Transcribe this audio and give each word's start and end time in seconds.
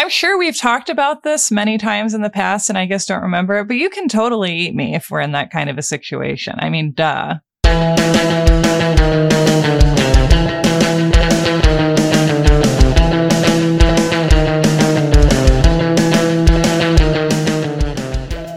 I'm 0.00 0.08
sure 0.08 0.38
we've 0.38 0.56
talked 0.56 0.88
about 0.88 1.24
this 1.24 1.50
many 1.50 1.76
times 1.76 2.14
in 2.14 2.22
the 2.22 2.30
past 2.30 2.70
and 2.70 2.78
I 2.78 2.86
guess 2.86 3.04
don't 3.04 3.20
remember 3.20 3.58
it, 3.58 3.68
but 3.68 3.76
you 3.76 3.90
can 3.90 4.08
totally 4.08 4.56
eat 4.56 4.74
me 4.74 4.94
if 4.94 5.10
we're 5.10 5.20
in 5.20 5.32
that 5.32 5.50
kind 5.50 5.68
of 5.68 5.76
a 5.76 5.82
situation. 5.82 6.54
I 6.58 6.70
mean, 6.70 6.92
duh. 6.92 7.40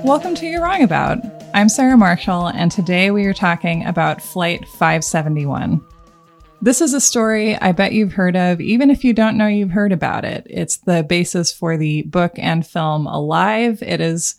Welcome 0.05 0.35
to 0.35 0.45
You're 0.45 0.63
Wrong 0.63 0.81
About. 0.81 1.17
I'm 1.53 1.67
Sarah 1.67 1.97
Marshall, 1.97 2.47
and 2.47 2.71
today 2.71 3.11
we 3.11 3.25
are 3.25 3.33
talking 3.33 3.85
about 3.85 4.21
Flight 4.21 4.65
571. 4.65 5.85
This 6.64 6.80
is 6.80 6.93
a 6.93 7.02
story 7.02 7.57
I 7.57 7.73
bet 7.73 7.91
you've 7.91 8.14
heard 8.14 8.38
of, 8.38 8.61
even 8.61 8.89
if 8.89 9.04
you 9.04 9.12
don't 9.12 9.36
know 9.36 9.48
you've 9.48 9.71
heard 9.71 9.91
about 9.91 10.23
it. 10.23 10.48
It's 10.50 10.77
the 10.77 11.04
basis 11.04 11.52
for 11.52 11.75
the 11.75 12.04
book 12.04 12.32
and 12.38 12.66
film 12.66 13.05
Alive. 13.05 13.84
It 13.84 13.99
is 13.99 14.35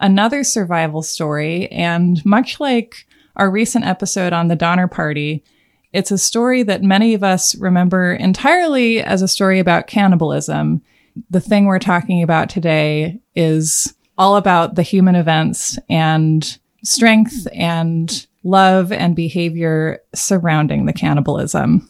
another 0.00 0.42
survival 0.42 1.02
story, 1.02 1.68
and 1.68 2.20
much 2.26 2.58
like 2.58 3.06
our 3.36 3.48
recent 3.48 3.84
episode 3.84 4.32
on 4.32 4.48
the 4.48 4.56
Donner 4.56 4.88
Party, 4.88 5.44
it's 5.92 6.10
a 6.10 6.18
story 6.18 6.64
that 6.64 6.82
many 6.82 7.14
of 7.14 7.22
us 7.22 7.54
remember 7.54 8.12
entirely 8.12 9.00
as 9.00 9.22
a 9.22 9.28
story 9.28 9.60
about 9.60 9.86
cannibalism. 9.86 10.82
The 11.30 11.40
thing 11.40 11.66
we're 11.66 11.78
talking 11.78 12.24
about 12.24 12.50
today 12.50 13.20
is 13.36 13.94
all 14.18 14.34
about 14.34 14.74
the 14.74 14.82
human 14.82 15.14
events 15.14 15.78
and 15.88 16.58
strength 16.82 17.46
and 17.54 18.26
love 18.44 18.92
and 18.92 19.16
behavior 19.16 20.00
surrounding 20.14 20.86
the 20.86 20.92
cannibalism. 20.92 21.88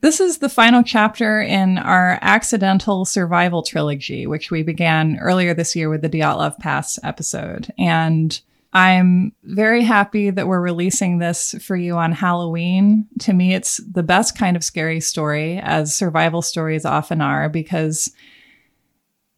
This 0.00 0.20
is 0.20 0.38
the 0.38 0.48
final 0.48 0.84
chapter 0.84 1.40
in 1.40 1.76
our 1.76 2.18
accidental 2.22 3.04
survival 3.04 3.62
trilogy, 3.62 4.26
which 4.26 4.50
we 4.50 4.62
began 4.62 5.18
earlier 5.18 5.54
this 5.54 5.74
year 5.74 5.90
with 5.90 6.02
the 6.02 6.08
Dyatlov 6.08 6.58
Pass 6.58 7.00
episode. 7.02 7.72
And 7.78 8.40
I'm 8.72 9.32
very 9.42 9.82
happy 9.82 10.30
that 10.30 10.46
we're 10.46 10.60
releasing 10.60 11.18
this 11.18 11.54
for 11.60 11.74
you 11.74 11.96
on 11.96 12.12
Halloween. 12.12 13.08
To 13.20 13.32
me, 13.32 13.54
it's 13.54 13.78
the 13.78 14.02
best 14.04 14.38
kind 14.38 14.56
of 14.56 14.62
scary 14.62 15.00
story, 15.00 15.58
as 15.58 15.96
survival 15.96 16.42
stories 16.42 16.84
often 16.84 17.20
are, 17.20 17.48
because 17.48 18.12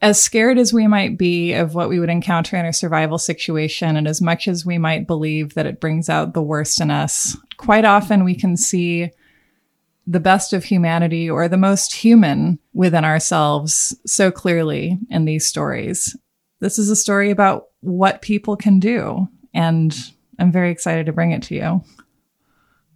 as 0.03 0.23
scared 0.23 0.59
as 0.59 0.73
we 0.73 0.87
might 0.87 1.19
be 1.19 1.53
of 1.53 1.75
what 1.75 1.89
we 1.89 2.01
would 2.01 2.09
encounter 2.09 2.57
in 2.57 2.65
a 2.65 2.73
survival 2.73 3.19
situation, 3.19 3.97
and 3.97 4.09
as 4.09 4.21
much 4.21 4.49
as 4.49 4.65
we 4.65 4.79
might 4.79 5.07
believe 5.07 5.55
that 5.55 5.67
it 5.67 5.81
brings 5.81 6.09
out 6.09 6.33
the 6.33 6.43
worst 6.43 6.81
in 6.81 6.91
us, 6.91 7.37
quite 7.59 7.85
often 7.85 8.25
we 8.25 8.35
can 8.35 8.57
see 8.57 9.11
the 10.07 10.21
best 10.21 10.53
of 10.53 10.65
humanity 10.65 11.29
or 11.29 11.47
the 11.47 11.57
most 11.57 11.93
human 11.93 12.59
within 12.73 13.05
ourselves 13.05 13.95
so 14.07 14.31
clearly 14.31 14.99
in 15.11 15.27
these 15.27 15.47
stories. 15.47 16.17
This 16.61 16.79
is 16.79 16.91
a 16.91 16.97
story 16.97 17.31
about 17.31 17.67
what 17.81 18.23
people 18.23 18.57
can 18.57 18.81
do, 18.81 19.29
and 19.53 19.95
I'm 20.39 20.51
very 20.51 20.71
excited 20.71 21.07
to 21.07 21.13
bring 21.13 21.33
it 21.33 21.43
to 21.45 21.55
you. 21.55 21.85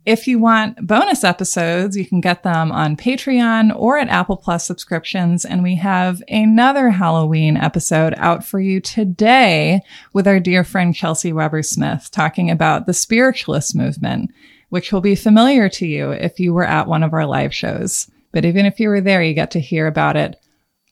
If 0.06 0.28
you 0.28 0.38
want 0.38 0.86
bonus 0.86 1.24
episodes, 1.24 1.96
you 1.96 2.04
can 2.04 2.20
get 2.20 2.42
them 2.42 2.70
on 2.70 2.94
Patreon 2.94 3.74
or 3.74 3.96
at 3.96 4.08
Apple 4.08 4.36
Plus 4.36 4.66
subscriptions. 4.66 5.46
And 5.46 5.62
we 5.62 5.76
have 5.76 6.22
another 6.28 6.90
Halloween 6.90 7.56
episode 7.56 8.12
out 8.18 8.44
for 8.44 8.60
you 8.60 8.80
today 8.80 9.80
with 10.12 10.28
our 10.28 10.40
dear 10.40 10.62
friend 10.62 10.94
Chelsea 10.94 11.32
Weber 11.32 11.62
Smith 11.62 12.10
talking 12.10 12.50
about 12.50 12.84
the 12.84 12.92
spiritualist 12.92 13.74
movement, 13.74 14.30
which 14.68 14.92
will 14.92 15.00
be 15.00 15.14
familiar 15.14 15.70
to 15.70 15.86
you 15.86 16.10
if 16.10 16.38
you 16.38 16.52
were 16.52 16.66
at 16.66 16.86
one 16.86 17.02
of 17.02 17.14
our 17.14 17.24
live 17.24 17.54
shows. 17.54 18.10
But 18.30 18.44
even 18.44 18.66
if 18.66 18.78
you 18.78 18.90
were 18.90 19.00
there, 19.00 19.22
you 19.22 19.32
get 19.32 19.52
to 19.52 19.60
hear 19.60 19.86
about 19.86 20.16
it 20.16 20.36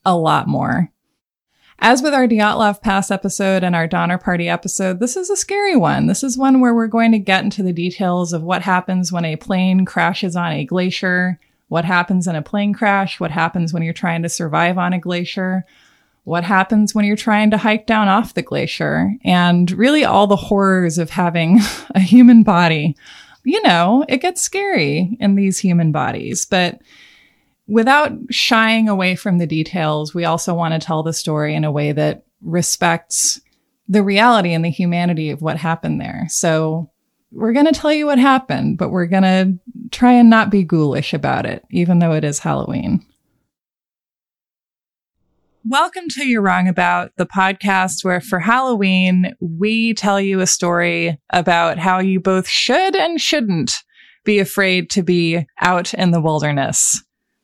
a 0.06 0.16
lot 0.16 0.48
more. 0.48 0.91
As 1.78 2.02
with 2.02 2.14
our 2.14 2.28
Dyatlov 2.28 2.80
Pass 2.80 3.10
episode 3.10 3.64
and 3.64 3.74
our 3.74 3.86
Donner 3.86 4.18
Party 4.18 4.48
episode, 4.48 5.00
this 5.00 5.16
is 5.16 5.30
a 5.30 5.36
scary 5.36 5.74
one. 5.74 6.06
This 6.06 6.22
is 6.22 6.38
one 6.38 6.60
where 6.60 6.74
we're 6.74 6.86
going 6.86 7.12
to 7.12 7.18
get 7.18 7.44
into 7.44 7.62
the 7.62 7.72
details 7.72 8.32
of 8.32 8.42
what 8.42 8.62
happens 8.62 9.10
when 9.10 9.24
a 9.24 9.36
plane 9.36 9.84
crashes 9.84 10.36
on 10.36 10.52
a 10.52 10.64
glacier, 10.64 11.40
what 11.68 11.84
happens 11.84 12.26
in 12.28 12.36
a 12.36 12.42
plane 12.42 12.72
crash, 12.72 13.18
what 13.18 13.30
happens 13.30 13.72
when 13.72 13.82
you're 13.82 13.94
trying 13.94 14.22
to 14.22 14.28
survive 14.28 14.78
on 14.78 14.92
a 14.92 14.98
glacier, 14.98 15.64
what 16.24 16.44
happens 16.44 16.94
when 16.94 17.04
you're 17.04 17.16
trying 17.16 17.50
to 17.50 17.58
hike 17.58 17.86
down 17.86 18.06
off 18.06 18.34
the 18.34 18.42
glacier, 18.42 19.12
and 19.24 19.70
really 19.72 20.04
all 20.04 20.26
the 20.26 20.36
horrors 20.36 20.98
of 20.98 21.10
having 21.10 21.58
a 21.94 22.00
human 22.00 22.42
body. 22.42 22.96
You 23.44 23.60
know, 23.62 24.04
it 24.08 24.18
gets 24.18 24.40
scary 24.40 25.16
in 25.18 25.34
these 25.34 25.58
human 25.58 25.90
bodies, 25.90 26.46
but 26.46 26.80
without 27.66 28.12
shying 28.30 28.88
away 28.88 29.14
from 29.16 29.38
the 29.38 29.46
details, 29.46 30.14
we 30.14 30.24
also 30.24 30.54
want 30.54 30.74
to 30.74 30.84
tell 30.84 31.02
the 31.02 31.12
story 31.12 31.54
in 31.54 31.64
a 31.64 31.72
way 31.72 31.92
that 31.92 32.24
respects 32.40 33.40
the 33.88 34.02
reality 34.02 34.52
and 34.52 34.64
the 34.64 34.70
humanity 34.70 35.30
of 35.30 35.42
what 35.42 35.56
happened 35.56 36.00
there. 36.00 36.26
So 36.28 36.90
we're 37.30 37.52
going 37.52 37.66
to 37.66 37.72
tell 37.72 37.92
you 37.92 38.06
what 38.06 38.18
happened, 38.18 38.78
but 38.78 38.90
we're 38.90 39.06
going 39.06 39.22
to 39.22 39.58
try 39.90 40.12
and 40.12 40.28
not 40.28 40.50
be 40.50 40.64
ghoulish 40.64 41.14
about 41.14 41.46
it, 41.46 41.64
even 41.70 41.98
though 41.98 42.12
it 42.12 42.24
is 42.24 42.38
Halloween. 42.38 43.04
Welcome 45.64 46.08
to 46.10 46.26
You're 46.26 46.42
Wrong 46.42 46.66
About, 46.66 47.12
the 47.16 47.26
podcast 47.26 48.04
where 48.04 48.20
for 48.20 48.40
Halloween, 48.40 49.32
we 49.40 49.94
tell 49.94 50.20
you 50.20 50.40
a 50.40 50.46
story 50.46 51.20
about 51.30 51.78
how 51.78 52.00
you 52.00 52.18
both 52.18 52.48
should 52.48 52.96
and 52.96 53.20
shouldn't 53.20 53.84
be 54.24 54.40
afraid 54.40 54.90
to 54.90 55.02
be 55.02 55.46
out 55.60 55.94
in 55.94 56.10
the 56.10 56.20
wilderness. 56.20 57.02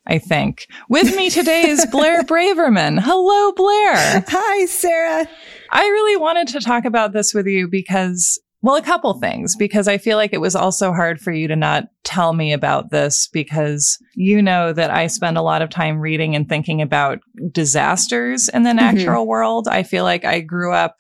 I 0.09 0.19
think. 0.19 0.67
With 0.89 1.15
me 1.15 1.29
today 1.29 1.69
is 1.69 1.87
Blair 1.87 2.23
Braverman. 2.23 2.99
Hello, 3.01 3.53
Blair. 3.53 4.25
Hi, 4.27 4.65
Sarah. 4.65 5.29
I 5.71 5.83
really 5.83 6.17
wanted 6.17 6.49
to 6.49 6.61
talk 6.61 6.87
about 6.87 7.13
this 7.13 7.35
with 7.35 7.47
you 7.47 7.69
because, 7.69 8.41
well, 8.63 8.77
a 8.77 8.83
couple 8.83 9.13
things, 9.21 9.55
because 9.55 9.87
I 9.87 9.99
feel 9.99 10.17
like 10.17 10.33
it 10.33 10.41
was 10.41 10.57
also 10.57 10.93
hard 10.93 11.21
for 11.21 11.31
you 11.31 11.47
to 11.49 11.57
not 11.57 11.89
tell 12.05 12.33
me 12.33 12.55
about 12.55 12.91
this 12.91 13.29
because 13.31 13.99
you 14.15 14.41
know 14.41 14.73
that 14.73 14.91
I 14.91 15.09
spend 15.09 15.37
a 15.37 15.43
lot 15.43 15.61
of 15.61 15.69
time 15.69 15.99
reading 16.01 16.35
and 16.35 16.49
thinking 16.49 16.81
about 16.81 17.21
disasters 17.53 18.49
in 18.49 18.63
the 18.63 18.71
mm-hmm. 18.71 18.79
natural 18.79 19.23
mm-hmm. 19.25 19.31
world. 19.31 19.69
I 19.69 19.83
feel 19.83 20.05
like 20.05 20.25
I 20.25 20.41
grew 20.41 20.73
up 20.73 20.97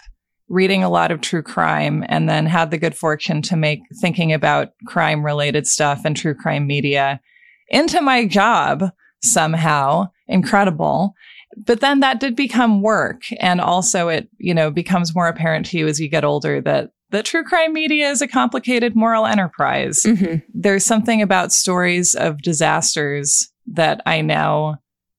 reading 0.50 0.82
a 0.82 0.90
lot 0.90 1.10
of 1.10 1.22
true 1.22 1.42
crime 1.42 2.04
and 2.08 2.28
then 2.28 2.44
had 2.44 2.70
the 2.70 2.78
good 2.78 2.94
fortune 2.94 3.40
to 3.42 3.56
make 3.56 3.80
thinking 4.00 4.34
about 4.34 4.72
crime 4.86 5.24
related 5.24 5.66
stuff 5.66 6.02
and 6.04 6.14
true 6.14 6.34
crime 6.34 6.66
media 6.66 7.20
into 7.68 8.00
my 8.00 8.26
job 8.26 8.90
somehow. 9.22 10.08
Incredible. 10.26 11.14
But 11.56 11.80
then 11.80 12.00
that 12.00 12.20
did 12.20 12.36
become 12.36 12.82
work. 12.82 13.22
And 13.40 13.60
also 13.60 14.08
it, 14.08 14.28
you 14.38 14.54
know, 14.54 14.70
becomes 14.70 15.14
more 15.14 15.28
apparent 15.28 15.66
to 15.66 15.78
you 15.78 15.88
as 15.88 15.98
you 15.98 16.08
get 16.08 16.24
older 16.24 16.60
that 16.60 16.92
the 17.10 17.22
true 17.22 17.42
crime 17.42 17.72
media 17.72 18.10
is 18.10 18.20
a 18.20 18.28
complicated 18.28 18.94
moral 18.94 19.26
enterprise. 19.26 20.02
Mm-hmm. 20.02 20.36
There's 20.52 20.84
something 20.84 21.22
about 21.22 21.52
stories 21.52 22.14
of 22.14 22.42
disasters 22.42 23.50
that 23.66 24.02
I 24.04 24.20
now 24.20 24.76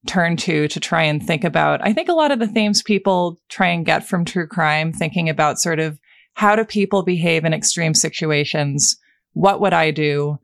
turn 0.08 0.38
to 0.38 0.68
to 0.68 0.80
try 0.80 1.04
and 1.04 1.26
think 1.26 1.44
about. 1.44 1.86
I 1.86 1.94
think 1.94 2.09
a 2.09 2.14
lot 2.14 2.32
of 2.32 2.40
the 2.40 2.48
themes 2.48 2.84
people 2.84 3.40
try 3.50 3.68
and 3.68 3.86
get 3.86 4.08
from 4.08 4.24
true 4.24 4.48
crime, 4.48 4.94
thinking 4.94 5.30
about 5.30 5.59
sort 5.59 5.80
of 5.80 6.00
how 6.36 6.56
do 6.56 6.64
people 6.64 7.04
behave 7.04 7.44
in 7.44 7.54
extreme 7.54 7.94
situations? 7.94 8.98
What 9.34 9.59
would 9.59 9.74
I 9.74 9.92
do? 9.92 10.40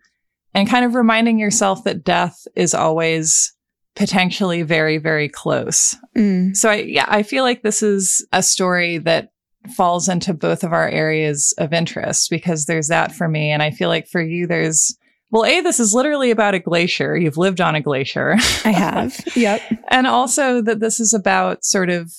And 0.55 0.69
kind 0.69 0.85
of 0.85 0.95
reminding 0.95 1.37
yourself 1.37 1.83
that 1.83 2.03
death 2.03 2.47
is 2.55 2.73
always 2.73 3.53
potentially 3.95 4.61
very, 4.63 4.97
very 4.97 5.27
close. 5.27 5.95
Mm. 6.17 6.55
So 6.55 6.69
I, 6.69 6.75
yeah, 6.75 7.05
I 7.07 7.23
feel 7.23 7.43
like 7.43 7.61
this 7.61 7.83
is 7.83 8.25
a 8.31 8.41
story 8.41 8.97
that 8.99 9.29
falls 9.75 10.07
into 10.07 10.33
both 10.33 10.63
of 10.63 10.71
our 10.71 10.87
areas 10.87 11.53
of 11.57 11.73
interest 11.73 12.29
because 12.29 12.65
there's 12.65 12.87
that 12.87 13.11
for 13.11 13.27
me. 13.27 13.51
And 13.51 13.61
I 13.61 13.71
feel 13.71 13.89
like 13.89 14.07
for 14.07 14.21
you, 14.21 14.47
there's, 14.47 14.97
well, 15.29 15.45
A, 15.45 15.59
this 15.59 15.79
is 15.79 15.93
literally 15.93 16.31
about 16.31 16.55
a 16.55 16.59
glacier. 16.59 17.17
You've 17.17 17.37
lived 17.37 17.59
on 17.59 17.75
a 17.75 17.81
glacier. 17.81 18.35
I 18.63 18.71
have. 18.71 19.19
yep. 19.35 19.61
And 19.89 20.07
also 20.07 20.61
that 20.61 20.79
this 20.79 21.01
is 21.01 21.13
about 21.13 21.65
sort 21.65 21.89
of 21.89 22.13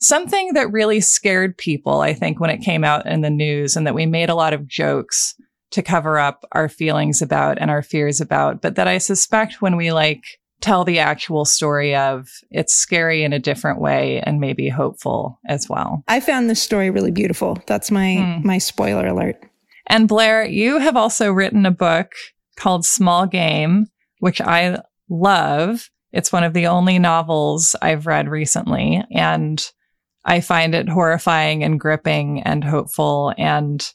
something 0.00 0.54
that 0.54 0.72
really 0.72 1.00
scared 1.00 1.56
people, 1.56 2.00
I 2.00 2.14
think, 2.14 2.40
when 2.40 2.50
it 2.50 2.62
came 2.62 2.82
out 2.82 3.06
in 3.06 3.20
the 3.20 3.30
news 3.30 3.76
and 3.76 3.86
that 3.86 3.94
we 3.94 4.06
made 4.06 4.28
a 4.28 4.34
lot 4.34 4.54
of 4.54 4.66
jokes 4.66 5.34
to 5.76 5.82
cover 5.82 6.18
up 6.18 6.46
our 6.52 6.70
feelings 6.70 7.20
about 7.20 7.58
and 7.58 7.70
our 7.70 7.82
fears 7.82 8.18
about, 8.18 8.62
but 8.62 8.76
that 8.76 8.88
I 8.88 8.96
suspect 8.96 9.60
when 9.60 9.76
we 9.76 9.92
like 9.92 10.24
tell 10.62 10.84
the 10.84 10.98
actual 10.98 11.44
story 11.44 11.94
of 11.94 12.30
it's 12.50 12.74
scary 12.74 13.22
in 13.22 13.34
a 13.34 13.38
different 13.38 13.78
way 13.78 14.22
and 14.22 14.40
maybe 14.40 14.70
hopeful 14.70 15.38
as 15.46 15.68
well. 15.68 16.02
I 16.08 16.20
found 16.20 16.48
this 16.48 16.62
story 16.62 16.88
really 16.88 17.10
beautiful. 17.10 17.62
That's 17.66 17.90
my 17.90 18.16
mm. 18.18 18.42
my 18.42 18.56
spoiler 18.56 19.08
alert. 19.08 19.36
And 19.86 20.08
Blair, 20.08 20.46
you 20.46 20.78
have 20.78 20.96
also 20.96 21.30
written 21.30 21.66
a 21.66 21.70
book 21.70 22.12
called 22.56 22.86
Small 22.86 23.26
Game, 23.26 23.88
which 24.20 24.40
I 24.40 24.80
love. 25.10 25.90
It's 26.10 26.32
one 26.32 26.42
of 26.42 26.54
the 26.54 26.68
only 26.68 26.98
novels 26.98 27.76
I've 27.82 28.06
read 28.06 28.30
recently 28.30 29.04
and 29.10 29.62
I 30.24 30.40
find 30.40 30.74
it 30.74 30.88
horrifying 30.88 31.62
and 31.62 31.78
gripping 31.78 32.42
and 32.44 32.64
hopeful 32.64 33.34
and 33.36 33.86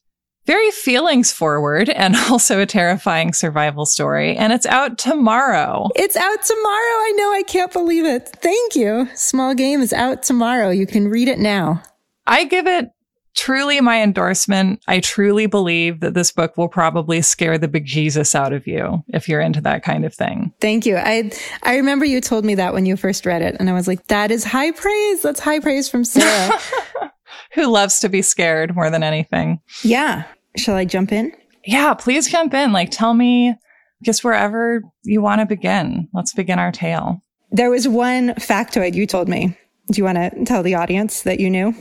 very 0.45 0.71
feelings 0.71 1.31
forward 1.31 1.89
and 1.89 2.15
also 2.29 2.61
a 2.61 2.65
terrifying 2.65 3.33
survival 3.33 3.85
story. 3.85 4.35
And 4.35 4.53
it's 4.53 4.65
out 4.65 4.97
tomorrow. 4.97 5.89
It's 5.95 6.15
out 6.15 6.41
tomorrow. 6.41 6.65
I 6.73 7.13
know. 7.17 7.33
I 7.33 7.43
can't 7.43 7.71
believe 7.71 8.05
it. 8.05 8.29
Thank 8.41 8.75
you. 8.75 9.07
Small 9.15 9.53
Game 9.53 9.81
is 9.81 9.93
out 9.93 10.23
tomorrow. 10.23 10.69
You 10.69 10.87
can 10.87 11.07
read 11.07 11.27
it 11.27 11.39
now. 11.39 11.83
I 12.27 12.45
give 12.45 12.67
it 12.67 12.91
truly 13.33 13.79
my 13.81 14.01
endorsement. 14.01 14.81
I 14.87 14.99
truly 14.99 15.45
believe 15.45 16.01
that 16.01 16.13
this 16.13 16.31
book 16.31 16.57
will 16.57 16.67
probably 16.67 17.21
scare 17.21 17.57
the 17.57 17.67
big 17.67 17.85
Jesus 17.85 18.35
out 18.35 18.53
of 18.53 18.67
you 18.67 19.03
if 19.07 19.29
you're 19.29 19.41
into 19.41 19.61
that 19.61 19.83
kind 19.83 20.05
of 20.05 20.13
thing. 20.13 20.53
Thank 20.59 20.85
you. 20.85 20.97
I 20.97 21.31
I 21.63 21.77
remember 21.77 22.05
you 22.05 22.21
told 22.21 22.45
me 22.45 22.55
that 22.55 22.73
when 22.73 22.85
you 22.85 22.97
first 22.97 23.25
read 23.25 23.41
it 23.41 23.55
and 23.59 23.69
I 23.69 23.73
was 23.73 23.87
like 23.87 24.07
that 24.07 24.31
is 24.31 24.43
high 24.43 24.71
praise. 24.71 25.21
That's 25.21 25.39
high 25.39 25.59
praise 25.59 25.89
from 25.89 26.03
Sarah. 26.03 26.59
Who 27.53 27.67
loves 27.67 27.99
to 27.99 28.09
be 28.09 28.21
scared 28.21 28.75
more 28.75 28.89
than 28.89 29.03
anything. 29.03 29.59
Yeah. 29.83 30.23
Shall 30.57 30.75
I 30.75 30.85
jump 30.85 31.11
in? 31.11 31.31
Yeah, 31.65 31.93
please 31.93 32.29
jump 32.29 32.53
in. 32.53 32.71
Like 32.71 32.89
tell 32.91 33.13
me 33.13 33.55
just 34.03 34.23
wherever 34.23 34.81
you 35.03 35.21
want 35.21 35.41
to 35.41 35.45
begin. 35.45 36.07
Let's 36.13 36.33
begin 36.33 36.59
our 36.59 36.71
tale. 36.71 37.21
There 37.51 37.69
was 37.69 37.87
one 37.87 38.29
factoid 38.35 38.95
you 38.95 39.05
told 39.05 39.27
me. 39.27 39.57
Do 39.91 39.97
you 39.97 40.03
want 40.03 40.17
to 40.17 40.45
tell 40.45 40.63
the 40.63 40.75
audience 40.75 41.23
that 41.23 41.39
you 41.39 41.49
knew? 41.49 41.73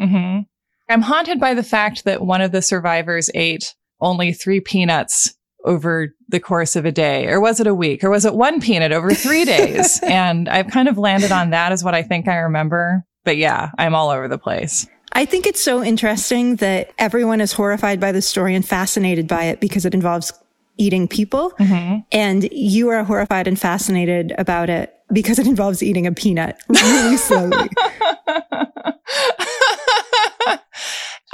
Mm-hmm. 0.00 0.40
I'm 0.88 1.02
haunted 1.02 1.40
by 1.40 1.54
the 1.54 1.62
fact 1.62 2.04
that 2.04 2.22
one 2.22 2.40
of 2.42 2.52
the 2.52 2.62
survivors 2.62 3.30
ate 3.34 3.74
only 4.00 4.32
three 4.32 4.60
peanuts 4.60 5.34
over 5.64 6.08
the 6.28 6.40
course 6.40 6.76
of 6.76 6.84
a 6.84 6.92
day, 6.92 7.26
or 7.26 7.40
was 7.40 7.58
it 7.58 7.66
a 7.66 7.74
week, 7.74 8.04
or 8.04 8.10
was 8.10 8.26
it 8.26 8.34
one 8.34 8.60
peanut 8.60 8.92
over 8.92 9.14
three 9.14 9.44
days? 9.46 9.98
and 10.02 10.46
I've 10.48 10.68
kind 10.68 10.88
of 10.88 10.98
landed 10.98 11.32
on 11.32 11.50
that 11.50 11.72
as 11.72 11.82
what 11.82 11.94
I 11.94 12.02
think 12.02 12.28
I 12.28 12.36
remember. 12.36 13.04
But 13.24 13.38
yeah, 13.38 13.70
I'm 13.78 13.94
all 13.94 14.10
over 14.10 14.28
the 14.28 14.36
place. 14.36 14.86
I 15.14 15.24
think 15.24 15.46
it's 15.46 15.60
so 15.60 15.82
interesting 15.82 16.56
that 16.56 16.92
everyone 16.98 17.40
is 17.40 17.52
horrified 17.52 18.00
by 18.00 18.12
the 18.12 18.22
story 18.22 18.54
and 18.54 18.66
fascinated 18.66 19.28
by 19.28 19.44
it 19.44 19.60
because 19.60 19.84
it 19.84 19.94
involves 19.94 20.32
eating 20.76 21.06
people. 21.06 21.52
Mm-hmm. 21.52 22.00
And 22.10 22.48
you 22.52 22.88
are 22.88 23.04
horrified 23.04 23.46
and 23.46 23.58
fascinated 23.58 24.34
about 24.38 24.70
it 24.70 24.92
because 25.12 25.38
it 25.38 25.46
involves 25.46 25.82
eating 25.82 26.06
a 26.06 26.12
peanut 26.12 26.58
really 26.68 27.16
slowly. 27.16 27.68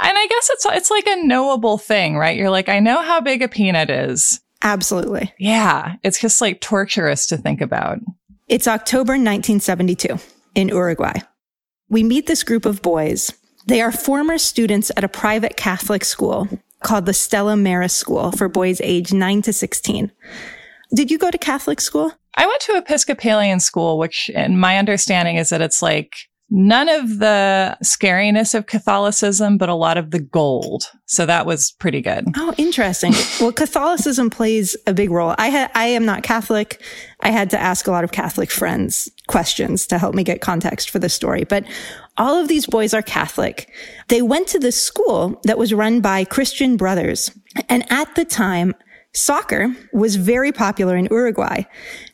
And 0.01 0.17
I 0.17 0.27
guess 0.27 0.49
it's 0.49 0.65
it's 0.65 0.91
like 0.91 1.07
a 1.07 1.23
knowable 1.23 1.77
thing, 1.77 2.17
right? 2.17 2.35
You're 2.35 2.49
like, 2.49 2.69
I 2.69 2.79
know 2.79 3.03
how 3.03 3.21
big 3.21 3.43
a 3.43 3.47
peanut 3.47 3.91
is. 3.91 4.41
Absolutely. 4.63 5.31
Yeah. 5.37 5.95
It's 6.03 6.19
just 6.19 6.41
like 6.41 6.59
torturous 6.59 7.27
to 7.27 7.37
think 7.37 7.61
about. 7.61 7.99
It's 8.47 8.67
October 8.67 9.13
1972 9.13 10.17
in 10.55 10.69
Uruguay. 10.69 11.19
We 11.89 12.03
meet 12.03 12.25
this 12.25 12.43
group 12.43 12.65
of 12.65 12.81
boys. 12.81 13.31
They 13.67 13.81
are 13.81 13.91
former 13.91 14.37
students 14.37 14.91
at 14.97 15.03
a 15.03 15.09
private 15.09 15.55
Catholic 15.55 16.03
school 16.03 16.47
called 16.81 17.05
the 17.05 17.13
Stella 17.13 17.55
Maris 17.55 17.93
School 17.93 18.31
for 18.31 18.49
boys 18.49 18.81
age 18.81 19.13
9 19.13 19.41
to 19.43 19.53
16. 19.53 20.11
Did 20.93 21.11
you 21.11 21.17
go 21.17 21.31
to 21.31 21.37
Catholic 21.37 21.79
school? 21.79 22.11
I 22.35 22.47
went 22.47 22.61
to 22.61 22.77
Episcopalian 22.77 23.59
school, 23.59 23.97
which, 23.97 24.31
and 24.33 24.59
my 24.59 24.77
understanding 24.77 25.35
is 25.35 25.49
that 25.49 25.61
it's 25.61 25.81
like 25.81 26.15
none 26.51 26.89
of 26.89 27.19
the 27.19 27.77
scariness 27.81 28.53
of 28.53 28.67
Catholicism, 28.67 29.57
but 29.57 29.69
a 29.69 29.73
lot 29.73 29.97
of 29.97 30.11
the 30.11 30.19
gold. 30.19 30.83
So 31.05 31.25
that 31.25 31.45
was 31.45 31.71
pretty 31.71 32.01
good. 32.01 32.25
Oh, 32.35 32.53
interesting. 32.57 33.13
well, 33.39 33.53
Catholicism 33.53 34.29
plays 34.29 34.75
a 34.85 34.93
big 34.93 35.09
role. 35.09 35.33
I 35.37 35.69
I 35.73 35.87
am 35.87 36.05
not 36.05 36.23
Catholic. 36.23 36.81
I 37.21 37.31
had 37.31 37.49
to 37.51 37.59
ask 37.59 37.87
a 37.87 37.91
lot 37.91 38.03
of 38.03 38.11
Catholic 38.11 38.51
friends 38.51 39.09
questions 39.27 39.87
to 39.87 39.97
help 39.97 40.13
me 40.13 40.23
get 40.23 40.41
context 40.41 40.89
for 40.89 40.99
the 40.99 41.09
story. 41.09 41.45
But 41.45 41.63
all 42.17 42.35
of 42.35 42.49
these 42.49 42.65
boys 42.65 42.93
are 42.93 43.01
Catholic. 43.01 43.71
They 44.09 44.21
went 44.21 44.47
to 44.49 44.59
this 44.59 44.79
school 44.79 45.39
that 45.45 45.57
was 45.57 45.73
run 45.73 46.01
by 46.01 46.25
Christian 46.25 46.75
brothers. 46.75 47.31
And 47.69 47.89
at 47.91 48.13
the 48.15 48.25
time, 48.25 48.75
Soccer 49.13 49.75
was 49.91 50.15
very 50.15 50.51
popular 50.51 50.95
in 50.95 51.07
Uruguay. 51.11 51.63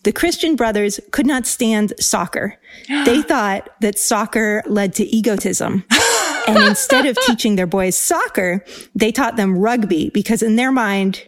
The 0.03 0.11
Christian 0.11 0.55
brothers 0.55 0.99
could 1.11 1.27
not 1.27 1.45
stand 1.45 1.93
soccer. 1.99 2.59
They 3.05 3.21
thought 3.31 3.69
that 3.81 3.99
soccer 3.99 4.63
led 4.65 4.93
to 4.95 5.05
egotism. 5.05 5.85
and 6.47 6.57
instead 6.57 7.05
of 7.05 7.17
teaching 7.25 7.55
their 7.55 7.67
boys 7.67 7.95
soccer, 7.95 8.65
they 8.95 9.11
taught 9.11 9.35
them 9.35 9.57
rugby 9.57 10.09
because 10.11 10.41
in 10.41 10.55
their 10.55 10.71
mind, 10.71 11.27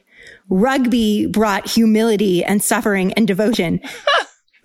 rugby 0.50 1.28
brought 1.28 1.70
humility 1.70 2.44
and 2.44 2.64
suffering 2.64 3.14
and 3.14 3.28
devotion. 3.28 3.80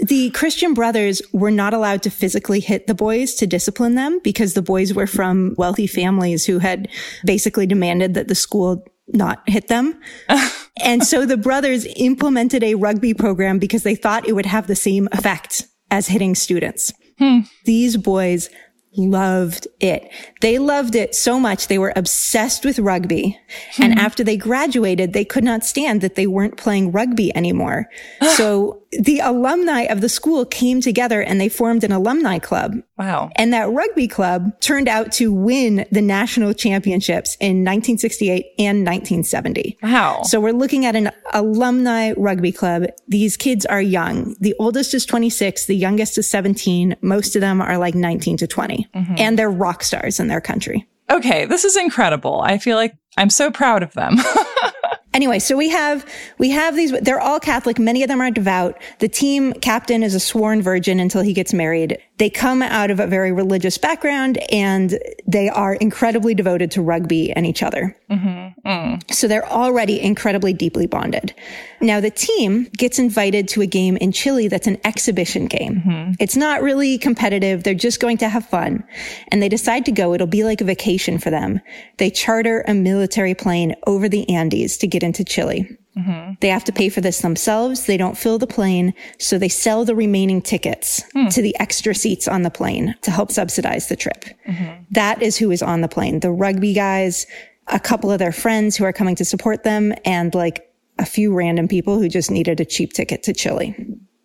The 0.01 0.31
Christian 0.31 0.75
brothers 0.75 1.23
were 1.33 1.53
not 1.53 1.73
allowed 1.73 2.03
to 2.03 2.11
physically 2.11 2.59
hit 2.59 2.89
the 2.89 2.95
boys 2.95 3.35
to 3.37 3.47
discipline 3.47 3.95
them 3.95 4.21
because 4.25 4.55
the 4.55 4.61
boys 4.61 4.93
were 4.93 5.07
from 5.07 5.55
wealthy 5.57 5.87
families 5.87 6.45
who 6.45 6.59
had 6.59 6.89
basically 7.25 7.65
demanded 7.65 8.15
that 8.15 8.27
the 8.27 8.35
school 8.35 8.85
not 9.07 9.49
hit 9.49 9.69
them. 9.69 10.01
and 10.83 11.05
so 11.05 11.25
the 11.25 11.37
brothers 11.37 11.87
implemented 11.97 12.65
a 12.65 12.75
rugby 12.75 13.15
program 13.15 13.59
because 13.59 13.83
they 13.83 13.95
thought 13.95 14.29
it 14.29 14.33
would 14.33 14.47
have 14.47 14.67
the 14.67 14.77
same 14.77 15.09
effect 15.13 15.67
as 15.91 16.09
hitting 16.09 16.35
students. 16.35 16.93
Hmm. 17.19 17.41
These 17.65 17.97
boys 17.97 18.51
loved 18.97 19.67
it. 19.81 20.11
They 20.41 20.59
loved 20.59 20.95
it 20.95 21.15
so 21.15 21.41
much. 21.41 21.67
They 21.67 21.79
were 21.79 21.93
obsessed 21.97 22.65
with 22.65 22.79
rugby. 22.79 23.39
And 23.79 23.95
hmm. 23.95 23.99
after 23.99 24.25
they 24.25 24.37
graduated, 24.37 25.13
they 25.13 25.25
could 25.25 25.45
not 25.45 25.65
stand 25.65 26.01
that 26.01 26.15
they 26.15 26.27
weren't 26.27 26.57
playing 26.57 26.93
rugby 26.93 27.35
anymore. 27.37 27.89
so 28.37 28.84
the 29.01 29.21
alumni 29.21 29.83
of 29.83 30.01
the 30.01 30.09
school 30.09 30.45
came 30.45 30.81
together 30.81 31.23
and 31.23 31.41
they 31.41 31.49
formed 31.49 31.85
an 31.85 31.93
alumni 31.93 32.39
club. 32.39 32.75
Wow. 32.99 33.31
And 33.37 33.53
that 33.53 33.71
rugby 33.71 34.09
club 34.09 34.61
turned 34.61 34.89
out 34.89 35.13
to 35.13 35.33
win 35.33 35.87
the 35.91 36.03
national 36.03 36.53
championships 36.55 37.37
in 37.41 37.65
1968 37.65 38.47
and 38.59 38.79
1970. 38.87 39.79
Wow. 39.83 40.23
So 40.23 40.41
we're 40.41 40.53
looking 40.53 40.87
at 40.87 40.97
an 40.97 41.11
alumni 41.33 42.13
rugby 42.17 42.53
club. 42.53 42.87
These 43.09 43.37
kids 43.37 43.67
are 43.67 43.83
young. 43.83 44.37
The 44.41 44.55
oldest 44.59 44.95
is 44.95 45.05
26. 45.07 45.67
The 45.67 45.77
youngest 45.77 46.19
is 46.19 46.29
17. 46.29 46.97
Most 47.03 47.35
of 47.37 47.41
them 47.41 47.61
are 47.61 47.79
like 47.79 47.95
19 47.95 48.37
to 48.39 48.47
20 48.47 48.89
mm-hmm. 48.95 49.15
and 49.19 49.39
they're 49.39 49.51
rock 49.51 49.83
stars 49.83 50.21
in 50.21 50.29
their 50.29 50.41
country. 50.41 50.87
Okay. 51.11 51.45
This 51.45 51.65
is 51.65 51.77
incredible. 51.77 52.41
I 52.43 52.59
feel 52.59 52.77
like 52.77 52.95
I'm 53.17 53.31
so 53.31 53.51
proud 53.51 53.83
of 53.83 53.93
them. 53.95 54.17
Anyway, 55.15 55.39
so 55.39 55.57
we 55.57 55.69
have, 55.71 56.05
we 56.39 56.51
have 56.51 56.75
these, 56.75 56.91
they're 57.01 57.21
all 57.21 57.41
Catholic. 57.41 57.79
Many 57.79 58.03
of 58.03 58.09
them 58.09 58.21
are 58.21 58.31
devout. 58.31 58.77
The 58.99 59.09
team 59.09 59.53
captain 59.55 60.03
is 60.03 60.15
a 60.15 60.21
sworn 60.21 60.61
virgin 60.61 60.99
until 60.99 61.23
he 61.23 61.33
gets 61.33 61.55
married. 61.55 61.99
They 62.19 62.31
come 62.31 62.63
out 62.63 62.91
of 62.91 63.01
a 63.01 63.07
very 63.07 63.33
religious 63.33 63.79
background 63.79 64.39
and 64.53 64.99
they 65.27 65.49
are 65.49 65.75
incredibly 65.75 66.35
devoted 66.35 66.71
to 66.73 66.83
rugby 66.83 67.33
and 67.33 67.47
each 67.47 67.63
other. 67.63 67.97
Mm-hmm. 68.11 68.69
Mm. 68.69 69.15
So 69.15 69.29
they're 69.29 69.49
already 69.49 70.01
incredibly 70.01 70.53
deeply 70.53 70.87
bonded. 70.87 71.35
Now 71.81 72.01
the 72.01 72.11
team 72.11 72.65
gets 72.77 72.99
invited 72.99 73.49
to 73.49 73.63
a 73.63 73.67
game 73.67 73.97
in 73.97 74.11
Chile 74.11 74.49
that's 74.49 74.67
an 74.67 74.79
exhibition 74.85 75.47
game. 75.47 75.77
Mm-hmm. 75.77 76.13
It's 76.19 76.37
not 76.37 76.63
really 76.63 76.99
competitive. 76.99 77.63
They're 77.63 77.75
just 77.75 78.01
going 78.01 78.19
to 78.19 78.29
have 78.29 78.47
fun. 78.47 78.85
And 79.29 79.43
they 79.43 79.49
decide 79.49 79.85
to 79.87 79.93
go. 79.93 80.15
It'll 80.15 80.27
be 80.27 80.45
like 80.45 80.61
a 80.61 80.65
vacation 80.65 81.19
for 81.19 81.31
them. 81.31 81.61
They 81.99 82.11
charter 82.11 82.65
a 82.67 82.75
military 82.75 83.35
plane 83.35 83.75
over 83.87 84.09
the 84.09 84.29
Andes 84.29 84.77
to 84.79 84.87
get 84.87 85.04
into 85.05 85.25
Chile. 85.25 85.79
Mm-hmm. 85.97 86.33
They 86.41 86.49
have 86.49 86.65
to 86.65 86.73
pay 86.73 86.89
for 86.89 87.01
this 87.01 87.21
themselves. 87.21 87.87
They 87.87 87.97
don't 87.97 88.19
fill 88.19 88.39
the 88.39 88.47
plane. 88.47 88.95
So 89.21 89.39
they 89.39 89.49
sell 89.49 89.85
the 89.85 89.95
remaining 89.95 90.43
tickets 90.43 91.03
mm. 91.15 91.33
to 91.33 91.41
the 91.41 91.57
extra 91.61 91.95
seats 91.95 92.27
on 92.27 92.43
the 92.43 92.51
plane 92.51 92.97
to 93.03 93.11
help 93.13 93.31
subsidize 93.31 93.89
the 93.89 93.97
trip. 93.97 94.25
Mm-hmm. 94.47 94.83
That 94.91 95.23
is 95.23 95.37
who 95.37 95.53
is 95.53 95.63
on 95.63 95.83
the 95.83 95.89
plane. 95.89 96.21
The 96.21 96.33
rugby 96.33 96.75
guys, 96.75 97.27
a 97.69 97.79
couple 97.79 98.11
of 98.11 98.19
their 98.19 98.33
friends 98.33 98.77
who 98.77 98.85
are 98.85 98.93
coming 98.93 99.15
to 99.17 99.25
support 99.25 99.63
them 99.63 99.95
and 100.05 100.35
like 100.35 100.69
a 100.99 101.07
few 101.07 101.33
random 101.33 101.69
people 101.69 101.99
who 101.99 102.09
just 102.09 102.31
needed 102.31 102.61
a 102.61 102.65
cheap 102.65 102.93
ticket 102.93 103.23
to 103.25 103.33
Chile. 103.33 103.77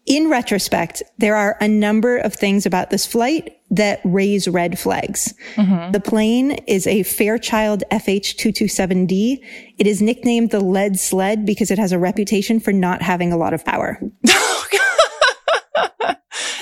In 0.06 0.30
retrospect, 0.30 1.04
there 1.20 1.36
are 1.36 1.56
a 1.62 1.68
number 1.68 2.18
of 2.18 2.34
things 2.34 2.66
about 2.66 2.90
this 2.90 3.06
flight 3.06 3.59
that 3.72 4.02
raise 4.04 4.48
red 4.48 4.80
flags. 4.80 5.34
Mm-hmm. 5.56 5.92
The 5.92 6.00
plane 6.00 6.52
is 6.68 6.88
a 6.88 7.04
Fairchild 7.04 7.84
FH227D. 7.92 9.38
It 9.78 9.88
is 9.88 10.02
nicknamed 10.02 10.52
the 10.52 10.60
lead 10.60 11.00
sled 11.00 11.46
because 11.46 11.72
it 11.72 11.78
has 11.78 11.92
a 11.92 12.00
reputation 12.00 12.60
for 12.60 12.74
not 12.74 13.02
having 13.02 13.32
a 13.32 13.38
lot 13.38 13.54
of 13.54 13.64
power. 13.66 14.00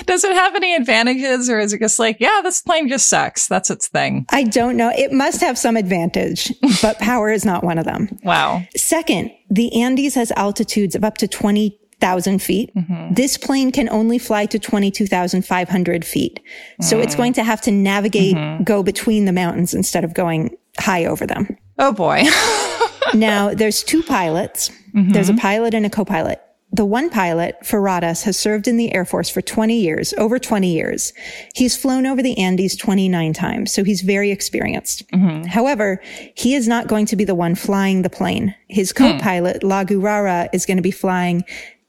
Does 0.06 0.24
it 0.24 0.32
have 0.32 0.54
any 0.54 0.74
advantages 0.74 1.50
or 1.50 1.58
is 1.58 1.74
it 1.74 1.80
just 1.80 1.98
like, 1.98 2.16
yeah, 2.18 2.40
this 2.42 2.62
plane 2.62 2.88
just 2.88 3.10
sucks? 3.10 3.46
That's 3.46 3.68
its 3.68 3.88
thing. 3.88 4.24
I 4.30 4.44
don't 4.44 4.78
know. 4.78 4.90
It 4.96 5.12
must 5.12 5.42
have 5.42 5.58
some 5.58 5.76
advantage, 5.76 6.50
but 6.80 6.98
power 7.00 7.30
is 7.30 7.44
not 7.44 7.62
one 7.62 7.76
of 7.76 7.84
them. 7.84 8.18
Wow. 8.24 8.62
Second, 8.74 9.30
the 9.50 9.82
Andes 9.82 10.14
has 10.14 10.32
altitudes 10.32 10.94
of 10.94 11.04
up 11.04 11.18
to 11.18 11.28
20 11.28 11.78
thousand 12.00 12.40
feet. 12.40 12.74
Mm-hmm. 12.74 13.14
This 13.14 13.36
plane 13.36 13.72
can 13.72 13.88
only 13.88 14.18
fly 14.18 14.46
to 14.46 14.58
22,500 14.58 16.04
feet. 16.04 16.40
So 16.80 16.98
mm. 16.98 17.02
it's 17.02 17.14
going 17.14 17.32
to 17.34 17.44
have 17.44 17.60
to 17.62 17.70
navigate, 17.70 18.36
mm-hmm. 18.36 18.62
go 18.62 18.82
between 18.82 19.24
the 19.24 19.32
mountains 19.32 19.74
instead 19.74 20.04
of 20.04 20.14
going 20.14 20.56
high 20.78 21.04
over 21.04 21.26
them. 21.26 21.56
Oh 21.78 21.92
boy. 21.92 22.24
now 23.14 23.54
there's 23.54 23.82
two 23.82 24.02
pilots. 24.02 24.70
Mm-hmm. 24.94 25.10
There's 25.10 25.28
a 25.28 25.34
pilot 25.34 25.74
and 25.74 25.86
a 25.86 25.90
co-pilot. 25.90 26.40
The 26.70 26.84
one 26.84 27.08
pilot, 27.08 27.56
Ferradas, 27.62 28.24
has 28.24 28.38
served 28.38 28.68
in 28.68 28.76
the 28.76 28.94
Air 28.94 29.06
Force 29.06 29.30
for 29.30 29.40
20 29.40 29.80
years, 29.80 30.12
over 30.18 30.38
20 30.38 30.70
years. 30.70 31.14
He's 31.54 31.78
flown 31.78 32.04
over 32.04 32.22
the 32.22 32.36
Andes 32.36 32.76
29 32.76 33.32
times, 33.32 33.72
so 33.72 33.84
he's 33.84 34.02
very 34.02 34.30
experienced. 34.30 35.02
However, 35.46 36.02
he 36.36 36.54
is 36.54 36.68
not 36.68 36.86
going 36.86 37.06
to 37.06 37.16
be 37.16 37.24
the 37.24 37.34
one 37.34 37.54
flying 37.54 38.02
the 38.02 38.10
plane. 38.10 38.54
His 38.68 38.92
co-pilot, 38.92 39.62
Lagurara, 39.62 40.50
is 40.52 40.66
going 40.66 40.76
to 40.76 40.82
be 40.82 40.90
flying. 40.90 41.42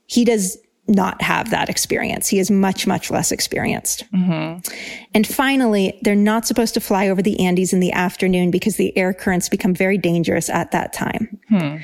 He 0.09 0.25
does 0.25 0.57
not 0.87 1.21
have 1.21 1.51
that 1.51 1.69
experience. 1.69 2.27
He 2.27 2.39
is 2.39 2.49
much, 2.49 2.87
much 2.87 3.11
less 3.11 3.31
experienced. 3.31 4.03
Mm-hmm. 4.11 4.73
And 5.13 5.27
finally, 5.27 5.99
they're 6.01 6.15
not 6.15 6.47
supposed 6.47 6.73
to 6.73 6.79
fly 6.79 7.07
over 7.07 7.21
the 7.21 7.39
Andes 7.39 7.73
in 7.73 7.79
the 7.79 7.91
afternoon 7.91 8.49
because 8.49 8.77
the 8.77 8.97
air 8.97 9.13
currents 9.13 9.49
become 9.49 9.73
very 9.73 9.97
dangerous 9.97 10.49
at 10.49 10.71
that 10.71 10.91
time. 10.91 11.39
Hmm. 11.47 11.77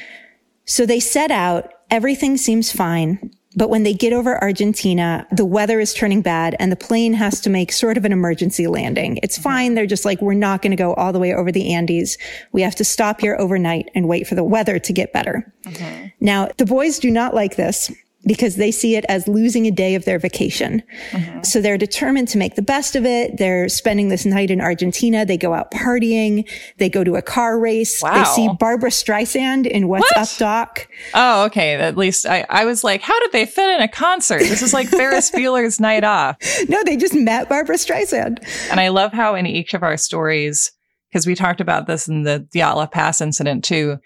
So 0.66 0.86
they 0.86 1.00
set 1.00 1.30
out. 1.30 1.72
Everything 1.92 2.36
seems 2.36 2.72
fine. 2.72 3.32
But 3.58 3.70
when 3.70 3.84
they 3.84 3.94
get 3.94 4.12
over 4.12 4.42
Argentina, 4.42 5.26
the 5.32 5.46
weather 5.46 5.80
is 5.80 5.94
turning 5.94 6.22
bad 6.22 6.58
and 6.60 6.72
the 6.72 6.76
plane 6.76 7.14
has 7.14 7.40
to 7.42 7.50
make 7.50 7.72
sort 7.72 7.98
of 7.98 8.04
an 8.04 8.12
emergency 8.12 8.68
landing. 8.68 9.20
It's 9.24 9.36
mm-hmm. 9.36 9.44
fine. 9.44 9.74
They're 9.76 9.86
just 9.86 10.04
like, 10.04 10.22
we're 10.22 10.34
not 10.34 10.62
going 10.62 10.72
to 10.72 10.78
go 10.78 10.94
all 10.96 11.14
the 11.14 11.20
way 11.20 11.34
over 11.34 11.52
the 11.52 11.74
Andes. 11.74 12.18
We 12.52 12.64
have 12.64 12.76
to 12.76 12.84
stop 12.84 13.22
here 13.22 13.38
overnight 13.40 13.92
and 13.96 14.10
wait 14.10 14.28
for 14.28 14.36
the 14.36 14.44
weather 14.44 14.80
to 14.80 14.94
get 14.94 15.14
better. 15.14 15.54
Mm-hmm. 15.64 16.08
Now, 16.20 16.50
the 16.58 16.66
boys 16.66 17.00
do 17.00 17.10
not 17.12 17.34
like 17.34 17.56
this 17.56 17.92
because 18.26 18.56
they 18.56 18.72
see 18.72 18.96
it 18.96 19.06
as 19.08 19.28
losing 19.28 19.68
a 19.68 19.72
day 19.72 19.96
of 19.96 20.06
their 20.06 20.20
vacation. 20.20 20.82
Mm-hmm. 21.12 21.44
So 21.44 21.62
they're 21.62 21.78
determined 21.78 22.28
to 22.30 22.38
make 22.38 22.56
the 22.56 22.62
best 22.62 22.96
of 22.96 23.06
it. 23.06 23.38
They're 23.38 23.70
spending 23.70 24.10
this 24.10 24.26
night 24.26 24.50
in 24.50 24.62
Argentina. 24.62 25.26
They 25.26 25.38
go 25.38 25.54
out 25.54 25.72
partying. 25.72 26.50
They 26.78 26.90
go 26.90 27.04
to 27.04 27.16
a 27.16 27.22
car 27.22 27.60
race. 27.60 28.02
Wow. 28.02 28.18
They 28.18 28.24
see 28.26 28.50
Barbra 28.60 28.90
Streisand 28.90 29.68
in 29.68 29.88
What's 29.88 30.12
What? 30.16 30.18
Up 30.18 30.38
Doc. 30.38 30.88
Oh, 31.14 31.46
okay. 31.46 31.76
At 31.76 31.98
least 31.98 32.26
I, 32.26 32.46
I 32.50 32.66
was 32.66 32.84
like, 32.84 33.02
how 33.02 33.20
did 33.22 33.32
they 33.32 33.46
fit 33.46 33.76
in 33.76 33.82
a 33.82 33.88
concert? 33.88 34.40
This 34.40 34.62
is 34.62 34.74
like 34.74 34.88
Ferris 34.88 35.32
Bueller's 35.36 35.80
Night 35.80 36.04
Off. 36.04 36.38
No, 36.68 36.84
they 36.84 36.98
just 36.98 37.14
met 37.14 37.50
Barbra 37.50 37.76
Streisand. 37.76 38.40
And 38.72 38.80
I 38.80 38.90
love 38.90 39.14
how 39.14 39.36
in 39.36 39.46
each 39.46 39.74
of 39.74 39.84
our 39.84 39.98
stories, 39.98 40.72
because 41.12 41.28
we 41.28 41.36
talked 41.36 41.62
about 41.62 41.88
this 41.88 42.08
in 42.08 42.24
the 42.24 42.48
Dyatlov 42.56 42.92
Pass 42.92 43.22
incident 43.22 43.64
too, 43.64 43.98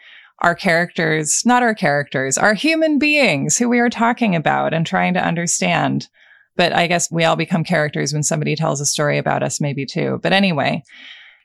our 0.42 0.56
characters, 0.56 1.44
not 1.46 1.64
our 1.64 1.76
characters, 1.76 2.38
our 2.38 2.54
human 2.54 2.98
beings 2.98 3.58
who 3.58 3.68
we 3.68 3.80
are 3.80 3.90
talking 3.90 4.36
about 4.36 4.74
and 4.74 4.86
trying 4.86 5.14
to 5.14 5.26
understand. 5.26 6.08
But 6.56 6.74
I 6.74 6.88
guess 6.88 7.12
we 7.12 7.24
all 7.24 7.36
become 7.36 7.64
characters 7.64 8.14
when 8.14 8.24
somebody 8.24 8.56
tells 8.56 8.82
a 8.82 8.86
story 8.86 9.18
about 9.18 9.44
us, 9.44 9.62
maybe 9.62 9.86
too. 9.86 10.20
But 10.22 10.34
anyway, 10.34 10.84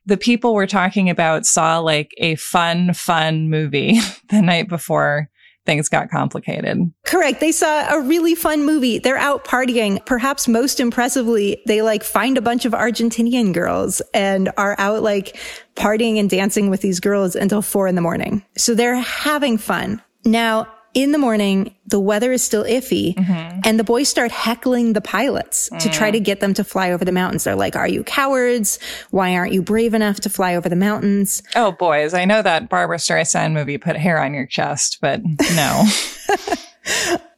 the 0.07 0.17
people 0.17 0.55
we're 0.55 0.67
talking 0.67 1.11
about 1.11 1.47
saw 1.47 1.79
like 1.79 2.13
a 2.19 2.35
fun, 2.37 2.93
fun 2.95 3.49
movie 3.49 4.01
the 4.31 4.43
night 4.43 4.69
before 4.69 5.29
things 5.67 5.89
got 5.89 6.11
complicated. 6.11 6.93
Correct. 7.05 7.41
They 7.41 7.53
saw 7.53 7.89
a 7.95 8.01
really 8.01 8.35
fun 8.35 8.65
movie. 8.65 8.99
They're 8.99 9.17
out 9.17 9.45
partying. 9.45 10.05
Perhaps 10.07 10.49
most 10.49 10.81
impressively, 10.81 11.63
they 11.67 11.83
like 11.83 12.05
find 12.05 12.37
a 12.37 12.43
bunch 12.43 12.65
of 12.65 12.73
Argentinian 12.73 13.53
girls 13.53 14.03
and 14.13 14.51
are 14.57 14.77
out 14.79 15.03
like 15.03 15.37
partying 15.75 16.19
and 16.19 16.29
dancing 16.29 16.71
with 16.71 16.81
these 16.81 17.01
girls 17.01 17.35
until 17.35 17.63
four 17.63 17.89
in 17.89 17.95
the 17.95 18.01
morning. 18.01 18.45
So 18.57 18.75
they're 18.75 18.97
having 18.97 19.59
fun. 19.59 20.03
Now, 20.25 20.69
in 20.95 21.13
the 21.13 21.19
morning, 21.19 21.75
the 21.87 22.01
weather 22.01 22.33
is 22.33 22.43
still 22.43 22.65
iffy 22.65 23.15
mm-hmm. 23.15 23.61
and 23.65 23.79
the 23.79 23.85
boys 23.85 24.09
start 24.09 24.31
heckling 24.31 24.93
the 24.95 25.01
pilots 25.01 25.69
to 25.81 25.89
try 25.91 26.11
to 26.11 26.19
mm. 26.19 26.25
get 26.25 26.41
them 26.41 26.55
to 26.55 26.65
fly 26.65 26.93
over 26.93 27.05
the 27.05 27.13
mountains. 27.13 27.45
They're 27.45 27.57
like, 27.57 27.77
are 27.77 27.89
you 27.89 28.05
cowards? 28.05 28.79
Why 29.11 29.35
aren't 29.35 29.53
you 29.53 29.63
brave 29.63 29.93
enough 29.93 30.21
to 30.21 30.31
fly 30.31 30.55
over 30.55 30.69
the 30.69 30.77
mountains? 30.77 31.43
Oh, 31.57 31.73
boys, 31.73 32.15
I 32.15 32.25
know 32.25 32.43
that 32.43 32.69
Barbra 32.69 32.99
Streisand 32.99 33.53
movie 33.53 33.79
put 33.79 33.97
hair 33.97 34.23
on 34.23 34.35
your 34.35 34.47
chest, 34.47 34.99
but 35.01 35.21
no. 35.55 35.85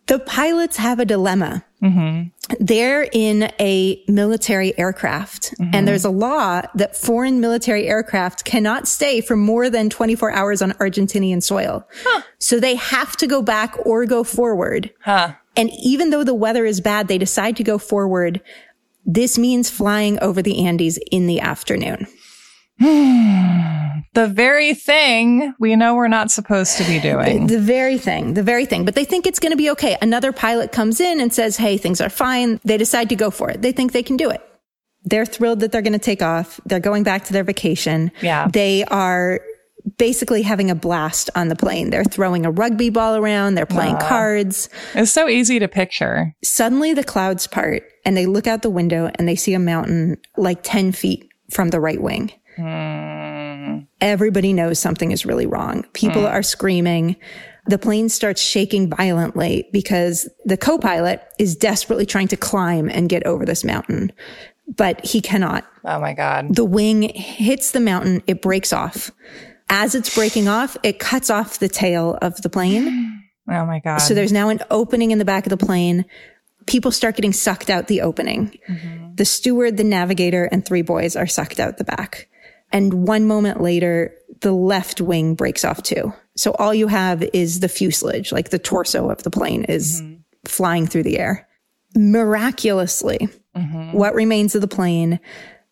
The 0.07 0.21
pilots 0.21 0.77
have 0.77 1.01
a 1.01 1.05
dilemma. 1.05 1.65
Mm-hmm. 1.91 2.55
They're 2.61 3.09
in 3.13 3.51
a 3.61 4.03
military 4.09 4.79
aircraft 4.79 5.55
and 5.59 5.73
mm-hmm. 5.73 5.85
there's 5.85 6.05
a 6.05 6.11
law 6.11 6.63
that 6.75 6.97
foreign 6.97 7.41
military 7.41 7.87
aircraft 7.87 8.45
cannot 8.45 8.87
stay 8.87 9.21
for 9.21 9.37
more 9.37 9.69
than 9.69 9.91
24 9.91 10.33
hours 10.33 10.63
on 10.63 10.73
Argentinian 10.73 11.43
soil. 11.43 11.87
So 12.39 12.61
they 12.61 12.77
have 12.77 13.17
to 13.17 13.27
go 13.27 13.43
back 13.43 13.77
or 13.85 14.07
go 14.07 14.25
forward. 14.25 14.93
huh. 15.01 15.35
And 15.57 15.71
even 15.83 16.11
though 16.11 16.23
the 16.23 16.35
weather 16.35 16.67
is 16.67 16.81
bad, 16.81 17.09
they 17.09 17.19
decide 17.19 17.57
to 17.57 17.65
go 17.65 17.79
forward. 17.79 18.43
This 19.07 19.39
means 19.39 19.71
flying 19.71 20.19
over 20.21 20.43
the 20.43 20.67
Andes 20.67 20.99
in 21.11 21.27
the 21.27 21.41
afternoon. 21.41 22.07
The 24.17 24.29
very 24.29 24.73
thing 24.73 25.53
we 25.59 25.77
know 25.77 25.95
we're 25.95 26.09
not 26.09 26.31
supposed 26.31 26.79
to 26.79 26.85
be 26.85 26.99
doing. 27.03 27.49
The 27.49 27.61
very 27.61 27.99
thing, 27.99 28.33
the 28.33 28.43
very 28.43 28.65
thing. 28.65 28.87
But 28.87 28.95
they 28.95 29.05
think 29.05 29.27
it's 29.27 29.39
going 29.39 29.51
to 29.53 29.59
be 29.59 29.69
okay. 29.73 29.99
Another 30.01 30.33
pilot 30.33 30.73
comes 30.73 31.01
in 31.03 31.21
and 31.21 31.35
says, 31.35 31.59
Hey, 31.59 31.77
things 31.77 32.01
are 32.01 32.09
fine. 32.09 32.59
They 32.65 32.79
decide 32.79 33.11
to 33.11 33.15
go 33.15 33.31
for 33.31 33.51
it. 33.51 33.61
They 33.61 33.73
think 33.73 33.93
they 33.93 34.03
can 34.03 34.17
do 34.17 34.31
it. 34.31 34.41
They're 35.05 35.27
thrilled 35.27 35.61
that 35.61 35.71
they're 35.71 35.83
going 35.83 35.93
to 35.93 35.99
take 35.99 36.23
off. 36.23 36.59
They're 36.65 36.81
going 36.81 37.03
back 37.03 37.25
to 37.27 37.35
their 37.35 37.45
vacation. 37.45 38.11
Yeah. 38.23 38.49
They 38.49 38.85
are 38.87 39.41
basically 39.99 40.41
having 40.41 40.71
a 40.71 40.75
blast 40.75 41.29
on 41.35 41.49
the 41.49 41.55
plane. 41.55 41.91
They're 41.91 42.03
throwing 42.03 42.47
a 42.47 42.51
rugby 42.51 42.89
ball 42.89 43.17
around. 43.17 43.55
They're 43.55 43.67
playing 43.67 43.99
cards. 43.99 44.69
It's 44.95 45.13
so 45.13 45.29
easy 45.29 45.59
to 45.59 45.69
picture. 45.69 46.35
Suddenly 46.43 46.95
the 46.95 47.05
clouds 47.05 47.47
part 47.47 47.85
and 48.07 48.17
they 48.17 48.25
look 48.25 48.47
out 48.47 48.63
the 48.63 48.71
window 48.71 49.11
and 49.15 49.29
they 49.29 49.37
see 49.37 49.53
a 49.53 49.59
mountain 49.59 50.17
like 50.39 50.61
10 50.63 50.93
feet 50.93 51.29
from 51.51 51.69
the 51.69 51.81
right 51.81 52.01
wing. 52.01 52.33
Hmm. 52.57 53.81
Everybody 54.01 54.53
knows 54.53 54.79
something 54.79 55.13
is 55.13 55.27
really 55.27 55.47
wrong. 55.47 55.85
People 55.93 56.23
hmm. 56.23 56.29
are 56.29 56.43
screaming. 56.43 57.17
The 57.67 57.79
plane 57.79 58.09
starts 58.09 58.41
shaking 58.41 58.89
violently 58.89 59.69
because 59.73 60.29
the 60.45 60.57
co-pilot 60.57 61.23
is 61.39 61.57
desperately 61.57 62.07
trying 62.07 62.29
to 62.29 62.37
climb 62.37 62.89
and 62.89 63.09
get 63.09 63.27
over 63.27 63.45
this 63.45 63.65
mountain, 63.65 64.13
but 64.69 65.05
he 65.05 65.21
cannot. 65.21 65.67
Oh 65.85 66.01
my 66.01 66.13
God. 66.13 66.55
The 66.55 66.65
wing 66.65 67.03
hits 67.03 67.73
the 67.73 67.81
mountain. 67.81 68.23
It 68.27 68.41
breaks 68.41 68.73
off. 68.73 69.11
As 69.69 69.97
it's 69.97 70.15
breaking 70.15 70.47
off, 70.47 70.77
it 70.85 71.01
cuts 71.01 71.29
off 71.29 71.59
the 71.59 71.69
tail 71.69 72.19
of 72.23 72.41
the 72.43 72.49
plane. 72.49 73.13
Oh 73.49 73.65
my 73.65 73.79
God. 73.79 73.99
So 73.99 74.13
there's 74.13 74.33
now 74.33 74.49
an 74.49 74.59
opening 74.73 75.13
in 75.13 75.19
the 75.19 75.25
back 75.25 75.47
of 75.47 75.51
the 75.51 75.57
plane. 75.57 76.05
People 76.67 76.91
start 76.91 77.15
getting 77.15 77.33
sucked 77.33 77.71
out 77.71 77.87
the 77.87 78.01
opening. 78.01 78.59
Mm-hmm. 78.69 79.15
The 79.15 79.25
steward, 79.25 79.77
the 79.77 79.85
navigator, 79.85 80.47
and 80.47 80.65
three 80.65 80.83
boys 80.83 81.15
are 81.15 81.29
sucked 81.29 81.61
out 81.61 81.79
the 81.79 81.85
back. 81.85 82.29
And 82.77 83.07
one 83.09 83.27
moment 83.27 83.63
later, 83.63 84.15
the 84.43 84.53
left 84.53 85.01
wing 85.01 85.35
breaks 85.35 85.65
off 85.65 85.83
too. 85.83 86.13
So 86.37 86.53
all 86.59 86.75
you 86.75 86.89
have 86.89 87.23
is 87.33 87.61
the 87.61 87.71
fuselage, 87.71 88.33
like 88.33 88.51
the 88.51 88.59
torso 88.59 89.09
of 89.09 89.23
the 89.23 89.31
plane 89.31 89.65
is 89.65 90.03
mm-hmm. 90.03 90.17
flying 90.45 90.87
through 90.87 91.05
the 91.05 91.19
air. 91.19 91.49
Miraculously, 91.95 93.31
mm-hmm. 93.57 93.93
what 93.93 94.15
remains 94.15 94.55
of 94.55 94.61
the 94.61 94.69
plane 94.69 95.21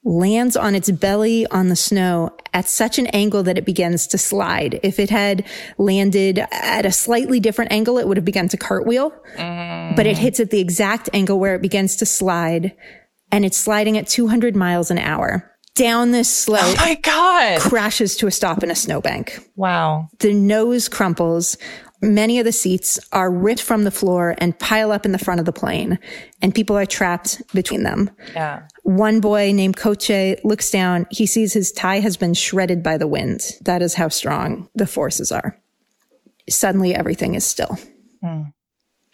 lands 0.03 0.57
on 0.57 0.75
its 0.75 0.91
belly 0.91 1.47
on 1.49 1.69
the 1.69 1.77
snow 1.77 2.35
at 2.55 2.69
such 2.69 2.99
an 2.99 3.07
angle 3.09 3.43
that 3.43 3.59
it 3.59 3.67
begins 3.67 4.07
to 4.07 4.17
slide. 4.17 4.81
If 4.83 4.99
it 4.99 5.11
had 5.11 5.45
landed 5.77 6.39
at 6.39 6.87
a 6.87 6.93
slightly 6.93 7.39
different 7.39 7.71
angle, 7.71 7.99
it 7.99 8.09
would 8.09 8.17
have 8.17 8.25
begun 8.25 8.49
to 8.49 8.57
cartwheel, 8.57 9.13
mm. 9.37 9.95
but 9.95 10.07
it 10.07 10.17
hits 10.17 10.41
at 10.41 10.49
the 10.49 10.61
exact 10.61 11.11
angle 11.13 11.39
where 11.39 11.55
it 11.55 11.61
begins 11.61 11.97
to 11.97 12.07
slide 12.07 12.75
and 13.31 13.45
it's 13.45 13.59
sliding 13.59 13.99
at 13.99 14.07
200 14.07 14.57
miles 14.57 14.91
an 14.91 14.99
hour 14.99 15.54
down 15.75 16.13
this 16.13 16.29
slope, 16.35 16.61
oh 16.63 16.75
my 16.77 16.95
God. 16.97 17.61
crashes 17.61 18.17
to 18.19 18.27
a 18.27 18.31
stop 18.31 18.63
in 18.63 18.71
a 18.71 18.75
snowbank. 18.75 19.39
Wow. 19.57 20.09
The 20.21 20.33
nose 20.33 20.89
crumples. 20.89 21.57
Many 22.03 22.39
of 22.39 22.45
the 22.45 22.53
seats 22.53 23.01
are 23.13 23.31
ripped 23.31 23.63
from 23.63 23.85
the 23.85 23.91
floor 23.91 24.35
and 24.39 24.59
pile 24.59 24.93
up 24.93 25.07
in 25.07 25.13
the 25.13 25.19
front 25.19 25.41
of 25.41 25.47
the 25.47 25.53
plane, 25.53 25.99
and 26.43 26.55
people 26.55 26.77
are 26.77 26.85
trapped 26.85 27.41
between 27.55 27.83
them. 27.83 28.11
Yeah. 28.35 28.67
One 28.83 29.21
boy 29.21 29.53
named 29.53 29.77
Coche 29.79 30.37
looks 30.45 30.71
down. 30.71 31.07
He 31.11 31.25
sees 31.25 31.55
his 31.55 31.73
tie 31.73 32.01
has 32.01 32.19
been 32.19 32.35
shredded 32.35 32.83
by 32.83 32.99
the 32.99 33.07
wind. 33.07 33.41
That 33.63 33.81
is 33.81 33.95
how 33.95 34.09
strong 34.09 34.69
the 34.75 34.87
forces 34.87 35.33
are. 35.33 35.59
Suddenly, 36.51 36.95
everything 36.95 37.35
is 37.37 37.45
still. 37.47 37.79
Hmm. 38.23 38.43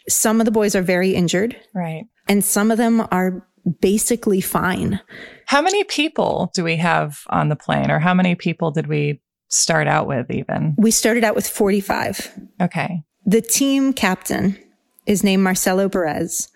Some 0.09 0.41
of 0.41 0.45
the 0.45 0.51
boys 0.51 0.75
are 0.75 0.81
very 0.81 1.11
injured, 1.11 1.55
Right. 1.73 2.03
and 2.27 2.43
some 2.43 2.71
of 2.71 2.77
them 2.77 3.07
are 3.09 3.47
basically 3.79 4.41
fine. 4.41 4.99
How 5.45 5.61
many 5.61 5.83
people 5.83 6.51
do 6.53 6.63
we 6.63 6.77
have 6.77 7.21
on 7.29 7.49
the 7.49 7.55
plane, 7.55 7.91
or 7.91 7.99
how 7.99 8.13
many 8.13 8.35
people 8.35 8.71
did 8.71 8.87
we 8.87 9.21
start 9.49 9.87
out 9.87 10.07
with 10.07 10.31
even? 10.31 10.75
We 10.77 10.91
started 10.91 11.23
out 11.23 11.35
with 11.35 11.47
45. 11.47 12.31
Okay. 12.61 13.03
The 13.25 13.41
team 13.41 13.93
captain 13.93 14.57
is 15.05 15.23
named 15.23 15.43
Marcelo 15.43 15.89
Perez. 15.89 16.49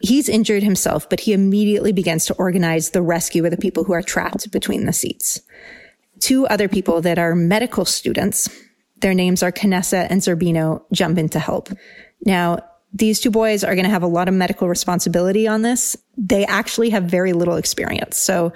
He's 0.00 0.28
injured 0.28 0.62
himself, 0.62 1.08
but 1.08 1.20
he 1.20 1.32
immediately 1.32 1.92
begins 1.92 2.26
to 2.26 2.34
organize 2.34 2.90
the 2.90 3.02
rescue 3.02 3.44
of 3.44 3.50
the 3.50 3.56
people 3.56 3.84
who 3.84 3.92
are 3.92 4.02
trapped 4.02 4.50
between 4.50 4.84
the 4.84 4.92
seats. 4.92 5.40
Two 6.18 6.46
other 6.48 6.68
people 6.68 7.00
that 7.00 7.18
are 7.18 7.34
medical 7.34 7.84
students, 7.84 8.48
their 9.00 9.14
names 9.14 9.42
are 9.42 9.52
Canessa 9.52 10.06
and 10.10 10.20
Zerbino, 10.20 10.82
jump 10.92 11.18
in 11.18 11.28
to 11.30 11.38
help. 11.38 11.70
Now, 12.24 12.58
these 12.94 13.18
two 13.18 13.30
boys 13.30 13.64
are 13.64 13.74
going 13.74 13.84
to 13.84 13.90
have 13.90 14.04
a 14.04 14.08
lot 14.08 14.28
of 14.28 14.34
medical 14.34 14.68
responsibility 14.68 15.48
on 15.48 15.62
this. 15.62 15.96
They 16.16 16.46
actually 16.46 16.90
have 16.90 17.04
very 17.04 17.32
little 17.32 17.56
experience. 17.56 18.16
So 18.16 18.52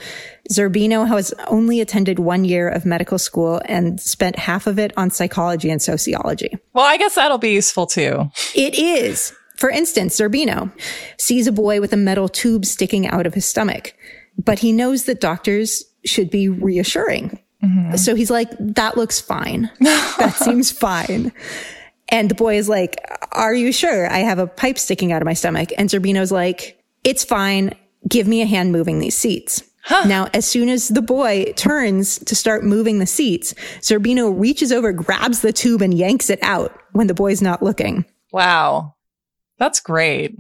Zerbino 0.51 1.07
has 1.09 1.35
only 1.49 1.81
attended 1.81 2.21
one 2.21 2.45
year 2.45 2.69
of 2.69 2.87
medical 2.87 3.19
school 3.19 3.61
and 3.65 4.01
spent 4.01 4.39
half 4.39 4.69
of 4.69 4.79
it 4.79 4.93
on 4.97 5.11
psychology 5.11 5.71
and 5.71 5.83
sociology. 5.83 6.57
Well, 6.73 6.85
I 6.85 6.97
guess 6.97 7.17
that'll 7.17 7.39
be 7.39 7.51
useful 7.51 7.87
too. 7.87 8.31
It 8.55 8.79
is. 8.79 9.35
For 9.57 9.71
instance, 9.71 10.17
Zerbino 10.17 10.71
sees 11.19 11.49
a 11.49 11.53
boy 11.53 11.81
with 11.81 11.93
a 11.93 11.97
metal 11.97 12.29
tube 12.29 12.65
sticking 12.65 13.09
out 13.09 13.27
of 13.27 13.35
his 13.35 13.45
stomach, 13.45 13.93
but 14.39 14.61
he 14.61 14.71
knows 14.71 15.05
that 15.05 15.21
doctors 15.21 15.85
should 16.05 16.31
be 16.31 16.49
reassuring. 16.49 17.41
Mm-hmm. 17.65 17.97
So 17.97 18.15
he's 18.15 18.31
like, 18.31 18.51
that 18.61 18.97
looks 18.97 19.21
fine. 19.21 19.69
that 19.81 20.37
seems 20.37 20.71
fine. 20.71 21.33
And 22.11 22.31
the 22.31 22.35
boy 22.35 22.57
is 22.57 22.69
like, 22.69 22.97
are 23.33 23.55
you 23.55 23.73
sure? 23.73 24.11
I 24.11 24.19
have 24.19 24.39
a 24.39 24.47
pipe 24.47 24.79
sticking 24.79 25.13
out 25.13 25.23
of 25.23 25.27
my 25.27 25.35
stomach. 25.35 25.71
And 25.77 25.91
Zerbino's 25.91 26.33
like, 26.33 26.83
it's 27.05 27.25
fine. 27.25 27.75
Give 28.09 28.27
me 28.27 28.43
a 28.43 28.47
hand 28.47 28.73
moving 28.73 28.99
these 28.99 29.17
seats. 29.17 29.63
Huh. 29.85 30.07
Now, 30.07 30.29
as 30.35 30.47
soon 30.47 30.69
as 30.69 30.89
the 30.89 31.03
boy 31.03 31.53
turns 31.57 32.19
to 32.21 32.35
start 32.35 32.65
moving 32.65 32.99
the 32.99 33.07
seats, 33.07 33.55
Zerbino 33.81 34.39
reaches 34.39 34.71
over, 34.71 34.93
grabs 34.93 35.41
the 35.41 35.53
tube 35.53 35.81
and 35.81 35.95
yanks 35.95 36.29
it 36.29 36.39
out 36.43 36.79
when 36.93 37.07
the 37.07 37.15
boy's 37.15 37.41
not 37.41 37.63
looking. 37.63 38.05
Wow. 38.33 38.95
That's 39.59 39.81
great. 39.81 40.37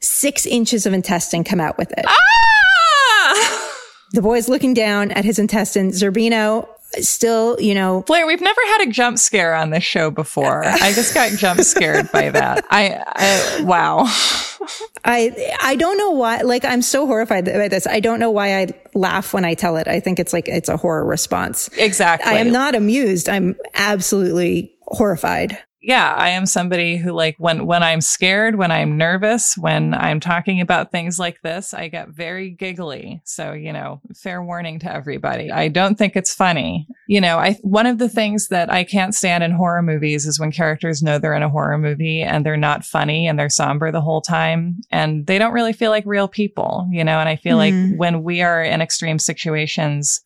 Six 0.00 0.44
inches 0.44 0.86
of 0.86 0.92
intestine 0.92 1.44
come 1.44 1.60
out 1.60 1.78
with 1.78 1.92
it. 1.92 2.04
Ah! 2.06 3.70
The 4.12 4.22
boy's 4.22 4.48
looking 4.48 4.74
down 4.74 5.10
at 5.12 5.24
his 5.24 5.38
intestine. 5.38 5.90
Zerbino 5.90 6.68
still, 7.00 7.60
you 7.60 7.74
know. 7.74 8.02
Blair, 8.02 8.26
we've 8.26 8.40
never 8.40 8.60
had 8.66 8.88
a 8.88 8.90
jump 8.90 9.18
scare 9.18 9.54
on 9.54 9.70
this 9.70 9.84
show 9.84 10.10
before. 10.10 10.64
I 10.64 10.92
just 10.92 11.14
got 11.14 11.32
jump 11.32 11.60
scared 11.60 12.10
by 12.12 12.30
that. 12.30 12.64
I, 12.70 13.02
I 13.06 13.62
wow. 13.62 14.04
I 15.04 15.54
I 15.60 15.76
don't 15.76 15.98
know 15.98 16.12
why. 16.12 16.38
Like 16.38 16.64
I'm 16.64 16.82
so 16.82 17.06
horrified 17.06 17.44
by 17.44 17.68
this. 17.68 17.86
I 17.86 18.00
don't 18.00 18.20
know 18.20 18.30
why 18.30 18.60
I 18.60 18.68
laugh 18.94 19.34
when 19.34 19.44
I 19.44 19.54
tell 19.54 19.76
it. 19.76 19.86
I 19.86 20.00
think 20.00 20.18
it's 20.18 20.32
like 20.32 20.48
it's 20.48 20.68
a 20.68 20.76
horror 20.76 21.04
response. 21.04 21.68
Exactly. 21.76 22.32
I 22.32 22.38
am 22.38 22.50
not 22.50 22.74
amused. 22.74 23.28
I'm 23.28 23.56
absolutely 23.74 24.74
horrified 24.86 25.58
yeah, 25.86 26.14
I 26.16 26.30
am 26.30 26.46
somebody 26.46 26.96
who 26.96 27.12
like 27.12 27.36
when 27.38 27.66
when 27.66 27.82
I'm 27.82 28.00
scared, 28.00 28.56
when 28.56 28.70
I'm 28.70 28.96
nervous, 28.96 29.54
when 29.58 29.92
I'm 29.92 30.18
talking 30.18 30.62
about 30.62 30.90
things 30.90 31.18
like 31.18 31.42
this, 31.42 31.74
I 31.74 31.88
get 31.88 32.08
very 32.08 32.48
giggly. 32.48 33.20
So, 33.24 33.52
you 33.52 33.70
know, 33.70 34.00
fair 34.16 34.42
warning 34.42 34.78
to 34.78 34.90
everybody. 34.90 35.52
I 35.52 35.68
don't 35.68 35.96
think 35.96 36.16
it's 36.16 36.34
funny. 36.34 36.88
You 37.06 37.20
know, 37.20 37.36
I 37.36 37.58
one 37.60 37.84
of 37.84 37.98
the 37.98 38.08
things 38.08 38.48
that 38.48 38.72
I 38.72 38.82
can't 38.82 39.14
stand 39.14 39.44
in 39.44 39.50
horror 39.50 39.82
movies 39.82 40.24
is 40.24 40.40
when 40.40 40.52
characters 40.52 41.02
know 41.02 41.18
they're 41.18 41.34
in 41.34 41.42
a 41.42 41.50
horror 41.50 41.76
movie 41.76 42.22
and 42.22 42.46
they're 42.46 42.56
not 42.56 42.86
funny 42.86 43.28
and 43.28 43.38
they're 43.38 43.50
somber 43.50 43.92
the 43.92 44.00
whole 44.00 44.22
time 44.22 44.80
and 44.90 45.26
they 45.26 45.38
don't 45.38 45.52
really 45.52 45.74
feel 45.74 45.90
like 45.90 46.04
real 46.06 46.28
people, 46.28 46.88
you 46.90 47.04
know, 47.04 47.18
and 47.18 47.28
I 47.28 47.36
feel 47.36 47.58
mm. 47.58 47.90
like 47.90 47.98
when 47.98 48.22
we 48.22 48.40
are 48.40 48.62
in 48.62 48.80
extreme 48.80 49.18
situations, 49.18 50.22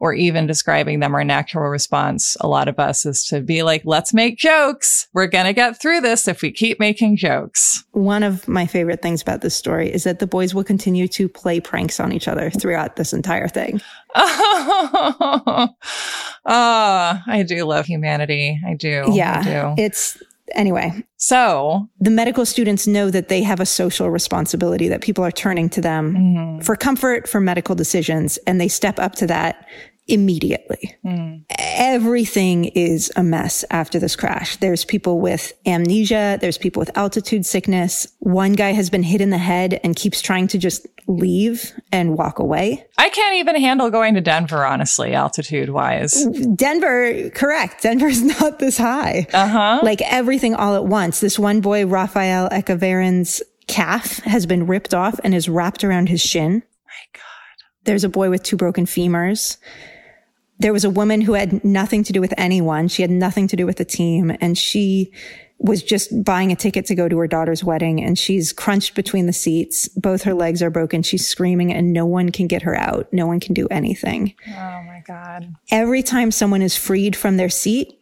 or 0.00 0.14
even 0.14 0.46
describing 0.46 1.00
them, 1.00 1.14
our 1.14 1.24
natural 1.24 1.68
response, 1.68 2.36
a 2.40 2.48
lot 2.48 2.68
of 2.68 2.78
us 2.78 3.04
is 3.04 3.24
to 3.24 3.40
be 3.40 3.62
like, 3.62 3.82
let's 3.84 4.14
make 4.14 4.38
jokes. 4.38 5.08
We're 5.12 5.26
going 5.26 5.46
to 5.46 5.52
get 5.52 5.80
through 5.80 6.00
this 6.02 6.28
if 6.28 6.42
we 6.42 6.52
keep 6.52 6.78
making 6.78 7.16
jokes. 7.16 7.84
One 7.92 8.22
of 8.22 8.46
my 8.46 8.66
favorite 8.66 9.02
things 9.02 9.22
about 9.22 9.40
this 9.40 9.56
story 9.56 9.92
is 9.92 10.04
that 10.04 10.20
the 10.20 10.26
boys 10.26 10.54
will 10.54 10.64
continue 10.64 11.08
to 11.08 11.28
play 11.28 11.60
pranks 11.60 11.98
on 11.98 12.12
each 12.12 12.28
other 12.28 12.50
throughout 12.50 12.96
this 12.96 13.12
entire 13.12 13.48
thing. 13.48 13.80
oh, 14.14 15.74
I 16.46 17.44
do 17.46 17.64
love 17.64 17.86
humanity. 17.86 18.60
I 18.66 18.74
do. 18.74 19.04
Yeah. 19.12 19.40
I 19.40 19.44
do. 19.76 19.82
It's, 19.82 20.22
anyway. 20.54 21.04
So 21.16 21.88
the 22.00 22.10
medical 22.10 22.46
students 22.46 22.86
know 22.86 23.10
that 23.10 23.28
they 23.28 23.42
have 23.42 23.60
a 23.60 23.66
social 23.66 24.10
responsibility, 24.10 24.88
that 24.88 25.02
people 25.02 25.24
are 25.24 25.30
turning 25.30 25.68
to 25.70 25.80
them 25.80 26.14
mm-hmm. 26.14 26.60
for 26.60 26.76
comfort, 26.76 27.28
for 27.28 27.40
medical 27.40 27.74
decisions, 27.74 28.38
and 28.46 28.60
they 28.60 28.68
step 28.68 28.98
up 28.98 29.14
to 29.16 29.26
that 29.26 29.66
immediately. 30.08 30.96
Mm. 31.04 31.44
Everything 31.58 32.64
is 32.66 33.12
a 33.14 33.22
mess 33.22 33.64
after 33.70 33.98
this 33.98 34.16
crash. 34.16 34.56
There's 34.56 34.84
people 34.84 35.20
with 35.20 35.52
amnesia. 35.66 36.38
There's 36.40 36.58
people 36.58 36.80
with 36.80 36.96
altitude 36.96 37.46
sickness. 37.46 38.08
One 38.20 38.54
guy 38.54 38.72
has 38.72 38.90
been 38.90 39.02
hit 39.02 39.20
in 39.20 39.30
the 39.30 39.38
head 39.38 39.78
and 39.84 39.94
keeps 39.94 40.20
trying 40.20 40.48
to 40.48 40.58
just 40.58 40.86
leave 41.06 41.72
and 41.92 42.16
walk 42.16 42.38
away. 42.38 42.86
I 42.98 43.08
can't 43.08 43.36
even 43.36 43.56
handle 43.56 43.90
going 43.90 44.14
to 44.14 44.20
Denver, 44.20 44.64
honestly, 44.66 45.14
altitude 45.14 45.70
wise. 45.70 46.26
Denver, 46.54 47.30
correct. 47.30 47.82
Denver's 47.82 48.22
not 48.40 48.58
this 48.58 48.78
high. 48.78 49.26
Uh 49.32 49.48
huh. 49.48 49.80
Like 49.82 50.00
everything 50.02 50.54
all 50.54 50.74
at 50.74 50.84
once. 50.86 51.20
This 51.20 51.38
one 51.38 51.60
boy, 51.60 51.86
Rafael 51.86 52.48
Echavarren's 52.50 53.42
calf 53.66 54.18
has 54.20 54.46
been 54.46 54.66
ripped 54.66 54.94
off 54.94 55.20
and 55.22 55.34
is 55.34 55.48
wrapped 55.48 55.84
around 55.84 56.08
his 56.08 56.20
shin. 56.20 56.54
My 56.86 57.04
God. 57.14 57.22
There's 57.84 58.04
a 58.04 58.08
boy 58.08 58.30
with 58.30 58.42
two 58.42 58.56
broken 58.56 58.86
femurs 58.86 59.58
there 60.58 60.72
was 60.72 60.84
a 60.84 60.90
woman 60.90 61.20
who 61.20 61.34
had 61.34 61.64
nothing 61.64 62.02
to 62.04 62.12
do 62.12 62.20
with 62.20 62.34
anyone. 62.36 62.88
She 62.88 63.02
had 63.02 63.10
nothing 63.10 63.46
to 63.48 63.56
do 63.56 63.66
with 63.66 63.76
the 63.76 63.84
team 63.84 64.36
and 64.40 64.58
she 64.58 65.12
was 65.60 65.82
just 65.82 66.24
buying 66.24 66.52
a 66.52 66.56
ticket 66.56 66.86
to 66.86 66.94
go 66.94 67.08
to 67.08 67.18
her 67.18 67.26
daughter's 67.26 67.64
wedding 67.64 68.02
and 68.02 68.16
she's 68.16 68.52
crunched 68.52 68.94
between 68.94 69.26
the 69.26 69.32
seats. 69.32 69.88
Both 69.88 70.22
her 70.22 70.34
legs 70.34 70.62
are 70.62 70.70
broken. 70.70 71.02
She's 71.02 71.26
screaming 71.26 71.72
and 71.72 71.92
no 71.92 72.06
one 72.06 72.30
can 72.30 72.46
get 72.46 72.62
her 72.62 72.76
out. 72.76 73.12
No 73.12 73.26
one 73.26 73.40
can 73.40 73.54
do 73.54 73.66
anything. 73.68 74.34
Oh 74.48 74.82
my 74.86 75.02
God. 75.06 75.54
Every 75.70 76.02
time 76.02 76.30
someone 76.30 76.62
is 76.62 76.76
freed 76.76 77.16
from 77.16 77.36
their 77.36 77.48
seat, 77.48 78.00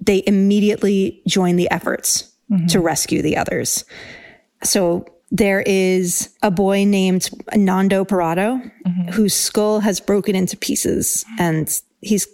they 0.00 0.22
immediately 0.26 1.22
join 1.26 1.56
the 1.56 1.70
efforts 1.70 2.32
mm-hmm. 2.50 2.66
to 2.66 2.80
rescue 2.80 3.22
the 3.22 3.36
others. 3.36 3.84
So 4.64 5.06
there 5.30 5.60
is 5.60 6.30
a 6.42 6.50
boy 6.50 6.84
named 6.84 7.30
Nando 7.54 8.04
Parrado 8.04 8.70
mm-hmm. 8.86 9.10
whose 9.12 9.34
skull 9.34 9.80
has 9.80 10.00
broken 10.00 10.34
into 10.34 10.56
pieces 10.56 11.24
and 11.38 11.80
he's 12.06 12.26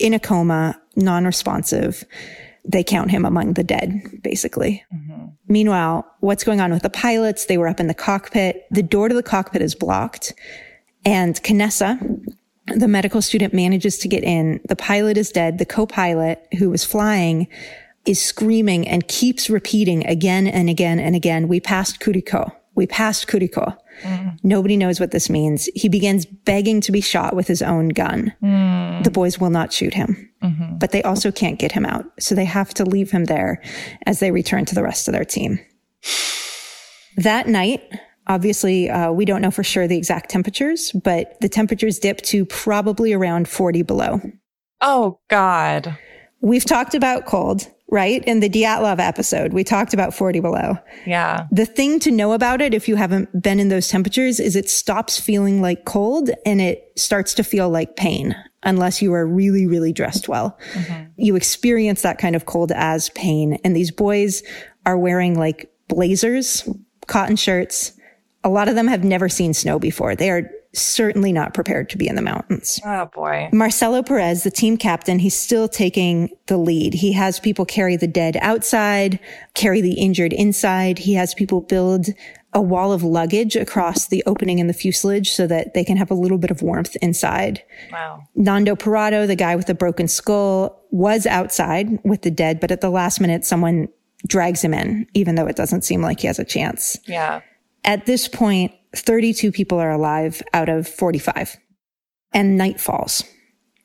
in 0.00 0.14
a 0.14 0.20
coma, 0.20 0.80
non-responsive. 0.96 2.04
They 2.64 2.84
count 2.84 3.10
him 3.10 3.24
among 3.24 3.54
the 3.54 3.64
dead, 3.64 4.20
basically. 4.22 4.84
Mm-hmm. 4.94 5.26
Meanwhile, 5.48 6.06
what's 6.20 6.44
going 6.44 6.60
on 6.60 6.72
with 6.72 6.82
the 6.82 6.90
pilots? 6.90 7.46
They 7.46 7.56
were 7.56 7.68
up 7.68 7.80
in 7.80 7.86
the 7.86 7.94
cockpit. 7.94 8.66
The 8.70 8.82
door 8.82 9.08
to 9.08 9.14
the 9.14 9.22
cockpit 9.22 9.62
is 9.62 9.74
blocked 9.74 10.34
and 11.04 11.42
Canessa, 11.42 11.98
the 12.66 12.88
medical 12.88 13.22
student 13.22 13.54
manages 13.54 13.98
to 13.98 14.08
get 14.08 14.22
in. 14.22 14.60
The 14.68 14.76
pilot 14.76 15.16
is 15.16 15.30
dead. 15.30 15.58
The 15.58 15.64
co-pilot 15.64 16.46
who 16.58 16.70
was 16.70 16.84
flying 16.84 17.48
is 18.04 18.20
screaming 18.20 18.86
and 18.86 19.08
keeps 19.08 19.48
repeating 19.48 20.06
again 20.06 20.46
and 20.46 20.68
again 20.68 20.98
and 20.98 21.16
again. 21.16 21.48
We 21.48 21.60
passed 21.60 22.00
Curicó. 22.00 22.52
We 22.74 22.86
passed 22.86 23.26
Curicó. 23.26 23.78
Mm. 24.02 24.38
Nobody 24.42 24.76
knows 24.76 25.00
what 25.00 25.10
this 25.10 25.28
means. 25.28 25.68
He 25.74 25.88
begins 25.88 26.26
begging 26.26 26.80
to 26.82 26.92
be 26.92 27.00
shot 27.00 27.34
with 27.34 27.46
his 27.46 27.62
own 27.62 27.88
gun. 27.88 28.32
Mm. 28.42 29.04
The 29.04 29.10
boys 29.10 29.38
will 29.38 29.50
not 29.50 29.72
shoot 29.72 29.94
him, 29.94 30.30
mm-hmm. 30.42 30.78
but 30.78 30.92
they 30.92 31.02
also 31.02 31.30
can't 31.30 31.58
get 31.58 31.72
him 31.72 31.84
out. 31.84 32.04
So 32.18 32.34
they 32.34 32.44
have 32.44 32.74
to 32.74 32.84
leave 32.84 33.10
him 33.10 33.24
there 33.24 33.62
as 34.06 34.20
they 34.20 34.30
return 34.30 34.64
to 34.66 34.74
the 34.74 34.82
rest 34.82 35.08
of 35.08 35.12
their 35.12 35.24
team. 35.24 35.58
That 37.16 37.48
night, 37.48 37.82
obviously, 38.26 38.88
uh, 38.88 39.10
we 39.10 39.24
don't 39.24 39.42
know 39.42 39.50
for 39.50 39.64
sure 39.64 39.88
the 39.88 39.96
exact 39.96 40.30
temperatures, 40.30 40.92
but 40.92 41.40
the 41.40 41.48
temperatures 41.48 41.98
dip 41.98 42.20
to 42.22 42.44
probably 42.44 43.12
around 43.12 43.48
40 43.48 43.82
below. 43.82 44.20
Oh, 44.80 45.18
God. 45.28 45.98
We've 46.40 46.64
talked 46.64 46.94
about 46.94 47.26
cold 47.26 47.68
right? 47.90 48.22
In 48.24 48.40
the 48.40 48.50
Dyatlov 48.50 48.98
episode, 48.98 49.52
we 49.52 49.64
talked 49.64 49.94
about 49.94 50.12
40 50.12 50.40
below. 50.40 50.78
Yeah. 51.06 51.46
The 51.50 51.64
thing 51.64 51.98
to 52.00 52.10
know 52.10 52.32
about 52.32 52.60
it, 52.60 52.74
if 52.74 52.86
you 52.86 52.96
haven't 52.96 53.40
been 53.40 53.58
in 53.58 53.68
those 53.68 53.88
temperatures, 53.88 54.40
is 54.40 54.56
it 54.56 54.68
stops 54.68 55.18
feeling 55.18 55.62
like 55.62 55.84
cold 55.86 56.30
and 56.44 56.60
it 56.60 56.92
starts 56.96 57.32
to 57.34 57.44
feel 57.44 57.70
like 57.70 57.96
pain 57.96 58.36
unless 58.62 59.00
you 59.00 59.14
are 59.14 59.26
really, 59.26 59.66
really 59.66 59.92
dressed 59.92 60.28
well. 60.28 60.58
Mm-hmm. 60.74 61.04
You 61.16 61.36
experience 61.36 62.02
that 62.02 62.18
kind 62.18 62.36
of 62.36 62.44
cold 62.44 62.72
as 62.72 63.08
pain. 63.10 63.58
And 63.64 63.74
these 63.74 63.90
boys 63.90 64.42
are 64.84 64.98
wearing 64.98 65.38
like 65.38 65.72
blazers, 65.88 66.68
cotton 67.06 67.36
shirts. 67.36 67.92
A 68.44 68.48
lot 68.48 68.68
of 68.68 68.74
them 68.74 68.88
have 68.88 69.04
never 69.04 69.28
seen 69.28 69.54
snow 69.54 69.78
before. 69.78 70.14
They 70.14 70.30
are 70.30 70.50
certainly 70.74 71.32
not 71.32 71.54
prepared 71.54 71.88
to 71.90 71.98
be 71.98 72.08
in 72.08 72.14
the 72.14 72.22
mountains. 72.22 72.80
Oh 72.84 73.06
boy. 73.06 73.48
Marcelo 73.52 74.02
Perez, 74.02 74.42
the 74.42 74.50
team 74.50 74.76
captain, 74.76 75.18
he's 75.18 75.38
still 75.38 75.68
taking 75.68 76.30
the 76.46 76.58
lead. 76.58 76.94
He 76.94 77.12
has 77.12 77.40
people 77.40 77.64
carry 77.64 77.96
the 77.96 78.06
dead 78.06 78.36
outside, 78.40 79.18
carry 79.54 79.80
the 79.80 79.94
injured 79.94 80.32
inside. 80.32 80.98
He 80.98 81.14
has 81.14 81.34
people 81.34 81.62
build 81.62 82.08
a 82.54 82.62
wall 82.62 82.92
of 82.92 83.02
luggage 83.02 83.56
across 83.56 84.08
the 84.08 84.22
opening 84.26 84.58
in 84.58 84.66
the 84.66 84.72
fuselage 84.72 85.30
so 85.30 85.46
that 85.46 85.74
they 85.74 85.84
can 85.84 85.96
have 85.96 86.10
a 86.10 86.14
little 86.14 86.38
bit 86.38 86.50
of 86.50 86.62
warmth 86.62 86.96
inside. 86.96 87.62
Wow. 87.92 88.22
Nando 88.34 88.74
Parrado, 88.74 89.26
the 89.26 89.36
guy 89.36 89.54
with 89.54 89.66
the 89.66 89.74
broken 89.74 90.08
skull, 90.08 90.82
was 90.90 91.26
outside 91.26 91.98
with 92.04 92.22
the 92.22 92.30
dead, 92.30 92.58
but 92.58 92.70
at 92.70 92.80
the 92.80 92.90
last 92.90 93.20
minute, 93.20 93.44
someone 93.44 93.88
drags 94.26 94.62
him 94.62 94.72
in, 94.72 95.06
even 95.14 95.34
though 95.34 95.46
it 95.46 95.56
doesn't 95.56 95.82
seem 95.82 96.00
like 96.00 96.20
he 96.20 96.26
has 96.26 96.38
a 96.38 96.44
chance. 96.44 96.98
Yeah. 97.06 97.42
At 97.84 98.06
this 98.06 98.28
point, 98.28 98.72
32 98.96 99.52
people 99.52 99.78
are 99.78 99.90
alive 99.90 100.42
out 100.52 100.68
of 100.68 100.88
45. 100.88 101.56
And 102.32 102.56
night 102.58 102.80
falls. 102.80 103.22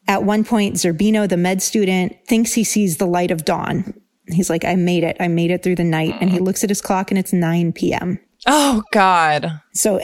At 0.08 0.24
one 0.24 0.44
point, 0.44 0.76
Zerbino, 0.76 1.28
the 1.28 1.38
med 1.38 1.62
student, 1.62 2.18
thinks 2.28 2.54
he 2.54 2.64
sees 2.64 2.98
the 2.98 3.08
light 3.08 3.32
of 3.32 3.46
dawn 3.46 3.94
He's 4.28 4.50
like, 4.50 4.64
I 4.64 4.76
made 4.76 5.04
it. 5.04 5.18
I 5.20 5.28
made 5.28 5.52
it 5.52 5.64
through 5.64 5.76
the 5.76 5.84
night. 5.84 6.16
And 6.22 6.32
he 6.32 6.40
looks 6.40 6.64
at 6.64 6.70
his 6.70 6.82
clock 6.82 7.12
and 7.12 7.18
it's 7.18 7.34
9 7.34 7.74
p.m. 7.74 8.20
Oh, 8.46 8.84
God. 8.92 9.62
So 9.74 10.00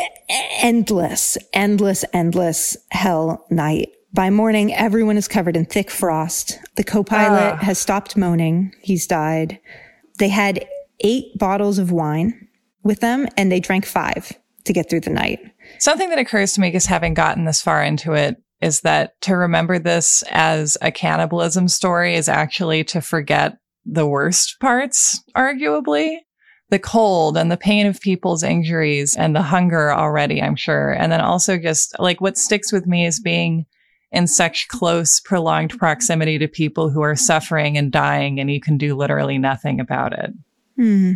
endless, 0.62 1.38
endless, 1.54 2.04
endless 2.14 2.78
hell 2.92 3.46
night. 3.50 3.90
By 4.12 4.30
morning, 4.30 4.74
everyone 4.74 5.18
is 5.18 5.28
covered 5.28 5.56
in 5.56 5.66
thick 5.66 5.92
frost. 5.92 6.58
The 6.76 6.84
co-pilot 6.84 7.58
has 7.60 7.78
stopped 7.78 8.18
moaning. 8.18 8.74
He's 8.82 9.06
died. 9.06 9.60
They 10.18 10.30
had 10.30 10.66
eight 11.02 11.38
bottles 11.38 11.78
of 11.78 11.92
wine 11.92 12.48
with 12.84 13.02
them 13.02 13.28
and 13.38 13.52
they 13.52 13.60
drank 13.60 13.86
five 13.86 14.34
to 14.70 14.74
get 14.74 14.88
through 14.88 15.00
the 15.00 15.10
night. 15.10 15.40
Something 15.80 16.12
that 16.12 16.20
occurs 16.20 16.54
to 16.54 16.62
me 16.62 16.72
is 16.72 16.86
having 16.86 17.16
gotten 17.16 17.46
this 17.46 17.60
far 17.60 17.84
into 17.84 18.14
it 18.14 18.38
is 18.62 18.82
that 18.82 19.20
to 19.22 19.36
remember 19.36 19.80
this 19.80 20.24
as 20.30 20.78
a 20.84 20.92
cannibalism 20.92 21.68
story 21.68 22.14
is 22.14 22.30
actually 22.30 22.84
to 22.84 23.02
forget 23.02 23.58
the 23.84 24.06
worst 24.06 24.60
parts, 24.60 25.24
arguably. 25.36 26.18
The 26.70 26.78
cold 26.78 27.36
and 27.36 27.52
the 27.52 27.58
pain 27.58 27.88
of 27.88 28.00
people's 28.00 28.44
injuries 28.44 29.16
and 29.16 29.36
the 29.36 29.42
hunger 29.42 29.92
already, 29.92 30.40
I'm 30.40 30.56
sure. 30.56 30.92
And 30.92 31.12
then 31.12 31.22
also 31.22 31.58
just 31.58 31.96
like 31.98 32.22
what 32.22 32.38
sticks 32.38 32.72
with 32.72 32.86
me 32.86 33.08
is 33.08 33.20
being 33.20 33.66
in 34.12 34.28
such 34.28 34.68
close, 34.68 35.20
prolonged 35.20 35.80
proximity 35.80 36.38
to 36.38 36.48
people 36.48 36.92
who 36.92 37.02
are 37.02 37.16
suffering 37.16 37.76
and 37.76 37.92
dying, 37.92 38.40
and 38.40 38.52
you 38.52 38.62
can 38.62 38.78
do 38.78 38.96
literally 38.96 39.40
nothing 39.40 39.80
about 39.80 40.14
it. 40.14 40.32
Hmm. 40.76 41.14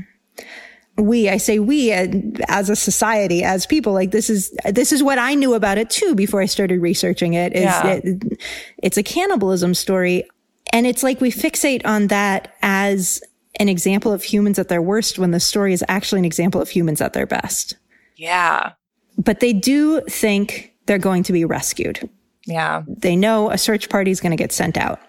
We, 0.97 1.27
I 1.27 1.37
say 1.37 1.57
we 1.59 1.91
uh, 1.91 2.07
as 2.49 2.69
a 2.69 2.75
society, 2.75 3.43
as 3.43 3.65
people, 3.65 3.93
like 3.93 4.11
this 4.11 4.29
is, 4.29 4.55
this 4.71 4.91
is 4.91 5.01
what 5.01 5.17
I 5.17 5.33
knew 5.33 5.55
about 5.55 5.77
it 5.79 5.89
too 5.89 6.13
before 6.13 6.41
I 6.41 6.45
started 6.45 6.81
researching 6.81 7.33
it. 7.33 7.53
Is 7.53 7.63
Yeah. 7.63 7.87
it, 7.87 8.39
it's 8.77 8.97
a 8.97 9.03
cannibalism 9.03 9.73
story. 9.73 10.23
And 10.71 10.85
it's 10.85 11.01
like 11.03 11.19
we 11.19 11.31
fixate 11.31 11.85
on 11.85 12.07
that 12.07 12.55
as 12.61 13.21
an 13.59 13.69
example 13.69 14.11
of 14.11 14.23
humans 14.23 14.59
at 14.59 14.67
their 14.69 14.81
worst 14.81 15.19
when 15.19 15.31
the 15.31 15.39
story 15.39 15.73
is 15.73 15.83
actually 15.87 16.19
an 16.19 16.25
example 16.25 16.61
of 16.61 16.69
humans 16.69 17.01
at 17.01 17.13
their 17.13 17.25
best. 17.27 17.77
Yeah. 18.17 18.73
But 19.17 19.39
they 19.39 19.53
do 19.53 20.01
think 20.01 20.73
they're 20.85 20.97
going 20.97 21.23
to 21.23 21.33
be 21.33 21.45
rescued. 21.45 22.07
Yeah. 22.45 22.83
They 22.87 23.15
know 23.15 23.51
a 23.51 23.57
search 23.57 23.89
party 23.89 24.11
is 24.11 24.19
going 24.19 24.31
to 24.31 24.35
get 24.37 24.51
sent 24.51 24.77
out. 24.77 24.99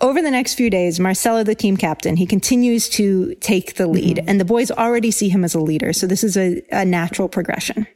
Over 0.00 0.20
the 0.20 0.30
next 0.30 0.54
few 0.54 0.68
days, 0.68 1.00
Marcelo, 1.00 1.42
the 1.42 1.54
team 1.54 1.76
captain, 1.76 2.16
he 2.16 2.26
continues 2.26 2.88
to 2.90 3.34
take 3.36 3.76
the 3.76 3.86
lead 3.86 4.18
mm-hmm. 4.18 4.28
and 4.28 4.40
the 4.40 4.44
boys 4.44 4.70
already 4.70 5.10
see 5.10 5.28
him 5.28 5.42
as 5.42 5.54
a 5.54 5.60
leader. 5.60 5.92
So 5.92 6.06
this 6.06 6.22
is 6.22 6.36
a, 6.36 6.62
a 6.70 6.84
natural 6.84 7.28
progression. 7.28 7.86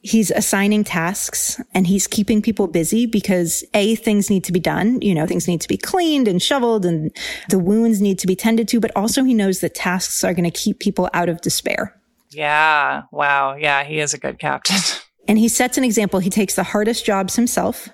He's 0.00 0.30
assigning 0.30 0.84
tasks 0.84 1.60
and 1.72 1.86
he's 1.86 2.06
keeping 2.06 2.42
people 2.42 2.66
busy 2.66 3.06
because 3.06 3.64
A, 3.74 3.94
things 3.96 4.30
need 4.30 4.44
to 4.44 4.52
be 4.52 4.60
done. 4.60 5.00
You 5.02 5.14
know, 5.14 5.26
things 5.26 5.46
need 5.46 5.60
to 5.60 5.68
be 5.68 5.76
cleaned 5.76 6.26
and 6.26 6.42
shoveled 6.42 6.84
and 6.84 7.16
the 7.48 7.58
wounds 7.58 8.00
need 8.00 8.18
to 8.20 8.26
be 8.26 8.36
tended 8.36 8.68
to, 8.68 8.80
but 8.80 8.90
also 8.96 9.22
he 9.22 9.34
knows 9.34 9.60
that 9.60 9.74
tasks 9.74 10.24
are 10.24 10.34
going 10.34 10.50
to 10.50 10.56
keep 10.56 10.80
people 10.80 11.08
out 11.14 11.28
of 11.28 11.40
despair. 11.40 11.94
Yeah. 12.30 13.02
Wow. 13.12 13.54
Yeah. 13.54 13.84
He 13.84 14.00
is 14.00 14.14
a 14.14 14.18
good 14.18 14.38
captain. 14.38 14.76
And 15.28 15.38
he 15.38 15.48
sets 15.48 15.76
an 15.76 15.84
example. 15.84 16.20
He 16.20 16.30
takes 16.30 16.54
the 16.54 16.62
hardest 16.62 17.04
jobs 17.04 17.36
himself. 17.36 17.90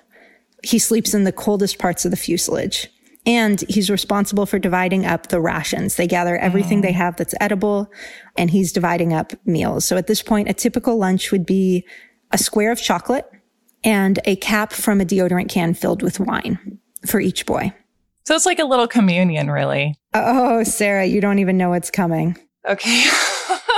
He 0.63 0.79
sleeps 0.79 1.13
in 1.13 1.25
the 1.25 1.33
coldest 1.33 1.77
parts 1.77 2.05
of 2.05 2.11
the 2.11 2.17
fuselage. 2.17 2.87
And 3.25 3.61
he's 3.67 3.89
responsible 3.89 4.45
for 4.45 4.59
dividing 4.59 5.05
up 5.05 5.27
the 5.27 5.41
rations. 5.41 5.95
They 5.95 6.07
gather 6.07 6.37
everything 6.37 6.81
they 6.81 6.91
mm. 6.91 6.95
have 6.95 7.15
that's 7.15 7.33
edible 7.39 7.91
and 8.37 8.51
he's 8.51 8.71
dividing 8.71 9.13
up 9.13 9.33
meals. 9.45 9.85
So 9.85 9.97
at 9.97 10.07
this 10.07 10.21
point, 10.21 10.49
a 10.49 10.53
typical 10.53 10.97
lunch 10.97 11.31
would 11.31 11.45
be 11.45 11.85
a 12.31 12.37
square 12.37 12.71
of 12.71 12.79
chocolate 12.79 13.29
and 13.83 14.19
a 14.25 14.35
cap 14.35 14.73
from 14.73 15.01
a 15.01 15.05
deodorant 15.05 15.49
can 15.49 15.73
filled 15.73 16.01
with 16.01 16.19
wine 16.19 16.79
for 17.05 17.19
each 17.19 17.45
boy. 17.45 17.73
so 18.25 18.35
it's 18.35 18.45
like 18.45 18.59
a 18.59 18.65
little 18.65 18.87
communion, 18.87 19.49
really. 19.49 19.95
Oh, 20.13 20.63
Sarah, 20.63 21.05
you 21.05 21.21
don't 21.21 21.39
even 21.39 21.57
know 21.57 21.69
what's 21.69 21.91
coming. 21.91 22.37
Okay. 22.67 23.03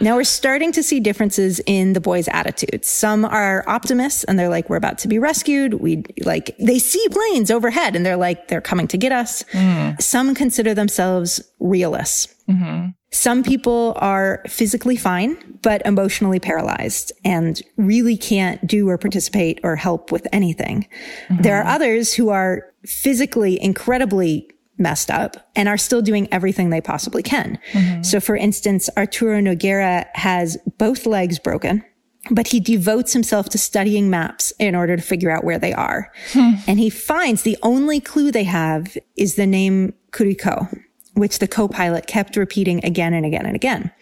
Now 0.00 0.16
we're 0.16 0.24
starting 0.24 0.72
to 0.72 0.82
see 0.82 1.00
differences 1.00 1.60
in 1.66 1.92
the 1.92 2.00
boys' 2.00 2.28
attitudes. 2.28 2.88
Some 2.88 3.24
are 3.24 3.64
optimists 3.68 4.24
and 4.24 4.38
they're 4.38 4.48
like, 4.48 4.68
we're 4.68 4.76
about 4.76 4.98
to 4.98 5.08
be 5.08 5.18
rescued. 5.18 5.74
We 5.74 6.04
like, 6.24 6.56
they 6.58 6.78
see 6.78 7.06
planes 7.10 7.50
overhead 7.50 7.94
and 7.94 8.04
they're 8.04 8.16
like, 8.16 8.48
they're 8.48 8.60
coming 8.60 8.88
to 8.88 8.98
get 8.98 9.12
us. 9.12 9.44
Mm-hmm. 9.52 10.00
Some 10.00 10.34
consider 10.34 10.74
themselves 10.74 11.40
realists. 11.60 12.34
Mm-hmm. 12.48 12.90
Some 13.10 13.44
people 13.44 13.94
are 13.98 14.42
physically 14.48 14.96
fine, 14.96 15.36
but 15.62 15.80
emotionally 15.86 16.40
paralyzed 16.40 17.12
and 17.24 17.62
really 17.76 18.16
can't 18.16 18.66
do 18.66 18.88
or 18.88 18.98
participate 18.98 19.60
or 19.62 19.76
help 19.76 20.10
with 20.10 20.26
anything. 20.32 20.88
Mm-hmm. 21.28 21.42
There 21.42 21.56
are 21.60 21.64
others 21.64 22.12
who 22.12 22.30
are 22.30 22.72
physically 22.84 23.62
incredibly 23.62 24.50
messed 24.78 25.10
up 25.10 25.36
and 25.54 25.68
are 25.68 25.78
still 25.78 26.02
doing 26.02 26.28
everything 26.32 26.70
they 26.70 26.80
possibly 26.80 27.22
can. 27.22 27.58
Mm-hmm. 27.72 28.02
So 28.02 28.20
for 28.20 28.36
instance, 28.36 28.90
Arturo 28.96 29.40
Nogueira 29.40 30.06
has 30.14 30.56
both 30.78 31.06
legs 31.06 31.38
broken. 31.38 31.84
But 32.30 32.46
he 32.46 32.58
devotes 32.58 33.12
himself 33.12 33.50
to 33.50 33.58
studying 33.58 34.08
maps 34.08 34.50
in 34.58 34.74
order 34.74 34.96
to 34.96 35.02
figure 35.02 35.30
out 35.30 35.44
where 35.44 35.58
they 35.58 35.74
are. 35.74 36.10
Hmm. 36.32 36.52
And 36.66 36.78
he 36.78 36.88
finds 36.88 37.42
the 37.42 37.58
only 37.62 38.00
clue 38.00 38.32
they 38.32 38.44
have 38.44 38.96
is 39.14 39.34
the 39.34 39.46
name 39.46 39.92
Curicó, 40.10 40.74
which 41.12 41.38
the 41.38 41.46
co-pilot 41.46 42.06
kept 42.06 42.38
repeating 42.38 42.82
again 42.82 43.12
and 43.12 43.26
again 43.26 43.44
and 43.44 43.54
again. 43.54 43.92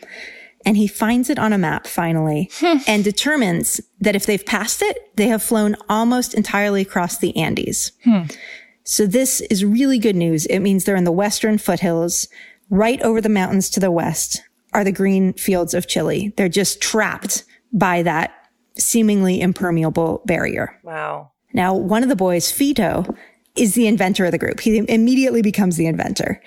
And 0.64 0.76
he 0.76 0.86
finds 0.86 1.30
it 1.30 1.38
on 1.40 1.52
a 1.52 1.58
map 1.58 1.88
finally 1.88 2.48
hmm. 2.58 2.78
and 2.86 3.02
determines 3.02 3.80
that 4.00 4.14
if 4.14 4.26
they've 4.26 4.46
passed 4.46 4.82
it, 4.82 5.16
they 5.16 5.26
have 5.26 5.42
flown 5.42 5.74
almost 5.88 6.34
entirely 6.34 6.82
across 6.82 7.18
the 7.18 7.36
Andes. 7.36 7.90
Hmm. 8.04 8.22
So 8.84 9.06
this 9.06 9.40
is 9.42 9.64
really 9.64 9.98
good 9.98 10.16
news. 10.16 10.46
It 10.46 10.60
means 10.60 10.84
they're 10.84 10.96
in 10.96 11.04
the 11.04 11.12
western 11.12 11.58
foothills. 11.58 12.28
Right 12.70 13.00
over 13.02 13.20
the 13.20 13.28
mountains 13.28 13.68
to 13.70 13.80
the 13.80 13.90
west 13.90 14.42
are 14.72 14.84
the 14.84 14.92
green 14.92 15.34
fields 15.34 15.74
of 15.74 15.86
Chile. 15.88 16.32
They're 16.36 16.48
just 16.48 16.80
trapped 16.80 17.44
by 17.72 18.02
that 18.02 18.32
seemingly 18.78 19.40
impermeable 19.40 20.22
barrier. 20.24 20.78
wow. 20.82 21.30
Now, 21.54 21.74
one 21.74 22.02
of 22.02 22.08
the 22.08 22.16
boys, 22.16 22.50
Fito, 22.50 23.14
is 23.56 23.74
the 23.74 23.86
inventor 23.86 24.24
of 24.24 24.32
the 24.32 24.38
group. 24.38 24.60
He 24.60 24.78
immediately 24.88 25.42
becomes 25.42 25.76
the 25.76 25.86
inventor. 25.86 26.40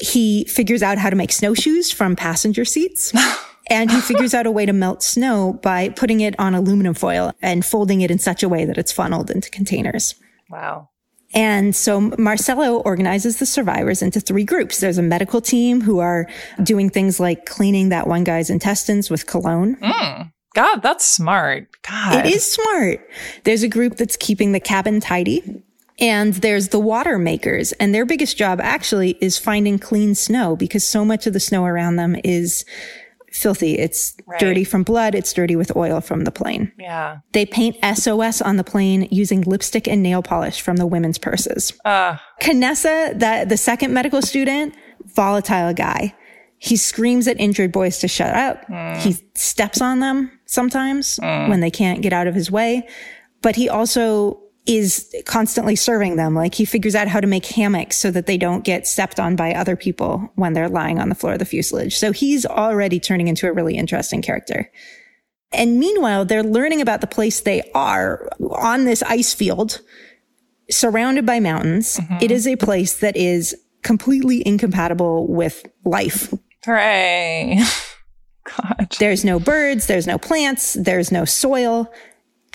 He 0.00 0.44
figures 0.44 0.82
out 0.82 0.98
how 0.98 1.08
to 1.08 1.16
make 1.16 1.32
snowshoes 1.32 1.90
from 1.90 2.14
passenger 2.14 2.64
seats. 2.66 3.12
And 3.70 3.88
he 3.88 4.00
figures 4.00 4.34
out 4.34 4.46
a 4.46 4.50
way 4.50 4.66
to 4.66 4.72
melt 4.72 5.00
snow 5.00 5.52
by 5.62 5.90
putting 5.90 6.20
it 6.20 6.34
on 6.40 6.56
aluminum 6.56 6.92
foil 6.92 7.32
and 7.40 7.64
folding 7.64 8.00
it 8.00 8.10
in 8.10 8.18
such 8.18 8.42
a 8.42 8.48
way 8.48 8.64
that 8.64 8.76
it's 8.76 8.90
funneled 8.90 9.30
into 9.30 9.48
containers. 9.48 10.16
Wow. 10.50 10.88
And 11.32 11.76
so 11.76 12.00
Marcelo 12.18 12.80
organizes 12.80 13.38
the 13.38 13.46
survivors 13.46 14.02
into 14.02 14.20
three 14.20 14.44
groups. 14.44 14.80
There's 14.80 14.98
a 14.98 15.02
medical 15.02 15.40
team 15.40 15.80
who 15.80 16.00
are 16.00 16.28
doing 16.62 16.90
things 16.90 17.20
like 17.20 17.46
cleaning 17.46 17.90
that 17.90 18.08
one 18.08 18.24
guy's 18.24 18.50
intestines 18.50 19.10
with 19.10 19.26
cologne. 19.26 19.76
Hmm. 19.80 20.22
God, 20.54 20.82
that's 20.82 21.06
smart. 21.06 21.68
God. 21.88 22.26
It 22.26 22.34
is 22.34 22.52
smart. 22.52 23.08
There's 23.44 23.62
a 23.62 23.68
group 23.68 23.96
that's 23.96 24.16
keeping 24.16 24.50
the 24.52 24.60
cabin 24.60 25.00
tidy. 25.00 25.62
And 26.00 26.34
there's 26.34 26.68
the 26.68 26.80
water 26.80 27.18
makers. 27.18 27.72
And 27.72 27.94
their 27.94 28.06
biggest 28.06 28.36
job 28.36 28.58
actually 28.60 29.18
is 29.20 29.38
finding 29.38 29.78
clean 29.78 30.14
snow 30.14 30.56
because 30.56 30.82
so 30.82 31.04
much 31.04 31.26
of 31.26 31.34
the 31.34 31.40
snow 31.40 31.66
around 31.66 31.96
them 31.96 32.16
is 32.24 32.64
filthy. 33.32 33.78
It's 33.78 34.14
Right. 34.26 34.40
dirty 34.40 34.64
from 34.64 34.82
blood. 34.82 35.14
It's 35.14 35.32
dirty 35.32 35.56
with 35.56 35.74
oil 35.76 36.00
from 36.00 36.24
the 36.24 36.30
plane. 36.30 36.72
Yeah. 36.78 37.18
They 37.32 37.46
paint 37.46 37.76
SOS 37.82 38.40
on 38.42 38.56
the 38.56 38.64
plane 38.64 39.06
using 39.10 39.42
lipstick 39.42 39.86
and 39.88 40.02
nail 40.02 40.22
polish 40.22 40.60
from 40.60 40.76
the 40.76 40.86
women's 40.86 41.18
purses. 41.18 41.72
Uh, 41.84 42.16
Canessa, 42.40 43.18
that 43.18 43.48
the 43.48 43.56
second 43.56 43.92
medical 43.94 44.20
student, 44.22 44.74
volatile 45.14 45.72
guy. 45.72 46.14
He 46.58 46.76
screams 46.76 47.26
at 47.26 47.40
injured 47.40 47.72
boys 47.72 47.98
to 48.00 48.08
shut 48.08 48.34
up. 48.34 48.64
He 48.98 49.16
steps 49.34 49.80
on 49.80 50.00
them 50.00 50.30
sometimes 50.46 51.18
when 51.22 51.60
they 51.60 51.70
can't 51.70 52.02
get 52.02 52.12
out 52.12 52.26
of 52.26 52.34
his 52.34 52.50
way, 52.50 52.86
but 53.40 53.56
he 53.56 53.68
also 53.68 54.39
is 54.66 55.14
constantly 55.26 55.74
serving 55.74 56.16
them. 56.16 56.34
Like 56.34 56.54
he 56.54 56.64
figures 56.64 56.94
out 56.94 57.08
how 57.08 57.20
to 57.20 57.26
make 57.26 57.46
hammocks 57.46 57.98
so 57.98 58.10
that 58.10 58.26
they 58.26 58.36
don't 58.36 58.64
get 58.64 58.86
stepped 58.86 59.18
on 59.18 59.36
by 59.36 59.54
other 59.54 59.76
people 59.76 60.30
when 60.34 60.52
they're 60.52 60.68
lying 60.68 60.98
on 60.98 61.08
the 61.08 61.14
floor 61.14 61.34
of 61.34 61.38
the 61.38 61.44
fuselage. 61.44 61.96
So 61.96 62.12
he's 62.12 62.44
already 62.44 63.00
turning 63.00 63.28
into 63.28 63.48
a 63.48 63.52
really 63.52 63.76
interesting 63.76 64.22
character. 64.22 64.70
And 65.52 65.80
meanwhile, 65.80 66.24
they're 66.24 66.44
learning 66.44 66.80
about 66.80 67.00
the 67.00 67.06
place 67.06 67.40
they 67.40 67.68
are 67.74 68.28
on 68.40 68.84
this 68.84 69.02
ice 69.02 69.34
field 69.34 69.80
surrounded 70.70 71.26
by 71.26 71.40
mountains. 71.40 71.96
Mm-hmm. 71.96 72.18
It 72.20 72.30
is 72.30 72.46
a 72.46 72.56
place 72.56 72.98
that 72.98 73.16
is 73.16 73.56
completely 73.82 74.46
incompatible 74.46 75.26
with 75.26 75.66
life. 75.84 76.32
hooray. 76.64 77.58
God. 78.56 78.96
There's 78.98 79.24
no 79.24 79.38
birds, 79.38 79.86
there's 79.86 80.06
no 80.06 80.18
plants, 80.18 80.74
there's 80.74 81.12
no 81.12 81.24
soil, 81.24 81.92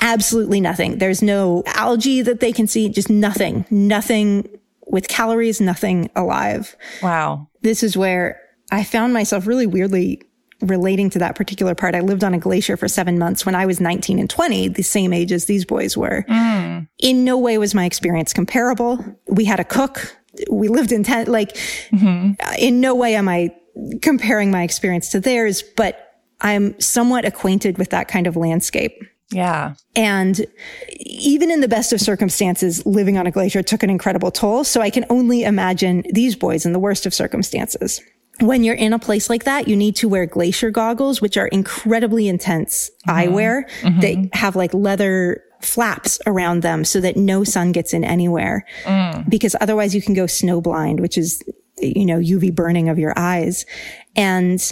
absolutely 0.06 0.62
nothing. 0.62 1.00
There's 1.00 1.24
no 1.24 1.64
algae 1.66 2.22
that 2.22 2.40
they 2.40 2.54
can 2.54 2.68
see, 2.68 2.88
just 2.90 3.10
nothing, 3.10 3.66
nothing 3.72 4.48
with 4.86 5.08
calories, 5.08 5.60
nothing 5.60 6.12
alive. 6.16 6.76
Wow. 7.02 7.50
This 7.62 7.82
is 7.82 7.98
where 7.98 8.40
I 8.72 8.84
found 8.84 9.14
myself 9.14 9.48
really 9.48 9.66
weirdly 9.66 10.22
relating 10.62 11.10
to 11.10 11.20
that 11.20 11.36
particular 11.36 11.74
part. 11.74 11.96
I 11.96 12.02
lived 12.02 12.24
on 12.24 12.36
a 12.36 12.38
glacier 12.38 12.78
for 12.78 12.88
seven 12.88 13.18
months 13.18 13.46
when 13.46 13.56
I 13.56 13.66
was 13.66 13.82
19 13.82 14.20
and 14.20 14.30
20, 14.30 14.70
the 14.70 14.84
same 14.84 15.12
age 15.12 15.32
as 15.32 15.46
these 15.46 15.66
boys 15.66 15.98
were. 15.98 16.24
Mm. 16.30 16.88
In 17.00 17.24
no 17.26 17.38
way 17.38 17.58
was 17.58 17.74
my 17.74 17.86
experience 17.86 18.32
comparable. 18.32 19.04
We 19.28 19.44
had 19.46 19.60
a 19.60 19.66
cook. 19.66 20.16
we 20.52 20.68
lived 20.68 20.92
in 20.92 21.04
tent. 21.04 21.30
Like, 21.30 21.56
mm-hmm. 21.92 22.34
in 22.60 22.80
no 22.80 22.94
way 22.94 23.16
am 23.16 23.28
I 23.28 23.56
comparing 24.04 24.52
my 24.52 24.62
experience 24.62 25.10
to 25.10 25.20
theirs, 25.20 25.64
but 25.76 26.22
I'm 26.42 26.80
somewhat 26.80 27.26
acquainted 27.26 27.80
with 27.80 27.90
that 27.90 28.08
kind 28.08 28.28
of 28.28 28.36
landscape. 28.36 29.04
Yeah. 29.32 29.74
And 29.96 30.46
even 30.90 31.50
in 31.52 31.62
the 31.62 31.68
best 31.68 31.92
of 31.94 32.00
circumstances, 32.00 32.86
living 32.86 33.18
on 33.18 33.28
a 33.28 33.32
glacier 33.32 33.64
took 33.64 33.84
an 33.84 33.90
incredible 33.90 34.32
toll. 34.32 34.64
So 34.64 34.82
I 34.82 34.90
can 34.90 35.06
only 35.10 35.44
imagine 35.44 36.04
these 36.12 36.36
boys 36.36 36.66
in 36.66 36.74
the 36.74 36.80
worst 36.80 37.06
of 37.06 37.14
circumstances. 37.14 38.02
When 38.42 38.64
you're 38.64 38.76
in 38.76 38.94
a 38.94 39.00
place 39.00 39.30
like 39.30 39.46
that, 39.46 39.68
you 39.68 39.76
need 39.76 39.96
to 39.98 40.10
wear 40.10 40.26
glacier 40.26 40.70
goggles, 40.70 41.22
which 41.22 41.38
are 41.38 41.48
incredibly 41.48 42.28
intense 42.28 42.92
mm-hmm. 43.08 43.34
eyewear. 43.34 43.70
Mm-hmm. 43.82 44.00
They 44.00 44.30
have 44.34 44.56
like 44.56 44.74
leather 44.74 45.42
flaps 45.62 46.20
around 46.28 46.62
them 46.62 46.86
so 46.86 47.02
that 47.02 47.18
no 47.18 47.44
sun 47.44 47.72
gets 47.72 47.94
in 47.94 48.04
anywhere. 48.04 48.66
Mm. 48.84 49.30
Because 49.30 49.56
otherwise 49.60 49.96
you 49.96 50.02
can 50.02 50.14
go 50.14 50.26
snowblind, 50.26 51.00
which 51.00 51.18
is, 51.18 51.44
you 51.80 52.06
know, 52.06 52.20
UV 52.20 52.54
burning 52.54 52.90
of 52.90 53.00
your 53.00 53.14
eyes. 53.18 53.66
And 54.16 54.72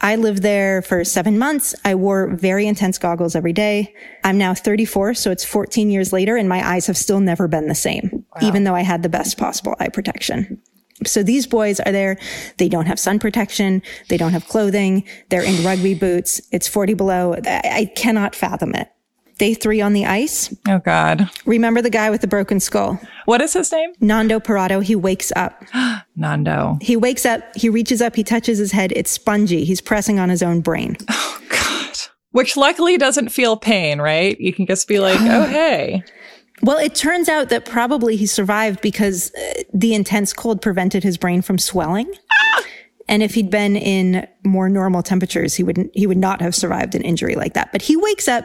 I 0.00 0.16
lived 0.16 0.42
there 0.42 0.80
for 0.82 1.04
seven 1.04 1.38
months. 1.38 1.74
I 1.84 1.94
wore 1.96 2.28
very 2.28 2.66
intense 2.66 2.98
goggles 2.98 3.34
every 3.34 3.52
day. 3.52 3.94
I'm 4.22 4.38
now 4.38 4.54
34, 4.54 5.14
so 5.14 5.30
it's 5.30 5.44
14 5.44 5.90
years 5.90 6.12
later, 6.12 6.36
and 6.36 6.48
my 6.48 6.66
eyes 6.66 6.86
have 6.86 6.96
still 6.96 7.20
never 7.20 7.48
been 7.48 7.66
the 7.66 7.74
same, 7.74 8.24
even 8.40 8.64
though 8.64 8.76
I 8.76 8.82
had 8.82 9.02
the 9.02 9.08
best 9.08 9.38
possible 9.38 9.74
eye 9.80 9.88
protection. 9.88 10.60
So 11.04 11.22
these 11.22 11.46
boys 11.46 11.80
are 11.80 11.92
there. 11.92 12.18
They 12.58 12.68
don't 12.68 12.86
have 12.86 12.98
sun 12.98 13.18
protection. 13.18 13.82
They 14.08 14.16
don't 14.16 14.32
have 14.32 14.48
clothing. 14.48 15.04
They're 15.28 15.42
in 15.42 15.64
rugby 15.64 15.94
boots. 15.94 16.40
It's 16.52 16.68
40 16.68 16.94
below. 16.94 17.34
I, 17.46 17.62
I 17.64 17.92
cannot 17.96 18.34
fathom 18.34 18.74
it. 18.74 18.88
Day 19.38 19.54
three 19.54 19.80
on 19.80 19.92
the 19.92 20.04
ice. 20.04 20.54
Oh 20.66 20.80
God. 20.80 21.30
Remember 21.46 21.80
the 21.80 21.90
guy 21.90 22.10
with 22.10 22.20
the 22.20 22.26
broken 22.26 22.58
skull? 22.58 23.00
What 23.24 23.40
is 23.40 23.52
his 23.52 23.70
name? 23.70 23.92
Nando 24.00 24.40
Parrado. 24.40 24.82
He 24.82 24.96
wakes 24.96 25.32
up. 25.36 25.62
Nando. 26.18 26.78
He 26.80 26.96
wakes 26.96 27.24
up. 27.24 27.42
He 27.54 27.68
reaches 27.68 28.02
up. 28.02 28.16
He 28.16 28.24
touches 28.24 28.58
his 28.58 28.72
head. 28.72 28.92
It's 28.94 29.10
spongy. 29.10 29.64
He's 29.64 29.80
pressing 29.80 30.18
on 30.18 30.28
his 30.28 30.42
own 30.42 30.60
brain. 30.60 30.96
Oh 31.10 31.40
God. 31.48 31.96
Which 32.32 32.56
luckily 32.56 32.98
doesn't 32.98 33.30
feel 33.30 33.56
pain, 33.56 34.00
right? 34.00 34.38
You 34.38 34.52
can 34.52 34.66
just 34.66 34.86
be 34.86 34.98
like, 34.98 35.18
oh 35.20 35.46
hey. 35.50 36.02
Well, 36.62 36.76
it 36.76 36.94
turns 36.94 37.28
out 37.28 37.48
that 37.48 37.64
probably 37.64 38.16
he 38.16 38.26
survived 38.26 38.80
because 38.82 39.32
uh, 39.34 39.62
the 39.72 39.94
intense 39.94 40.32
cold 40.32 40.60
prevented 40.60 41.02
his 41.02 41.16
brain 41.16 41.40
from 41.40 41.58
swelling. 41.58 42.12
And 43.08 43.22
if 43.22 43.34
he'd 43.34 43.50
been 43.50 43.76
in 43.76 44.28
more 44.44 44.68
normal 44.68 45.02
temperatures, 45.02 45.54
he 45.54 45.62
wouldn't, 45.62 45.90
he 45.94 46.06
would 46.06 46.18
not 46.18 46.42
have 46.42 46.54
survived 46.54 46.94
an 46.94 47.02
injury 47.02 47.34
like 47.34 47.54
that. 47.54 47.72
But 47.72 47.80
he 47.80 47.96
wakes 47.96 48.28
up, 48.28 48.44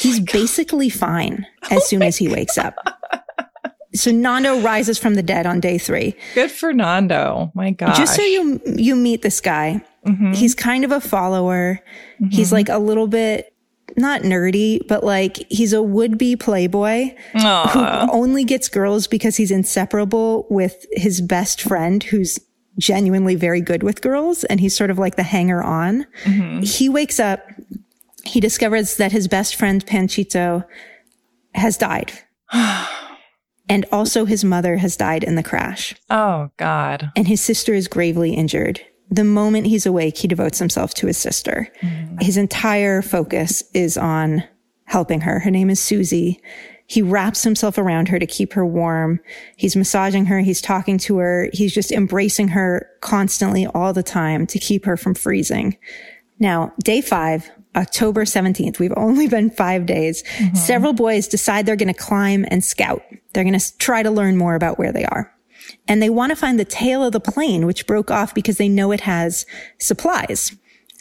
he's 0.00 0.20
basically 0.20 0.88
fine 0.88 1.44
as 1.70 1.84
soon 1.88 2.02
as 2.02 2.16
he 2.16 2.28
wakes 2.28 2.56
up. 2.56 2.76
So 3.94 4.10
Nando 4.10 4.60
rises 4.60 4.98
from 4.98 5.14
the 5.14 5.22
dead 5.22 5.46
on 5.46 5.60
day 5.60 5.78
three. 5.78 6.16
Good 6.34 6.50
for 6.50 6.72
Nando. 6.72 7.52
My 7.54 7.70
God. 7.70 7.94
Just 7.94 8.16
so 8.16 8.22
you 8.22 8.60
you 8.66 8.96
meet 8.96 9.22
this 9.22 9.40
guy, 9.40 9.84
mm-hmm. 10.04 10.32
he's 10.32 10.54
kind 10.54 10.84
of 10.84 10.90
a 10.90 11.00
follower. 11.00 11.80
Mm-hmm. 12.20 12.30
He's 12.30 12.52
like 12.52 12.68
a 12.68 12.78
little 12.78 13.06
bit 13.06 13.54
not 13.96 14.22
nerdy, 14.22 14.84
but 14.88 15.04
like 15.04 15.46
he's 15.48 15.72
a 15.72 15.82
would 15.82 16.18
be 16.18 16.34
playboy 16.34 17.14
who 17.32 18.10
only 18.10 18.42
gets 18.42 18.68
girls 18.68 19.06
because 19.06 19.36
he's 19.36 19.52
inseparable 19.52 20.46
with 20.50 20.86
his 20.92 21.20
best 21.20 21.62
friend 21.62 22.02
who's 22.02 22.40
genuinely 22.76 23.36
very 23.36 23.60
good 23.60 23.84
with 23.84 24.02
girls 24.02 24.42
and 24.44 24.58
he's 24.58 24.74
sort 24.74 24.90
of 24.90 24.98
like 24.98 25.14
the 25.14 25.22
hanger 25.22 25.62
on. 25.62 26.06
Mm-hmm. 26.24 26.62
He 26.62 26.88
wakes 26.88 27.20
up, 27.20 27.46
he 28.24 28.40
discovers 28.40 28.96
that 28.96 29.12
his 29.12 29.28
best 29.28 29.54
friend 29.54 29.86
Panchito 29.86 30.64
has 31.54 31.76
died. 31.76 32.12
and 33.68 33.84
also 33.92 34.24
his 34.24 34.44
mother 34.44 34.76
has 34.76 34.96
died 34.96 35.24
in 35.24 35.34
the 35.36 35.42
crash 35.42 35.94
Oh 36.10 36.50
God. 36.56 37.10
and 37.16 37.26
his 37.28 37.40
sister 37.40 37.72
is 37.74 37.88
gravely 37.88 38.34
injured. 38.34 38.80
The 39.10 39.24
moment 39.24 39.66
he's 39.66 39.86
awake, 39.86 40.16
he 40.18 40.28
devotes 40.28 40.58
himself 40.58 40.94
to 40.94 41.06
his 41.06 41.18
sister. 41.18 41.68
Mm. 41.82 42.22
His 42.22 42.36
entire 42.36 43.02
focus 43.02 43.62
is 43.74 43.96
on 43.96 44.44
helping 44.86 45.20
her. 45.22 45.38
Her 45.40 45.50
name 45.50 45.70
is 45.70 45.78
Susie. 45.80 46.40
He 46.86 47.00
wraps 47.02 47.42
himself 47.44 47.78
around 47.78 48.08
her 48.08 48.18
to 48.18 48.26
keep 48.26 48.52
her 48.54 48.66
warm. 48.66 49.20
He's 49.56 49.76
massaging 49.76 50.26
her. 50.26 50.40
He's 50.40 50.60
talking 50.60 50.98
to 50.98 51.18
her. 51.18 51.48
He's 51.52 51.72
just 51.72 51.92
embracing 51.92 52.48
her 52.48 52.88
constantly 53.00 53.66
all 53.66 53.92
the 53.92 54.02
time 54.02 54.46
to 54.48 54.58
keep 54.58 54.84
her 54.84 54.96
from 54.96 55.14
freezing. 55.14 55.76
Now, 56.38 56.72
day 56.82 57.00
five, 57.00 57.50
October 57.76 58.24
17th, 58.24 58.78
we've 58.78 58.92
only 58.96 59.28
been 59.28 59.50
five 59.50 59.86
days. 59.86 60.22
Mm-hmm. 60.22 60.54
Several 60.54 60.92
boys 60.92 61.28
decide 61.28 61.66
they're 61.66 61.76
going 61.76 61.92
to 61.92 61.98
climb 61.98 62.44
and 62.48 62.62
scout. 62.64 63.02
They're 63.32 63.44
going 63.44 63.58
to 63.58 63.78
try 63.78 64.02
to 64.02 64.10
learn 64.10 64.36
more 64.36 64.54
about 64.54 64.78
where 64.78 64.92
they 64.92 65.04
are. 65.04 65.32
And 65.88 66.02
they 66.02 66.10
want 66.10 66.30
to 66.30 66.36
find 66.36 66.58
the 66.58 66.64
tail 66.64 67.02
of 67.04 67.12
the 67.12 67.20
plane, 67.20 67.66
which 67.66 67.86
broke 67.86 68.10
off 68.10 68.34
because 68.34 68.58
they 68.58 68.68
know 68.68 68.92
it 68.92 69.00
has 69.00 69.46
supplies. 69.78 70.54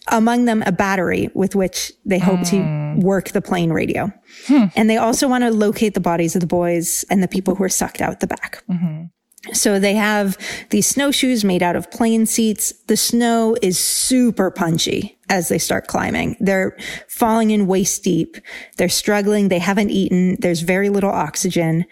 Among 0.09 0.45
them, 0.45 0.63
a 0.65 0.71
battery 0.71 1.29
with 1.33 1.55
which 1.55 1.93
they 2.05 2.19
hope 2.19 2.41
to 2.47 2.57
mm. 2.57 3.01
work 3.01 3.29
the 3.29 3.41
plane 3.41 3.71
radio. 3.71 4.11
Hmm. 4.47 4.65
And 4.75 4.89
they 4.89 4.97
also 4.97 5.29
want 5.29 5.45
to 5.45 5.51
locate 5.51 5.93
the 5.93 6.01
bodies 6.01 6.35
of 6.35 6.41
the 6.41 6.47
boys 6.47 7.05
and 7.09 7.23
the 7.23 7.27
people 7.27 7.55
who 7.55 7.63
are 7.63 7.69
sucked 7.69 8.01
out 8.01 8.19
the 8.19 8.27
back. 8.27 8.63
Mm-hmm. 8.69 9.05
So 9.51 9.77
they 9.77 9.95
have 9.95 10.37
these 10.69 10.87
snowshoes 10.87 11.43
made 11.43 11.61
out 11.61 11.75
of 11.75 11.91
plane 11.91 12.25
seats. 12.25 12.71
The 12.87 12.95
snow 12.95 13.57
is 13.61 13.77
super 13.77 14.49
punchy 14.49 15.17
as 15.27 15.49
they 15.49 15.57
start 15.57 15.87
climbing. 15.87 16.37
They're 16.39 16.77
falling 17.09 17.51
in 17.51 17.67
waist 17.67 18.03
deep. 18.03 18.37
They're 18.77 18.87
struggling. 18.87 19.49
They 19.49 19.59
haven't 19.59 19.89
eaten. 19.89 20.37
There's 20.39 20.61
very 20.61 20.89
little 20.89 21.11
oxygen. 21.11 21.85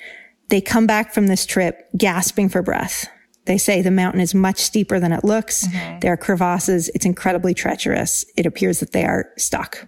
They 0.48 0.62
come 0.62 0.88
back 0.88 1.14
from 1.14 1.28
this 1.28 1.46
trip 1.46 1.90
gasping 1.98 2.48
for 2.48 2.62
breath. 2.62 3.08
They 3.46 3.58
say 3.58 3.82
the 3.82 3.92
mountain 3.92 4.22
is 4.22 4.34
much 4.34 4.60
steeper 4.60 5.00
than 5.00 5.12
it 5.12 5.26
looks. 5.26 5.68
Mm-hmm. 5.68 6.00
There 6.00 6.14
are 6.14 6.18
crevasses. 6.18 6.90
It's 6.94 7.06
incredibly 7.06 7.54
treacherous. 7.54 8.24
It 8.38 8.46
appears 8.46 8.80
that 8.80 8.92
they 8.94 9.04
are 9.04 9.30
stuck. 9.38 9.78
I 9.82 9.88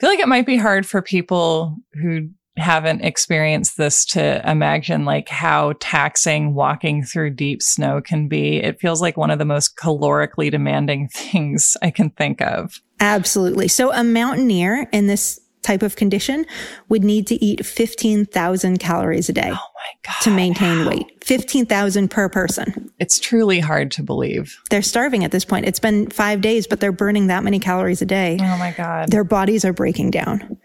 feel 0.00 0.10
like 0.10 0.20
it 0.20 0.28
might 0.28 0.46
be 0.46 0.56
hard 0.56 0.86
for 0.86 1.02
people 1.02 1.76
who 1.94 2.30
haven't 2.56 3.02
experienced 3.02 3.76
this 3.78 4.04
to 4.04 4.48
imagine 4.48 5.04
like 5.04 5.28
how 5.28 5.72
taxing 5.80 6.54
walking 6.54 7.02
through 7.02 7.30
deep 7.30 7.62
snow 7.62 8.00
can 8.00 8.28
be. 8.28 8.56
It 8.58 8.78
feels 8.80 9.00
like 9.00 9.16
one 9.16 9.30
of 9.30 9.38
the 9.38 9.44
most 9.44 9.76
calorically 9.76 10.50
demanding 10.50 11.08
things 11.12 11.76
I 11.82 11.90
can 11.90 12.10
think 12.10 12.42
of. 12.42 12.80
Absolutely. 13.00 13.68
So 13.68 13.92
a 13.92 14.04
mountaineer 14.04 14.86
in 14.92 15.06
this 15.06 15.38
type 15.62 15.82
of 15.82 15.94
condition 15.94 16.44
would 16.88 17.04
need 17.04 17.24
to 17.28 17.42
eat 17.42 17.64
15,000 17.64 18.78
calories 18.78 19.28
a 19.28 19.32
day 19.32 19.50
Oh 19.52 19.54
my 19.54 19.92
God. 20.02 20.20
to 20.22 20.30
maintain 20.30 20.84
weight. 20.86 21.06
15,000 21.24 22.08
per 22.10 22.28
person. 22.28 22.90
It's 22.98 23.20
truly 23.20 23.60
hard 23.60 23.92
to 23.92 24.02
believe. 24.02 24.58
They're 24.70 24.82
starving 24.82 25.24
at 25.24 25.30
this 25.30 25.44
point. 25.44 25.66
It's 25.66 25.78
been 25.78 26.10
five 26.10 26.40
days, 26.40 26.66
but 26.66 26.80
they're 26.80 26.90
burning 26.92 27.28
that 27.28 27.44
many 27.44 27.60
calories 27.60 28.02
a 28.02 28.06
day. 28.06 28.38
Oh 28.40 28.58
my 28.58 28.72
God. 28.76 29.10
Their 29.10 29.22
bodies 29.24 29.64
are 29.64 29.72
breaking 29.72 30.10
down. 30.10 30.58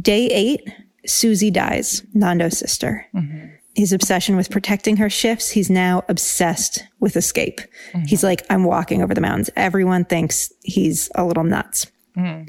Day 0.00 0.26
eight, 0.28 0.62
Susie 1.06 1.50
dies, 1.50 2.02
Nando's 2.14 2.58
sister. 2.58 3.06
His 3.76 3.92
obsession 3.92 4.36
with 4.36 4.50
protecting 4.50 4.96
her 4.96 5.08
shifts. 5.08 5.50
He's 5.50 5.70
now 5.70 6.04
obsessed 6.08 6.82
with 6.98 7.16
escape. 7.16 7.60
He's 8.06 8.22
like, 8.24 8.44
I'm 8.50 8.64
walking 8.64 9.00
over 9.02 9.14
the 9.14 9.20
mountains. 9.20 9.48
Everyone 9.56 10.04
thinks 10.04 10.52
he's 10.62 11.08
a 11.14 11.24
little 11.24 11.44
nuts. 11.44 11.86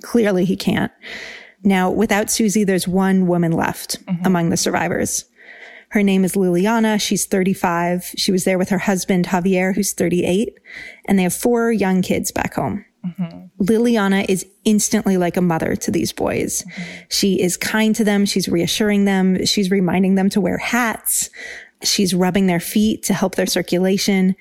Clearly 0.02 0.46
he 0.46 0.56
can't. 0.58 0.92
Now, 1.64 1.90
without 1.92 2.32
Susie, 2.32 2.64
there's 2.64 2.88
one 2.88 3.28
woman 3.28 3.52
left 3.52 3.98
among 4.26 4.50
the 4.50 4.58
survivors. 4.58 5.26
Her 5.90 6.02
name 6.04 6.26
is 6.26 6.34
Liliana. 6.36 7.00
She's 7.00 7.26
35. 7.26 8.14
She 8.18 8.32
was 8.32 8.44
there 8.44 8.58
with 8.58 8.70
her 8.70 8.80
husband, 8.80 9.28
Javier, 9.28 9.76
who's 9.76 9.94
38, 9.94 10.58
and 11.06 11.20
they 11.20 11.24
have 11.24 11.34
four 11.34 11.72
young 11.72 12.02
kids 12.02 12.32
back 12.32 12.56
home. 12.56 12.84
Mm-hmm. 13.06 13.64
Liliana 13.64 14.26
is 14.30 14.46
instantly 14.64 15.18
like 15.18 15.38
a 15.38 15.42
mother 15.42 15.76
to 15.76 15.92
these 15.92 16.12
boys. 16.12 16.64
Mm-hmm. 16.64 16.82
She 17.10 17.42
is 17.42 17.58
kind 17.58 17.96
to 17.96 18.04
them. 18.04 18.26
She's 18.26 18.48
reassuring 18.48 19.06
them. 19.06 19.46
She's 19.46 19.72
reminding 19.72 20.16
them 20.16 20.30
to 20.30 20.42
wear 20.42 20.58
hats. 20.58 21.30
She's 21.84 22.14
rubbing 22.14 22.48
their 22.48 22.60
feet 22.60 23.04
to 23.04 23.14
help 23.14 23.36
their 23.36 23.48
circulation. 23.48 24.36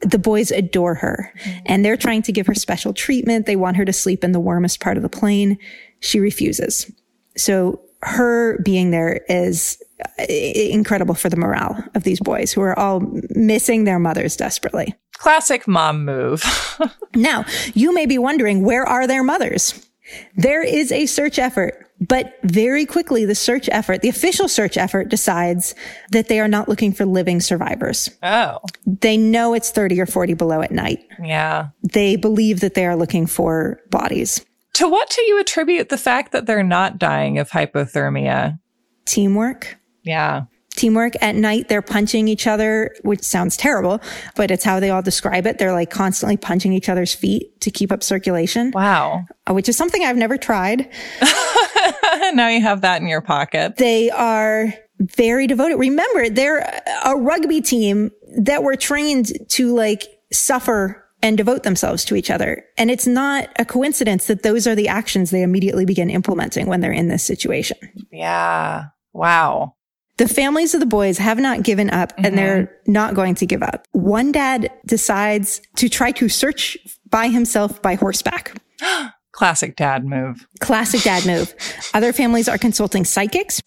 The 0.00 0.18
boys 0.18 0.50
adore 0.50 0.94
her 0.96 1.32
mm-hmm. 1.38 1.58
and 1.66 1.84
they're 1.84 1.96
trying 1.96 2.22
to 2.22 2.32
give 2.32 2.46
her 2.46 2.54
special 2.54 2.92
treatment. 2.92 3.46
They 3.46 3.56
want 3.56 3.76
her 3.76 3.84
to 3.84 3.92
sleep 3.92 4.24
in 4.24 4.32
the 4.32 4.40
warmest 4.40 4.80
part 4.80 4.96
of 4.96 5.02
the 5.02 5.08
plane. 5.08 5.58
She 6.00 6.20
refuses. 6.20 6.90
So 7.36 7.80
her 8.02 8.58
being 8.64 8.90
there 8.90 9.20
is 9.28 9.80
uh, 10.18 10.24
incredible 10.28 11.14
for 11.14 11.28
the 11.28 11.36
morale 11.36 11.82
of 11.94 12.02
these 12.02 12.20
boys 12.20 12.52
who 12.52 12.60
are 12.60 12.78
all 12.78 13.00
missing 13.30 13.84
their 13.84 13.98
mothers 13.98 14.36
desperately. 14.36 14.94
Classic 15.18 15.66
mom 15.68 16.04
move. 16.04 16.42
Now, 17.14 17.44
you 17.74 17.92
may 17.94 18.06
be 18.06 18.16
wondering, 18.18 18.62
where 18.64 18.84
are 18.86 19.06
their 19.06 19.22
mothers? 19.22 19.86
There 20.34 20.62
is 20.64 20.90
a 20.90 21.04
search 21.04 21.38
effort, 21.38 21.86
but 22.00 22.34
very 22.42 22.86
quickly 22.86 23.26
the 23.26 23.34
search 23.34 23.68
effort, 23.70 24.00
the 24.00 24.08
official 24.08 24.48
search 24.48 24.76
effort 24.78 25.10
decides 25.10 25.74
that 26.10 26.28
they 26.28 26.40
are 26.40 26.48
not 26.48 26.68
looking 26.70 26.90
for 26.92 27.04
living 27.04 27.40
survivors. 27.40 28.08
oh, 28.22 28.58
They 28.86 29.18
know 29.18 29.52
it's 29.52 29.70
30 29.70 30.00
or 30.00 30.06
40 30.06 30.32
below 30.34 30.62
at 30.62 30.70
night. 30.72 31.04
yeah. 31.22 31.68
They 31.82 32.16
believe 32.16 32.60
that 32.60 32.72
they 32.74 32.86
are 32.86 32.96
looking 32.96 33.26
for 33.26 33.78
bodies. 33.90 34.44
To 34.74 34.88
what 34.88 35.10
do 35.10 35.22
you 35.22 35.38
attribute 35.40 35.88
the 35.90 35.98
fact 35.98 36.32
that 36.32 36.46
they're 36.46 36.62
not 36.62 36.98
dying 36.98 37.38
of 37.38 37.50
hypothermia? 37.50 38.58
Teamwork. 39.06 39.76
Yeah. 40.02 40.42
teamwork. 40.74 41.12
At 41.22 41.34
night, 41.34 41.68
they're 41.68 41.82
punching 41.82 42.26
each 42.28 42.46
other, 42.46 42.94
which 43.02 43.22
sounds 43.22 43.56
terrible, 43.56 44.00
but 44.34 44.50
it's 44.50 44.64
how 44.64 44.80
they 44.80 44.88
all 44.90 45.02
describe 45.02 45.46
it. 45.46 45.58
They're 45.58 45.72
like 45.74 45.90
constantly 45.90 46.36
punching 46.38 46.72
each 46.72 46.88
other's 46.88 47.14
feet 47.14 47.60
to 47.60 47.70
keep 47.70 47.92
up 47.92 48.02
circulation. 48.02 48.70
Wow. 48.72 49.24
Uh, 49.48 49.52
which 49.54 49.68
is 49.68 49.76
something 49.76 50.02
I've 50.02 50.16
never 50.16 50.38
tried. 50.38 50.88
now 52.32 52.48
you 52.48 52.62
have 52.62 52.80
that 52.80 53.00
in 53.02 53.06
your 53.08 53.20
pocket. 53.20 53.76
They 53.76 54.10
are 54.10 54.72
very 54.98 55.46
devoted. 55.46 55.76
Remember, 55.76 56.30
they're 56.30 56.60
a 57.04 57.16
rugby 57.16 57.60
team 57.60 58.10
that 58.38 58.62
were 58.62 58.76
trained 58.76 59.32
to 59.50 59.74
like 59.74 60.04
suffer 60.32 61.01
and 61.22 61.36
devote 61.36 61.62
themselves 61.62 62.04
to 62.06 62.16
each 62.16 62.30
other. 62.30 62.64
And 62.76 62.90
it's 62.90 63.06
not 63.06 63.48
a 63.58 63.64
coincidence 63.64 64.26
that 64.26 64.42
those 64.42 64.66
are 64.66 64.74
the 64.74 64.88
actions 64.88 65.30
they 65.30 65.42
immediately 65.42 65.84
begin 65.84 66.10
implementing 66.10 66.66
when 66.66 66.80
they're 66.80 66.92
in 66.92 67.08
this 67.08 67.22
situation. 67.22 67.78
Yeah. 68.10 68.86
Wow. 69.12 69.76
The 70.18 70.28
families 70.28 70.74
of 70.74 70.80
the 70.80 70.86
boys 70.86 71.18
have 71.18 71.38
not 71.38 71.62
given 71.62 71.90
up 71.90 72.12
mm-hmm. 72.12 72.26
and 72.26 72.38
they're 72.38 72.76
not 72.86 73.14
going 73.14 73.34
to 73.36 73.46
give 73.46 73.62
up. 73.62 73.86
One 73.92 74.32
dad 74.32 74.70
decides 74.84 75.62
to 75.76 75.88
try 75.88 76.12
to 76.12 76.28
search 76.28 76.76
by 77.08 77.28
himself 77.28 77.80
by 77.80 77.94
horseback. 77.94 78.60
Classic 79.32 79.74
dad 79.76 80.04
move. 80.04 80.46
Classic 80.60 81.00
dad 81.00 81.24
move. 81.24 81.54
Other 81.94 82.12
families 82.12 82.48
are 82.48 82.58
consulting 82.58 83.04
psychics. 83.04 83.62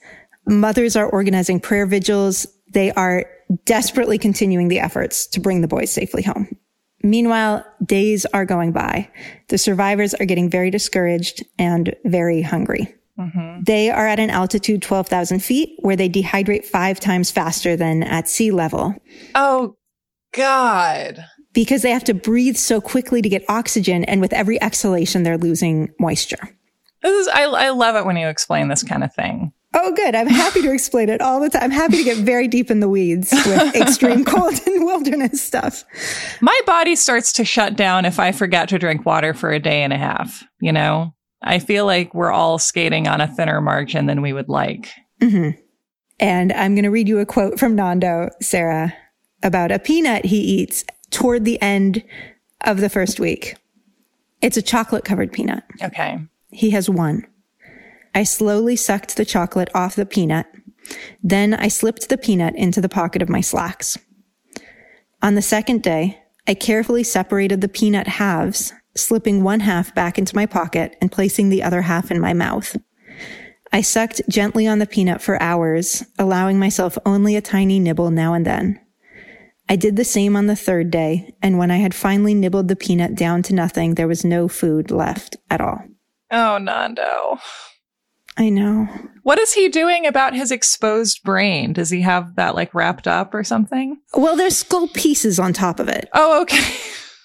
Mothers 0.47 0.95
are 0.95 1.09
organizing 1.09 1.59
prayer 1.59 1.87
vigils. 1.87 2.45
They 2.71 2.91
are 2.91 3.25
desperately 3.65 4.19
continuing 4.19 4.67
the 4.67 4.79
efforts 4.79 5.25
to 5.27 5.39
bring 5.39 5.61
the 5.61 5.67
boys 5.67 5.91
safely 5.91 6.21
home. 6.21 6.55
Meanwhile, 7.05 7.63
days 7.85 8.25
are 8.25 8.45
going 8.45 8.71
by. 8.71 9.09
The 9.49 9.59
survivors 9.59 10.15
are 10.15 10.25
getting 10.25 10.49
very 10.49 10.71
discouraged 10.71 11.45
and 11.59 11.95
very 12.03 12.41
hungry. 12.41 12.95
Mm-hmm. 13.19 13.61
They 13.63 13.91
are 13.91 14.07
at 14.07 14.19
an 14.19 14.31
altitude 14.31 14.81
12,000 14.81 15.39
feet 15.43 15.77
where 15.79 15.95
they 15.95 16.09
dehydrate 16.09 16.65
five 16.65 16.99
times 16.99 17.29
faster 17.29 17.75
than 17.75 18.01
at 18.01 18.27
sea 18.27 18.49
level. 18.49 18.95
Oh, 19.35 19.77
God. 20.33 21.23
Because 21.53 21.83
they 21.83 21.91
have 21.91 22.03
to 22.05 22.15
breathe 22.15 22.57
so 22.57 22.81
quickly 22.81 23.21
to 23.21 23.29
get 23.29 23.45
oxygen. 23.47 24.03
And 24.05 24.19
with 24.19 24.33
every 24.33 24.59
exhalation, 24.59 25.21
they're 25.21 25.37
losing 25.37 25.93
moisture. 25.99 26.57
This 27.03 27.27
is, 27.27 27.27
I, 27.27 27.43
I 27.43 27.69
love 27.69 27.95
it 27.95 28.05
when 28.07 28.17
you 28.17 28.27
explain 28.27 28.67
this 28.67 28.81
kind 28.81 29.03
of 29.03 29.13
thing. 29.13 29.53
Oh, 29.77 29.91
good. 29.91 30.15
I'm 30.15 30.27
happy 30.27 30.61
to 30.61 30.71
explain 30.71 31.09
it 31.09 31.21
all 31.21 31.41
the 31.41 31.49
time. 31.49 31.63
I'm 31.63 31.71
happy 31.71 31.97
to 31.97 32.03
get 32.03 32.17
very 32.17 32.47
deep 32.47 32.71
in 32.71 32.79
the 32.79 32.87
weeds 32.87 33.31
with 33.31 33.75
extreme 33.75 34.23
cold 34.23 34.53
and 34.65 34.85
wilderness 34.85 35.41
stuff. 35.41 35.83
My 36.41 36.57
body 36.65 36.95
starts 36.95 37.33
to 37.33 37.45
shut 37.45 37.75
down 37.75 38.05
if 38.05 38.17
I 38.17 38.31
forget 38.31 38.69
to 38.69 38.79
drink 38.79 39.05
water 39.05 39.33
for 39.33 39.51
a 39.51 39.59
day 39.59 39.83
and 39.83 39.91
a 39.91 39.97
half. 39.97 40.43
You 40.61 40.71
know, 40.71 41.13
I 41.41 41.59
feel 41.59 41.85
like 41.85 42.13
we're 42.13 42.31
all 42.31 42.57
skating 42.57 43.07
on 43.07 43.19
a 43.19 43.27
thinner 43.27 43.59
margin 43.59 44.05
than 44.05 44.21
we 44.21 44.31
would 44.31 44.47
like. 44.47 44.91
Mm-hmm. 45.21 45.59
And 46.19 46.53
I'm 46.53 46.75
going 46.75 46.83
to 46.83 46.89
read 46.89 47.09
you 47.09 47.19
a 47.19 47.25
quote 47.25 47.59
from 47.59 47.75
Nando, 47.75 48.29
Sarah, 48.41 48.95
about 49.43 49.71
a 49.71 49.79
peanut 49.79 50.25
he 50.25 50.39
eats 50.39 50.85
toward 51.11 51.43
the 51.43 51.61
end 51.61 52.03
of 52.61 52.79
the 52.79 52.89
first 52.89 53.19
week. 53.19 53.55
It's 54.41 54.57
a 54.57 54.61
chocolate 54.61 55.03
covered 55.03 55.33
peanut. 55.33 55.63
Okay. 55.83 56.19
He 56.51 56.69
has 56.69 56.89
one. 56.89 57.27
I 58.15 58.23
slowly 58.23 58.77
sucked 58.77 59.17
the 59.17 59.25
chocolate 59.25 59.69
off 59.75 59.95
the 59.95 60.05
peanut. 60.05 60.47
Then 61.21 61.53
I 61.53 61.67
slipped 61.67 62.07
the 62.07 62.17
peanut 62.17 62.55
into 62.55 62.79
the 62.79 62.89
pocket 62.89 63.21
of 63.21 63.29
my 63.29 63.41
slacks. 63.41 63.97
On 65.21 65.35
the 65.35 65.41
second 65.41 65.83
day, 65.83 66.21
I 66.47 66.53
carefully 66.53 67.03
separated 67.03 67.59
the 67.59 67.67
peanut 67.67 68.07
halves, 68.07 68.71
slipping 68.95 69.43
one 69.43 69.59
half 69.59 69.93
back 69.93 70.17
into 70.17 70.35
my 70.35 70.45
pocket 70.45 70.95
and 71.01 71.11
placing 71.11 71.49
the 71.49 71.61
other 71.61 71.81
half 71.81 72.09
in 72.09 72.21
my 72.21 72.33
mouth. 72.33 72.77
I 73.73 73.81
sucked 73.81 74.21
gently 74.29 74.65
on 74.65 74.79
the 74.79 74.85
peanut 74.85 75.21
for 75.21 75.41
hours, 75.41 76.05
allowing 76.17 76.57
myself 76.57 76.97
only 77.05 77.35
a 77.35 77.41
tiny 77.41 77.79
nibble 77.79 78.11
now 78.11 78.33
and 78.33 78.45
then. 78.45 78.79
I 79.67 79.75
did 79.75 79.97
the 79.97 80.05
same 80.05 80.37
on 80.37 80.45
the 80.45 80.55
third 80.55 80.91
day, 80.91 81.35
and 81.41 81.57
when 81.57 81.71
I 81.71 81.77
had 81.77 81.93
finally 81.93 82.35
nibbled 82.35 82.69
the 82.69 82.75
peanut 82.75 83.15
down 83.15 83.41
to 83.43 83.55
nothing, 83.55 83.95
there 83.95 84.07
was 84.07 84.23
no 84.23 84.47
food 84.47 84.91
left 84.91 85.35
at 85.49 85.59
all. 85.59 85.83
Oh, 86.31 86.57
Nando. 86.59 87.39
I 88.37 88.49
know. 88.49 88.87
What 89.23 89.39
is 89.39 89.53
he 89.53 89.69
doing 89.69 90.05
about 90.05 90.35
his 90.35 90.51
exposed 90.51 91.23
brain? 91.23 91.73
Does 91.73 91.89
he 91.89 92.01
have 92.01 92.35
that 92.35 92.53
like 92.53 92.73
wrapped 92.75 93.07
up 93.07 93.33
or 93.33 93.43
something? 93.43 93.97
Well, 94.13 94.35
there's 94.35 94.57
skull 94.57 94.87
pieces 94.89 95.39
on 95.39 95.53
top 95.53 95.79
of 95.79 95.87
it. 95.87 96.09
Oh, 96.13 96.41
okay. 96.41 96.77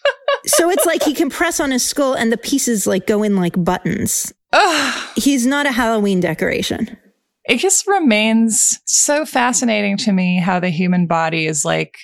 so 0.47 0.71
it's 0.71 0.87
like 0.87 1.03
he 1.03 1.13
can 1.13 1.29
press 1.29 1.61
on 1.61 1.73
his 1.73 1.85
skull 1.85 2.15
and 2.15 2.33
the 2.33 2.37
pieces 2.37 2.87
like 2.87 3.07
go 3.07 3.23
in 3.23 3.37
like 3.37 3.63
buttons. 3.63 4.33
Ugh. 4.53 5.09
He's 5.17 5.47
not 5.47 5.67
a 5.67 5.73
Halloween 5.73 6.21
decoration. 6.21 6.97
It 7.45 7.59
just 7.59 7.87
remains 7.87 8.81
so 8.85 9.27
fascinating 9.27 9.97
to 9.99 10.13
me 10.13 10.39
how 10.39 10.61
the 10.61 10.71
human 10.71 11.07
body 11.07 11.47
is 11.47 11.65
like 11.65 11.99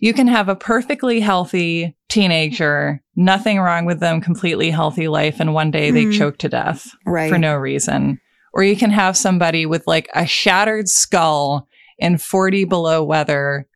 you 0.00 0.12
can 0.12 0.26
have 0.26 0.48
a 0.48 0.56
perfectly 0.56 1.20
healthy 1.20 1.96
teenager, 2.08 3.00
nothing 3.16 3.58
wrong 3.58 3.86
with 3.86 4.00
them, 4.00 4.20
completely 4.20 4.70
healthy 4.70 5.08
life, 5.08 5.40
and 5.40 5.54
one 5.54 5.70
day 5.70 5.90
they 5.90 6.04
mm. 6.04 6.18
choke 6.18 6.38
to 6.38 6.48
death 6.48 6.90
right. 7.06 7.30
for 7.30 7.38
no 7.38 7.54
reason. 7.54 8.20
Or 8.54 8.62
you 8.62 8.76
can 8.76 8.90
have 8.90 9.16
somebody 9.16 9.66
with 9.66 9.86
like 9.86 10.08
a 10.14 10.26
shattered 10.26 10.88
skull 10.88 11.68
in 11.98 12.18
40 12.18 12.64
below 12.64 13.02
weather 13.02 13.66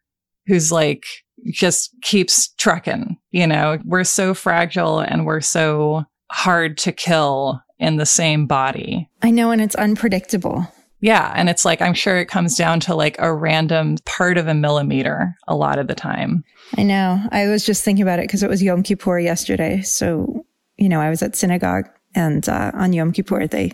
who's 0.47 0.73
like 0.73 1.05
just 1.53 1.91
keeps 2.03 2.49
trucking. 2.55 3.19
You 3.33 3.47
know, 3.47 3.79
we're 3.85 4.05
so 4.05 4.35
fragile 4.35 5.01
and 5.01 5.27
we're 5.27 5.41
so 5.41 6.05
hard 6.31 6.79
to 6.79 6.93
kill 6.93 7.61
in 7.79 7.97
the 7.97 8.07
same 8.07 8.47
body. 8.47 9.09
I 9.23 9.31
know, 9.31 9.51
and 9.51 9.61
it's 9.61 9.75
unpredictable. 9.75 10.67
Yeah. 11.01 11.33
And 11.37 11.49
it's 11.49 11.64
like, 11.64 11.81
I'm 11.81 11.95
sure 11.95 12.19
it 12.19 12.27
comes 12.27 12.57
down 12.57 12.81
to 12.81 12.95
like 12.95 13.17
a 13.19 13.33
random 13.33 13.99
part 14.05 14.37
of 14.37 14.49
a 14.49 14.55
millimeter 14.55 15.37
a 15.47 15.55
lot 15.55 15.79
of 15.79 15.87
the 15.87 15.95
time. 15.95 16.45
I 16.77 16.83
know. 16.83 17.21
I 17.31 17.47
was 17.47 17.64
just 17.64 17.85
thinking 17.85 18.03
about 18.03 18.19
it 18.19 18.23
because 18.23 18.43
it 18.43 18.51
was 18.51 18.62
Yom 18.62 18.83
Kippur 18.83 19.19
yesterday. 19.19 19.81
So, 19.83 20.45
you 20.77 20.88
know, 20.88 21.01
I 21.01 21.09
was 21.09 21.23
at 21.23 21.37
synagogue 21.37 21.88
and 22.14 22.49
uh, 22.49 22.73
on 22.75 22.93
Yom 22.93 23.12
Kippur, 23.12 23.47
they, 23.47 23.73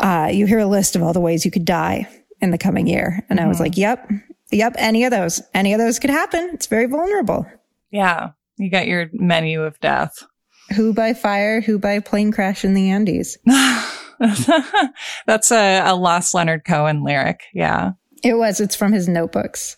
uh, 0.00 0.30
you 0.32 0.46
hear 0.46 0.58
a 0.58 0.66
list 0.66 0.96
of 0.96 1.02
all 1.02 1.12
the 1.12 1.20
ways 1.20 1.44
you 1.44 1.50
could 1.50 1.64
die 1.64 2.08
in 2.40 2.50
the 2.50 2.58
coming 2.58 2.86
year. 2.86 3.24
And 3.28 3.38
mm-hmm. 3.38 3.46
I 3.46 3.48
was 3.48 3.56
mm-hmm. 3.56 3.64
like, 3.64 3.76
yep, 3.76 4.10
yep, 4.50 4.74
any 4.78 5.04
of 5.04 5.10
those, 5.10 5.42
any 5.54 5.72
of 5.72 5.78
those 5.78 5.98
could 5.98 6.10
happen. 6.10 6.50
It's 6.52 6.66
very 6.66 6.86
vulnerable. 6.86 7.46
Yeah. 7.90 8.30
You 8.58 8.70
got 8.70 8.86
your 8.86 9.08
menu 9.12 9.62
of 9.62 9.78
death. 9.80 10.22
Who 10.76 10.94
by 10.94 11.14
fire, 11.14 11.60
who 11.60 11.78
by 11.78 12.00
plane 12.00 12.32
crash 12.32 12.64
in 12.64 12.74
the 12.74 12.90
Andes. 12.90 13.36
That's 15.26 15.50
a, 15.50 15.82
a 15.84 15.94
lost 15.94 16.34
Leonard 16.34 16.64
Cohen 16.64 17.04
lyric. 17.04 17.42
Yeah. 17.52 17.92
It 18.22 18.34
was. 18.34 18.60
It's 18.60 18.76
from 18.76 18.92
his 18.92 19.08
notebooks. 19.08 19.76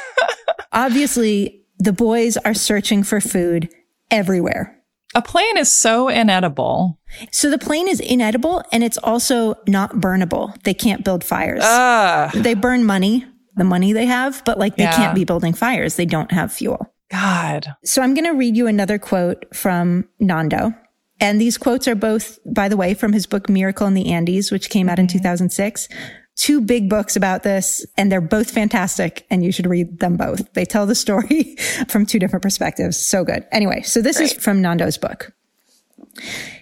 Obviously, 0.72 1.62
the 1.78 1.92
boys 1.92 2.36
are 2.38 2.54
searching 2.54 3.02
for 3.02 3.20
food 3.20 3.68
everywhere. 4.10 4.75
A 5.16 5.22
plane 5.22 5.56
is 5.56 5.72
so 5.72 6.10
inedible. 6.10 7.00
So 7.32 7.48
the 7.48 7.56
plane 7.56 7.88
is 7.88 8.00
inedible 8.00 8.62
and 8.70 8.84
it's 8.84 8.98
also 8.98 9.54
not 9.66 9.92
burnable. 9.92 10.62
They 10.64 10.74
can't 10.74 11.06
build 11.06 11.24
fires. 11.24 11.62
They 12.34 12.52
burn 12.52 12.84
money, 12.84 13.24
the 13.56 13.64
money 13.64 13.94
they 13.94 14.04
have, 14.04 14.42
but 14.44 14.58
like 14.58 14.76
they 14.76 14.82
yeah. 14.82 14.94
can't 14.94 15.14
be 15.14 15.24
building 15.24 15.54
fires. 15.54 15.96
They 15.96 16.04
don't 16.04 16.30
have 16.32 16.52
fuel. 16.52 16.92
God. 17.10 17.66
So 17.82 18.02
I'm 18.02 18.12
going 18.12 18.26
to 18.26 18.34
read 18.34 18.58
you 18.58 18.66
another 18.66 18.98
quote 18.98 19.46
from 19.56 20.06
Nando. 20.20 20.74
And 21.18 21.40
these 21.40 21.56
quotes 21.56 21.88
are 21.88 21.94
both, 21.94 22.38
by 22.44 22.68
the 22.68 22.76
way, 22.76 22.92
from 22.92 23.14
his 23.14 23.24
book 23.24 23.48
Miracle 23.48 23.86
in 23.86 23.94
the 23.94 24.12
Andes, 24.12 24.52
which 24.52 24.68
came 24.68 24.86
out 24.86 24.98
in 24.98 25.06
mm-hmm. 25.06 25.16
2006. 25.16 25.88
Two 26.36 26.60
big 26.60 26.88
books 26.88 27.16
about 27.16 27.42
this, 27.42 27.84
and 27.96 28.12
they're 28.12 28.20
both 28.20 28.50
fantastic, 28.50 29.26
and 29.30 29.44
you 29.44 29.50
should 29.50 29.66
read 29.66 30.00
them 30.00 30.16
both. 30.16 30.52
They 30.52 30.64
tell 30.64 30.86
the 30.86 30.94
story 30.94 31.56
from 31.88 32.06
two 32.06 32.18
different 32.18 32.42
perspectives. 32.42 33.04
So 33.04 33.24
good. 33.24 33.46
Anyway, 33.50 33.82
so 33.82 34.02
this 34.02 34.18
Great. 34.18 34.32
is 34.36 34.44
from 34.44 34.60
Nando's 34.60 34.98
book. 34.98 35.32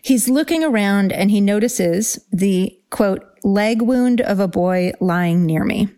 He's 0.02 0.28
looking 0.28 0.64
around 0.64 1.12
and 1.12 1.30
he 1.30 1.40
notices 1.40 2.18
the 2.32 2.76
quote, 2.90 3.24
leg 3.44 3.82
wound 3.82 4.20
of 4.20 4.40
a 4.40 4.48
boy 4.48 4.92
lying 5.00 5.46
near 5.46 5.64
me. 5.64 5.88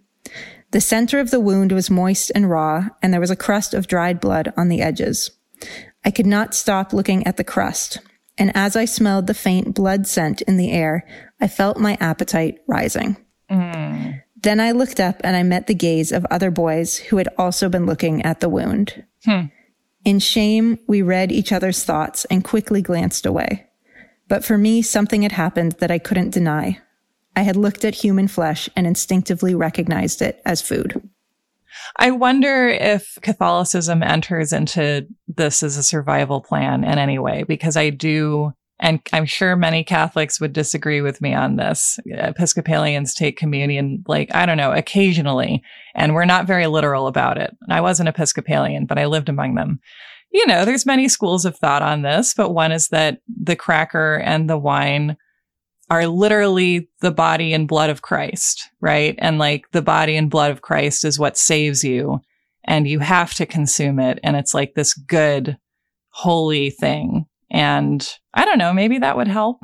The 0.73 0.81
center 0.81 1.21
of 1.21 1.31
the 1.31 1.41
wound 1.41 1.73
was 1.73 1.91
moist 1.91 2.33
and 2.35 2.51
raw, 2.51 2.89
and 3.03 3.13
there 3.13 3.21
was 3.21 3.31
a 3.31 3.37
crust 3.37 3.73
of 3.73 3.87
dried 3.87 4.21
blood 4.21 4.53
on 4.57 4.69
the 4.69 4.83
edges. 4.83 5.31
I 6.05 6.11
could 6.11 6.27
not 6.27 6.55
stop 6.55 6.93
looking 6.93 7.27
at 7.27 7.37
the 7.37 7.45
crust 7.45 7.99
and 8.39 8.55
as 8.55 8.77
I 8.77 8.85
smelled 8.85 9.27
the 9.27 9.35
faint 9.35 9.75
blood 9.75 10.07
scent 10.07 10.43
in 10.43 10.57
the 10.57 10.71
air, 10.71 11.07
I 11.41 11.49
felt 11.49 11.79
my 11.79 11.97
appetite 12.01 12.59
rising. 12.67 13.17
Mm. 13.51 14.23
Then 14.43 14.61
I 14.61 14.73
looked 14.73 15.01
up 15.01 15.21
and 15.25 15.37
I 15.37 15.43
met 15.43 15.67
the 15.67 15.75
gaze 15.75 16.13
of 16.13 16.27
other 16.27 16.51
boys 16.51 16.97
who 16.97 17.17
had 17.17 17.29
also 17.39 17.69
been 17.69 17.87
looking 17.87 18.23
at 18.23 18.41
the 18.41 18.49
wound. 18.49 19.05
Hmm. 19.25 19.47
In 20.05 20.21
shame, 20.21 20.79
we 20.87 21.03
read 21.03 21.33
each 21.33 21.53
other's 21.53 21.83
thoughts 21.83 22.25
and 22.27 22.45
quickly 22.45 22.81
glanced 22.81 23.27
away. 23.27 23.67
But 24.29 24.45
for 24.45 24.57
me, 24.57 24.83
something 24.83 25.23
had 25.23 25.33
happened 25.33 25.73
that 25.81 25.91
I 25.91 25.99
couldn't 25.99 26.31
deny. 26.31 26.81
I 27.35 27.43
had 27.43 27.57
looked 27.57 27.85
at 27.85 27.97
human 27.97 28.29
flesh 28.29 28.69
and 28.77 28.87
instinctively 28.87 29.55
recognized 29.55 30.23
it 30.23 30.41
as 30.45 30.63
food. 30.63 31.09
I 31.97 32.11
wonder 32.11 32.69
if 32.69 33.19
Catholicism 33.21 34.03
enters 34.03 34.53
into 34.53 35.07
this 35.29 35.63
as 35.63 35.77
a 35.77 35.83
survival 35.83 36.41
plan 36.41 36.85
in 36.85 36.99
any 36.99 37.19
way, 37.19 37.43
because 37.43 37.77
I 37.77 37.91
do 37.91 38.53
and 38.79 39.01
I'm 39.13 39.25
sure 39.25 39.57
many 39.57 39.85
Catholics 39.85 40.41
would 40.41 40.53
disagree 40.53 41.01
with 41.01 41.23
me 41.23 41.33
on 41.35 41.57
this. 41.57 41.99
Episcopalians 42.07 43.15
take 43.15 43.39
communion, 43.39 44.05
like, 44.07 44.35
I 44.35 44.45
don't 44.45 44.59
know, 44.59 44.73
occasionally, 44.73 45.63
and 45.95 46.15
we're 46.15 46.27
not 46.27 46.47
very 46.47 46.67
literal 46.67 47.07
about 47.07 47.39
it. 47.39 47.57
I 47.71 47.81
was 47.81 48.01
an 48.01 48.09
Episcopalian, 48.09 48.87
but 48.87 48.99
I 48.99 49.07
lived 49.07 49.29
among 49.29 49.55
them. 49.55 49.81
You 50.31 50.47
know, 50.47 50.65
there's 50.65 50.85
many 50.85 51.09
schools 51.09 51.47
of 51.47 51.57
thought 51.57 51.83
on 51.83 52.03
this, 52.03 52.35
but 52.35 52.51
one 52.51 52.73
is 52.73 52.89
that 52.89 53.21
the 53.29 53.57
cracker 53.57 54.17
and 54.17 54.51
the 54.51 54.59
wine 54.59 55.17
are 55.89 56.07
literally 56.07 56.89
the 57.01 57.13
body 57.13 57.53
and 57.53 57.69
blood 57.69 57.91
of 57.91 58.03
Christ, 58.03 58.69
right? 58.81 59.15
And 59.19 59.39
like 59.39 59.71
the 59.71 59.83
body 59.83 60.17
and 60.17 60.29
blood 60.29 60.51
of 60.51 60.63
Christ 60.63 61.05
is 61.05 61.19
what 61.19 61.39
saves 61.39 61.85
you 61.85 62.21
and 62.65 62.89
you 62.89 62.99
have 62.99 63.33
to 63.35 63.47
consume 63.47 64.01
it. 64.01 64.19
And 64.25 64.37
it's 64.37 64.53
like 64.53 64.75
this 64.75 64.95
good, 64.95 65.57
holy 66.11 66.71
thing. 66.71 67.27
And 67.51 68.07
I 68.35 68.45
don't 68.45 68.59
know, 68.59 68.73
maybe 68.73 68.99
that 68.99 69.17
would 69.17 69.29
help 69.29 69.61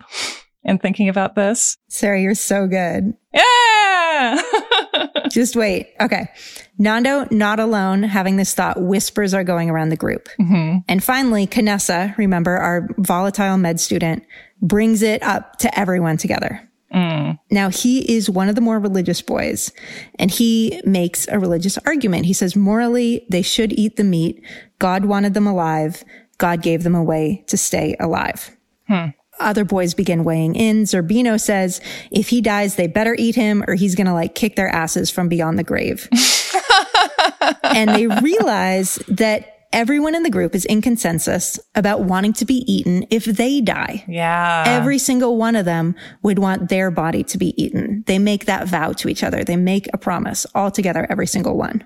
in 0.64 0.78
thinking 0.78 1.09
about 1.09 1.35
this. 1.35 1.76
Sarah, 1.89 2.20
you're 2.20 2.35
so 2.35 2.66
good. 2.66 3.14
Yeah. 3.33 4.43
Just 5.30 5.57
wait. 5.57 5.89
Okay. 6.01 6.28
Nando, 6.78 7.26
not 7.30 7.59
alone, 7.59 8.03
having 8.03 8.37
this 8.37 8.55
thought, 8.55 8.80
whispers 8.80 9.35
are 9.35 9.45
going 9.45 9.70
around 9.70 9.89
the 9.89 9.97
group. 9.97 10.28
Mm-hmm. 10.41 10.78
And 10.89 11.03
finally, 11.03 11.47
Canessa, 11.47 12.16
remember 12.16 12.57
our 12.57 12.89
volatile 12.99 13.57
med 13.57 13.80
student, 13.80 14.24
brings 14.61 15.03
it 15.03 15.22
up 15.22 15.59
to 15.59 15.78
everyone 15.78 16.16
together. 16.16 16.68
Mm. 16.95 17.39
Now, 17.51 17.70
he 17.70 18.14
is 18.14 18.28
one 18.28 18.49
of 18.49 18.55
the 18.55 18.61
more 18.61 18.78
religious 18.78 19.22
boys, 19.22 19.72
and 20.18 20.30
he 20.30 20.80
makes 20.85 21.26
a 21.28 21.39
religious 21.39 21.78
argument. 21.78 22.26
He 22.26 22.35
says, 22.35 22.55
morally, 22.55 23.26
they 23.30 23.43
should 23.43 23.72
eat 23.72 23.97
the 23.97 24.05
meat. 24.05 24.43
God 24.78 25.07
wanted 25.07 25.33
them 25.33 25.47
alive. 25.47 26.05
God 26.43 26.61
gave 26.61 26.82
them 26.82 26.97
a 26.97 27.05
way 27.05 27.45
to 27.47 27.57
stay 27.57 27.95
alive. 28.01 28.51
Hmm. 28.88 29.11
Other 29.38 29.64
boys 29.64 29.95
begin 29.95 30.24
weighing 30.24 30.57
in. 30.57 30.82
Zerbino 30.82 31.40
says, 31.40 31.80
if 32.11 32.30
he 32.30 32.40
dies, 32.40 32.74
they 32.74 32.88
better 32.88 33.14
eat 33.16 33.36
him 33.36 33.62
or 33.68 33.76
he's 33.76 33.95
going 33.95 34.09
to 34.09 34.12
like 34.12 34.34
kick 34.34 34.57
their 34.57 34.66
asses 34.66 35.09
from 35.09 35.28
beyond 35.28 35.57
the 35.57 35.62
grave. 35.62 36.09
and 37.62 37.90
they 37.90 38.09
realize 38.09 38.97
that 39.07 39.68
everyone 39.72 40.16
in 40.16 40.24
the 40.24 40.30
group 40.30 40.57
is 40.57 40.64
in 40.64 40.82
consensus 40.82 41.61
about 41.76 42.01
wanting 42.01 42.32
to 42.32 42.45
be 42.45 42.64
eaten 42.70 43.07
if 43.09 43.24
they 43.24 43.61
die. 43.61 44.05
Yeah. 44.09 44.64
Every 44.66 44.99
single 44.99 45.36
one 45.36 45.55
of 45.55 45.64
them 45.64 45.95
would 46.24 46.40
want 46.40 46.70
their 46.70 46.90
body 46.90 47.22
to 47.22 47.38
be 47.38 47.55
eaten. 47.62 48.03
They 48.09 48.18
make 48.18 48.47
that 48.47 48.66
vow 48.66 48.95
to 48.95 49.09
each 49.09 49.22
other. 49.22 49.45
They 49.45 49.57
make 49.57 49.86
a 49.93 49.97
promise 49.97 50.45
all 50.57 50.72
together, 50.72 51.07
every 51.09 51.28
single 51.28 51.57
one. 51.57 51.84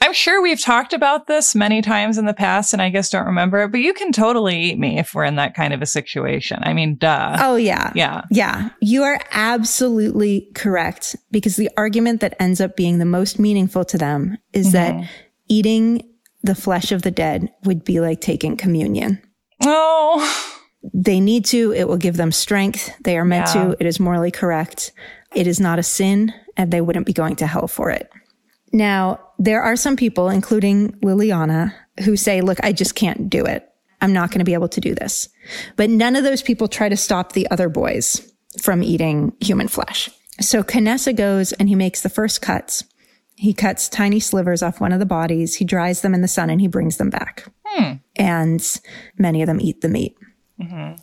I'm 0.00 0.12
sure 0.12 0.40
we've 0.40 0.60
talked 0.60 0.92
about 0.92 1.26
this 1.26 1.54
many 1.54 1.82
times 1.82 2.18
in 2.18 2.26
the 2.26 2.34
past 2.34 2.72
and 2.72 2.80
I 2.80 2.88
guess 2.88 3.10
don't 3.10 3.26
remember 3.26 3.62
it, 3.62 3.72
but 3.72 3.80
you 3.80 3.92
can 3.92 4.12
totally 4.12 4.60
eat 4.60 4.78
me 4.78 4.98
if 4.98 5.14
we're 5.14 5.24
in 5.24 5.36
that 5.36 5.54
kind 5.54 5.72
of 5.74 5.82
a 5.82 5.86
situation. 5.86 6.60
I 6.62 6.72
mean, 6.72 6.96
duh. 6.96 7.36
Oh, 7.40 7.56
yeah. 7.56 7.92
Yeah. 7.94 8.22
Yeah. 8.30 8.70
You 8.80 9.02
are 9.02 9.20
absolutely 9.32 10.50
correct 10.54 11.16
because 11.30 11.56
the 11.56 11.70
argument 11.76 12.20
that 12.20 12.36
ends 12.40 12.60
up 12.60 12.76
being 12.76 12.98
the 12.98 13.04
most 13.04 13.38
meaningful 13.38 13.84
to 13.86 13.98
them 13.98 14.38
is 14.52 14.72
mm-hmm. 14.72 15.00
that 15.00 15.10
eating 15.48 16.08
the 16.42 16.54
flesh 16.54 16.92
of 16.92 17.02
the 17.02 17.10
dead 17.10 17.52
would 17.64 17.84
be 17.84 18.00
like 18.00 18.20
taking 18.20 18.56
communion. 18.56 19.20
Oh. 19.64 20.54
They 20.94 21.18
need 21.18 21.44
to. 21.46 21.72
It 21.72 21.88
will 21.88 21.96
give 21.96 22.16
them 22.16 22.30
strength. 22.30 22.94
They 23.02 23.18
are 23.18 23.24
meant 23.24 23.48
yeah. 23.54 23.64
to. 23.64 23.76
It 23.80 23.86
is 23.86 23.98
morally 23.98 24.30
correct. 24.30 24.92
It 25.34 25.46
is 25.46 25.58
not 25.58 25.78
a 25.78 25.82
sin 25.82 26.32
and 26.56 26.72
they 26.72 26.80
wouldn't 26.80 27.06
be 27.06 27.12
going 27.12 27.36
to 27.36 27.46
hell 27.46 27.68
for 27.68 27.90
it. 27.90 28.10
Now, 28.72 29.20
there 29.38 29.62
are 29.62 29.76
some 29.76 29.96
people, 29.96 30.28
including 30.28 30.92
Liliana, 31.00 31.74
who 32.04 32.16
say, 32.16 32.40
look, 32.40 32.58
I 32.62 32.72
just 32.72 32.94
can't 32.94 33.30
do 33.30 33.44
it. 33.44 33.68
I'm 34.00 34.12
not 34.12 34.30
going 34.30 34.38
to 34.40 34.44
be 34.44 34.54
able 34.54 34.68
to 34.68 34.80
do 34.80 34.94
this. 34.94 35.28
But 35.76 35.90
none 35.90 36.16
of 36.16 36.24
those 36.24 36.42
people 36.42 36.68
try 36.68 36.88
to 36.88 36.96
stop 36.96 37.32
the 37.32 37.50
other 37.50 37.68
boys 37.68 38.32
from 38.60 38.82
eating 38.82 39.32
human 39.40 39.68
flesh. 39.68 40.08
So 40.40 40.62
Canessa 40.62 41.14
goes 41.14 41.52
and 41.52 41.68
he 41.68 41.74
makes 41.74 42.02
the 42.02 42.08
first 42.08 42.40
cuts. 42.40 42.84
He 43.34 43.54
cuts 43.54 43.88
tiny 43.88 44.20
slivers 44.20 44.62
off 44.62 44.80
one 44.80 44.92
of 44.92 44.98
the 44.98 45.06
bodies. 45.06 45.56
He 45.56 45.64
dries 45.64 46.00
them 46.00 46.14
in 46.14 46.22
the 46.22 46.28
sun 46.28 46.50
and 46.50 46.60
he 46.60 46.68
brings 46.68 46.96
them 46.96 47.10
back. 47.10 47.44
Hmm. 47.64 47.94
And 48.16 48.80
many 49.16 49.42
of 49.42 49.46
them 49.46 49.60
eat 49.60 49.80
the 49.80 49.88
meat. 49.88 50.16
Mm-hmm. 50.60 51.00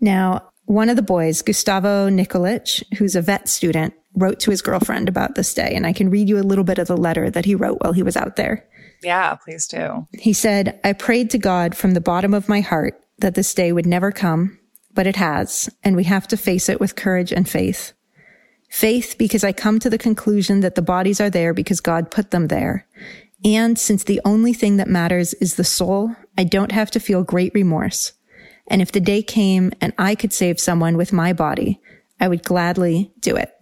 Now, 0.00 0.50
one 0.66 0.88
of 0.88 0.96
the 0.96 1.02
boys, 1.02 1.42
Gustavo 1.42 2.08
Nicolich, 2.08 2.82
who's 2.98 3.16
a 3.16 3.22
vet 3.22 3.48
student, 3.48 3.94
wrote 4.14 4.40
to 4.40 4.50
his 4.50 4.62
girlfriend 4.62 5.08
about 5.08 5.34
this 5.34 5.54
day. 5.54 5.72
And 5.74 5.86
I 5.86 5.92
can 5.92 6.10
read 6.10 6.28
you 6.28 6.38
a 6.38 6.40
little 6.40 6.64
bit 6.64 6.78
of 6.78 6.88
the 6.88 6.96
letter 6.96 7.30
that 7.30 7.44
he 7.44 7.54
wrote 7.54 7.78
while 7.80 7.92
he 7.92 8.02
was 8.02 8.16
out 8.16 8.36
there. 8.36 8.66
Yeah, 9.02 9.34
please 9.36 9.66
do. 9.66 10.06
He 10.12 10.32
said, 10.32 10.80
I 10.82 10.92
prayed 10.92 11.30
to 11.30 11.38
God 11.38 11.74
from 11.74 11.92
the 11.92 12.00
bottom 12.00 12.34
of 12.34 12.48
my 12.48 12.60
heart 12.60 13.00
that 13.18 13.34
this 13.34 13.54
day 13.54 13.72
would 13.72 13.86
never 13.86 14.10
come, 14.10 14.58
but 14.94 15.06
it 15.06 15.16
has, 15.16 15.70
and 15.84 15.94
we 15.96 16.04
have 16.04 16.26
to 16.28 16.36
face 16.36 16.68
it 16.68 16.80
with 16.80 16.96
courage 16.96 17.32
and 17.32 17.48
faith. 17.48 17.92
Faith 18.70 19.16
because 19.18 19.44
I 19.44 19.52
come 19.52 19.78
to 19.80 19.90
the 19.90 19.98
conclusion 19.98 20.60
that 20.60 20.74
the 20.74 20.82
bodies 20.82 21.20
are 21.20 21.30
there 21.30 21.54
because 21.54 21.80
God 21.80 22.10
put 22.10 22.30
them 22.30 22.48
there. 22.48 22.86
And 23.44 23.78
since 23.78 24.04
the 24.04 24.20
only 24.24 24.52
thing 24.52 24.76
that 24.78 24.88
matters 24.88 25.34
is 25.34 25.54
the 25.54 25.64
soul, 25.64 26.16
I 26.36 26.44
don't 26.44 26.72
have 26.72 26.90
to 26.92 27.00
feel 27.00 27.22
great 27.22 27.54
remorse. 27.54 28.12
And 28.68 28.82
if 28.82 28.92
the 28.92 29.00
day 29.00 29.22
came 29.22 29.72
and 29.80 29.92
I 29.98 30.14
could 30.14 30.32
save 30.32 30.60
someone 30.60 30.96
with 30.96 31.12
my 31.12 31.32
body, 31.32 31.80
I 32.20 32.28
would 32.28 32.42
gladly 32.42 33.12
do 33.20 33.36
it. 33.36 33.52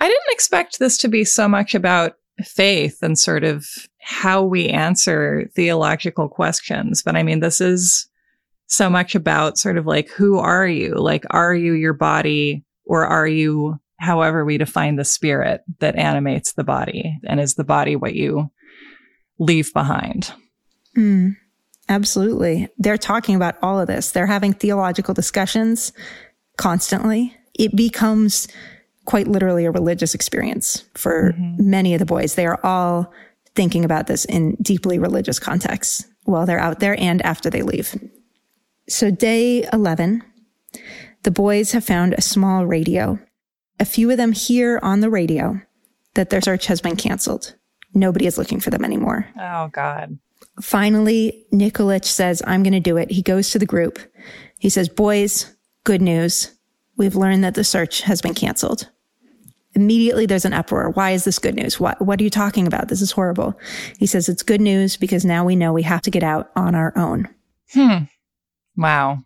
I 0.00 0.08
didn't 0.08 0.32
expect 0.32 0.78
this 0.78 0.96
to 0.98 1.08
be 1.08 1.24
so 1.24 1.48
much 1.48 1.74
about 1.74 2.16
faith 2.42 2.98
and 3.02 3.18
sort 3.18 3.44
of 3.44 3.66
how 4.00 4.42
we 4.42 4.68
answer 4.68 5.48
theological 5.54 6.28
questions. 6.28 7.02
But 7.02 7.16
I 7.16 7.22
mean, 7.22 7.40
this 7.40 7.60
is 7.60 8.08
so 8.66 8.88
much 8.88 9.14
about 9.14 9.58
sort 9.58 9.76
of 9.76 9.86
like, 9.86 10.08
who 10.08 10.38
are 10.38 10.66
you? 10.66 10.94
Like, 10.94 11.24
are 11.30 11.54
you 11.54 11.74
your 11.74 11.92
body 11.92 12.64
or 12.84 13.06
are 13.06 13.26
you 13.26 13.78
however 13.98 14.44
we 14.44 14.58
define 14.58 14.96
the 14.96 15.04
spirit 15.04 15.62
that 15.78 15.96
animates 15.96 16.54
the 16.54 16.64
body? 16.64 17.18
And 17.24 17.38
is 17.38 17.54
the 17.54 17.64
body 17.64 17.96
what 17.96 18.14
you 18.14 18.50
leave 19.38 19.72
behind? 19.72 20.32
Mm, 20.96 21.36
absolutely. 21.88 22.68
They're 22.78 22.98
talking 22.98 23.34
about 23.34 23.56
all 23.62 23.80
of 23.80 23.86
this. 23.86 24.10
They're 24.10 24.26
having 24.26 24.52
theological 24.52 25.14
discussions 25.14 25.92
constantly. 26.56 27.36
It 27.54 27.74
becomes 27.76 28.48
quite 29.04 29.28
literally 29.28 29.64
a 29.64 29.70
religious 29.70 30.14
experience 30.14 30.84
for 30.94 31.32
mm-hmm. 31.32 31.70
many 31.70 31.94
of 31.94 31.98
the 31.98 32.06
boys. 32.06 32.34
They 32.34 32.46
are 32.46 32.60
all 32.62 33.12
thinking 33.54 33.84
about 33.84 34.06
this 34.06 34.24
in 34.24 34.56
deeply 34.62 34.98
religious 34.98 35.38
contexts 35.38 36.06
while 36.24 36.46
they're 36.46 36.58
out 36.60 36.80
there 36.80 36.98
and 36.98 37.20
after 37.22 37.50
they 37.50 37.62
leave. 37.62 37.96
So 38.88 39.10
day 39.10 39.68
11, 39.72 40.22
the 41.24 41.30
boys 41.30 41.72
have 41.72 41.84
found 41.84 42.14
a 42.14 42.22
small 42.22 42.64
radio 42.64 43.18
a 43.82 43.84
few 43.84 44.10
of 44.12 44.16
them 44.16 44.30
hear 44.30 44.78
on 44.80 45.00
the 45.00 45.10
radio 45.10 45.60
that 46.14 46.30
their 46.30 46.40
search 46.40 46.66
has 46.66 46.80
been 46.80 46.94
canceled. 46.94 47.56
Nobody 47.94 48.26
is 48.26 48.38
looking 48.38 48.60
for 48.60 48.70
them 48.70 48.84
anymore. 48.84 49.26
Oh, 49.38 49.68
God. 49.72 50.18
Finally, 50.60 51.46
Nicolich 51.52 52.04
says, 52.04 52.42
I'm 52.46 52.62
going 52.62 52.72
to 52.72 52.80
do 52.80 52.96
it. 52.96 53.10
He 53.10 53.22
goes 53.22 53.50
to 53.50 53.58
the 53.58 53.66
group. 53.66 53.98
He 54.58 54.68
says, 54.68 54.88
Boys, 54.88 55.52
good 55.84 56.02
news. 56.02 56.52
We've 56.96 57.16
learned 57.16 57.42
that 57.44 57.54
the 57.54 57.64
search 57.64 58.02
has 58.02 58.20
been 58.20 58.34
canceled. 58.34 58.88
Immediately 59.74 60.26
there's 60.26 60.44
an 60.44 60.52
uproar. 60.52 60.90
Why 60.90 61.12
is 61.12 61.24
this 61.24 61.38
good 61.38 61.54
news? 61.54 61.80
What, 61.80 62.00
what 62.02 62.20
are 62.20 62.24
you 62.24 62.30
talking 62.30 62.66
about? 62.66 62.88
This 62.88 63.00
is 63.00 63.10
horrible. 63.10 63.58
He 63.98 64.06
says 64.06 64.28
it's 64.28 64.42
good 64.42 64.60
news 64.60 64.98
because 64.98 65.24
now 65.24 65.44
we 65.44 65.56
know 65.56 65.72
we 65.72 65.82
have 65.82 66.02
to 66.02 66.10
get 66.10 66.22
out 66.22 66.50
on 66.54 66.74
our 66.74 66.92
own. 66.96 67.28
Hmm. 67.72 68.04
Wow. 68.76 69.24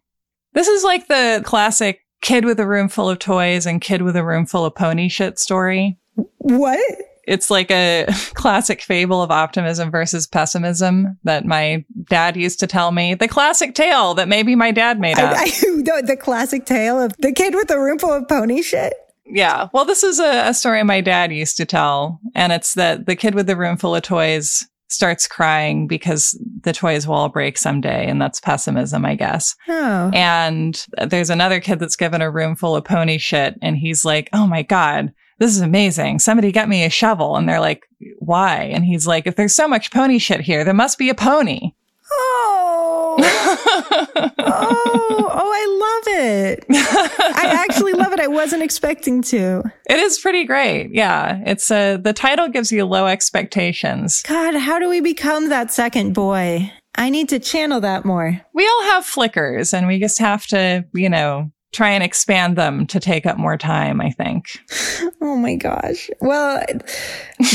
This 0.52 0.68
is 0.68 0.84
like 0.84 1.08
the 1.08 1.42
classic 1.44 2.00
kid 2.22 2.44
with 2.44 2.60
a 2.60 2.66
room 2.66 2.88
full 2.88 3.10
of 3.10 3.18
toys 3.18 3.66
and 3.66 3.80
kid 3.80 4.02
with 4.02 4.16
a 4.16 4.24
room 4.24 4.46
full 4.46 4.64
of 4.64 4.74
pony 4.74 5.08
shit 5.08 5.38
story. 5.38 5.98
What? 6.38 6.80
It's 7.26 7.50
like 7.50 7.70
a 7.70 8.06
classic 8.34 8.80
fable 8.80 9.22
of 9.22 9.30
optimism 9.30 9.90
versus 9.90 10.26
pessimism 10.26 11.18
that 11.24 11.44
my 11.44 11.84
dad 12.08 12.36
used 12.36 12.60
to 12.60 12.66
tell 12.66 12.92
me. 12.92 13.14
The 13.14 13.28
classic 13.28 13.74
tale 13.74 14.14
that 14.14 14.28
maybe 14.28 14.54
my 14.54 14.70
dad 14.70 15.00
made 15.00 15.18
up. 15.18 15.36
I, 15.36 15.42
I, 15.42 15.46
the, 15.60 16.02
the, 16.06 16.16
classic 16.16 16.64
tale 16.66 17.00
of 17.00 17.16
the 17.18 17.32
kid 17.32 17.54
with 17.54 17.68
the 17.68 17.78
room 17.78 17.98
full 17.98 18.12
of 18.12 18.28
pony 18.28 18.62
shit. 18.62 18.94
Yeah. 19.26 19.68
Well, 19.72 19.84
this 19.84 20.04
is 20.04 20.20
a, 20.20 20.48
a 20.48 20.54
story 20.54 20.82
my 20.84 21.00
dad 21.00 21.32
used 21.32 21.56
to 21.56 21.64
tell. 21.64 22.20
And 22.34 22.52
it's 22.52 22.74
that 22.74 23.06
the 23.06 23.16
kid 23.16 23.34
with 23.34 23.46
the 23.46 23.56
room 23.56 23.76
full 23.76 23.94
of 23.94 24.02
toys 24.02 24.64
starts 24.88 25.26
crying 25.26 25.88
because 25.88 26.38
the 26.60 26.72
toys 26.72 27.08
will 27.08 27.16
all 27.16 27.28
break 27.28 27.58
someday. 27.58 28.08
And 28.08 28.22
that's 28.22 28.40
pessimism, 28.40 29.04
I 29.04 29.16
guess. 29.16 29.56
Oh. 29.68 30.10
And 30.14 30.86
there's 31.08 31.30
another 31.30 31.60
kid 31.60 31.80
that's 31.80 31.96
given 31.96 32.22
a 32.22 32.30
room 32.30 32.54
full 32.54 32.76
of 32.76 32.84
pony 32.84 33.18
shit. 33.18 33.56
And 33.62 33.76
he's 33.76 34.04
like, 34.04 34.28
Oh 34.32 34.46
my 34.46 34.62
God, 34.62 35.12
this 35.39 35.51
is 35.51 35.61
amazing. 35.61 36.18
Somebody 36.18 36.53
get 36.53 36.68
me 36.68 36.84
a 36.84 36.91
shovel. 36.91 37.37
And 37.37 37.49
they're 37.49 37.61
like, 37.61 37.89
why? 38.18 38.62
And 38.62 38.84
he's 38.84 39.07
like, 39.07 39.26
if 39.26 39.37
there's 39.37 39.55
so 39.55 39.68
much 39.68 39.91
pony 39.91 40.18
shit 40.18 40.41
here, 40.41 40.64
there 40.64 40.74
must 40.74 40.99
be 40.99 41.11
a 41.11 41.14
pony. 41.14 41.72
Oh, 42.11 43.16
oh, 44.39 45.30
oh, 45.32 45.51
I 45.55 46.05
love 46.07 46.14
it. 46.24 46.64
I 46.70 47.64
actually 47.68 47.93
love 47.95 48.12
it. 48.12 48.20
I 48.20 48.28
wasn't 48.28 48.62
expecting 48.62 49.22
to. 49.22 49.62
It 49.91 49.99
is 49.99 50.18
pretty 50.18 50.45
great. 50.45 50.91
Yeah. 50.93 51.43
It's 51.45 51.70
uh, 51.70 51.97
the 51.97 52.12
title 52.12 52.49
gives 52.49 52.70
you 52.70 52.84
low 52.84 53.07
expectations. 53.07 54.22
God, 54.22 54.55
how 54.55 54.78
do 54.78 54.89
we 54.89 55.01
become 55.01 55.49
that 55.49 55.72
second 55.72 56.12
boy? 56.14 56.72
I 56.95 57.11
need 57.11 57.28
to 57.30 57.39
channel 57.39 57.80
that 57.80 58.05
more. 58.05 58.41
We 58.55 58.66
all 58.66 58.82
have 58.84 59.05
flickers 59.05 59.74
and 59.74 59.87
we 59.87 59.99
just 59.99 60.18
have 60.18 60.47
to, 60.47 60.87
you 60.95 61.11
know, 61.11 61.51
try 61.76 61.90
and 61.90 62.02
expand 62.02 62.56
them 62.56 62.86
to 62.86 62.98
take 62.98 63.26
up 63.26 63.36
more 63.38 63.56
time, 63.58 64.00
I 64.00 64.10
think. 64.10 64.46
Oh 65.20 65.36
my 65.36 65.56
gosh. 65.56 66.08
Well, 66.20 66.64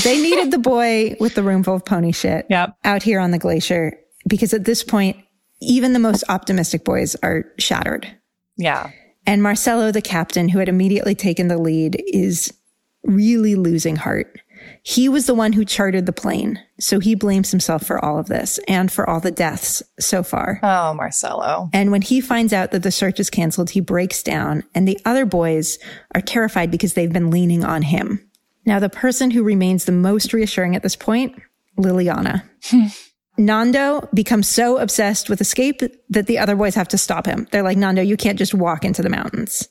they 0.03 0.21
needed 0.21 0.51
the 0.51 0.59
boy 0.59 1.15
with 1.19 1.35
the 1.35 1.43
room 1.43 1.63
full 1.63 1.75
of 1.75 1.85
pony 1.85 2.11
shit 2.11 2.45
Yep. 2.49 2.75
out 2.83 3.01
here 3.03 3.19
on 3.19 3.31
the 3.31 3.39
glacier 3.39 3.97
because 4.27 4.53
at 4.53 4.65
this 4.65 4.83
point, 4.83 5.17
even 5.61 5.93
the 5.93 5.99
most 5.99 6.23
optimistic 6.29 6.83
boys 6.83 7.15
are 7.23 7.45
shattered. 7.57 8.07
Yeah. 8.57 8.91
And 9.25 9.41
Marcelo, 9.43 9.91
the 9.91 10.01
captain, 10.01 10.49
who 10.49 10.59
had 10.59 10.69
immediately 10.69 11.15
taken 11.15 11.47
the 11.47 11.57
lead, 11.57 12.01
is 12.07 12.53
really 13.03 13.55
losing 13.55 13.95
heart. 13.95 14.40
He 14.83 15.07
was 15.07 15.27
the 15.27 15.35
one 15.35 15.53
who 15.53 15.63
chartered 15.63 16.07
the 16.07 16.13
plane, 16.13 16.59
so 16.79 16.99
he 16.99 17.13
blames 17.13 17.51
himself 17.51 17.85
for 17.85 18.03
all 18.03 18.17
of 18.17 18.27
this 18.27 18.59
and 18.67 18.91
for 18.91 19.07
all 19.07 19.19
the 19.19 19.31
deaths 19.31 19.83
so 19.99 20.23
far. 20.23 20.59
Oh, 20.63 20.93
Marcelo. 20.95 21.69
And 21.71 21.91
when 21.91 22.01
he 22.01 22.19
finds 22.19 22.51
out 22.51 22.71
that 22.71 22.81
the 22.81 22.91
search 22.91 23.19
is 23.19 23.29
canceled, 23.29 23.71
he 23.71 23.79
breaks 23.79 24.23
down, 24.23 24.63
and 24.73 24.87
the 24.87 24.99
other 25.05 25.25
boys 25.25 25.77
are 26.15 26.21
terrified 26.21 26.71
because 26.71 26.95
they've 26.95 27.13
been 27.13 27.29
leaning 27.29 27.63
on 27.63 27.83
him. 27.83 28.27
Now, 28.65 28.79
the 28.79 28.89
person 28.89 29.31
who 29.31 29.43
remains 29.43 29.85
the 29.85 29.91
most 29.91 30.33
reassuring 30.33 30.75
at 30.75 30.83
this 30.83 30.95
point, 30.95 31.39
Liliana. 31.77 32.43
Nando 33.37 34.07
becomes 34.13 34.47
so 34.47 34.77
obsessed 34.77 35.29
with 35.29 35.41
escape 35.41 35.81
that 36.09 36.27
the 36.27 36.37
other 36.37 36.55
boys 36.55 36.75
have 36.75 36.87
to 36.89 36.97
stop 36.97 37.25
him. 37.25 37.47
They're 37.51 37.63
like, 37.63 37.77
Nando, 37.77 38.01
you 38.01 38.17
can't 38.17 38.37
just 38.37 38.53
walk 38.53 38.83
into 38.83 39.01
the 39.01 39.09
mountains. 39.09 39.67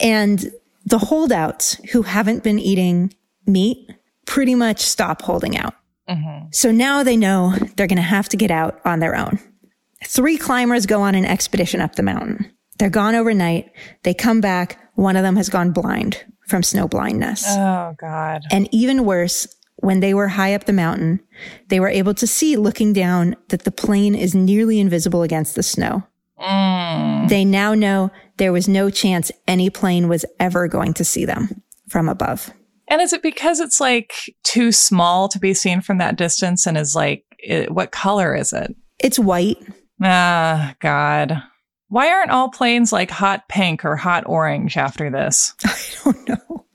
And 0.00 0.50
the 0.84 0.98
holdouts 0.98 1.74
who 1.92 2.02
haven't 2.02 2.42
been 2.42 2.58
eating 2.58 3.14
meat 3.46 3.90
pretty 4.26 4.54
much 4.54 4.80
stop 4.80 5.22
holding 5.22 5.56
out. 5.56 5.74
Mm-hmm. 6.08 6.48
So 6.52 6.70
now 6.70 7.02
they 7.02 7.16
know 7.16 7.54
they're 7.76 7.86
going 7.86 7.96
to 7.96 8.02
have 8.02 8.28
to 8.30 8.36
get 8.36 8.50
out 8.50 8.80
on 8.84 9.00
their 9.00 9.16
own. 9.16 9.38
Three 10.04 10.36
climbers 10.36 10.86
go 10.86 11.02
on 11.02 11.14
an 11.14 11.24
expedition 11.24 11.80
up 11.80 11.96
the 11.96 12.02
mountain. 12.02 12.52
They're 12.78 12.90
gone 12.90 13.14
overnight. 13.14 13.72
They 14.02 14.14
come 14.14 14.40
back. 14.40 14.78
One 14.94 15.16
of 15.16 15.22
them 15.22 15.36
has 15.36 15.48
gone 15.48 15.72
blind 15.72 16.24
from 16.46 16.62
snow 16.62 16.86
blindness. 16.86 17.44
Oh, 17.48 17.94
God. 17.98 18.42
And 18.50 18.68
even 18.72 19.04
worse, 19.04 19.48
when 19.76 20.00
they 20.00 20.14
were 20.14 20.28
high 20.28 20.54
up 20.54 20.64
the 20.64 20.72
mountain, 20.72 21.20
they 21.68 21.80
were 21.80 21.88
able 21.88 22.14
to 22.14 22.26
see 22.26 22.56
looking 22.56 22.92
down 22.92 23.36
that 23.48 23.64
the 23.64 23.70
plane 23.70 24.14
is 24.14 24.34
nearly 24.34 24.78
invisible 24.78 25.22
against 25.22 25.54
the 25.54 25.62
snow. 25.62 26.04
Mm. 26.38 27.28
They 27.28 27.44
now 27.44 27.74
know 27.74 28.10
there 28.36 28.52
was 28.52 28.68
no 28.68 28.90
chance 28.90 29.32
any 29.48 29.70
plane 29.70 30.08
was 30.08 30.24
ever 30.38 30.68
going 30.68 30.94
to 30.94 31.04
see 31.04 31.24
them 31.24 31.62
from 31.88 32.08
above. 32.08 32.52
And 32.88 33.00
is 33.00 33.12
it 33.12 33.22
because 33.22 33.60
it's 33.60 33.80
like 33.80 34.12
too 34.44 34.72
small 34.72 35.28
to 35.28 35.38
be 35.38 35.54
seen 35.54 35.80
from 35.80 35.98
that 35.98 36.16
distance 36.16 36.66
and 36.66 36.78
is 36.78 36.94
like, 36.94 37.24
it, 37.38 37.70
what 37.70 37.90
color 37.90 38.34
is 38.34 38.52
it? 38.52 38.74
It's 38.98 39.18
white. 39.18 39.58
Ah, 40.02 40.74
God. 40.80 41.42
Why 41.88 42.10
aren't 42.10 42.30
all 42.30 42.48
planes 42.50 42.92
like 42.92 43.10
hot 43.10 43.48
pink 43.48 43.84
or 43.84 43.96
hot 43.96 44.24
orange 44.26 44.76
after 44.76 45.10
this? 45.10 45.54
I 45.64 45.76
don't 46.04 46.28
know. 46.28 46.66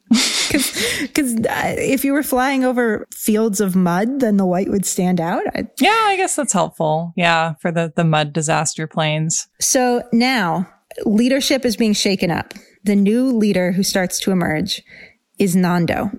Because 1.02 1.36
uh, 1.36 1.76
if 1.78 2.04
you 2.04 2.12
were 2.12 2.24
flying 2.24 2.66
over 2.66 3.08
fields 3.14 3.62
of 3.62 3.76
mud, 3.76 4.20
then 4.20 4.36
the 4.36 4.46
white 4.46 4.70
would 4.70 4.86
stand 4.86 5.22
out. 5.22 5.44
I, 5.56 5.68
Yeah, 5.80 5.90
I 6.08 6.18
guess 6.18 6.36
that's 6.36 6.52
helpful. 6.52 7.14
Yeah, 7.16 7.54
for 7.62 7.72
the, 7.72 7.94
the 7.96 8.04
mud 8.04 8.34
disaster 8.34 8.88
planes. 8.88 9.48
So 9.62 10.04
now 10.12 10.70
leadership 11.06 11.64
is 11.64 11.78
being 11.78 11.94
shaken 11.94 12.30
up. 12.30 12.54
The 12.84 12.96
new 12.96 13.32
leader 13.32 13.72
who 13.72 13.84
starts 13.84 14.20
to 14.22 14.32
emerge 14.32 14.84
is 15.38 15.56
Nando 15.56 16.12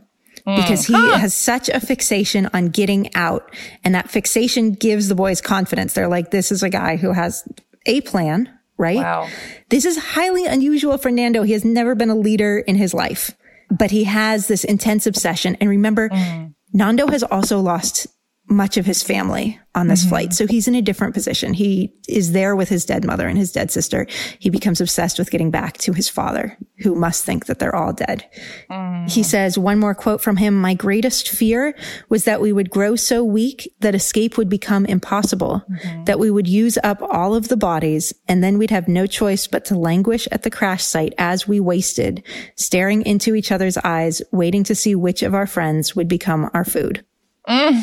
because 0.44 0.86
he 0.86 0.94
uh-huh. 0.94 1.18
has 1.18 1.34
such 1.34 1.68
a 1.68 1.80
fixation 1.80 2.48
on 2.52 2.68
getting 2.68 3.14
out 3.14 3.54
and 3.84 3.94
that 3.94 4.10
fixation 4.10 4.72
gives 4.72 5.08
the 5.08 5.14
boys 5.14 5.40
confidence. 5.40 5.94
They're 5.94 6.08
like, 6.08 6.30
this 6.30 6.50
is 6.50 6.62
a 6.62 6.68
guy 6.68 6.96
who 6.96 7.12
has 7.12 7.46
a 7.86 8.00
plan, 8.02 8.52
right? 8.76 8.96
Wow. 8.96 9.28
This 9.68 9.84
is 9.84 9.96
highly 9.96 10.46
unusual 10.46 10.98
for 10.98 11.10
Nando. 11.10 11.42
He 11.42 11.52
has 11.52 11.64
never 11.64 11.94
been 11.94 12.10
a 12.10 12.16
leader 12.16 12.58
in 12.58 12.76
his 12.76 12.92
life, 12.92 13.30
but 13.70 13.90
he 13.90 14.04
has 14.04 14.48
this 14.48 14.64
intense 14.64 15.06
obsession. 15.06 15.56
And 15.60 15.70
remember, 15.70 16.08
mm. 16.08 16.54
Nando 16.72 17.06
has 17.08 17.22
also 17.22 17.60
lost 17.60 18.06
much 18.48 18.76
of 18.76 18.84
his 18.84 19.02
family 19.02 19.58
on 19.74 19.86
this 19.86 20.00
mm-hmm. 20.00 20.08
flight. 20.10 20.32
So 20.34 20.46
he's 20.46 20.68
in 20.68 20.74
a 20.74 20.82
different 20.82 21.14
position. 21.14 21.54
He 21.54 21.94
is 22.06 22.32
there 22.32 22.54
with 22.54 22.68
his 22.68 22.84
dead 22.84 23.06
mother 23.06 23.26
and 23.26 23.38
his 23.38 23.52
dead 23.52 23.70
sister. 23.70 24.06
He 24.38 24.50
becomes 24.50 24.80
obsessed 24.80 25.18
with 25.18 25.30
getting 25.30 25.50
back 25.50 25.78
to 25.78 25.92
his 25.92 26.08
father, 26.08 26.58
who 26.78 26.94
must 26.94 27.24
think 27.24 27.46
that 27.46 27.58
they're 27.58 27.74
all 27.74 27.92
dead. 27.92 28.28
Mm. 28.70 29.10
He 29.10 29.22
says 29.22 29.56
one 29.56 29.78
more 29.78 29.94
quote 29.94 30.20
from 30.20 30.36
him. 30.36 30.60
My 30.60 30.74
greatest 30.74 31.28
fear 31.28 31.74
was 32.10 32.24
that 32.24 32.40
we 32.40 32.52
would 32.52 32.68
grow 32.68 32.96
so 32.96 33.24
weak 33.24 33.72
that 33.80 33.94
escape 33.94 34.36
would 34.36 34.50
become 34.50 34.84
impossible, 34.84 35.62
mm-hmm. 35.70 36.04
that 36.04 36.18
we 36.18 36.30
would 36.30 36.48
use 36.48 36.76
up 36.82 37.00
all 37.00 37.34
of 37.34 37.48
the 37.48 37.56
bodies 37.56 38.12
and 38.28 38.44
then 38.44 38.58
we'd 38.58 38.70
have 38.70 38.88
no 38.88 39.06
choice 39.06 39.46
but 39.46 39.64
to 39.66 39.78
languish 39.78 40.28
at 40.30 40.42
the 40.42 40.50
crash 40.50 40.84
site 40.84 41.14
as 41.16 41.48
we 41.48 41.60
wasted, 41.60 42.22
staring 42.56 43.02
into 43.06 43.34
each 43.34 43.50
other's 43.50 43.78
eyes, 43.78 44.20
waiting 44.32 44.64
to 44.64 44.74
see 44.74 44.94
which 44.94 45.22
of 45.22 45.34
our 45.34 45.46
friends 45.46 45.96
would 45.96 46.08
become 46.08 46.50
our 46.52 46.64
food. 46.64 47.04
Mm. 47.48 47.82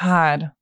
God. 0.00 0.52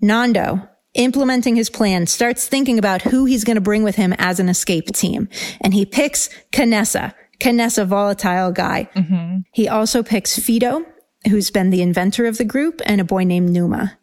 Nando, 0.00 0.68
implementing 0.94 1.56
his 1.56 1.70
plan, 1.70 2.06
starts 2.06 2.46
thinking 2.48 2.78
about 2.78 3.02
who 3.02 3.24
he's 3.24 3.44
going 3.44 3.56
to 3.56 3.60
bring 3.60 3.82
with 3.82 3.96
him 3.96 4.12
as 4.18 4.40
an 4.40 4.48
escape 4.48 4.86
team. 4.88 5.28
And 5.60 5.72
he 5.72 5.86
picks 5.86 6.28
Canessa. 6.52 7.14
Canessa, 7.40 7.86
volatile 7.86 8.52
guy. 8.52 8.88
Mm-hmm. 8.94 9.38
He 9.52 9.68
also 9.68 10.02
picks 10.02 10.38
Fito, 10.38 10.84
who's 11.28 11.50
been 11.50 11.70
the 11.70 11.82
inventor 11.82 12.26
of 12.26 12.38
the 12.38 12.44
group, 12.44 12.80
and 12.86 13.00
a 13.00 13.04
boy 13.04 13.24
named 13.24 13.50
Numa. 13.50 13.98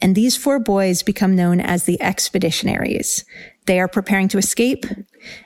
And 0.00 0.14
these 0.14 0.36
four 0.36 0.58
boys 0.58 1.02
become 1.02 1.34
known 1.34 1.60
as 1.60 1.84
the 1.84 1.98
expeditionaries. 2.00 3.24
They 3.66 3.80
are 3.80 3.88
preparing 3.88 4.28
to 4.28 4.38
escape 4.38 4.86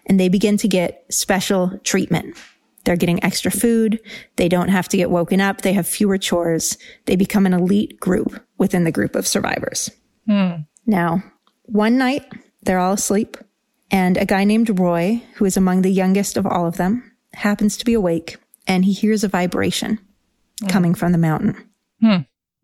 and 0.07 0.21
they 0.21 0.29
begin 0.29 0.57
to 0.59 0.69
get 0.69 1.05
special 1.11 1.79
treatment. 1.83 2.37
They're 2.85 2.97
getting 2.97 3.23
extra 3.23 3.51
food. 3.51 4.01
They 4.37 4.49
don't 4.49 4.69
have 4.69 4.89
to 4.89 4.97
get 4.97 5.11
woken 5.11 5.41
up. 5.41 5.61
They 5.61 5.73
have 5.73 5.87
fewer 5.87 6.19
chores. 6.19 6.77
They 7.07 7.17
become 7.17 7.47
an 7.47 7.53
elite 7.53 7.99
group 8.01 8.41
within 8.59 8.85
the 8.85 8.93
group 8.93 9.15
of 9.15 9.27
survivors. 9.27 9.91
Hmm. 10.27 10.63
Now, 10.87 11.23
one 11.63 11.97
night 11.97 12.25
they're 12.63 12.79
all 12.79 12.95
asleep 12.95 13.37
and 13.91 14.17
a 14.17 14.25
guy 14.25 14.45
named 14.45 14.79
Roy, 14.79 15.23
who 15.35 15.45
is 15.45 15.57
among 15.57 15.83
the 15.83 15.93
youngest 15.93 16.37
of 16.37 16.47
all 16.47 16.67
of 16.67 16.77
them, 16.77 17.13
happens 17.35 17.77
to 17.77 17.85
be 17.85 17.95
awake 17.95 18.37
and 18.67 18.85
he 18.85 18.93
hears 18.93 19.23
a 19.23 19.29
vibration 19.29 19.99
hmm. 20.61 20.69
coming 20.69 20.95
from 20.95 21.13
the 21.13 21.19
mountain. 21.19 21.69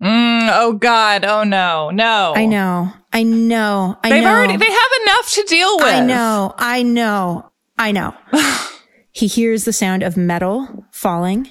Mm, 0.03 0.51
oh 0.53 0.73
God. 0.73 1.25
Oh 1.25 1.45
no. 1.45 1.91
No. 1.91 2.33
I 2.35 2.47
know. 2.47 2.93
I 3.13 3.23
know. 3.23 3.97
I 4.03 4.11
They've 4.11 4.23
know. 4.23 4.31
already, 4.31 4.57
they 4.57 4.65
have 4.65 4.91
enough 5.03 5.33
to 5.33 5.45
deal 5.49 5.77
with. 5.77 5.87
I 5.87 6.05
know. 6.05 6.55
I 6.57 6.83
know. 6.83 7.51
I 7.79 7.93
know. 7.93 8.15
he 9.19 9.27
hears 9.27 9.65
the 9.65 9.73
sound 9.73 10.03
of 10.03 10.17
metal 10.17 10.87
falling 10.93 11.49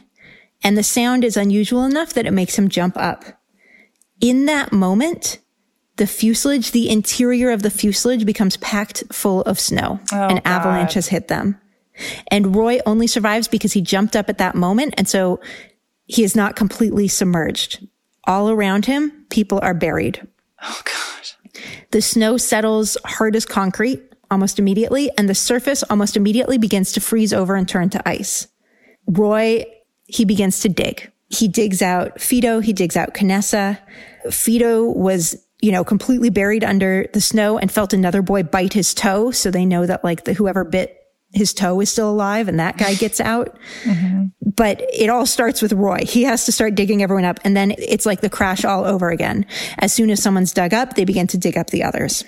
and 0.63 0.77
the 0.77 0.83
sound 0.83 1.23
is 1.23 1.37
unusual 1.37 1.83
enough 1.83 2.13
that 2.13 2.25
it 2.25 2.31
makes 2.31 2.57
him 2.57 2.69
jump 2.69 2.97
up. 2.97 3.23
In 4.19 4.45
that 4.45 4.71
moment, 4.71 5.39
the 5.97 6.07
fuselage, 6.07 6.71
the 6.71 6.89
interior 6.89 7.51
of 7.51 7.61
the 7.61 7.69
fuselage 7.69 8.25
becomes 8.25 8.57
packed 8.57 9.03
full 9.11 9.41
of 9.41 9.59
snow. 9.59 9.99
Oh, 10.11 10.27
An 10.27 10.41
avalanche 10.45 10.93
has 10.93 11.07
hit 11.07 11.27
them. 11.27 11.59
And 12.29 12.55
Roy 12.55 12.79
only 12.85 13.07
survives 13.07 13.47
because 13.47 13.73
he 13.73 13.81
jumped 13.81 14.15
up 14.15 14.29
at 14.29 14.37
that 14.37 14.55
moment. 14.55 14.93
And 14.97 15.07
so 15.07 15.39
he 16.05 16.23
is 16.23 16.35
not 16.35 16.55
completely 16.55 17.07
submerged. 17.07 17.85
All 18.25 18.49
around 18.49 18.85
him, 18.85 19.25
people 19.29 19.59
are 19.61 19.73
buried. 19.73 20.25
Oh 20.61 20.81
God. 20.85 21.61
The 21.91 22.01
snow 22.01 22.37
settles 22.37 22.97
hard 23.05 23.35
as 23.35 23.45
concrete 23.45 24.01
almost 24.29 24.59
immediately, 24.59 25.09
and 25.17 25.29
the 25.29 25.35
surface 25.35 25.83
almost 25.83 26.17
immediately 26.17 26.57
begins 26.57 26.91
to 26.93 27.01
freeze 27.01 27.33
over 27.33 27.55
and 27.55 27.67
turn 27.67 27.89
to 27.91 28.09
ice. 28.09 28.47
Roy, 29.07 29.65
he 30.05 30.25
begins 30.25 30.59
to 30.61 30.69
dig. 30.69 31.11
He 31.29 31.47
digs 31.47 31.81
out 31.81 32.17
Fito, 32.17 32.63
he 32.63 32.73
digs 32.73 32.95
out 32.95 33.13
Canessa. 33.13 33.79
Fito 34.27 34.95
was, 34.95 35.35
you 35.61 35.71
know, 35.71 35.83
completely 35.83 36.29
buried 36.29 36.63
under 36.63 37.07
the 37.13 37.21
snow 37.21 37.57
and 37.57 37.71
felt 37.71 37.93
another 37.93 38.21
boy 38.21 38.43
bite 38.43 38.73
his 38.73 38.93
toe. 38.93 39.31
So 39.31 39.51
they 39.51 39.65
know 39.65 39.85
that 39.85 40.03
like 40.03 40.23
the 40.23 40.33
whoever 40.33 40.63
bit 40.63 40.97
his 41.33 41.53
toe 41.53 41.79
is 41.81 41.91
still 41.91 42.09
alive 42.09 42.47
and 42.47 42.59
that 42.59 42.77
guy 42.77 42.93
gets 42.95 43.19
out. 43.19 43.57
Mm-hmm. 43.83 44.25
But 44.55 44.81
it 44.93 45.09
all 45.09 45.25
starts 45.25 45.61
with 45.61 45.73
Roy. 45.73 45.99
He 46.03 46.23
has 46.23 46.45
to 46.45 46.51
start 46.51 46.75
digging 46.75 47.03
everyone 47.03 47.25
up. 47.25 47.39
And 47.43 47.55
then 47.55 47.75
it's 47.77 48.05
like 48.05 48.21
the 48.21 48.29
crash 48.29 48.63
all 48.63 48.85
over 48.85 49.09
again. 49.09 49.45
As 49.77 49.93
soon 49.93 50.09
as 50.09 50.23
someone's 50.23 50.53
dug 50.53 50.73
up, 50.73 50.95
they 50.95 51.05
begin 51.05 51.27
to 51.27 51.37
dig 51.37 51.57
up 51.57 51.69
the 51.69 51.83
others. 51.83 52.23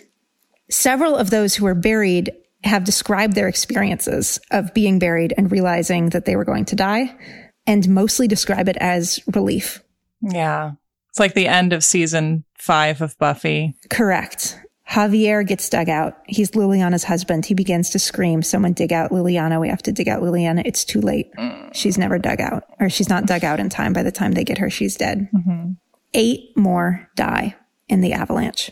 Several 0.69 1.15
of 1.15 1.29
those 1.29 1.55
who 1.55 1.65
were 1.65 1.75
buried 1.75 2.31
have 2.63 2.83
described 2.83 3.35
their 3.35 3.47
experiences 3.47 4.39
of 4.51 4.73
being 4.73 4.99
buried 4.99 5.33
and 5.37 5.51
realizing 5.51 6.09
that 6.09 6.25
they 6.25 6.35
were 6.35 6.45
going 6.45 6.65
to 6.65 6.75
die 6.75 7.15
and 7.65 7.87
mostly 7.87 8.27
describe 8.27 8.67
it 8.67 8.77
as 8.77 9.19
relief. 9.33 9.81
Yeah. 10.21 10.73
It's 11.09 11.19
like 11.19 11.33
the 11.33 11.47
end 11.47 11.73
of 11.73 11.83
season 11.83 12.43
five 12.57 13.01
of 13.01 13.17
Buffy. 13.17 13.75
Correct. 13.89 14.59
Javier 14.89 15.45
gets 15.45 15.69
dug 15.69 15.87
out. 15.87 16.17
He's 16.27 16.51
Liliana's 16.51 17.03
husband. 17.03 17.45
He 17.45 17.53
begins 17.53 17.91
to 17.91 17.99
scream, 17.99 18.41
someone 18.41 18.73
dig 18.73 18.91
out 18.91 19.11
Liliana. 19.11 19.61
We 19.61 19.69
have 19.69 19.83
to 19.83 19.91
dig 19.91 20.09
out 20.09 20.21
Liliana. 20.21 20.63
It's 20.65 20.83
too 20.83 20.99
late. 20.99 21.31
She's 21.73 21.97
never 21.97 22.17
dug 22.17 22.41
out 22.41 22.63
or 22.79 22.89
she's 22.89 23.09
not 23.09 23.27
dug 23.27 23.43
out 23.43 23.59
in 23.59 23.69
time. 23.69 23.93
By 23.93 24.03
the 24.03 24.11
time 24.11 24.31
they 24.31 24.43
get 24.43 24.57
her, 24.57 24.69
she's 24.69 24.95
dead. 24.95 25.29
Mm-hmm. 25.33 25.73
Eight 26.15 26.57
more 26.57 27.07
die 27.15 27.55
in 27.87 28.01
the 28.01 28.13
avalanche. 28.13 28.71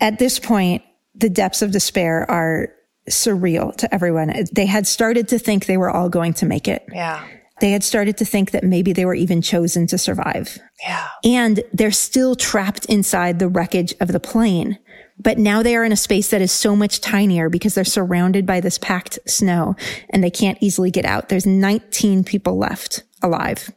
At 0.00 0.18
this 0.18 0.38
point, 0.38 0.82
the 1.14 1.30
depths 1.30 1.62
of 1.62 1.70
despair 1.70 2.30
are 2.30 2.68
surreal 3.10 3.74
to 3.76 3.94
everyone. 3.94 4.32
They 4.52 4.66
had 4.66 4.86
started 4.86 5.28
to 5.28 5.38
think 5.38 5.66
they 5.66 5.76
were 5.76 5.90
all 5.90 6.08
going 6.08 6.34
to 6.34 6.46
make 6.46 6.68
it. 6.68 6.84
Yeah. 6.92 7.26
They 7.60 7.70
had 7.70 7.82
started 7.82 8.18
to 8.18 8.24
think 8.24 8.50
that 8.50 8.64
maybe 8.64 8.92
they 8.92 9.06
were 9.06 9.14
even 9.14 9.40
chosen 9.40 9.86
to 9.86 9.96
survive. 9.96 10.58
Yeah. 10.82 11.08
And 11.24 11.62
they're 11.72 11.90
still 11.90 12.34
trapped 12.34 12.84
inside 12.86 13.38
the 13.38 13.48
wreckage 13.48 13.94
of 14.00 14.08
the 14.08 14.20
plane. 14.20 14.78
But 15.18 15.38
now 15.38 15.62
they 15.62 15.74
are 15.74 15.84
in 15.84 15.92
a 15.92 15.96
space 15.96 16.28
that 16.30 16.42
is 16.42 16.52
so 16.52 16.76
much 16.76 17.00
tinier 17.00 17.48
because 17.48 17.74
they're 17.74 17.84
surrounded 17.84 18.44
by 18.44 18.60
this 18.60 18.76
packed 18.76 19.18
snow 19.26 19.74
and 20.10 20.22
they 20.22 20.30
can't 20.30 20.58
easily 20.60 20.90
get 20.90 21.06
out. 21.06 21.30
There's 21.30 21.46
19 21.46 22.24
people 22.24 22.58
left 22.58 23.04
alive. 23.22 23.70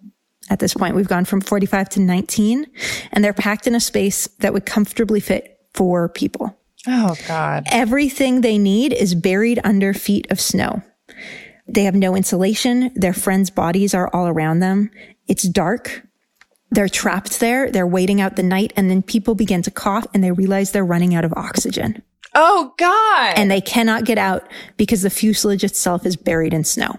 At 0.49 0.59
this 0.59 0.74
point, 0.74 0.95
we've 0.95 1.07
gone 1.07 1.24
from 1.24 1.39
45 1.39 1.89
to 1.89 1.99
19 2.01 2.65
and 3.13 3.24
they're 3.24 3.34
packed 3.34 3.67
in 3.67 3.76
a 3.76 3.80
space 3.80 4.28
that 4.39 4.51
would 4.51 4.65
comfortably 4.65 5.22
fit 5.22 5.59
four 5.74 6.09
people. 6.09 6.55
Oh, 6.88 7.15
God. 7.28 7.65
Everything 7.72 8.41
they 8.41 8.57
need 8.57 8.93
is 8.93 9.13
buried 9.15 9.59
under 9.63 9.93
feet 9.93 10.30
of 10.32 10.39
snow. 10.39 10.82
They 11.67 11.84
have 11.84 11.95
no 11.95 12.15
insulation. 12.15 12.91
Their 12.95 13.13
friends' 13.13 13.49
bodies 13.49 13.93
are 13.93 14.09
all 14.13 14.28
around 14.28 14.59
them. 14.59 14.89
It's 15.28 15.43
dark. 15.43 16.03
They're 16.72 16.89
trapped 16.89 17.39
there. 17.39 17.70
They're 17.70 17.86
waiting 17.88 18.22
out 18.22 18.36
the 18.36 18.43
night 18.43 18.74
and 18.76 18.89
then 18.89 19.01
people 19.01 19.36
begin 19.36 19.61
to 19.63 19.72
cough 19.72 20.05
and 20.13 20.24
they 20.24 20.32
realize 20.32 20.72
they're 20.72 20.86
running 20.86 21.13
out 21.15 21.26
of 21.26 21.34
oxygen 21.36 22.01
Oh, 22.36 22.74
God. 22.78 23.34
and 23.38 23.49
they 23.51 23.61
cannot 23.61 24.05
get 24.05 24.17
out 24.17 24.47
because 24.78 25.01
the 25.01 25.09
fuselage 25.09 25.63
itself 25.63 26.05
is 26.05 26.15
buried 26.15 26.53
in 26.53 26.63
snow. 26.63 26.95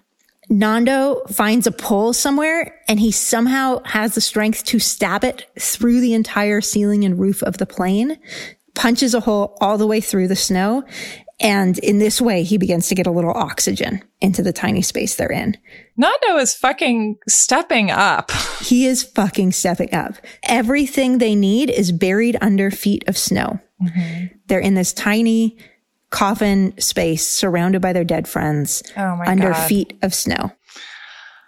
Nando 0.48 1.22
finds 1.28 1.68
a 1.68 1.72
pole 1.72 2.12
somewhere 2.12 2.80
and 2.88 2.98
he 2.98 3.12
somehow 3.12 3.80
has 3.84 4.16
the 4.16 4.20
strength 4.20 4.64
to 4.64 4.80
stab 4.80 5.22
it 5.22 5.46
through 5.58 6.00
the 6.00 6.14
entire 6.14 6.60
ceiling 6.60 7.04
and 7.04 7.20
roof 7.20 7.40
of 7.44 7.58
the 7.58 7.66
plane, 7.66 8.18
punches 8.80 9.12
a 9.14 9.20
hole 9.20 9.56
all 9.60 9.76
the 9.76 9.86
way 9.86 10.00
through 10.00 10.26
the 10.26 10.34
snow. 10.36 10.82
And 11.42 11.78
in 11.78 11.98
this 11.98 12.20
way, 12.20 12.42
he 12.42 12.56
begins 12.58 12.88
to 12.88 12.94
get 12.94 13.06
a 13.06 13.10
little 13.10 13.32
oxygen 13.34 14.02
into 14.20 14.42
the 14.42 14.52
tiny 14.52 14.80
space 14.82 15.16
they're 15.16 15.30
in. 15.32 15.56
Nando 15.98 16.36
is 16.38 16.54
fucking 16.54 17.16
stepping 17.28 17.90
up. 17.90 18.30
He 18.60 18.86
is 18.86 19.02
fucking 19.02 19.52
stepping 19.52 19.92
up. 19.94 20.14
Everything 20.44 21.16
they 21.18 21.34
need 21.34 21.70
is 21.70 21.92
buried 21.92 22.36
under 22.42 22.70
feet 22.70 23.02
of 23.08 23.16
snow. 23.18 23.58
Mm-hmm. 23.82 24.26
They're 24.46 24.60
in 24.60 24.74
this 24.74 24.92
tiny 24.92 25.56
coffin 26.10 26.74
space 26.78 27.26
surrounded 27.26 27.80
by 27.82 27.92
their 27.94 28.04
dead 28.04 28.28
friends 28.28 28.82
Oh, 28.96 29.18
under 29.26 29.50
God. 29.52 29.66
feet 29.68 29.98
of 30.02 30.12
snow. 30.14 30.52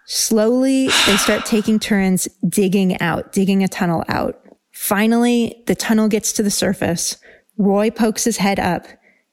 Slowly, 0.07 0.87
they 1.07 1.17
start 1.17 1.45
taking 1.47 1.79
turns 1.79 2.29
digging 2.49 3.01
out, 3.01 3.33
digging 3.33 3.63
a 3.63 3.69
tunnel 3.69 4.05
out. 4.09 4.42
Finally, 4.83 5.63
the 5.69 5.77
tunnel 5.77 6.09
gets 6.09 6.33
to 6.33 6.43
the 6.43 6.51
surface. 6.51 7.17
Roy 7.57 7.89
pokes 7.89 8.25
his 8.25 8.39
head 8.39 8.59
up. 8.59 8.85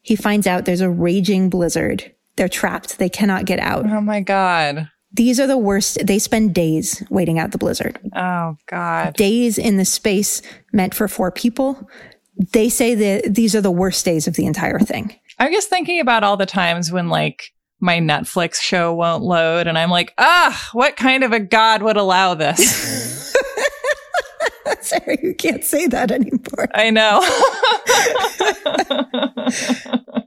He 0.02 0.16
finds 0.16 0.45
out 0.45 0.66
there's 0.66 0.80
a 0.80 0.91
raging 0.91 1.50
blizzard. 1.50 2.14
They're 2.36 2.47
trapped. 2.47 3.00
They 3.00 3.10
cannot 3.10 3.45
get 3.45 3.58
out. 3.58 3.84
Oh, 3.89 4.00
my 4.00 4.22
God. 4.22 4.91
These 5.12 5.39
are 5.39 5.47
the 5.47 5.58
worst. 5.58 6.06
They 6.06 6.20
spend 6.20 6.54
days 6.54 7.02
waiting 7.10 7.39
out 7.39 7.50
the 7.52 7.58
blizzard 7.58 7.97
Oh, 8.16 8.58
God. 8.68 9.16
days 9.16 9.58
in 9.58 9.78
the 9.78 9.86
space 9.86 10.43
meant 10.72 10.93
for 10.93 11.08
four 11.08 11.32
people. 11.32 11.89
They 12.54 12.70
say 12.70 12.93
that 12.93 13.34
these 13.34 13.56
are 13.56 13.62
the 13.62 13.72
worst 13.72 14.06
days 14.06 14.28
of 14.28 14.36
the 14.36 14.45
entire 14.45 14.78
thing. 14.78 15.16
I'm 15.39 15.52
just 15.52 15.68
thinking 15.68 16.00
about 16.00 16.24
all 16.24 16.38
the 16.38 16.45
times 16.45 16.91
when, 16.91 17.10
like, 17.10 17.54
my 17.80 17.97
Netflix 17.97 18.62
show 18.62 18.93
won't 18.93 19.24
load, 19.24 19.66
and 19.66 19.80
I'm 19.80 19.89
like, 19.89 20.14
ah, 20.20 20.70
what 20.74 20.95
kind 20.95 21.24
of 21.24 21.32
a 21.32 21.39
God 21.39 21.82
would 21.82 21.97
allow 21.97 22.36
this? 22.36 23.18
Sorry, 24.82 25.18
you 25.22 25.34
can't 25.36 25.64
say 25.64 25.88
that 25.88 26.12
anymore. 26.12 26.68
I 26.74 26.90
know. 26.90 27.22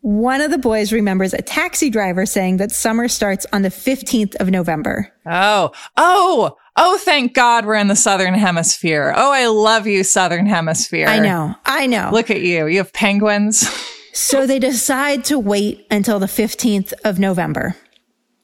One 0.00 0.42
of 0.42 0.50
the 0.50 0.58
boys 0.58 0.92
remembers 0.92 1.32
a 1.32 1.40
taxi 1.40 1.88
driver 1.88 2.26
saying 2.26 2.58
that 2.58 2.70
summer 2.70 3.08
starts 3.08 3.46
on 3.54 3.62
the 3.62 3.70
15th 3.70 4.34
of 4.36 4.50
November. 4.50 5.10
oh, 5.24 5.72
oh, 5.96 6.56
oh, 6.76 6.98
thank 6.98 7.32
God 7.32 7.64
we're 7.64 7.76
in 7.76 7.88
the 7.88 7.96
Southern 7.96 8.34
Hemisphere. 8.34 9.14
Oh, 9.16 9.32
I 9.32 9.46
love 9.46 9.86
you, 9.86 10.04
Southern 10.04 10.44
Hemisphere. 10.44 11.06
I 11.08 11.20
know, 11.20 11.54
I 11.64 11.86
know. 11.86 12.10
Look 12.12 12.30
at 12.30 12.42
you. 12.42 12.66
You 12.66 12.78
have 12.78 12.92
penguins. 12.92 13.66
So 14.12 14.46
they 14.46 14.58
decide 14.58 15.24
to 15.24 15.38
wait 15.38 15.86
until 15.90 16.18
the 16.18 16.26
15th 16.26 16.92
of 17.04 17.18
November. 17.18 17.74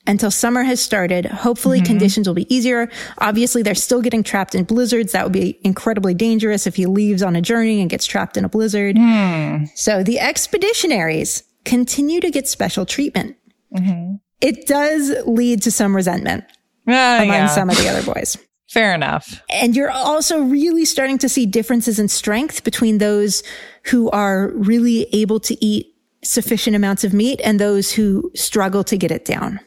Until 0.07 0.31
summer 0.31 0.63
has 0.63 0.81
started. 0.81 1.27
Hopefully 1.27 1.81
conditions 1.83 2.27
will 2.27 2.35
be 2.35 2.53
easier. 2.53 2.89
Obviously, 3.19 3.63
they're 3.63 3.75
still 3.75 4.01
getting 4.03 4.23
trapped 4.23 4.55
in 4.55 4.65
blizzards. 4.65 5.13
That 5.13 5.25
would 5.25 5.33
be 5.33 5.61
incredibly 5.63 6.15
dangerous 6.15 6.67
if 6.67 6.77
he 6.77 6.87
leaves 6.87 7.23
on 7.23 7.37
a 7.37 7.41
journey 7.43 7.81
and 7.81 7.89
gets 7.91 8.07
trapped 8.07 8.37
in 8.37 8.45
a 8.45 8.49
blizzard. 8.49 8.97
So 9.75 10.03
the 10.03 10.19
expeditionaries 10.19 11.45
continue 11.65 12.21
to 12.21 12.31
get 12.31 12.49
special 12.49 12.87
treatment. 12.87 13.37
It 14.41 14.67
does 14.67 15.13
lead 15.27 15.63
to 15.63 15.71
some 15.71 15.95
resentment 15.95 16.45
Ah, 16.89 17.17
among 17.19 17.29
yeah. 17.29 17.47
some 17.47 17.69
of 17.71 17.77
the 17.77 17.89
other 17.91 18.03
boys. 18.03 18.37
Fair 18.71 18.95
enough. 18.95 19.43
And 19.51 19.77
you're 19.77 19.91
also 19.91 20.41
really 20.43 20.85
starting 20.87 21.19
to 21.19 21.29
see 21.29 21.45
differences 21.45 21.99
in 21.99 22.09
strength 22.09 22.65
between 22.65 22.99
those 22.99 23.43
who 23.85 24.09
are 24.11 24.49
really 24.55 25.09
able 25.13 25.41
to 25.41 25.63
eat 25.65 25.95
sufficient 26.25 26.75
amounts 26.75 27.05
of 27.05 27.13
meat 27.13 27.41
and 27.45 27.61
those 27.61 27.93
who 27.93 28.31
struggle 28.35 28.83
to 28.85 28.97
get 28.97 29.11
it 29.11 29.25
down. 29.25 29.61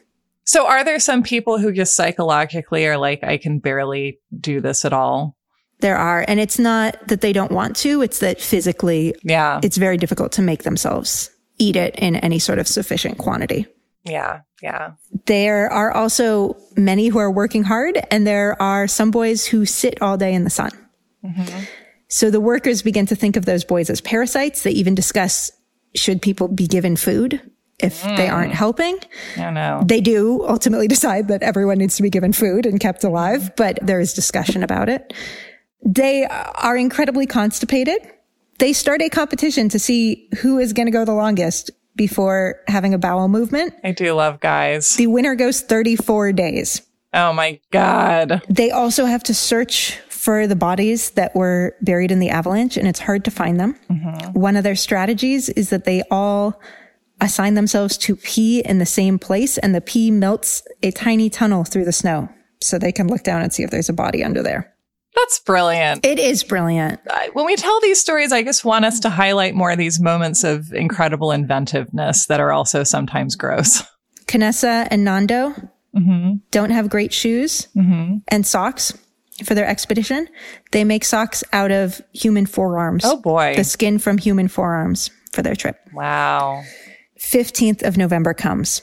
So, 0.44 0.66
are 0.66 0.84
there 0.84 0.98
some 1.00 1.22
people 1.22 1.58
who 1.58 1.72
just 1.72 1.94
psychologically 1.96 2.86
are 2.86 2.98
like, 2.98 3.24
I 3.24 3.38
can 3.38 3.58
barely 3.58 4.18
do 4.38 4.60
this 4.60 4.84
at 4.84 4.92
all? 4.92 5.36
There 5.80 5.96
are, 5.96 6.24
and 6.26 6.38
it's 6.38 6.58
not 6.58 7.08
that 7.08 7.20
they 7.20 7.32
don't 7.32 7.50
want 7.52 7.76
to, 7.76 8.00
it's 8.02 8.20
that 8.20 8.40
physically 8.40 9.14
Yeah. 9.22 9.60
it's 9.62 9.76
very 9.76 9.96
difficult 9.96 10.32
to 10.32 10.42
make 10.42 10.62
themselves 10.62 11.30
eat 11.58 11.76
it 11.76 11.94
in 11.96 12.16
any 12.16 12.38
sort 12.38 12.58
of 12.58 12.68
sufficient 12.68 13.18
quantity. 13.18 13.66
yeah. 14.04 14.40
Yeah. 14.62 14.92
There 15.26 15.70
are 15.70 15.92
also 15.92 16.56
many 16.74 17.08
who 17.08 17.18
are 17.18 17.30
working 17.30 17.64
hard, 17.64 18.00
and 18.10 18.26
there 18.26 18.60
are 18.62 18.86
some 18.86 19.10
boys 19.10 19.44
who 19.44 19.66
sit 19.66 20.00
all 20.00 20.16
day 20.16 20.32
in 20.32 20.44
the 20.44 20.50
sun. 20.50 20.70
Mm-hmm. 21.22 21.64
So 22.08 22.30
the 22.30 22.40
workers 22.40 22.80
begin 22.80 23.04
to 23.06 23.14
think 23.16 23.36
of 23.36 23.44
those 23.44 23.62
boys 23.64 23.90
as 23.90 24.00
parasites. 24.00 24.62
They 24.62 24.70
even 24.70 24.94
discuss 24.94 25.50
should 25.94 26.22
people 26.22 26.48
be 26.48 26.66
given 26.66 26.96
food 26.96 27.42
if 27.78 28.02
they 28.02 28.28
aren't 28.28 28.52
hmm. 28.52 28.56
helping. 28.56 28.98
I 29.36 29.50
know. 29.50 29.82
They 29.84 30.00
do 30.00 30.44
ultimately 30.46 30.88
decide 30.96 31.28
that 31.28 31.42
everyone 31.42 31.78
needs 31.78 31.96
to 31.96 32.02
be 32.02 32.10
given 32.10 32.32
food 32.32 32.66
and 32.66 32.80
kept 32.80 33.04
alive, 33.04 33.54
but 33.56 33.78
there 33.82 34.00
is 34.00 34.14
discussion 34.14 34.62
about 34.62 34.88
it. 34.88 35.12
They 35.84 36.24
are 36.24 36.76
incredibly 36.76 37.26
constipated. 37.26 37.98
They 38.58 38.72
start 38.72 39.02
a 39.02 39.08
competition 39.08 39.68
to 39.70 39.78
see 39.78 40.28
who 40.40 40.58
is 40.58 40.72
going 40.72 40.86
to 40.86 40.92
go 40.92 41.04
the 41.04 41.12
longest 41.12 41.70
before 41.96 42.60
having 42.68 42.94
a 42.94 42.98
bowel 42.98 43.28
movement. 43.28 43.74
I 43.84 43.92
do 43.92 44.12
love 44.14 44.40
guys. 44.40 44.96
The 44.96 45.06
winner 45.08 45.34
goes 45.34 45.60
34 45.60 46.32
days. 46.32 46.82
Oh 47.12 47.32
my 47.32 47.60
God. 47.70 48.42
They 48.48 48.70
also 48.70 49.04
have 49.04 49.22
to 49.24 49.34
search 49.34 49.98
for 50.08 50.46
the 50.46 50.56
bodies 50.56 51.10
that 51.10 51.34
were 51.36 51.76
buried 51.82 52.10
in 52.10 52.18
the 52.18 52.30
avalanche, 52.30 52.76
and 52.76 52.88
it's 52.88 52.98
hard 52.98 53.24
to 53.26 53.30
find 53.30 53.60
them. 53.60 53.78
Mm-hmm. 53.90 54.32
One 54.32 54.56
of 54.56 54.64
their 54.64 54.74
strategies 54.74 55.48
is 55.50 55.70
that 55.70 55.84
they 55.84 56.02
all 56.10 56.60
assign 57.24 57.54
themselves 57.54 57.98
to 57.98 58.14
pee 58.14 58.60
in 58.60 58.78
the 58.78 58.86
same 58.86 59.18
place, 59.18 59.58
and 59.58 59.74
the 59.74 59.80
pee 59.80 60.10
melts 60.12 60.62
a 60.82 60.92
tiny 60.92 61.28
tunnel 61.30 61.64
through 61.64 61.86
the 61.86 61.92
snow 61.92 62.28
so 62.60 62.78
they 62.78 62.92
can 62.92 63.08
look 63.08 63.24
down 63.24 63.42
and 63.42 63.52
see 63.52 63.62
if 63.62 63.70
there's 63.70 63.88
a 63.88 63.94
body 63.94 64.22
under 64.22 64.42
there. 64.42 64.72
That's 65.16 65.38
brilliant. 65.40 66.04
It 66.04 66.18
is 66.18 66.42
brilliant. 66.42 67.00
When 67.34 67.46
we 67.46 67.56
tell 67.56 67.80
these 67.80 68.00
stories, 68.00 68.32
I 68.32 68.42
just 68.42 68.64
want 68.64 68.84
us 68.84 69.00
to 69.00 69.10
highlight 69.10 69.54
more 69.54 69.70
of 69.70 69.78
these 69.78 70.00
moments 70.00 70.44
of 70.44 70.72
incredible 70.72 71.30
inventiveness 71.30 72.26
that 72.26 72.40
are 72.40 72.52
also 72.52 72.82
sometimes 72.82 73.36
gross. 73.36 73.82
Canessa 74.26 74.88
and 74.90 75.04
Nando 75.04 75.50
mm-hmm. 75.96 76.34
don't 76.50 76.70
have 76.70 76.90
great 76.90 77.12
shoes 77.12 77.68
mm-hmm. 77.76 78.16
and 78.28 78.46
socks 78.46 78.92
for 79.44 79.54
their 79.54 79.66
expedition. 79.66 80.28
They 80.72 80.82
make 80.82 81.04
socks 81.04 81.44
out 81.52 81.70
of 81.70 82.00
human 82.12 82.46
forearms. 82.46 83.04
Oh 83.04 83.20
boy. 83.20 83.54
The 83.56 83.64
skin 83.64 83.98
from 83.98 84.18
human 84.18 84.48
forearms 84.48 85.10
for 85.32 85.42
their 85.42 85.54
trip. 85.54 85.78
Wow. 85.92 86.62
15th 87.24 87.82
of 87.82 87.96
November 87.96 88.34
comes 88.34 88.82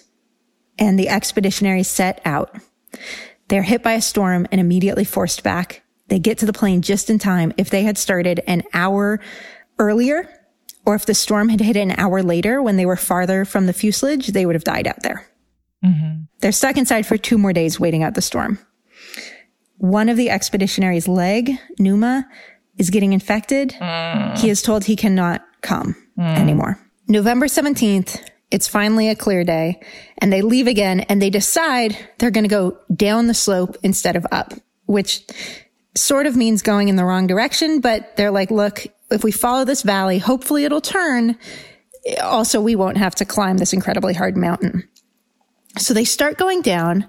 and 0.80 0.98
the 0.98 1.08
expeditionaries 1.08 1.86
set 1.86 2.22
out. 2.26 2.56
They're 3.48 3.62
hit 3.62 3.84
by 3.84 3.94
a 3.94 4.02
storm 4.02 4.48
and 4.52 4.60
immediately 4.60 5.04
forced 5.04 5.44
back. 5.44 5.84
They 6.08 6.20
get 6.20 6.40
to 6.40 6.46
the 6.46 6.54
plane 6.54 6.82
just 6.82 7.10
in 7.10 7.20
time. 7.20 7.54
If 7.58 7.70
they 7.70 7.84
had 7.84 7.98
started 7.98 8.42
an 8.48 8.64
hour 8.74 9.20
earlier, 9.78 10.30
or 10.86 10.96
if 10.96 11.06
the 11.06 11.14
storm 11.14 11.50
had 11.50 11.62
hit 11.62 11.78
an 11.78 11.92
hour 11.92 12.24
later 12.24 12.62
when 12.62 12.78
they 12.78 12.86
were 12.86 12.96
farther 12.96 13.46
from 13.46 13.68
the 13.68 13.74
fuselage, 13.74 14.28
they 14.28 14.46
would 14.46 14.56
have 14.56 14.64
died 14.64 14.88
out 14.88 15.04
there. 15.04 15.28
Mm-hmm. 15.86 16.24
They're 16.40 16.52
stuck 16.52 16.78
inside 16.78 17.06
for 17.06 17.18
two 17.18 17.38
more 17.38 17.54
days 17.54 17.80
waiting 17.80 18.04
out 18.04 18.16
the 18.16 18.22
storm. 18.22 18.60
One 19.78 20.10
of 20.10 20.18
the 20.18 20.30
expeditionaries' 20.30 21.08
leg, 21.08 21.52
Numa, 21.80 22.28
is 22.78 22.90
getting 22.90 23.14
infected. 23.14 23.76
Mm. 23.80 24.38
He 24.38 24.50
is 24.50 24.62
told 24.62 24.86
he 24.86 24.96
cannot 24.96 25.46
come 25.62 25.96
mm. 26.18 26.38
anymore. 26.38 26.80
November 27.08 27.48
17th, 27.48 28.22
it's 28.52 28.68
finally 28.68 29.10
a 29.10 29.16
clear 29.16 29.44
day, 29.44 29.80
and 30.18 30.32
they 30.32 30.42
leave 30.42 30.68
again 30.68 31.02
and 31.02 31.22
they 31.22 31.30
decide 31.30 31.98
they're 32.20 32.32
going 32.32 32.44
to 32.44 32.50
go 32.50 32.78
down 32.94 33.28
the 33.28 33.34
slope 33.34 33.78
instead 33.84 34.16
of 34.16 34.26
up, 34.32 34.54
which 34.86 35.26
sort 35.96 36.26
of 36.26 36.36
means 36.36 36.62
going 36.62 36.90
in 36.90 36.96
the 36.96 37.06
wrong 37.06 37.28
direction, 37.28 37.82
but 37.82 38.16
they're 38.16 38.32
like, 38.32 38.52
look, 38.52 38.88
if 39.10 39.24
we 39.24 39.32
follow 39.32 39.66
this 39.66 39.84
valley, 39.84 40.20
hopefully 40.20 40.64
it'll 40.64 40.82
turn. 40.82 41.38
Also, 42.22 42.62
we 42.62 42.76
won't 42.76 42.98
have 42.98 43.16
to 43.16 43.26
climb 43.26 43.58
this 43.58 43.74
incredibly 43.74 44.14
hard 44.14 44.38
mountain. 44.38 44.88
So 45.78 45.94
they 45.94 46.06
start 46.06 46.38
going 46.38 46.62
down 46.62 47.08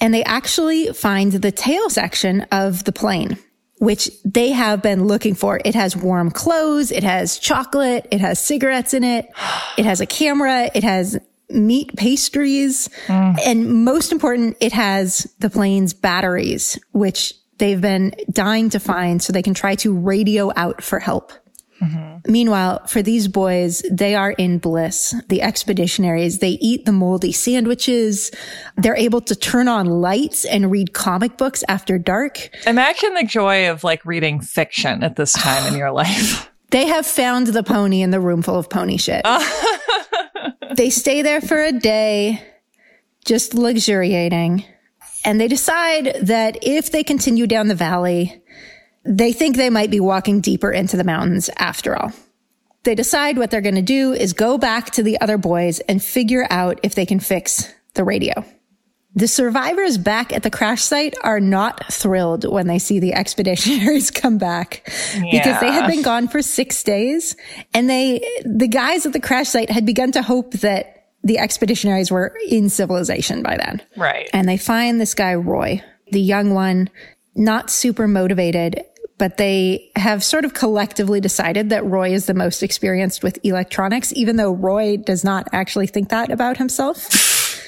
and 0.00 0.12
they 0.14 0.24
actually 0.24 0.92
find 0.92 1.32
the 1.32 1.52
tail 1.52 1.90
section 1.90 2.42
of 2.52 2.84
the 2.84 2.92
plane, 2.92 3.38
which 3.80 4.10
they 4.26 4.50
have 4.50 4.82
been 4.82 5.06
looking 5.06 5.34
for. 5.34 5.58
It 5.64 5.74
has 5.74 5.96
warm 5.96 6.30
clothes. 6.30 6.92
It 6.92 7.02
has 7.02 7.38
chocolate. 7.38 8.06
It 8.10 8.20
has 8.20 8.38
cigarettes 8.38 8.92
in 8.92 9.02
it. 9.02 9.28
It 9.78 9.86
has 9.86 10.02
a 10.02 10.06
camera. 10.06 10.70
It 10.74 10.84
has 10.84 11.18
meat 11.48 11.96
pastries. 11.96 12.90
Mm. 13.06 13.38
And 13.44 13.84
most 13.84 14.12
important, 14.12 14.58
it 14.60 14.72
has 14.72 15.32
the 15.38 15.48
plane's 15.48 15.94
batteries, 15.94 16.78
which 16.92 17.32
they've 17.56 17.80
been 17.80 18.14
dying 18.30 18.68
to 18.70 18.80
find 18.80 19.22
so 19.22 19.32
they 19.32 19.42
can 19.42 19.54
try 19.54 19.76
to 19.76 19.96
radio 19.96 20.52
out 20.56 20.82
for 20.82 20.98
help. 20.98 21.32
Mm-hmm. 21.80 22.30
Meanwhile, 22.30 22.86
for 22.86 23.02
these 23.02 23.28
boys, 23.28 23.82
they 23.90 24.14
are 24.14 24.32
in 24.32 24.58
bliss. 24.58 25.14
The 25.28 25.40
expeditionaries, 25.40 26.40
they 26.40 26.58
eat 26.60 26.84
the 26.84 26.92
moldy 26.92 27.32
sandwiches. 27.32 28.30
They're 28.76 28.96
able 28.96 29.22
to 29.22 29.34
turn 29.34 29.68
on 29.68 29.86
lights 29.86 30.44
and 30.44 30.70
read 30.70 30.92
comic 30.92 31.38
books 31.38 31.64
after 31.68 31.98
dark. 31.98 32.50
Imagine 32.66 33.14
the 33.14 33.24
joy 33.24 33.70
of 33.70 33.82
like 33.82 34.04
reading 34.04 34.40
fiction 34.40 35.02
at 35.02 35.16
this 35.16 35.32
time 35.32 35.72
in 35.72 35.78
your 35.78 35.90
life. 35.90 36.46
They 36.70 36.86
have 36.86 37.04
found 37.04 37.48
the 37.48 37.64
pony 37.64 38.00
in 38.00 38.12
the 38.12 38.20
room 38.20 38.42
full 38.42 38.54
of 38.54 38.70
pony 38.70 38.96
shit. 38.96 39.26
they 40.76 40.88
stay 40.88 41.20
there 41.20 41.40
for 41.40 41.60
a 41.60 41.72
day, 41.72 42.40
just 43.24 43.54
luxuriating. 43.54 44.64
And 45.24 45.40
they 45.40 45.48
decide 45.48 46.16
that 46.22 46.58
if 46.62 46.92
they 46.92 47.02
continue 47.02 47.48
down 47.48 47.66
the 47.66 47.74
valley, 47.74 48.40
they 49.04 49.32
think 49.32 49.56
they 49.56 49.70
might 49.70 49.90
be 49.90 50.00
walking 50.00 50.40
deeper 50.40 50.70
into 50.70 50.96
the 50.96 51.04
mountains 51.04 51.50
after 51.56 51.96
all. 51.96 52.12
They 52.82 52.94
decide 52.94 53.36
what 53.36 53.50
they're 53.50 53.60
going 53.60 53.74
to 53.74 53.82
do 53.82 54.12
is 54.12 54.32
go 54.32 54.56
back 54.56 54.90
to 54.92 55.02
the 55.02 55.20
other 55.20 55.38
boys 55.38 55.80
and 55.80 56.02
figure 56.02 56.46
out 56.50 56.80
if 56.82 56.94
they 56.94 57.06
can 57.06 57.20
fix 57.20 57.70
the 57.94 58.04
radio. 58.04 58.44
The 59.14 59.26
survivors 59.26 59.98
back 59.98 60.32
at 60.32 60.44
the 60.44 60.50
crash 60.50 60.82
site 60.82 61.16
are 61.22 61.40
not 61.40 61.92
thrilled 61.92 62.50
when 62.50 62.68
they 62.68 62.78
see 62.78 63.00
the 63.00 63.12
expeditionaries 63.14 64.14
come 64.14 64.38
back 64.38 64.88
yeah. 65.14 65.30
because 65.30 65.60
they 65.60 65.72
had 65.72 65.88
been 65.88 66.02
gone 66.02 66.28
for 66.28 66.42
six 66.42 66.82
days 66.82 67.36
and 67.74 67.90
they, 67.90 68.20
the 68.44 68.68
guys 68.68 69.04
at 69.04 69.12
the 69.12 69.20
crash 69.20 69.48
site 69.48 69.68
had 69.68 69.84
begun 69.84 70.12
to 70.12 70.22
hope 70.22 70.52
that 70.52 71.08
the 71.22 71.38
expeditionaries 71.38 72.10
were 72.10 72.34
in 72.48 72.70
civilization 72.70 73.42
by 73.42 73.56
then. 73.56 73.82
Right. 73.96 74.30
And 74.32 74.48
they 74.48 74.56
find 74.56 75.00
this 75.00 75.14
guy, 75.14 75.34
Roy, 75.34 75.82
the 76.12 76.20
young 76.20 76.54
one, 76.54 76.88
not 77.34 77.70
super 77.70 78.08
motivated 78.08 78.84
but 79.20 79.36
they 79.36 79.90
have 79.96 80.24
sort 80.24 80.46
of 80.46 80.54
collectively 80.54 81.20
decided 81.20 81.68
that 81.68 81.84
Roy 81.84 82.14
is 82.14 82.24
the 82.24 82.32
most 82.32 82.62
experienced 82.62 83.22
with 83.22 83.38
electronics, 83.44 84.14
even 84.16 84.36
though 84.36 84.52
Roy 84.52 84.96
does 84.96 85.24
not 85.24 85.46
actually 85.52 85.86
think 85.86 86.08
that 86.08 86.32
about 86.32 86.56
himself. 86.56 87.62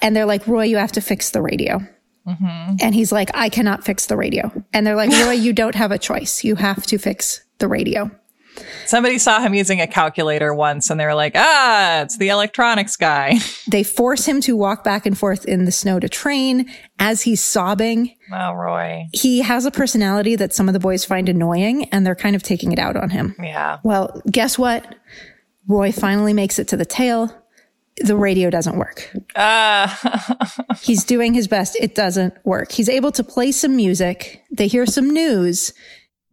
And 0.00 0.14
they're 0.14 0.26
like, 0.26 0.46
Roy, 0.46 0.62
you 0.62 0.76
have 0.76 0.92
to 0.92 1.00
fix 1.00 1.30
the 1.30 1.42
radio. 1.42 1.80
Mm-hmm. 2.24 2.76
And 2.80 2.94
he's 2.94 3.10
like, 3.10 3.32
I 3.34 3.48
cannot 3.48 3.82
fix 3.82 4.06
the 4.06 4.16
radio. 4.16 4.52
And 4.72 4.86
they're 4.86 4.94
like, 4.94 5.10
Roy, 5.10 5.32
you 5.32 5.52
don't 5.52 5.74
have 5.74 5.90
a 5.90 5.98
choice. 5.98 6.44
You 6.44 6.54
have 6.54 6.86
to 6.86 6.98
fix 6.98 7.42
the 7.58 7.66
radio. 7.66 8.08
Somebody 8.86 9.18
saw 9.18 9.40
him 9.40 9.54
using 9.54 9.80
a 9.80 9.86
calculator 9.86 10.54
once 10.54 10.90
and 10.90 10.98
they 11.00 11.06
were 11.06 11.14
like, 11.14 11.32
ah, 11.34 12.02
it's 12.02 12.18
the 12.18 12.28
electronics 12.28 12.96
guy. 12.96 13.38
They 13.68 13.84
force 13.84 14.26
him 14.26 14.40
to 14.42 14.56
walk 14.56 14.84
back 14.84 15.06
and 15.06 15.16
forth 15.16 15.46
in 15.46 15.64
the 15.64 15.72
snow 15.72 15.98
to 16.00 16.08
train 16.08 16.70
as 16.98 17.22
he's 17.22 17.40
sobbing. 17.40 18.14
Oh, 18.30 18.52
Roy. 18.52 19.06
He 19.12 19.40
has 19.40 19.64
a 19.64 19.70
personality 19.70 20.36
that 20.36 20.52
some 20.52 20.68
of 20.68 20.74
the 20.74 20.80
boys 20.80 21.04
find 21.04 21.28
annoying 21.28 21.84
and 21.84 22.04
they're 22.04 22.14
kind 22.14 22.36
of 22.36 22.42
taking 22.42 22.72
it 22.72 22.78
out 22.78 22.96
on 22.96 23.10
him. 23.10 23.34
Yeah. 23.40 23.78
Well, 23.82 24.20
guess 24.30 24.58
what? 24.58 24.94
Roy 25.68 25.92
finally 25.92 26.32
makes 26.32 26.58
it 26.58 26.68
to 26.68 26.76
the 26.76 26.84
tail. 26.84 27.34
The 27.98 28.16
radio 28.16 28.50
doesn't 28.50 28.76
work. 28.76 29.10
Uh. 29.34 29.88
he's 30.80 31.04
doing 31.04 31.32
his 31.32 31.46
best. 31.48 31.76
It 31.76 31.94
doesn't 31.94 32.34
work. 32.44 32.72
He's 32.72 32.88
able 32.88 33.12
to 33.12 33.24
play 33.24 33.52
some 33.52 33.76
music. 33.76 34.42
They 34.50 34.66
hear 34.66 34.86
some 34.86 35.10
news 35.10 35.72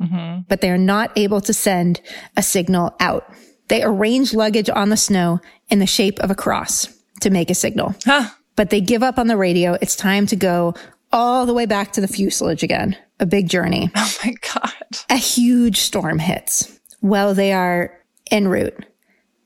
mm-hmm. 0.01 0.41
but 0.47 0.61
they 0.61 0.69
are 0.69 0.77
not 0.77 1.11
able 1.17 1.41
to 1.41 1.53
send 1.53 2.01
a 2.37 2.43
signal 2.43 2.95
out. 2.99 3.31
They 3.67 3.83
arrange 3.83 4.33
luggage 4.33 4.69
on 4.69 4.89
the 4.89 4.97
snow 4.97 5.39
in 5.69 5.79
the 5.79 5.85
shape 5.85 6.19
of 6.19 6.31
a 6.31 6.35
cross 6.35 6.87
to 7.21 7.29
make 7.29 7.49
a 7.49 7.55
signal. 7.55 7.93
Huh. 8.05 8.29
But 8.55 8.71
they 8.71 8.81
give 8.81 9.03
up 9.03 9.17
on 9.19 9.27
the 9.27 9.37
radio. 9.37 9.77
It's 9.81 9.95
time 9.95 10.25
to 10.27 10.35
go 10.35 10.73
all 11.11 11.45
the 11.45 11.53
way 11.53 11.65
back 11.65 11.93
to 11.93 12.01
the 12.01 12.07
fuselage 12.07 12.63
again. 12.63 12.97
A 13.19 13.25
big 13.25 13.49
journey. 13.49 13.91
Oh 13.95 14.15
my 14.25 14.33
God. 14.53 14.73
A 15.09 15.17
huge 15.17 15.79
storm 15.79 16.19
hits 16.19 16.79
while 16.99 17.33
they 17.33 17.53
are 17.53 17.97
en 18.31 18.47
route. 18.47 18.85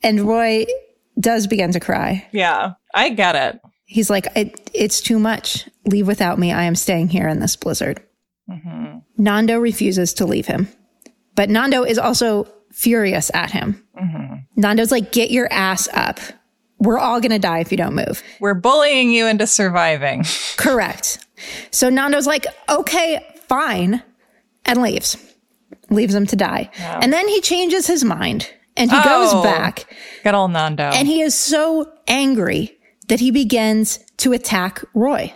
And 0.01 0.21
Roy 0.21 0.65
does 1.19 1.47
begin 1.47 1.71
to 1.73 1.79
cry. 1.79 2.27
Yeah, 2.31 2.73
I 2.93 3.09
get 3.09 3.35
it. 3.35 3.61
He's 3.85 4.09
like, 4.09 4.27
it, 4.35 4.71
it's 4.73 5.01
too 5.01 5.19
much. 5.19 5.69
Leave 5.85 6.07
without 6.07 6.39
me. 6.39 6.51
I 6.51 6.63
am 6.63 6.75
staying 6.75 7.09
here 7.09 7.27
in 7.27 7.39
this 7.39 7.55
blizzard. 7.55 8.01
Mm-hmm. 8.49 8.99
Nando 9.17 9.59
refuses 9.59 10.13
to 10.15 10.25
leave 10.25 10.47
him, 10.47 10.67
but 11.35 11.49
Nando 11.49 11.83
is 11.83 11.97
also 11.97 12.47
furious 12.71 13.31
at 13.33 13.51
him. 13.51 13.83
Mm-hmm. 13.99 14.35
Nando's 14.55 14.91
like, 14.91 15.11
get 15.11 15.31
your 15.31 15.51
ass 15.51 15.87
up. 15.93 16.19
We're 16.79 16.99
all 16.99 17.21
going 17.21 17.31
to 17.31 17.39
die 17.39 17.59
if 17.59 17.71
you 17.71 17.77
don't 17.77 17.95
move. 17.95 18.21
We're 18.39 18.55
bullying 18.55 19.11
you 19.11 19.27
into 19.27 19.47
surviving. 19.47 20.25
Correct. 20.57 21.25
So 21.71 21.89
Nando's 21.89 22.27
like, 22.27 22.45
okay, 22.69 23.25
fine, 23.47 24.03
and 24.65 24.81
leaves. 24.81 25.17
Leaves 25.89 26.13
him 26.13 26.25
to 26.27 26.35
die. 26.35 26.69
And 26.77 27.13
then 27.13 27.27
he 27.27 27.41
changes 27.41 27.87
his 27.87 28.03
mind 28.03 28.49
and 28.75 28.91
he 28.91 28.97
oh, 28.97 29.03
goes 29.03 29.43
back. 29.43 29.85
Good 30.23 30.33
old 30.33 30.51
Nando. 30.51 30.83
And 30.83 31.07
he 31.07 31.21
is 31.21 31.35
so 31.35 31.91
angry 32.07 32.77
that 33.07 33.19
he 33.19 33.31
begins 33.31 33.99
to 34.17 34.33
attack 34.33 34.83
Roy. 34.93 35.33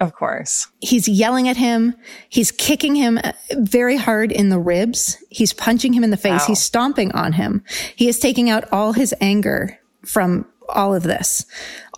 Of 0.00 0.14
course. 0.14 0.68
He's 0.80 1.08
yelling 1.08 1.48
at 1.48 1.56
him. 1.56 1.94
He's 2.28 2.52
kicking 2.52 2.94
him 2.94 3.18
uh, 3.18 3.32
very 3.54 3.96
hard 3.96 4.30
in 4.30 4.48
the 4.48 4.58
ribs. 4.58 5.16
He's 5.28 5.52
punching 5.52 5.92
him 5.92 6.04
in 6.04 6.10
the 6.10 6.16
face. 6.16 6.42
Wow. 6.42 6.46
He's 6.46 6.60
stomping 6.60 7.10
on 7.12 7.32
him. 7.32 7.64
He 7.96 8.08
is 8.08 8.20
taking 8.20 8.48
out 8.48 8.70
all 8.70 8.92
his 8.92 9.12
anger 9.20 9.78
from 10.06 10.46
all 10.68 10.94
of 10.94 11.02
this 11.02 11.46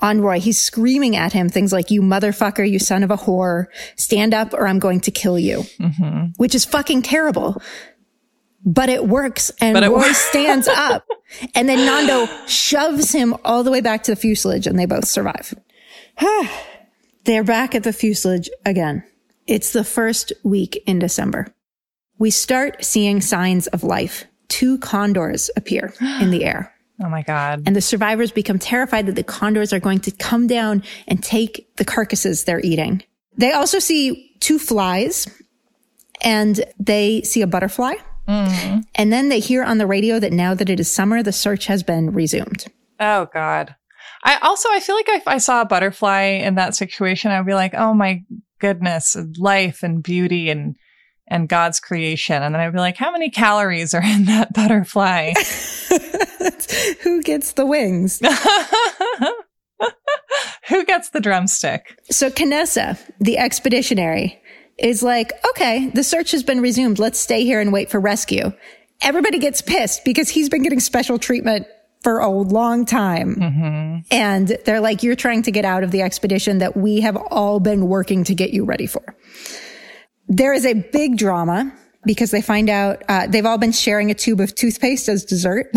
on 0.00 0.22
Roy. 0.22 0.40
He's 0.40 0.58
screaming 0.58 1.14
at 1.14 1.34
him 1.34 1.50
things 1.50 1.72
like, 1.72 1.90
you 1.90 2.00
motherfucker, 2.00 2.68
you 2.68 2.78
son 2.78 3.02
of 3.02 3.10
a 3.10 3.18
whore, 3.18 3.66
stand 3.96 4.32
up 4.32 4.54
or 4.54 4.66
I'm 4.66 4.78
going 4.78 5.00
to 5.00 5.10
kill 5.10 5.38
you, 5.38 5.58
mm-hmm. 5.78 6.26
which 6.38 6.54
is 6.54 6.64
fucking 6.64 7.02
terrible. 7.02 7.60
But 8.64 8.88
it 8.88 9.06
works. 9.06 9.50
And 9.60 9.76
it 9.76 9.90
Roy 9.90 10.12
stands 10.12 10.68
up 10.68 11.06
and 11.54 11.68
then 11.68 11.84
Nando 11.84 12.26
shoves 12.46 13.12
him 13.12 13.34
all 13.44 13.62
the 13.62 13.70
way 13.70 13.82
back 13.82 14.04
to 14.04 14.12
the 14.12 14.16
fuselage 14.16 14.66
and 14.66 14.78
they 14.78 14.86
both 14.86 15.06
survive. 15.06 15.54
They're 17.24 17.44
back 17.44 17.74
at 17.74 17.82
the 17.82 17.92
fuselage 17.92 18.50
again. 18.64 19.04
It's 19.46 19.72
the 19.72 19.84
first 19.84 20.32
week 20.42 20.82
in 20.86 20.98
December. 20.98 21.48
We 22.18 22.30
start 22.30 22.84
seeing 22.84 23.20
signs 23.20 23.66
of 23.68 23.82
life. 23.82 24.24
Two 24.48 24.78
condors 24.78 25.50
appear 25.56 25.94
in 26.20 26.30
the 26.30 26.44
air. 26.44 26.74
Oh 27.02 27.08
my 27.08 27.22
God. 27.22 27.62
And 27.64 27.74
the 27.74 27.80
survivors 27.80 28.30
become 28.30 28.58
terrified 28.58 29.06
that 29.06 29.14
the 29.14 29.24
condors 29.24 29.72
are 29.72 29.80
going 29.80 30.00
to 30.00 30.10
come 30.10 30.46
down 30.46 30.82
and 31.08 31.24
take 31.24 31.74
the 31.76 31.84
carcasses 31.86 32.44
they're 32.44 32.60
eating. 32.60 33.02
They 33.38 33.52
also 33.52 33.78
see 33.78 34.36
two 34.40 34.58
flies 34.58 35.26
and 36.20 36.62
they 36.78 37.22
see 37.22 37.40
a 37.40 37.46
butterfly. 37.46 37.94
Mm. 38.28 38.84
And 38.96 39.10
then 39.10 39.30
they 39.30 39.40
hear 39.40 39.64
on 39.64 39.78
the 39.78 39.86
radio 39.86 40.18
that 40.18 40.32
now 40.32 40.52
that 40.52 40.68
it 40.68 40.78
is 40.78 40.90
summer, 40.90 41.22
the 41.22 41.32
search 41.32 41.66
has 41.66 41.82
been 41.82 42.12
resumed. 42.12 42.66
Oh 43.00 43.28
God. 43.32 43.74
I 44.22 44.36
also 44.42 44.68
I 44.70 44.80
feel 44.80 44.96
like 44.96 45.08
if 45.08 45.26
I 45.26 45.38
saw 45.38 45.62
a 45.62 45.66
butterfly 45.66 46.22
in 46.42 46.56
that 46.56 46.74
situation, 46.74 47.30
I'd 47.30 47.46
be 47.46 47.54
like, 47.54 47.74
oh 47.74 47.94
my 47.94 48.22
goodness, 48.58 49.16
life 49.38 49.82
and 49.82 50.02
beauty 50.02 50.50
and 50.50 50.76
and 51.30 51.48
God's 51.48 51.80
creation. 51.80 52.42
And 52.42 52.54
then 52.54 52.60
I'd 52.60 52.72
be 52.72 52.78
like, 52.78 52.96
how 52.96 53.12
many 53.12 53.30
calories 53.30 53.94
are 53.94 54.02
in 54.04 54.26
that 54.26 54.52
butterfly? 54.52 55.32
Who 57.02 57.22
gets 57.22 57.52
the 57.52 57.64
wings? 57.66 58.20
Who 60.68 60.84
gets 60.84 61.10
the 61.10 61.20
drumstick? 61.20 61.98
So 62.10 62.30
Canessa, 62.30 62.98
the 63.18 63.38
expeditionary, 63.38 64.40
is 64.78 65.02
like, 65.02 65.32
okay, 65.50 65.90
the 65.94 66.04
search 66.04 66.32
has 66.32 66.42
been 66.42 66.60
resumed. 66.60 66.98
Let's 66.98 67.18
stay 67.18 67.44
here 67.44 67.60
and 67.60 67.72
wait 67.72 67.90
for 67.90 68.00
rescue. 68.00 68.52
Everybody 69.00 69.38
gets 69.38 69.62
pissed 69.62 70.04
because 70.04 70.28
he's 70.28 70.48
been 70.48 70.62
getting 70.62 70.80
special 70.80 71.18
treatment 71.18 71.66
for 72.02 72.18
a 72.18 72.28
long 72.28 72.86
time. 72.86 73.36
Mm-hmm. 73.36 73.98
And 74.10 74.48
they're 74.64 74.80
like, 74.80 75.02
you're 75.02 75.16
trying 75.16 75.42
to 75.42 75.50
get 75.50 75.64
out 75.64 75.82
of 75.82 75.90
the 75.90 76.02
expedition 76.02 76.58
that 76.58 76.76
we 76.76 77.00
have 77.00 77.16
all 77.16 77.60
been 77.60 77.88
working 77.88 78.24
to 78.24 78.34
get 78.34 78.50
you 78.50 78.64
ready 78.64 78.86
for. 78.86 79.16
There 80.28 80.54
is 80.54 80.64
a 80.64 80.74
big 80.74 81.16
drama 81.16 81.72
because 82.04 82.30
they 82.30 82.40
find 82.40 82.70
out, 82.70 83.02
uh, 83.08 83.26
they've 83.26 83.44
all 83.44 83.58
been 83.58 83.72
sharing 83.72 84.10
a 84.10 84.14
tube 84.14 84.40
of 84.40 84.54
toothpaste 84.54 85.08
as 85.08 85.24
dessert. 85.24 85.70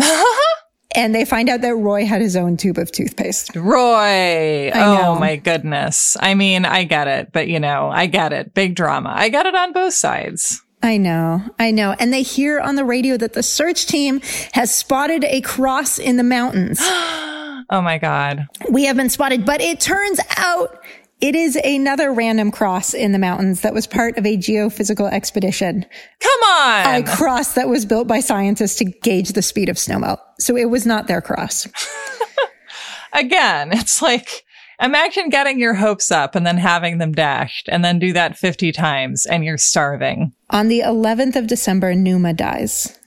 and 0.94 1.14
they 1.14 1.24
find 1.24 1.50
out 1.50 1.60
that 1.60 1.74
Roy 1.74 2.06
had 2.06 2.22
his 2.22 2.36
own 2.36 2.56
tube 2.56 2.78
of 2.78 2.90
toothpaste. 2.90 3.54
Roy. 3.54 4.70
Oh 4.72 5.18
my 5.18 5.36
goodness. 5.36 6.16
I 6.20 6.34
mean, 6.34 6.64
I 6.64 6.84
get 6.84 7.08
it, 7.08 7.32
but 7.32 7.48
you 7.48 7.60
know, 7.60 7.90
I 7.90 8.06
get 8.06 8.32
it. 8.32 8.54
Big 8.54 8.74
drama. 8.76 9.12
I 9.14 9.28
get 9.28 9.44
it 9.44 9.54
on 9.54 9.72
both 9.72 9.94
sides. 9.94 10.63
I 10.84 10.98
know, 10.98 11.42
I 11.58 11.70
know. 11.70 11.96
And 11.98 12.12
they 12.12 12.20
hear 12.20 12.60
on 12.60 12.76
the 12.76 12.84
radio 12.84 13.16
that 13.16 13.32
the 13.32 13.42
search 13.42 13.86
team 13.86 14.20
has 14.52 14.72
spotted 14.72 15.24
a 15.24 15.40
cross 15.40 15.98
in 15.98 16.18
the 16.18 16.22
mountains. 16.22 16.78
oh 16.82 17.64
my 17.70 17.96
God. 17.96 18.46
We 18.70 18.84
have 18.84 18.94
been 18.94 19.08
spotted, 19.08 19.46
but 19.46 19.62
it 19.62 19.80
turns 19.80 20.20
out 20.36 20.84
it 21.22 21.34
is 21.34 21.56
another 21.56 22.12
random 22.12 22.50
cross 22.50 22.92
in 22.92 23.12
the 23.12 23.18
mountains 23.18 23.62
that 23.62 23.72
was 23.72 23.86
part 23.86 24.18
of 24.18 24.26
a 24.26 24.36
geophysical 24.36 25.10
expedition. 25.10 25.86
Come 26.20 26.40
on. 26.50 26.94
A 26.96 27.16
cross 27.16 27.54
that 27.54 27.66
was 27.66 27.86
built 27.86 28.06
by 28.06 28.20
scientists 28.20 28.76
to 28.76 28.84
gauge 28.84 29.30
the 29.30 29.40
speed 29.40 29.70
of 29.70 29.76
snowmelt. 29.76 30.18
So 30.38 30.54
it 30.54 30.66
was 30.66 30.84
not 30.84 31.06
their 31.06 31.22
cross. 31.22 31.66
Again, 33.14 33.72
it's 33.72 34.02
like, 34.02 34.43
imagine 34.80 35.28
getting 35.28 35.58
your 35.58 35.74
hopes 35.74 36.10
up 36.10 36.34
and 36.34 36.46
then 36.46 36.58
having 36.58 36.98
them 36.98 37.12
dashed 37.12 37.68
and 37.70 37.84
then 37.84 37.98
do 37.98 38.12
that 38.12 38.36
50 38.36 38.72
times 38.72 39.26
and 39.26 39.44
you're 39.44 39.58
starving. 39.58 40.32
On 40.50 40.68
the 40.68 40.80
11th 40.80 41.36
of 41.36 41.46
December, 41.46 41.94
Numa 41.94 42.32
dies. 42.32 42.98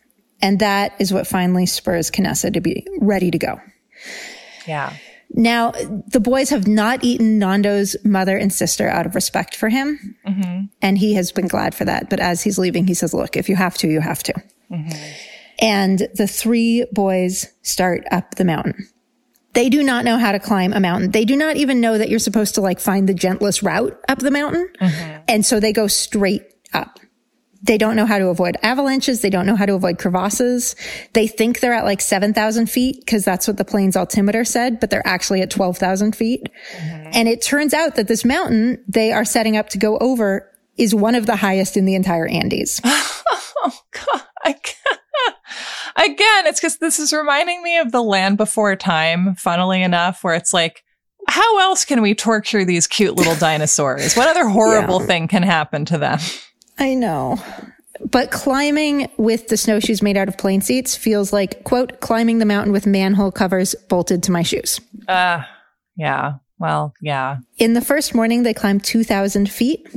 And 0.42 0.60
that 0.60 0.94
is 1.00 1.14
what 1.14 1.28
finally 1.28 1.66
spurs 1.66 2.12
Canessa 2.12 2.54
to 2.54 2.62
be 2.62 2.86
ready 3.00 3.32
to 3.32 3.38
go. 3.38 3.60
Yeah. 4.68 4.94
Now, 5.32 5.72
the 5.72 6.20
boys 6.20 6.50
have 6.52 6.68
not 6.68 7.04
eaten 7.04 7.40
Nando's 7.40 7.96
mother 8.06 8.38
and 8.38 8.52
sister 8.54 8.88
out 8.88 9.06
of 9.06 9.16
respect 9.16 9.56
for 9.56 9.70
him. 9.70 10.16
Mm-hmm. 10.26 10.66
And 10.82 10.98
he 10.98 11.16
has 11.16 11.32
been 11.32 11.48
glad 11.48 11.76
for 11.76 11.86
that. 11.86 12.10
But 12.10 12.20
as 12.20 12.42
he's 12.42 12.58
leaving, 12.58 12.88
he 12.88 12.94
says, 12.94 13.14
look, 13.14 13.36
if 13.36 13.50
you 13.50 13.56
have 13.56 13.78
to, 13.80 13.88
you 13.88 14.00
have 14.00 14.24
to. 14.24 14.34
Mm-hmm. 14.72 15.12
And 15.60 16.08
the 16.14 16.28
three 16.28 16.86
boys 16.92 17.52
start 17.64 18.06
up 18.12 18.36
the 18.36 18.46
mountain. 18.46 18.88
They 19.58 19.70
do 19.70 19.82
not 19.82 20.06
know 20.06 20.20
how 20.20 20.34
to 20.34 20.40
climb 20.40 20.72
a 20.72 20.80
mountain. 20.80 21.10
They 21.10 21.26
do 21.26 21.36
not 21.36 21.58
even 21.58 21.82
know 21.82 21.98
that 21.98 22.10
you're 22.10 22.20
supposed 22.20 22.54
to 22.56 22.62
like 22.62 22.80
find 22.80 23.10
the 23.10 23.14
gentlest 23.16 23.64
route 23.64 24.00
up 24.08 24.20
the 24.20 24.30
mountain. 24.30 24.70
Mm-hmm. 24.80 25.24
And 25.28 25.44
so 25.44 25.60
they 25.60 25.74
go 25.74 25.88
straight 25.88 26.44
up. 26.76 27.00
They 27.64 27.80
don't 27.80 27.96
know 27.96 28.06
how 28.06 28.20
to 28.20 28.28
avoid 28.28 28.56
avalanches. 28.62 29.22
They 29.22 29.32
don't 29.32 29.48
know 29.48 29.56
how 29.56 29.66
to 29.66 29.74
avoid 29.74 29.98
crevasses. 29.98 30.76
They 31.14 31.26
think 31.26 31.60
they're 31.60 31.74
at 31.74 31.86
like 31.86 32.02
7,000 32.02 32.70
feet 32.70 33.00
because 33.00 33.26
that's 33.26 33.48
what 33.48 33.58
the 33.58 33.66
plane's 33.66 33.98
altimeter 33.98 34.46
said, 34.46 34.80
but 34.80 34.92
they're 34.92 35.08
actually 35.08 35.42
at 35.42 35.50
12,000 35.50 36.16
feet. 36.16 36.48
Mm-hmm. 36.76 37.10
And 37.14 37.28
it 37.28 37.42
turns 37.42 37.74
out 37.74 37.96
that 37.96 38.08
this 38.08 38.24
mountain 38.24 38.84
they 38.88 39.12
are 39.12 39.26
setting 39.26 39.58
up 39.58 39.70
to 39.70 39.80
go 39.80 39.98
over 39.98 40.52
is 40.78 40.94
one 40.94 41.16
of 41.16 41.26
the 41.26 41.36
highest 41.36 41.78
in 41.78 41.86
the 41.86 41.96
entire 41.96 42.28
Andes. 42.28 42.82
oh, 42.86 43.80
God. 43.92 44.24
Again, 45.98 46.46
it's 46.46 46.60
because 46.60 46.78
this 46.78 47.00
is 47.00 47.12
reminding 47.12 47.64
me 47.64 47.80
of 47.80 47.92
the 47.92 48.04
land 48.04 48.38
before 48.38 48.76
time, 48.76 49.36
funnily 49.36 49.82
enough, 49.82 50.24
where 50.24 50.36
it's 50.36 50.54
like, 50.54 50.84
how 51.28 51.60
else 51.60 51.86
can 51.86 52.02
we 52.02 52.14
torture 52.14 52.64
these 52.64 52.88
cute 52.88 53.16
little 53.16 53.36
dinosaurs? 53.40 54.16
What 54.16 54.30
other 54.30 54.48
horrible 54.48 55.02
yeah. 55.02 55.08
thing 55.08 55.28
can 55.28 55.44
happen 55.44 55.86
to 55.86 55.98
them? 55.98 56.20
I 56.78 56.94
know. 56.94 57.44
But 58.12 58.30
climbing 58.30 59.10
with 59.18 59.48
the 59.48 59.58
snowshoes 59.58 60.04
made 60.04 60.18
out 60.18 60.28
of 60.28 60.38
plane 60.38 60.62
seats 60.62 60.96
feels 60.96 61.34
like, 61.34 61.64
quote, 61.64 62.00
climbing 62.00 62.38
the 62.38 62.46
mountain 62.46 62.72
with 62.72 62.86
manhole 62.86 63.32
covers 63.32 63.74
bolted 63.90 64.22
to 64.24 64.32
my 64.32 64.44
shoes. 64.44 64.80
Uh, 65.08 65.42
yeah. 65.96 66.36
Well, 66.60 66.94
yeah. 67.02 67.38
In 67.58 67.74
the 67.74 67.82
first 67.82 68.14
morning, 68.14 68.44
they 68.44 68.54
climbed 68.54 68.84
2,000 68.84 69.50
feet, 69.50 69.88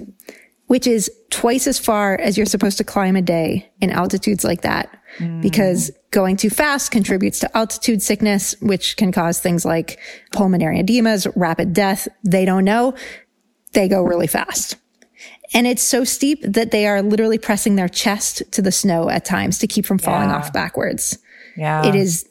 which 0.71 0.87
is 0.87 1.11
twice 1.31 1.67
as 1.67 1.81
far 1.81 2.15
as 2.21 2.37
you're 2.37 2.47
supposed 2.47 2.79
to 2.79 2.85
climb 2.85 3.17
a 3.17 3.23
day 3.23 3.69
in 3.81 3.91
altitudes 3.91 4.45
like 4.45 4.61
that. 4.61 4.97
Mm. 5.19 5.43
Because 5.43 5.91
going 6.13 6.37
too 6.37 6.49
fast 6.49 6.93
contributes 6.93 7.41
to 7.41 7.57
altitude 7.57 8.01
sickness, 8.01 8.55
which 8.61 8.97
can 8.97 9.11
cause 9.11 9.41
things 9.41 9.65
like 9.65 9.99
pulmonary 10.33 10.81
edemas, 10.81 11.27
rapid 11.35 11.73
death. 11.73 12.07
They 12.23 12.45
don't 12.45 12.65
know. 12.65 12.95
They 13.73 13.89
go 13.89 14.01
really 14.01 14.29
fast. 14.29 14.77
And 15.53 15.67
it's 15.67 15.83
so 15.83 16.05
steep 16.05 16.41
that 16.45 16.71
they 16.71 16.87
are 16.87 17.03
literally 17.03 17.39
pressing 17.39 17.75
their 17.75 17.89
chest 17.89 18.45
to 18.53 18.63
the 18.63 18.71
snow 18.71 19.11
at 19.11 19.25
times 19.25 19.59
to 19.59 19.67
keep 19.67 19.85
from 19.85 19.99
falling 19.99 20.29
yeah. 20.29 20.37
off 20.37 20.53
backwards. 20.53 21.19
Yeah. 21.57 21.85
It 21.85 21.97
is 21.97 22.29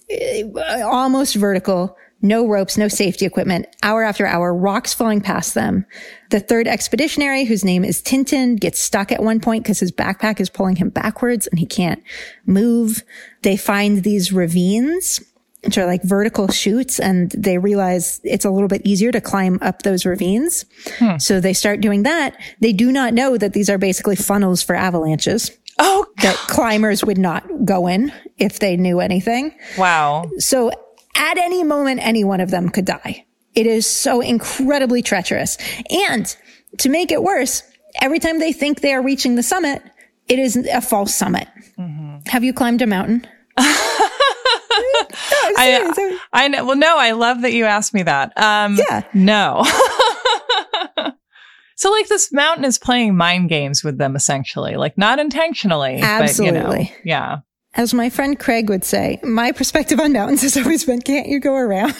uh, 0.55 0.83
almost 0.85 1.35
vertical. 1.35 1.97
No 2.21 2.45
ropes, 2.47 2.77
no 2.77 2.87
safety 2.89 3.25
equipment, 3.25 3.67
hour 3.81 4.03
after 4.03 4.25
hour, 4.25 4.53
rocks 4.53 4.93
falling 4.93 5.21
past 5.21 5.53
them. 5.53 5.85
The 6.31 6.41
third 6.41 6.67
expeditionary, 6.67 7.45
whose 7.45 7.63
name 7.63 7.85
is 7.85 8.01
Tintin, 8.01 8.59
gets 8.59 8.79
stuck 8.79 9.11
at 9.11 9.23
one 9.23 9.39
point 9.39 9.63
because 9.63 9.79
his 9.79 9.91
backpack 9.91 10.39
is 10.39 10.49
pulling 10.49 10.75
him 10.75 10.89
backwards 10.89 11.47
and 11.47 11.59
he 11.59 11.65
can't 11.65 12.03
move. 12.45 13.03
They 13.41 13.55
find 13.55 14.03
these 14.03 14.33
ravines 14.33 15.21
which 15.63 15.77
are 15.77 15.85
like 15.85 16.01
vertical 16.03 16.47
chutes 16.47 16.99
and 16.99 17.31
they 17.31 17.57
realize 17.57 18.21
it's 18.23 18.45
a 18.45 18.49
little 18.49 18.69
bit 18.69 18.81
easier 18.85 19.11
to 19.11 19.19
climb 19.19 19.59
up 19.61 19.81
those 19.81 20.05
ravines. 20.05 20.65
Hmm. 20.97 21.17
So 21.17 21.41
they 21.41 21.53
start 21.53 21.81
doing 21.81 22.03
that. 22.03 22.39
They 22.61 22.71
do 22.71 22.91
not 22.91 23.13
know 23.13 23.37
that 23.37 23.53
these 23.53 23.69
are 23.69 23.77
basically 23.77 24.15
funnels 24.15 24.63
for 24.63 24.73
avalanches. 24.75 25.51
Oh, 25.77 26.05
that 26.21 26.35
climbers 26.35 27.03
would 27.03 27.17
not 27.17 27.65
go 27.65 27.87
in 27.87 28.11
if 28.37 28.59
they 28.59 28.77
knew 28.77 28.99
anything. 28.99 29.53
Wow. 29.77 30.29
So 30.37 30.71
at 31.15 31.37
any 31.37 31.63
moment, 31.63 31.99
any 32.03 32.23
one 32.23 32.41
of 32.41 32.51
them 32.51 32.69
could 32.69 32.85
die. 32.85 33.25
It 33.55 33.65
is 33.65 33.87
so 33.87 34.21
incredibly 34.21 35.01
treacherous. 35.01 35.57
And 35.89 36.35
to 36.77 36.89
make 36.89 37.11
it 37.11 37.23
worse, 37.23 37.63
every 38.01 38.19
time 38.19 38.39
they 38.39 38.53
think 38.53 38.81
they 38.81 38.93
are 38.93 39.01
reaching 39.01 39.35
the 39.35 39.43
summit, 39.43 39.81
it 40.27 40.39
is 40.39 40.55
a 40.55 40.81
false 40.81 41.13
summit. 41.13 41.47
Mm-hmm. 41.77 42.29
Have 42.29 42.43
you 42.43 42.53
climbed 42.53 42.81
a 42.81 42.87
mountain? 42.87 43.27
I, 45.57 46.19
I 46.31 46.47
know. 46.47 46.65
Well, 46.65 46.77
no, 46.77 46.97
I 46.97 47.11
love 47.11 47.41
that 47.41 47.53
you 47.53 47.65
asked 47.65 47.93
me 47.93 48.03
that. 48.03 48.31
Um, 48.37 48.77
yeah. 48.77 49.03
No. 49.13 49.63
so, 51.75 51.91
like, 51.91 52.07
this 52.07 52.31
mountain 52.31 52.65
is 52.65 52.77
playing 52.77 53.17
mind 53.17 53.49
games 53.49 53.83
with 53.83 53.97
them, 53.97 54.15
essentially, 54.15 54.75
like 54.75 54.97
not 54.97 55.19
intentionally. 55.19 55.99
Absolutely. 56.01 56.61
But, 56.61 56.79
you 56.79 56.85
know, 56.85 56.91
yeah. 57.03 57.37
As 57.75 57.93
my 57.93 58.09
friend 58.09 58.39
Craig 58.39 58.69
would 58.69 58.83
say, 58.83 59.19
my 59.23 59.51
perspective 59.51 59.99
on 59.99 60.11
mountains 60.11 60.41
has 60.41 60.57
always 60.57 60.85
been, 60.85 61.01
can't 61.01 61.27
you 61.27 61.39
go 61.39 61.53
around? 61.53 61.93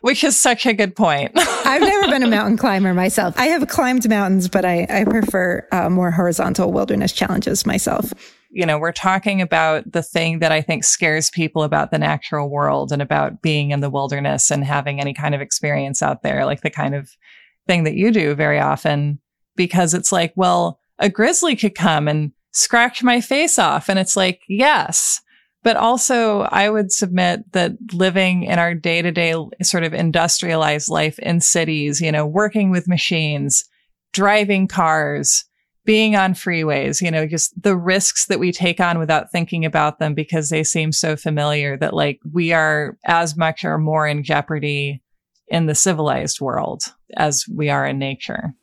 which 0.00 0.24
is 0.24 0.38
such 0.38 0.66
a 0.66 0.72
good 0.72 0.96
point. 0.96 1.32
I've 1.36 1.82
never 1.82 2.08
been 2.08 2.22
a 2.22 2.28
mountain 2.28 2.56
climber 2.56 2.94
myself. 2.94 3.34
I 3.36 3.46
have 3.46 3.68
climbed 3.68 4.08
mountains, 4.08 4.48
but 4.48 4.64
I, 4.64 4.86
I 4.88 5.04
prefer 5.04 5.66
uh, 5.72 5.90
more 5.90 6.10
horizontal 6.10 6.72
wilderness 6.72 7.12
challenges 7.12 7.66
myself. 7.66 8.12
You 8.50 8.66
know, 8.66 8.78
we're 8.78 8.92
talking 8.92 9.40
about 9.40 9.92
the 9.92 10.02
thing 10.02 10.40
that 10.40 10.50
I 10.50 10.60
think 10.60 10.82
scares 10.84 11.30
people 11.30 11.62
about 11.62 11.90
the 11.90 11.98
natural 11.98 12.50
world 12.50 12.90
and 12.90 13.00
about 13.00 13.42
being 13.42 13.70
in 13.70 13.80
the 13.80 13.90
wilderness 13.90 14.50
and 14.50 14.64
having 14.64 15.00
any 15.00 15.14
kind 15.14 15.34
of 15.34 15.40
experience 15.40 16.02
out 16.02 16.22
there, 16.22 16.44
like 16.44 16.62
the 16.62 16.70
kind 16.70 16.94
of 16.94 17.10
thing 17.68 17.84
that 17.84 17.94
you 17.94 18.10
do 18.10 18.34
very 18.34 18.58
often, 18.58 19.20
because 19.60 19.92
it's 19.92 20.10
like, 20.10 20.32
well, 20.36 20.80
a 20.98 21.10
grizzly 21.10 21.54
could 21.54 21.74
come 21.74 22.08
and 22.08 22.32
scratch 22.50 23.02
my 23.02 23.20
face 23.20 23.58
off. 23.58 23.90
And 23.90 23.98
it's 23.98 24.16
like, 24.16 24.40
yes, 24.48 25.20
but 25.62 25.76
also, 25.76 26.48
I 26.50 26.70
would 26.70 26.90
submit 26.90 27.52
that 27.52 27.72
living 27.92 28.44
in 28.44 28.58
our 28.58 28.74
day 28.74 29.02
to 29.02 29.12
day 29.12 29.34
sort 29.60 29.84
of 29.84 29.92
industrialized 29.92 30.88
life 30.88 31.18
in 31.18 31.42
cities, 31.42 32.00
you 32.00 32.10
know, 32.10 32.24
working 32.24 32.70
with 32.70 32.88
machines, 32.88 33.68
driving 34.14 34.66
cars, 34.66 35.44
being 35.84 36.16
on 36.16 36.32
freeways, 36.32 37.02
you 37.02 37.10
know, 37.10 37.26
just 37.26 37.62
the 37.62 37.76
risks 37.76 38.24
that 38.28 38.38
we 38.38 38.50
take 38.50 38.80
on 38.80 38.98
without 38.98 39.30
thinking 39.30 39.66
about 39.66 39.98
them 39.98 40.14
because 40.14 40.48
they 40.48 40.64
seem 40.64 40.90
so 40.90 41.16
familiar 41.16 41.76
that 41.76 41.92
like 41.92 42.18
we 42.32 42.50
are 42.54 42.96
as 43.04 43.36
much 43.36 43.62
or 43.62 43.76
more 43.76 44.08
in 44.08 44.24
jeopardy 44.24 45.02
in 45.48 45.66
the 45.66 45.74
civilized 45.74 46.40
world 46.40 46.94
as 47.18 47.44
we 47.54 47.68
are 47.68 47.84
in 47.84 47.98
nature. 47.98 48.54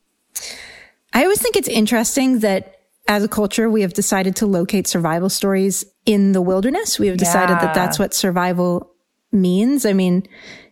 I 1.12 1.22
always 1.22 1.40
think 1.40 1.56
it's 1.56 1.68
interesting 1.68 2.40
that 2.40 2.74
as 3.08 3.24
a 3.24 3.28
culture, 3.28 3.70
we 3.70 3.82
have 3.82 3.94
decided 3.94 4.36
to 4.36 4.46
locate 4.46 4.86
survival 4.86 5.30
stories 5.30 5.84
in 6.04 6.32
the 6.32 6.42
wilderness. 6.42 6.98
We 6.98 7.06
have 7.06 7.16
decided 7.16 7.54
yeah. 7.54 7.66
that 7.66 7.74
that's 7.74 7.98
what 7.98 8.12
survival 8.12 8.92
means. 9.32 9.86
I 9.86 9.94
mean, 9.94 10.28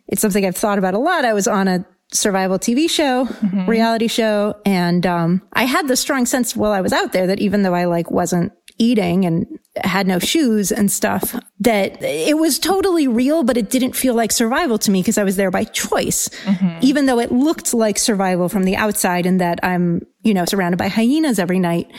it's 0.06 0.20
something 0.20 0.44
I've 0.44 0.56
thought 0.56 0.78
about 0.78 0.94
a 0.94 0.98
lot. 0.98 1.24
I 1.24 1.32
was 1.32 1.48
on 1.48 1.66
a 1.66 1.86
survival 2.12 2.58
TV 2.58 2.88
show, 2.88 3.24
mm-hmm. 3.24 3.68
reality 3.68 4.06
show, 4.06 4.54
and 4.64 5.06
um, 5.06 5.42
I 5.54 5.64
had 5.64 5.88
the 5.88 5.96
strong 5.96 6.26
sense 6.26 6.54
while 6.54 6.72
I 6.72 6.80
was 6.80 6.92
out 6.92 7.12
there 7.12 7.26
that 7.26 7.40
even 7.40 7.62
though 7.62 7.74
I 7.74 7.86
like 7.86 8.10
wasn't 8.10 8.52
eating 8.78 9.24
and 9.24 9.58
had 9.76 10.06
no 10.06 10.18
shoes 10.18 10.72
and 10.72 10.90
stuff 10.90 11.34
that 11.60 12.02
it 12.02 12.38
was 12.38 12.58
totally 12.58 13.08
real, 13.08 13.42
but 13.42 13.56
it 13.56 13.70
didn't 13.70 13.92
feel 13.92 14.14
like 14.14 14.32
survival 14.32 14.78
to 14.78 14.90
me 14.90 15.00
because 15.00 15.18
I 15.18 15.24
was 15.24 15.36
there 15.36 15.50
by 15.50 15.64
choice. 15.64 16.28
Mm-hmm. 16.44 16.78
Even 16.82 17.06
though 17.06 17.18
it 17.18 17.32
looked 17.32 17.74
like 17.74 17.98
survival 17.98 18.48
from 18.48 18.64
the 18.64 18.76
outside 18.76 19.26
and 19.26 19.40
that 19.40 19.60
I'm, 19.62 20.06
you 20.22 20.34
know, 20.34 20.44
surrounded 20.44 20.78
by 20.78 20.88
hyenas 20.88 21.38
every 21.38 21.58
night. 21.58 21.90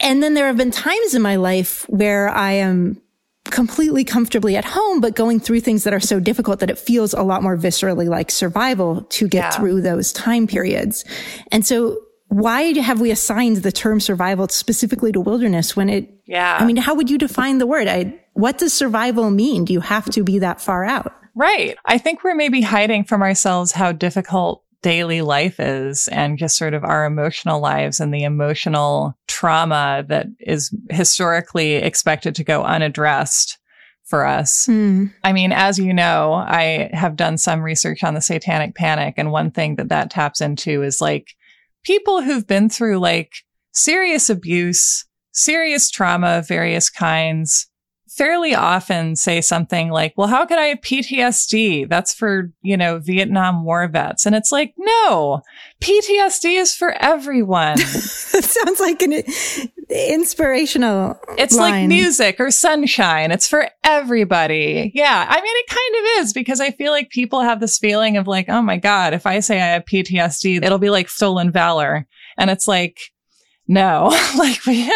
And 0.00 0.22
then 0.22 0.34
there 0.34 0.46
have 0.46 0.56
been 0.56 0.70
times 0.70 1.14
in 1.14 1.22
my 1.22 1.36
life 1.36 1.84
where 1.88 2.28
I 2.28 2.52
am 2.52 3.00
completely 3.50 4.04
comfortably 4.04 4.56
at 4.56 4.64
home, 4.64 5.00
but 5.00 5.14
going 5.14 5.40
through 5.40 5.60
things 5.60 5.84
that 5.84 5.94
are 5.94 6.00
so 6.00 6.20
difficult 6.20 6.60
that 6.60 6.70
it 6.70 6.78
feels 6.78 7.14
a 7.14 7.22
lot 7.22 7.42
more 7.42 7.56
viscerally 7.56 8.08
like 8.08 8.30
survival 8.30 9.02
to 9.02 9.28
get 9.28 9.44
yeah. 9.44 9.50
through 9.50 9.80
those 9.80 10.12
time 10.12 10.46
periods. 10.46 11.04
And 11.52 11.64
so 11.64 11.98
why 12.28 12.72
have 12.78 13.00
we 13.00 13.10
assigned 13.10 13.58
the 13.58 13.72
term 13.72 14.00
survival 14.00 14.48
specifically 14.48 15.12
to 15.12 15.20
wilderness 15.20 15.76
when 15.76 15.88
it, 15.88 16.12
yeah. 16.26 16.58
I 16.60 16.64
mean, 16.64 16.76
how 16.76 16.94
would 16.94 17.10
you 17.10 17.18
define 17.18 17.58
the 17.58 17.66
word? 17.66 17.88
I, 17.88 18.18
what 18.34 18.58
does 18.58 18.72
survival 18.72 19.30
mean? 19.30 19.64
Do 19.64 19.72
you 19.72 19.80
have 19.80 20.10
to 20.10 20.22
be 20.22 20.38
that 20.40 20.60
far 20.60 20.84
out? 20.84 21.14
Right. 21.34 21.76
I 21.84 21.98
think 21.98 22.24
we're 22.24 22.34
maybe 22.34 22.62
hiding 22.62 23.04
from 23.04 23.22
ourselves 23.22 23.72
how 23.72 23.92
difficult 23.92 24.62
daily 24.82 25.20
life 25.20 25.58
is 25.58 26.08
and 26.08 26.38
just 26.38 26.56
sort 26.56 26.74
of 26.74 26.84
our 26.84 27.04
emotional 27.04 27.60
lives 27.60 28.00
and 28.00 28.12
the 28.12 28.22
emotional 28.22 29.16
trauma 29.26 30.04
that 30.08 30.26
is 30.40 30.74
historically 30.90 31.74
expected 31.74 32.34
to 32.36 32.44
go 32.44 32.62
unaddressed 32.62 33.58
for 34.04 34.24
us. 34.24 34.66
Mm. 34.66 35.12
I 35.24 35.32
mean, 35.32 35.52
as 35.52 35.78
you 35.78 35.92
know, 35.92 36.34
I 36.34 36.90
have 36.92 37.16
done 37.16 37.38
some 37.38 37.62
research 37.62 38.04
on 38.04 38.14
the 38.14 38.20
satanic 38.20 38.74
panic. 38.74 39.14
And 39.16 39.32
one 39.32 39.50
thing 39.50 39.76
that 39.76 39.88
that 39.88 40.10
taps 40.10 40.40
into 40.40 40.82
is 40.82 41.00
like 41.00 41.34
people 41.86 42.20
who've 42.20 42.46
been 42.46 42.68
through 42.68 42.98
like 42.98 43.32
serious 43.72 44.28
abuse, 44.28 45.06
serious 45.32 45.88
trauma 45.88 46.38
of 46.38 46.48
various 46.48 46.90
kinds, 46.90 47.68
fairly 48.08 48.54
often 48.54 49.14
say 49.14 49.40
something 49.40 49.90
like, 49.90 50.12
well, 50.16 50.26
how 50.26 50.44
could 50.46 50.58
I 50.58 50.66
have 50.66 50.80
PTSD? 50.80 51.88
That's 51.88 52.12
for, 52.12 52.50
you 52.62 52.76
know, 52.76 52.98
Vietnam 52.98 53.64
War 53.64 53.86
vets. 53.88 54.26
And 54.26 54.34
it's 54.34 54.50
like, 54.50 54.74
no, 54.76 55.42
PTSD 55.80 56.58
is 56.58 56.74
for 56.74 56.92
everyone. 56.92 57.78
That 58.36 58.44
sounds 58.44 58.80
like 58.80 59.00
an 59.00 59.22
inspirational. 59.88 61.18
It's 61.38 61.56
line. 61.56 61.72
like 61.72 61.88
music 61.88 62.40
or 62.40 62.50
sunshine. 62.50 63.30
It's 63.30 63.46
for 63.46 63.68
everybody. 63.84 64.90
Yeah. 64.94 65.26
I 65.28 65.40
mean, 65.40 65.56
it 65.56 65.68
kind 65.68 65.94
of 65.94 66.24
is 66.24 66.32
because 66.32 66.60
I 66.60 66.70
feel 66.72 66.92
like 66.92 67.10
people 67.10 67.40
have 67.40 67.60
this 67.60 67.78
feeling 67.78 68.16
of 68.16 68.26
like, 68.26 68.48
oh 68.48 68.62
my 68.62 68.76
God, 68.76 69.14
if 69.14 69.26
I 69.26 69.40
say 69.40 69.60
I 69.60 69.66
have 69.66 69.84
PTSD, 69.84 70.62
it'll 70.62 70.78
be 70.78 70.90
like 70.90 71.08
stolen 71.08 71.52
valor. 71.52 72.06
And 72.36 72.50
it's 72.50 72.66
like, 72.66 72.98
no, 73.68 74.08
like 74.38 74.64
we, 74.66 74.90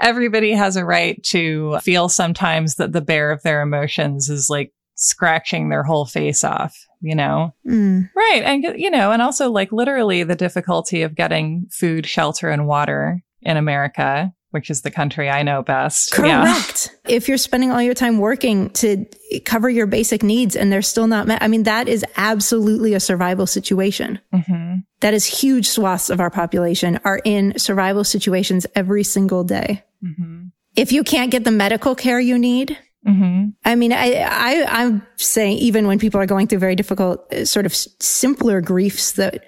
everybody 0.00 0.52
has 0.52 0.76
a 0.76 0.84
right 0.84 1.22
to 1.24 1.78
feel 1.80 2.08
sometimes 2.08 2.76
that 2.76 2.92
the 2.92 3.00
bear 3.00 3.30
of 3.30 3.42
their 3.42 3.62
emotions 3.62 4.28
is 4.28 4.48
like 4.48 4.72
scratching 4.94 5.68
their 5.68 5.82
whole 5.82 6.06
face 6.06 6.44
off, 6.44 6.76
you 7.00 7.14
know? 7.14 7.54
Mm. 7.66 8.10
Right. 8.14 8.42
And, 8.44 8.64
you 8.76 8.90
know, 8.90 9.10
and 9.10 9.22
also 9.22 9.50
like 9.50 9.72
literally 9.72 10.22
the 10.22 10.36
difficulty 10.36 11.02
of 11.02 11.14
getting 11.14 11.66
food, 11.70 12.06
shelter, 12.06 12.48
and 12.48 12.66
water 12.66 13.22
in 13.42 13.56
America, 13.56 14.32
which 14.50 14.70
is 14.70 14.82
the 14.82 14.90
country 14.90 15.30
I 15.30 15.42
know 15.42 15.62
best. 15.62 16.12
Yeah. 16.18 16.44
Correct. 16.44 16.94
If 17.08 17.26
you're 17.28 17.38
spending 17.38 17.70
all 17.70 17.82
your 17.82 17.94
time 17.94 18.18
working 18.18 18.70
to 18.70 19.06
cover 19.44 19.70
your 19.70 19.86
basic 19.86 20.22
needs 20.22 20.54
and 20.56 20.70
they're 20.70 20.82
still 20.82 21.06
not 21.06 21.26
met, 21.26 21.42
I 21.42 21.48
mean, 21.48 21.62
that 21.62 21.88
is 21.88 22.04
absolutely 22.16 22.94
a 22.94 23.00
survival 23.00 23.46
situation. 23.46 24.18
hmm 24.32 24.74
That 25.00 25.14
is 25.14 25.24
huge 25.24 25.68
swaths 25.68 26.10
of 26.10 26.20
our 26.20 26.30
population 26.30 27.00
are 27.04 27.20
in 27.24 27.58
survival 27.58 28.04
situations 28.04 28.66
every 28.74 29.04
single 29.04 29.42
day. 29.44 29.82
hmm 30.02 30.44
If 30.76 30.92
you 30.92 31.02
can't 31.02 31.30
get 31.30 31.44
the 31.44 31.50
medical 31.50 31.94
care 31.94 32.20
you 32.20 32.38
need, 32.38 32.76
hmm 33.04 33.46
I 33.64 33.74
mean, 33.74 33.92
I, 33.92 34.14
I, 34.22 34.64
I'm 34.82 35.04
saying 35.16 35.58
even 35.58 35.86
when 35.86 35.98
people 35.98 36.20
are 36.20 36.26
going 36.26 36.46
through 36.46 36.58
very 36.60 36.76
difficult, 36.76 37.32
uh, 37.32 37.44
sort 37.44 37.66
of 37.66 37.74
simpler 37.74 38.60
griefs 38.60 39.12
that, 39.12 39.44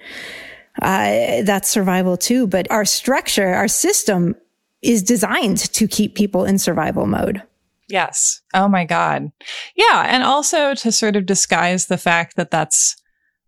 uh, 0.81 1.41
that's 1.43 1.69
survival 1.69 2.17
too. 2.17 2.47
But 2.47 2.69
our 2.71 2.85
structure, 2.85 3.53
our 3.53 3.67
system 3.67 4.35
is 4.81 5.01
designed 5.01 5.57
to 5.57 5.87
keep 5.87 6.15
people 6.15 6.45
in 6.45 6.59
survival 6.59 7.05
mode. 7.05 7.41
Yes. 7.87 8.41
Oh 8.53 8.67
my 8.67 8.83
God. 8.85 9.31
Yeah. 9.75 10.05
And 10.07 10.23
also 10.23 10.73
to 10.75 10.91
sort 10.91 11.15
of 11.15 11.25
disguise 11.25 11.87
the 11.87 11.97
fact 11.97 12.35
that 12.35 12.51
that's 12.51 12.95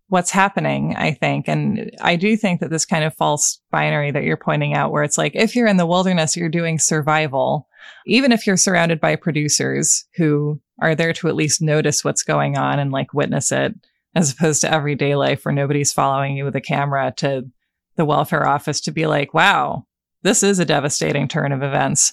what's 0.08 0.30
happening, 0.30 0.94
I 0.96 1.12
think. 1.12 1.48
And 1.48 1.90
I 2.00 2.16
do 2.16 2.36
think 2.36 2.60
that 2.60 2.70
this 2.70 2.86
kind 2.86 3.04
of 3.04 3.14
false 3.14 3.60
binary 3.70 4.10
that 4.10 4.22
you're 4.22 4.36
pointing 4.36 4.74
out, 4.74 4.90
where 4.90 5.02
it's 5.02 5.18
like, 5.18 5.32
if 5.34 5.54
you're 5.54 5.66
in 5.66 5.76
the 5.76 5.86
wilderness, 5.86 6.36
you're 6.36 6.48
doing 6.48 6.78
survival, 6.78 7.68
even 8.06 8.32
if 8.32 8.46
you're 8.46 8.56
surrounded 8.56 9.00
by 9.00 9.16
producers 9.16 10.06
who 10.16 10.60
are 10.80 10.94
there 10.94 11.12
to 11.12 11.28
at 11.28 11.34
least 11.34 11.60
notice 11.60 12.04
what's 12.04 12.22
going 12.22 12.56
on 12.56 12.78
and 12.78 12.90
like 12.90 13.12
witness 13.12 13.52
it, 13.52 13.74
as 14.18 14.32
opposed 14.32 14.60
to 14.62 14.72
everyday 14.72 15.14
life 15.14 15.44
where 15.44 15.54
nobody's 15.54 15.92
following 15.92 16.36
you 16.36 16.44
with 16.44 16.56
a 16.56 16.60
camera 16.60 17.12
to 17.18 17.42
the 17.96 18.04
welfare 18.04 18.46
office 18.46 18.80
to 18.82 18.92
be 18.92 19.06
like, 19.06 19.34
wow, 19.34 19.84
this 20.22 20.42
is 20.42 20.58
a 20.58 20.64
devastating 20.64 21.28
turn 21.28 21.52
of 21.52 21.62
events. 21.62 22.12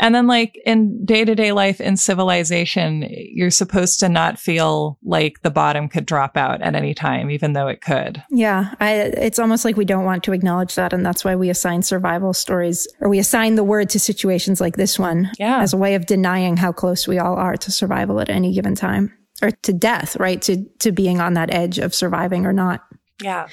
And 0.00 0.12
then, 0.12 0.26
like 0.26 0.56
in 0.66 1.04
day 1.04 1.24
to 1.24 1.36
day 1.36 1.52
life 1.52 1.80
in 1.80 1.96
civilization, 1.96 3.06
you're 3.08 3.50
supposed 3.52 4.00
to 4.00 4.08
not 4.08 4.40
feel 4.40 4.98
like 5.04 5.34
the 5.42 5.52
bottom 5.52 5.88
could 5.88 6.04
drop 6.04 6.36
out 6.36 6.60
at 6.62 6.74
any 6.74 6.94
time, 6.94 7.30
even 7.30 7.52
though 7.52 7.68
it 7.68 7.80
could. 7.80 8.20
Yeah, 8.28 8.74
I, 8.80 8.94
it's 8.94 9.38
almost 9.38 9.64
like 9.64 9.76
we 9.76 9.84
don't 9.84 10.04
want 10.04 10.24
to 10.24 10.32
acknowledge 10.32 10.74
that. 10.74 10.92
And 10.92 11.06
that's 11.06 11.24
why 11.24 11.36
we 11.36 11.48
assign 11.48 11.82
survival 11.82 12.32
stories 12.32 12.88
or 13.00 13.08
we 13.08 13.20
assign 13.20 13.54
the 13.54 13.62
word 13.62 13.88
to 13.90 14.00
situations 14.00 14.60
like 14.60 14.76
this 14.76 14.98
one 14.98 15.30
Yeah. 15.38 15.60
as 15.62 15.72
a 15.72 15.76
way 15.76 15.94
of 15.94 16.06
denying 16.06 16.56
how 16.56 16.72
close 16.72 17.06
we 17.06 17.20
all 17.20 17.36
are 17.36 17.56
to 17.56 17.70
survival 17.70 18.18
at 18.20 18.28
any 18.28 18.52
given 18.52 18.74
time 18.74 19.16
or 19.44 19.50
to 19.50 19.72
death, 19.72 20.16
right? 20.16 20.40
To, 20.42 20.64
to 20.80 20.90
being 20.90 21.20
on 21.20 21.34
that 21.34 21.52
edge 21.52 21.78
of 21.78 21.94
surviving 21.94 22.46
or 22.46 22.52
not. 22.52 22.82
Yeah. 23.22 23.48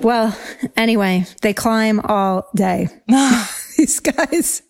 Well, 0.00 0.36
anyway, 0.76 1.26
they 1.40 1.54
climb 1.54 2.00
all 2.00 2.48
day. 2.54 2.88
These 3.76 4.00
guys 4.00 4.62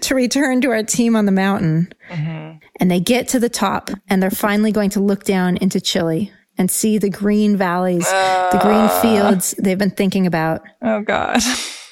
to 0.00 0.14
return 0.14 0.60
to 0.62 0.70
our 0.70 0.82
team 0.82 1.16
on 1.16 1.26
the 1.26 1.32
mountain. 1.32 1.92
Mm-hmm. 2.08 2.58
And 2.78 2.90
they 2.90 3.00
get 3.00 3.28
to 3.28 3.38
the 3.38 3.48
top 3.48 3.90
and 4.08 4.22
they're 4.22 4.30
finally 4.30 4.72
going 4.72 4.90
to 4.90 5.00
look 5.00 5.24
down 5.24 5.56
into 5.58 5.80
Chile 5.80 6.32
and 6.56 6.70
see 6.70 6.98
the 6.98 7.10
green 7.10 7.56
valleys, 7.56 8.08
the 8.10 8.58
green 8.62 8.88
fields 9.00 9.54
they've 9.58 9.78
been 9.78 9.90
thinking 9.90 10.26
about. 10.26 10.62
oh, 10.82 11.00
God. 11.02 11.40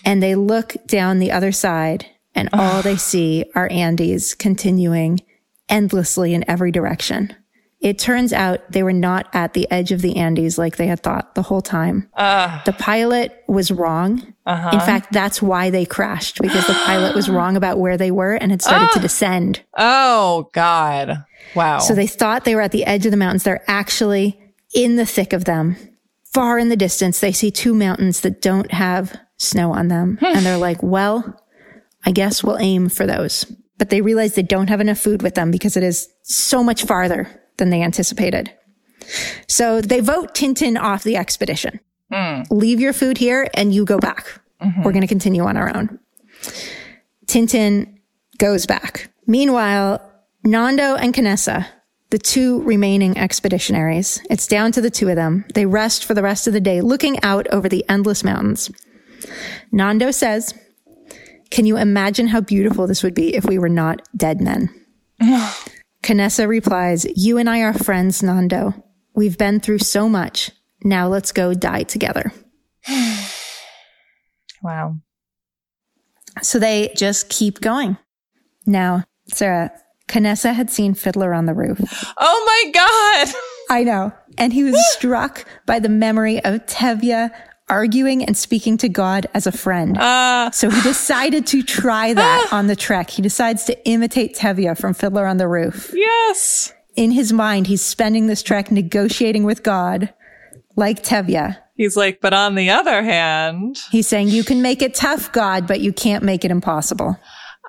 And 0.05 0.23
they 0.23 0.35
look 0.35 0.77
down 0.87 1.19
the 1.19 1.33
other 1.33 1.53
side 1.53 2.07
and 2.35 2.49
all 2.53 2.83
they 2.83 2.97
see 2.99 3.45
are 3.55 3.71
Andes 3.71 4.35
continuing 4.35 5.21
endlessly 5.69 6.35
in 6.35 6.49
every 6.49 6.73
direction. 6.73 7.35
It 7.89 7.99
turns 7.99 8.35
out 8.35 8.71
they 8.71 8.83
were 8.83 8.93
not 8.93 9.29
at 9.33 9.55
the 9.55 9.67
edge 9.71 9.93
of 9.93 10.03
the 10.03 10.17
Andes 10.17 10.59
like 10.59 10.77
they 10.77 10.89
had 10.89 11.03
thought 11.03 11.35
the 11.35 11.41
whole 11.41 11.63
time. 11.63 12.07
Ah. 12.19 12.61
the 12.67 12.75
pilot 12.75 13.43
was 13.49 13.71
wrong. 13.71 14.35
Uh-huh. 14.45 14.71
In 14.75 14.81
fact, 14.81 15.11
that's 15.11 15.41
why 15.41 15.71
they 15.71 15.87
crashed 15.87 16.43
because 16.43 16.67
the 16.67 16.75
pilot 16.75 17.15
was 17.15 17.29
wrong 17.31 17.57
about 17.57 17.79
where 17.79 17.97
they 17.97 18.11
were 18.11 18.35
and 18.35 18.51
had 18.51 18.61
started 18.61 18.91
to 18.93 18.99
ah. 18.99 19.03
descend. 19.03 19.63
Oh, 19.79 20.51
God. 20.53 21.25
Wow. 21.55 21.79
So 21.79 21.95
they 21.95 22.07
thought 22.07 22.45
they 22.45 22.55
were 22.55 22.61
at 22.61 22.73
the 22.73 22.85
edge 22.85 23.07
of 23.07 23.11
the 23.11 23.17
mountains. 23.17 23.45
They're 23.45 23.65
actually 23.69 24.39
in 24.75 24.97
the 24.97 25.07
thick 25.07 25.33
of 25.33 25.47
them. 25.47 25.77
Far 26.35 26.59
in 26.59 26.69
the 26.69 26.77
distance, 26.77 27.21
they 27.21 27.33
see 27.33 27.51
two 27.51 27.73
mountains 27.73 28.21
that 28.21 28.43
don't 28.43 28.71
have 28.71 29.19
snow 29.39 29.73
on 29.73 29.89
them. 29.89 30.19
Hmm. 30.21 30.27
and 30.27 30.45
they're 30.45 30.59
like, 30.59 30.83
well, 30.83 31.43
I 32.05 32.11
guess 32.11 32.45
we'll 32.45 32.59
aim 32.59 32.91
for 32.91 33.07
those. 33.07 33.47
But 33.79 33.89
they 33.89 34.03
realize 34.03 34.35
they 34.35 34.43
don't 34.43 34.69
have 34.69 34.83
enough 34.83 34.99
food 34.99 35.23
with 35.23 35.37
them 35.37 35.51
because 35.51 35.75
it 35.79 35.83
is 35.83 36.11
so 36.21 36.63
much 36.63 36.85
farther 36.85 37.31
than 37.59 37.71
they 37.71 37.83
anticipated. 37.83 38.53
So 39.47 39.81
they 39.81 40.01
vote 40.01 40.35
Tintin 40.35 40.81
off 40.81 41.05
the 41.05 41.17
expedition. 41.17 41.81
Hmm. 42.13 42.43
Leave 42.51 42.81
your 42.81 42.93
food 42.93 43.19
here 43.19 43.49
and 43.55 43.75
you 43.75 43.85
go 43.85 43.99
back. 43.99 44.41
Mm-hmm. 44.63 44.83
We're 44.83 44.93
going 44.93 45.03
to 45.03 45.09
continue 45.09 45.45
on 45.45 45.57
our 45.57 45.75
own. 45.75 45.99
Tintin 47.27 47.99
goes 48.39 48.67
back. 48.67 49.11
Meanwhile, 49.27 50.03
Nando 50.45 50.95
and 50.95 51.13
Canessa, 51.13 51.67
the 52.11 52.19
two 52.19 52.63
remaining 52.63 53.15
expeditionaries, 53.19 54.21
it's 54.31 54.47
down 54.47 54.73
to 54.73 54.81
the 54.81 54.91
two 54.91 55.09
of 55.11 55.17
them. 55.17 55.45
They 55.55 55.67
rest 55.67 56.05
for 56.05 56.15
the 56.15 56.23
rest 56.23 56.47
of 56.47 56.55
the 56.55 56.61
day, 56.61 56.81
looking 56.81 57.23
out 57.23 57.47
over 57.49 57.69
the 57.69 57.85
endless 57.89 58.25
mountains. 58.25 58.71
Nando 59.71 60.11
says, 60.11 60.55
Can 61.51 61.67
you 61.67 61.77
imagine 61.77 62.29
how 62.29 62.41
beautiful 62.41 62.87
this 62.87 63.03
would 63.03 63.15
be 63.15 63.35
if 63.35 63.45
we 63.45 63.59
were 63.59 63.69
not 63.69 64.09
dead 64.17 64.41
men? 64.41 64.71
Canessa 66.03 66.49
replies, 66.49 67.07
You 67.17 67.39
and 67.39 67.49
I 67.49 67.61
are 67.63 67.73
friends, 67.73 68.23
Nando. 68.23 68.75
We've 69.15 69.39
been 69.39 69.61
through 69.61 69.81
so 69.81 70.09
much. 70.09 70.51
Now 70.85 71.09
let's 71.09 71.33
go 71.33 71.55
die 71.55 71.83
together. 71.83 72.33
wow. 74.63 74.97
So 76.43 76.59
they 76.59 76.93
just 76.97 77.29
keep 77.29 77.61
going. 77.61 77.97
Now, 78.65 79.05
Sarah, 79.33 79.73
Canessa 80.09 80.55
had 80.55 80.71
seen 80.71 80.95
Fiddler 80.95 81.35
on 81.35 81.47
the 81.47 81.55
Roof. 81.55 81.81
Oh, 82.17 82.45
my 82.47 82.71
God. 82.73 83.35
I 83.71 83.85
know. 83.85 84.13
And 84.37 84.53
he 84.53 84.65
was 84.65 84.79
struck 84.93 85.45
by 85.67 85.81
the 85.81 85.89
memory 85.89 86.43
of 86.45 86.65
Tevye 86.67 87.31
arguing 87.69 88.25
and 88.25 88.37
speaking 88.37 88.77
to 88.79 88.89
God 88.89 89.27
as 89.35 89.47
a 89.47 89.53
friend. 89.53 89.97
Uh, 89.99 90.51
so 90.51 90.71
he 90.71 90.81
decided 90.83 91.47
to 91.49 91.63
try 91.63 92.15
that 92.15 92.49
on 92.53 92.67
the 92.67 92.77
trek. 92.77 93.11
He 93.11 93.23
decides 93.23 93.65
to 93.65 93.87
imitate 93.89 94.35
Tevye 94.37 94.77
from 94.79 94.95
Fiddler 94.95 95.27
on 95.27 95.37
the 95.37 95.49
Roof. 95.49 95.93
yes. 95.95 96.73
In 96.97 97.13
his 97.13 97.33
mind, 97.33 97.69
he's 97.69 97.83
spending 97.83 98.27
this 98.27 98.43
trek 98.43 98.73
negotiating 98.73 99.45
with 99.45 99.63
God 99.63 100.13
like 100.75 101.03
Tevye. 101.05 101.57
He's 101.77 101.97
like, 101.97 102.21
but 102.21 102.35
on 102.35 102.57
the 102.57 102.71
other 102.71 103.05
hand, 103.05 103.79
He's 103.93 104.09
saying, 104.09 104.29
you 104.29 104.43
can 104.43 104.63
make 104.63 104.83
it 104.83 104.95
tough, 104.95 105.31
God, 105.31 105.69
but 105.69 105.81
you 105.81 105.93
can't 105.93 106.25
make 106.25 106.45
it 106.45 106.51
impossible. 106.51 107.17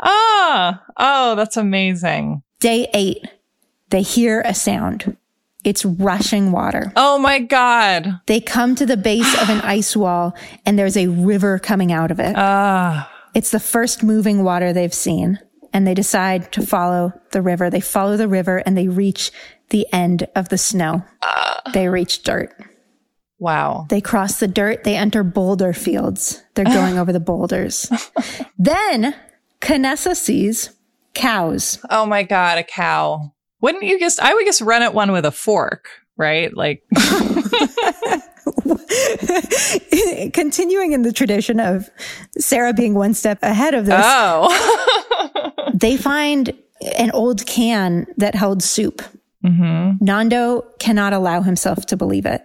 ah, 0.01 0.81
oh, 0.97 1.35
that's 1.35 1.57
amazing. 1.57 2.41
Day 2.59 2.87
eight, 2.95 3.23
they 3.89 4.01
hear 4.01 4.41
a 4.45 4.55
sound. 4.55 5.15
It's 5.63 5.83
rushing 5.83 6.51
water. 6.51 6.91
Oh 6.95 7.17
my 7.17 7.39
God. 7.39 8.21
They 8.27 8.39
come 8.39 8.75
to 8.75 8.85
the 8.85 8.95
base 8.97 9.41
of 9.41 9.49
an 9.49 9.59
ice 9.61 9.95
wall 9.95 10.35
and 10.65 10.79
there's 10.79 10.95
a 10.97 11.07
river 11.07 11.59
coming 11.59 11.91
out 11.91 12.11
of 12.11 12.19
it. 12.19 12.33
Ah, 12.37 13.11
It's 13.35 13.51
the 13.51 13.59
first 13.59 14.01
moving 14.01 14.43
water 14.43 14.71
they've 14.71 14.93
seen. 14.93 15.39
And 15.73 15.85
they 15.85 15.93
decide 15.93 16.51
to 16.53 16.65
follow 16.65 17.13
the 17.31 17.41
river. 17.43 17.69
They 17.69 17.81
follow 17.81 18.17
the 18.17 18.27
river 18.27 18.57
and 18.65 18.75
they 18.77 18.87
reach 18.87 19.31
the 19.69 19.85
end 19.93 20.27
of 20.35 20.49
the 20.49 20.57
snow. 20.57 21.03
They 21.73 21.87
reach 21.89 22.23
dirt. 22.23 22.55
Wow. 23.37 23.85
They 23.89 24.01
cross 24.01 24.39
the 24.39 24.47
dirt. 24.47 24.83
They 24.83 24.95
enter 24.95 25.23
boulder 25.23 25.73
fields. 25.73 26.41
They're 26.55 26.65
going 26.65 26.97
over 26.97 27.13
the 27.13 27.19
boulders. 27.19 27.89
then 28.57 29.13
Canessa 29.61 30.15
sees 30.15 30.71
cows. 31.13 31.79
Oh 31.89 32.05
my 32.05 32.23
God, 32.23 32.57
a 32.57 32.63
cow. 32.63 33.33
Wouldn't 33.61 33.83
you 33.83 33.99
just, 33.99 34.19
I 34.19 34.33
would 34.33 34.45
just 34.45 34.61
run 34.61 34.81
at 34.81 34.93
one 34.93 35.11
with 35.11 35.25
a 35.25 35.31
fork, 35.31 35.89
right? 36.17 36.55
Like, 36.55 36.83
Continuing 40.33 40.93
in 40.93 41.01
the 41.03 41.11
tradition 41.13 41.59
of 41.59 41.89
Sarah 42.37 42.73
being 42.73 42.93
one 42.93 43.13
step 43.13 43.39
ahead 43.41 43.73
of 43.73 43.85
this, 43.85 44.01
oh. 44.03 45.51
they 45.73 45.97
find 45.97 46.53
an 46.97 47.11
old 47.11 47.45
can 47.45 48.07
that 48.17 48.35
held 48.35 48.63
soup. 48.63 49.01
mm-hmm. 49.43 50.03
Nando 50.03 50.61
cannot 50.79 51.13
allow 51.13 51.41
himself 51.41 51.85
to 51.87 51.97
believe 51.97 52.25
it. 52.25 52.41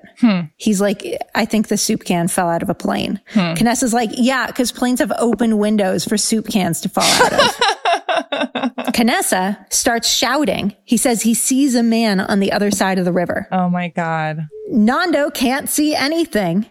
He's 0.56 0.80
like, 0.80 1.04
I 1.34 1.44
think 1.44 1.68
the 1.68 1.76
soup 1.76 2.04
can 2.04 2.28
fell 2.28 2.48
out 2.48 2.62
of 2.62 2.68
a 2.68 2.74
plane. 2.74 3.20
Canessa's 3.54 3.94
like, 3.94 4.10
yeah, 4.14 4.46
because 4.46 4.72
planes 4.72 5.00
have 5.00 5.12
open 5.18 5.58
windows 5.58 6.04
for 6.04 6.16
soup 6.16 6.48
cans 6.48 6.80
to 6.82 6.88
fall 6.88 7.04
out 7.04 7.32
of. 7.32 7.60
Canessa 8.94 9.72
starts 9.72 10.08
shouting. 10.08 10.74
He 10.84 10.96
says 10.96 11.22
he 11.22 11.34
sees 11.34 11.74
a 11.74 11.82
man 11.82 12.20
on 12.20 12.40
the 12.40 12.52
other 12.52 12.70
side 12.70 12.98
of 12.98 13.04
the 13.04 13.12
river. 13.12 13.48
Oh 13.52 13.68
my 13.68 13.88
God. 13.88 14.48
Nando 14.68 15.30
can't 15.30 15.68
see 15.68 15.94
anything. 15.94 16.66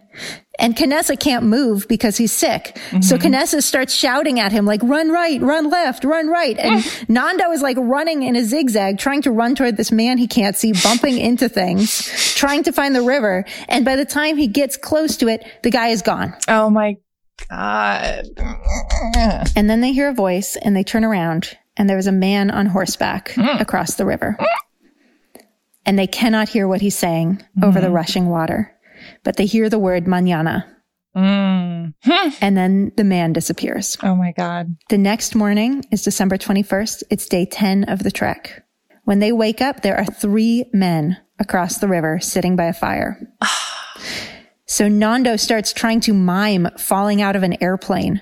And 0.59 0.75
Canessa 0.75 1.19
can't 1.19 1.45
move 1.45 1.87
because 1.87 2.17
he's 2.17 2.31
sick. 2.31 2.77
So 3.01 3.17
mm-hmm. 3.17 3.27
Canessa 3.27 3.63
starts 3.63 3.93
shouting 3.93 4.39
at 4.39 4.51
him 4.51 4.67
like, 4.67 4.83
run 4.83 5.09
right, 5.09 5.41
run 5.41 5.69
left, 5.69 6.03
run 6.03 6.27
right. 6.27 6.57
And 6.59 6.85
Nando 7.09 7.49
is 7.51 7.63
like 7.63 7.77
running 7.79 8.21
in 8.21 8.35
a 8.35 8.43
zigzag, 8.43 8.99
trying 8.99 9.23
to 9.23 9.31
run 9.31 9.55
toward 9.55 9.77
this 9.77 9.91
man 9.91 10.19
he 10.19 10.27
can't 10.27 10.55
see, 10.55 10.73
bumping 10.83 11.17
into 11.19 11.49
things, 11.49 12.07
trying 12.35 12.63
to 12.63 12.71
find 12.71 12.95
the 12.95 13.01
river. 13.01 13.45
And 13.67 13.83
by 13.83 13.95
the 13.95 14.05
time 14.05 14.37
he 14.37 14.47
gets 14.47 14.77
close 14.77 15.17
to 15.17 15.27
it, 15.27 15.43
the 15.63 15.71
guy 15.71 15.87
is 15.87 16.03
gone. 16.03 16.35
Oh 16.47 16.69
my 16.69 16.97
God. 17.49 18.29
And 19.55 19.69
then 19.69 19.81
they 19.81 19.91
hear 19.91 20.09
a 20.09 20.13
voice 20.13 20.55
and 20.55 20.75
they 20.75 20.83
turn 20.83 21.03
around 21.03 21.57
and 21.77 21.89
there 21.89 21.97
is 21.97 22.07
a 22.07 22.11
man 22.11 22.51
on 22.51 22.67
horseback 22.67 23.31
hmm. 23.33 23.41
across 23.59 23.95
the 23.95 24.05
river. 24.05 24.35
Hmm. 24.39 25.41
And 25.85 25.99
they 25.99 26.07
cannot 26.07 26.49
hear 26.49 26.67
what 26.67 26.81
he's 26.81 26.97
saying 26.97 27.43
over 27.61 27.81
the 27.81 27.87
hmm. 27.87 27.93
rushing 27.93 28.29
water, 28.29 28.73
but 29.23 29.37
they 29.37 29.45
hear 29.45 29.69
the 29.69 29.79
word 29.79 30.05
mañana. 30.05 30.65
Mm. 31.15 31.93
And 32.41 32.57
then 32.57 32.91
the 32.97 33.03
man 33.03 33.33
disappears. 33.33 33.97
Oh 34.01 34.15
my 34.15 34.31
God. 34.31 34.75
The 34.89 34.97
next 34.97 35.35
morning 35.35 35.85
is 35.91 36.01
December 36.01 36.37
21st. 36.37 37.03
It's 37.11 37.27
day 37.27 37.45
10 37.45 37.83
of 37.83 38.01
the 38.01 38.09
trek. 38.09 38.65
When 39.03 39.19
they 39.19 39.31
wake 39.31 39.61
up, 39.61 39.81
there 39.81 39.95
are 39.95 40.05
three 40.05 40.65
men 40.73 41.17
across 41.37 41.77
the 41.77 41.87
river 41.87 42.19
sitting 42.19 42.55
by 42.55 42.65
a 42.65 42.73
fire. 42.73 43.19
So 44.73 44.87
Nando 44.87 45.35
starts 45.35 45.71
trying 45.71 45.99
to 45.99 46.15
mime 46.15 46.67
falling 46.79 47.21
out 47.21 47.35
of 47.35 47.43
an 47.43 47.61
airplane 47.61 48.19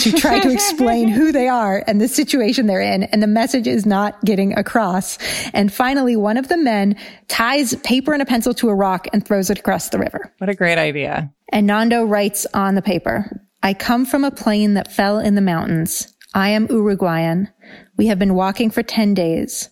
to 0.00 0.10
try 0.10 0.40
to 0.40 0.50
explain 0.50 1.06
who 1.06 1.30
they 1.30 1.46
are 1.46 1.84
and 1.86 2.00
the 2.00 2.08
situation 2.08 2.66
they're 2.66 2.80
in. 2.80 3.04
And 3.04 3.22
the 3.22 3.28
message 3.28 3.68
is 3.68 3.86
not 3.86 4.20
getting 4.24 4.58
across. 4.58 5.18
And 5.54 5.72
finally, 5.72 6.16
one 6.16 6.36
of 6.36 6.48
the 6.48 6.56
men 6.56 6.96
ties 7.28 7.76
paper 7.84 8.12
and 8.12 8.20
a 8.20 8.26
pencil 8.26 8.52
to 8.54 8.68
a 8.70 8.74
rock 8.74 9.06
and 9.12 9.24
throws 9.24 9.50
it 9.50 9.60
across 9.60 9.90
the 9.90 10.00
river. 10.00 10.34
What 10.38 10.50
a 10.50 10.54
great 10.56 10.78
idea. 10.78 11.32
And 11.52 11.68
Nando 11.68 12.02
writes 12.02 12.44
on 12.54 12.74
the 12.74 12.82
paper, 12.82 13.46
I 13.62 13.72
come 13.72 14.04
from 14.04 14.24
a 14.24 14.32
plane 14.32 14.74
that 14.74 14.90
fell 14.90 15.20
in 15.20 15.36
the 15.36 15.40
mountains. 15.40 16.12
I 16.34 16.48
am 16.48 16.66
Uruguayan. 16.66 17.52
We 17.96 18.08
have 18.08 18.18
been 18.18 18.34
walking 18.34 18.72
for 18.72 18.82
10 18.82 19.14
days. 19.14 19.70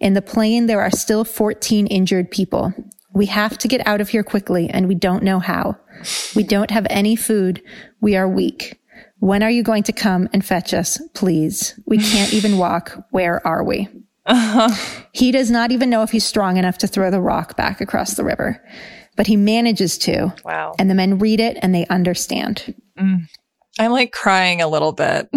In 0.00 0.12
the 0.12 0.20
plane, 0.20 0.66
there 0.66 0.82
are 0.82 0.90
still 0.90 1.24
14 1.24 1.86
injured 1.86 2.30
people. 2.30 2.74
We 3.16 3.26
have 3.26 3.56
to 3.58 3.68
get 3.68 3.86
out 3.86 4.02
of 4.02 4.10
here 4.10 4.22
quickly 4.22 4.68
and 4.68 4.88
we 4.88 4.94
don't 4.94 5.22
know 5.22 5.38
how. 5.38 5.78
We 6.34 6.42
don't 6.42 6.70
have 6.70 6.86
any 6.90 7.16
food. 7.16 7.62
We 8.02 8.14
are 8.14 8.28
weak. 8.28 8.78
When 9.20 9.42
are 9.42 9.50
you 9.50 9.62
going 9.62 9.84
to 9.84 9.92
come 9.94 10.28
and 10.34 10.44
fetch 10.44 10.74
us, 10.74 11.00
please? 11.14 11.80
We 11.86 11.96
can't 11.96 12.34
even 12.34 12.58
walk. 12.66 13.06
Where 13.12 13.44
are 13.46 13.64
we? 13.64 13.88
He 15.12 15.32
does 15.32 15.50
not 15.50 15.72
even 15.72 15.88
know 15.88 16.02
if 16.02 16.10
he's 16.10 16.26
strong 16.26 16.58
enough 16.58 16.76
to 16.78 16.86
throw 16.86 17.10
the 17.10 17.22
rock 17.22 17.56
back 17.56 17.80
across 17.80 18.14
the 18.14 18.24
river, 18.24 18.62
but 19.16 19.26
he 19.26 19.36
manages 19.36 19.96
to. 19.98 20.34
Wow. 20.44 20.74
And 20.78 20.90
the 20.90 20.94
men 20.94 21.18
read 21.18 21.40
it 21.40 21.56
and 21.62 21.74
they 21.74 21.86
understand. 21.86 22.74
I'm 22.98 23.28
like 23.92 24.12
crying 24.12 24.60
a 24.60 24.68
little 24.68 24.92
bit. 24.92 25.30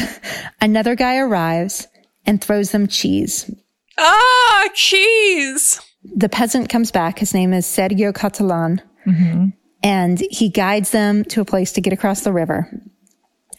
Another 0.60 0.94
guy 0.94 1.16
arrives 1.16 1.88
and 2.24 2.40
throws 2.40 2.70
them 2.70 2.86
cheese. 2.86 3.50
ah, 3.98 4.68
cheese. 4.74 5.80
The 6.14 6.28
peasant 6.28 6.68
comes 6.68 6.90
back. 6.90 7.18
His 7.18 7.34
name 7.34 7.52
is 7.52 7.66
Sergio 7.66 8.14
Catalan. 8.14 8.80
Mm-hmm. 9.06 9.48
And 9.82 10.22
he 10.30 10.48
guides 10.48 10.90
them 10.90 11.24
to 11.26 11.40
a 11.40 11.44
place 11.44 11.72
to 11.72 11.80
get 11.80 11.92
across 11.92 12.22
the 12.22 12.32
river. 12.32 12.68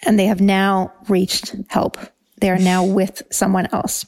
And 0.03 0.19
they 0.19 0.25
have 0.25 0.41
now 0.41 0.93
reached 1.07 1.55
help. 1.69 1.97
They 2.39 2.49
are 2.49 2.59
now 2.59 2.83
with 2.83 3.23
someone 3.31 3.67
else. 3.71 4.05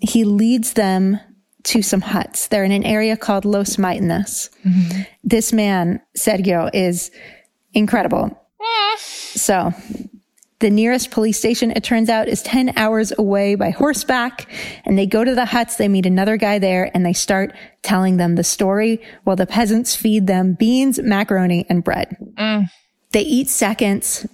He 0.00 0.24
leads 0.24 0.74
them 0.74 1.18
to 1.64 1.82
some 1.82 2.00
huts. 2.00 2.48
They're 2.48 2.64
in 2.64 2.72
an 2.72 2.84
area 2.84 3.16
called 3.16 3.44
Los 3.44 3.76
Maitenes. 3.76 4.48
Mm-hmm. 4.64 5.02
This 5.24 5.52
man, 5.52 6.00
Sergio, 6.16 6.70
is 6.72 7.10
incredible. 7.74 8.38
Ah. 8.60 8.96
So 8.98 9.72
the 10.60 10.70
nearest 10.70 11.10
police 11.10 11.38
station, 11.38 11.70
it 11.70 11.84
turns 11.84 12.08
out, 12.08 12.26
is 12.26 12.42
10 12.42 12.76
hours 12.76 13.12
away 13.16 13.54
by 13.54 13.70
horseback. 13.70 14.50
And 14.84 14.98
they 14.98 15.06
go 15.06 15.22
to 15.22 15.34
the 15.34 15.44
huts, 15.44 15.76
they 15.76 15.88
meet 15.88 16.06
another 16.06 16.36
guy 16.36 16.58
there, 16.58 16.90
and 16.94 17.06
they 17.06 17.12
start 17.12 17.54
telling 17.82 18.16
them 18.16 18.34
the 18.34 18.44
story 18.44 19.00
while 19.24 19.36
the 19.36 19.46
peasants 19.46 19.94
feed 19.94 20.26
them 20.26 20.54
beans, 20.54 20.98
macaroni, 21.00 21.64
and 21.68 21.84
bread. 21.84 22.16
Mm. 22.34 22.68
They 23.12 23.22
eat 23.22 23.48
seconds. 23.48 24.26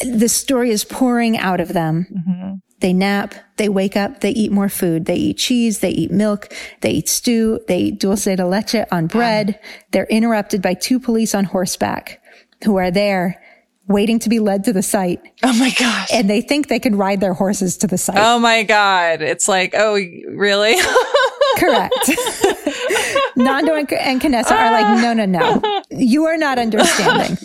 The 0.00 0.28
story 0.28 0.70
is 0.70 0.84
pouring 0.84 1.36
out 1.36 1.60
of 1.60 1.72
them. 1.72 2.06
Mm-hmm. 2.12 2.54
They 2.80 2.92
nap, 2.92 3.34
they 3.56 3.68
wake 3.68 3.96
up, 3.96 4.20
they 4.20 4.30
eat 4.30 4.52
more 4.52 4.68
food. 4.68 5.06
They 5.06 5.16
eat 5.16 5.38
cheese, 5.38 5.78
they 5.80 5.90
eat 5.90 6.10
milk, 6.10 6.52
they 6.82 6.90
eat 6.90 7.08
stew, 7.08 7.60
they 7.66 7.78
eat 7.78 8.00
dulce 8.00 8.24
de 8.24 8.46
leche 8.46 8.84
on 8.92 9.06
bread. 9.06 9.58
Ah. 9.58 9.66
They're 9.92 10.06
interrupted 10.06 10.60
by 10.60 10.74
two 10.74 11.00
police 11.00 11.34
on 11.34 11.44
horseback 11.44 12.20
who 12.64 12.76
are 12.76 12.90
there 12.90 13.40
waiting 13.86 14.18
to 14.20 14.28
be 14.28 14.38
led 14.38 14.64
to 14.64 14.72
the 14.72 14.82
site. 14.82 15.20
Oh 15.42 15.52
my 15.58 15.70
gosh. 15.70 16.10
And 16.12 16.28
they 16.28 16.40
think 16.40 16.68
they 16.68 16.78
can 16.78 16.96
ride 16.96 17.20
their 17.20 17.34
horses 17.34 17.76
to 17.78 17.86
the 17.86 17.98
site. 17.98 18.16
Oh 18.18 18.38
my 18.38 18.62
God. 18.62 19.20
It's 19.20 19.48
like, 19.48 19.74
oh, 19.76 19.94
really? 19.94 20.76
Correct. 21.56 21.94
Nando 23.36 23.74
and, 23.74 23.92
and 23.92 24.20
Canessa 24.20 24.52
are 24.52 24.70
like, 24.70 25.02
no, 25.02 25.12
no, 25.12 25.26
no. 25.26 25.82
You 25.90 26.24
are 26.26 26.36
not 26.36 26.58
understanding. 26.58 27.36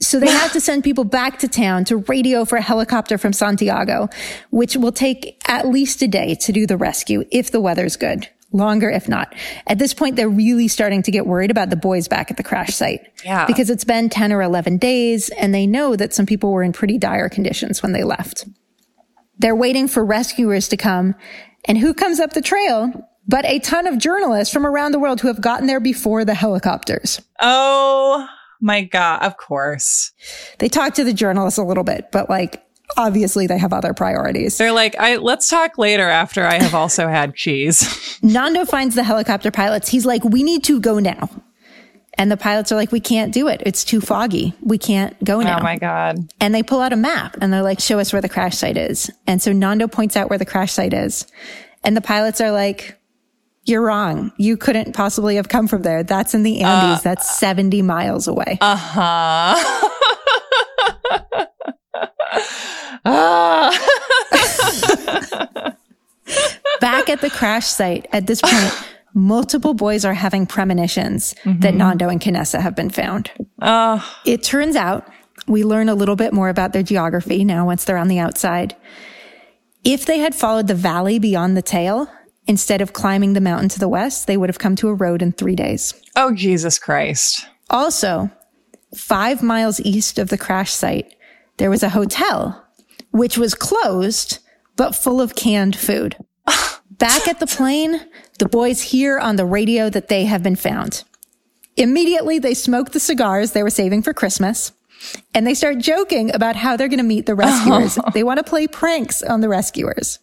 So 0.00 0.18
they 0.18 0.30
have 0.30 0.52
to 0.52 0.60
send 0.60 0.82
people 0.84 1.04
back 1.04 1.38
to 1.40 1.48
town 1.48 1.84
to 1.86 1.98
radio 1.98 2.44
for 2.44 2.56
a 2.56 2.62
helicopter 2.62 3.16
from 3.16 3.32
Santiago, 3.32 4.08
which 4.50 4.76
will 4.76 4.92
take 4.92 5.40
at 5.48 5.68
least 5.68 6.02
a 6.02 6.08
day 6.08 6.34
to 6.36 6.52
do 6.52 6.66
the 6.66 6.76
rescue 6.76 7.24
if 7.30 7.50
the 7.50 7.60
weather's 7.60 7.96
good. 7.96 8.28
Longer 8.52 8.88
if 8.88 9.08
not. 9.08 9.34
At 9.66 9.78
this 9.78 9.92
point, 9.92 10.16
they're 10.16 10.28
really 10.28 10.68
starting 10.68 11.02
to 11.02 11.10
get 11.10 11.26
worried 11.26 11.50
about 11.50 11.70
the 11.70 11.76
boys 11.76 12.08
back 12.08 12.30
at 12.30 12.36
the 12.36 12.42
crash 12.42 12.74
site. 12.74 13.00
Yeah. 13.24 13.44
Because 13.46 13.70
it's 13.70 13.84
been 13.84 14.08
10 14.08 14.32
or 14.32 14.40
11 14.40 14.78
days 14.78 15.28
and 15.30 15.54
they 15.54 15.66
know 15.66 15.96
that 15.96 16.14
some 16.14 16.26
people 16.26 16.52
were 16.52 16.62
in 16.62 16.72
pretty 16.72 16.96
dire 16.96 17.28
conditions 17.28 17.82
when 17.82 17.92
they 17.92 18.04
left. 18.04 18.46
They're 19.38 19.56
waiting 19.56 19.88
for 19.88 20.04
rescuers 20.04 20.68
to 20.68 20.76
come. 20.76 21.14
And 21.66 21.76
who 21.76 21.92
comes 21.92 22.20
up 22.20 22.32
the 22.32 22.40
trail? 22.40 22.92
But 23.28 23.44
a 23.44 23.58
ton 23.58 23.86
of 23.88 23.98
journalists 23.98 24.54
from 24.54 24.64
around 24.64 24.92
the 24.92 25.00
world 25.00 25.20
who 25.20 25.28
have 25.28 25.40
gotten 25.40 25.66
there 25.66 25.80
before 25.80 26.24
the 26.24 26.34
helicopters. 26.34 27.20
oh 27.40 28.26
my 28.60 28.84
God. 28.84 29.22
Of 29.22 29.36
course. 29.36 30.12
They 30.60 30.68
talk 30.68 30.94
to 30.94 31.04
the 31.04 31.12
journalists 31.12 31.58
a 31.58 31.62
little 31.62 31.84
bit, 31.84 32.06
but 32.10 32.30
like, 32.30 32.62
obviously 32.96 33.46
they 33.46 33.58
have 33.58 33.72
other 33.72 33.94
priorities. 33.94 34.58
They're 34.58 34.72
like, 34.72 34.96
I 34.98 35.16
let's 35.16 35.48
talk 35.48 35.78
later 35.78 36.08
after 36.08 36.44
I 36.44 36.54
have 36.54 36.74
also 36.74 37.08
had 37.08 37.34
cheese. 37.34 38.18
Nando 38.22 38.64
finds 38.64 38.94
the 38.94 39.04
helicopter 39.04 39.50
pilots. 39.50 39.88
He's 39.88 40.06
like, 40.06 40.24
we 40.24 40.42
need 40.42 40.64
to 40.64 40.80
go 40.80 40.98
now. 40.98 41.28
And 42.18 42.32
the 42.32 42.36
pilots 42.36 42.72
are 42.72 42.76
like, 42.76 42.92
we 42.92 43.00
can't 43.00 43.32
do 43.32 43.46
it. 43.46 43.62
It's 43.66 43.84
too 43.84 44.00
foggy. 44.00 44.54
We 44.62 44.78
can't 44.78 45.22
go 45.22 45.40
now. 45.40 45.58
Oh 45.58 45.62
my 45.62 45.76
God. 45.76 46.32
And 46.40 46.54
they 46.54 46.62
pull 46.62 46.80
out 46.80 46.92
a 46.92 46.96
map 46.96 47.36
and 47.40 47.52
they're 47.52 47.62
like, 47.62 47.78
show 47.78 47.98
us 47.98 48.12
where 48.12 48.22
the 48.22 48.28
crash 48.28 48.56
site 48.56 48.78
is. 48.78 49.10
And 49.26 49.42
so 49.42 49.52
Nando 49.52 49.86
points 49.86 50.16
out 50.16 50.30
where 50.30 50.38
the 50.38 50.46
crash 50.46 50.72
site 50.72 50.94
is. 50.94 51.26
And 51.84 51.94
the 51.94 52.00
pilots 52.00 52.40
are 52.40 52.52
like, 52.52 52.98
you're 53.64 53.82
wrong. 53.82 54.32
You 54.38 54.56
couldn't 54.56 54.94
possibly 54.94 55.36
have 55.36 55.48
come 55.48 55.66
from 55.66 55.82
there. 55.82 56.02
That's 56.04 56.34
in 56.34 56.42
the 56.42 56.62
Andes. 56.62 57.02
That's 57.02 57.38
70 57.38 57.82
miles 57.82 58.28
away. 58.28 58.58
Uh 58.60 58.76
huh. 58.76 59.88
ah. 63.06 63.72
Back 66.80 67.08
at 67.08 67.20
the 67.20 67.30
crash 67.30 67.66
site 67.66 68.06
at 68.12 68.26
this 68.26 68.40
point, 68.40 68.72
multiple 69.14 69.74
boys 69.74 70.04
are 70.04 70.14
having 70.14 70.46
premonitions 70.46 71.34
that 71.44 71.74
Nando 71.74 72.08
and 72.08 72.20
Canessa 72.20 72.60
have 72.60 72.74
been 72.76 72.90
found. 72.90 73.30
Oh, 73.62 74.04
It 74.24 74.42
turns 74.42 74.76
out 74.76 75.08
we 75.46 75.62
learn 75.64 75.88
a 75.88 75.94
little 75.94 76.16
bit 76.16 76.32
more 76.32 76.48
about 76.48 76.72
their 76.72 76.82
geography 76.82 77.44
now 77.44 77.64
once 77.64 77.84
they're 77.84 77.96
on 77.96 78.08
the 78.08 78.18
outside. 78.18 78.74
If 79.84 80.04
they 80.04 80.18
had 80.18 80.34
followed 80.34 80.66
the 80.66 80.74
valley 80.74 81.18
beyond 81.18 81.56
the 81.56 81.62
tail, 81.62 82.10
instead 82.46 82.80
of 82.80 82.92
climbing 82.92 83.32
the 83.34 83.40
mountain 83.40 83.68
to 83.70 83.78
the 83.78 83.88
west, 83.88 84.26
they 84.26 84.36
would 84.36 84.48
have 84.48 84.58
come 84.58 84.74
to 84.76 84.88
a 84.88 84.94
road 84.94 85.22
in 85.22 85.32
three 85.32 85.54
days. 85.56 85.94
oh, 86.16 86.34
Jesus 86.34 86.78
Christ. 86.78 87.46
Also, 87.70 88.30
five 88.96 89.42
miles 89.42 89.80
east 89.80 90.18
of 90.18 90.28
the 90.28 90.38
crash 90.38 90.72
site, 90.72 91.14
there 91.58 91.70
was 91.70 91.82
a 91.82 91.88
hotel 91.90 92.65
which 93.16 93.38
was 93.38 93.54
closed, 93.54 94.38
but 94.76 94.94
full 94.94 95.20
of 95.20 95.34
canned 95.34 95.76
food. 95.76 96.16
Back 96.90 97.28
at 97.28 97.40
the 97.40 97.46
plane, 97.46 98.06
the 98.38 98.48
boys 98.48 98.80
hear 98.82 99.18
on 99.18 99.36
the 99.36 99.44
radio 99.44 99.90
that 99.90 100.08
they 100.08 100.24
have 100.24 100.42
been 100.42 100.56
found. 100.56 101.04
Immediately, 101.76 102.38
they 102.38 102.54
smoke 102.54 102.92
the 102.92 103.00
cigars 103.00 103.52
they 103.52 103.62
were 103.62 103.70
saving 103.70 104.02
for 104.02 104.14
Christmas 104.14 104.72
and 105.34 105.46
they 105.46 105.54
start 105.54 105.78
joking 105.78 106.34
about 106.34 106.56
how 106.56 106.76
they're 106.76 106.88
going 106.88 106.98
to 106.98 107.04
meet 107.04 107.26
the 107.26 107.34
rescuers. 107.34 107.98
Oh. 107.98 108.10
They 108.14 108.24
want 108.24 108.38
to 108.38 108.44
play 108.44 108.66
pranks 108.66 109.22
on 109.22 109.40
the 109.40 109.48
rescuers 109.48 110.18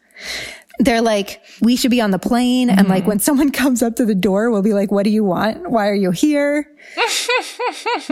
they're 0.79 1.01
like, 1.01 1.41
we 1.61 1.75
should 1.75 1.91
be 1.91 2.01
on 2.01 2.11
the 2.11 2.19
plane. 2.19 2.69
Mm-hmm. 2.69 2.79
And 2.79 2.87
like, 2.87 3.05
when 3.05 3.19
someone 3.19 3.51
comes 3.61 3.83
up 3.83 3.95
to 3.97 4.05
the 4.05 4.15
door, 4.15 4.49
we'll 4.49 4.63
be 4.63 4.73
like, 4.73 4.91
what 4.91 5.03
do 5.03 5.09
you 5.09 5.23
want? 5.23 5.69
Why 5.69 5.87
are 5.87 5.95
you 5.95 6.11
here? 6.11 6.67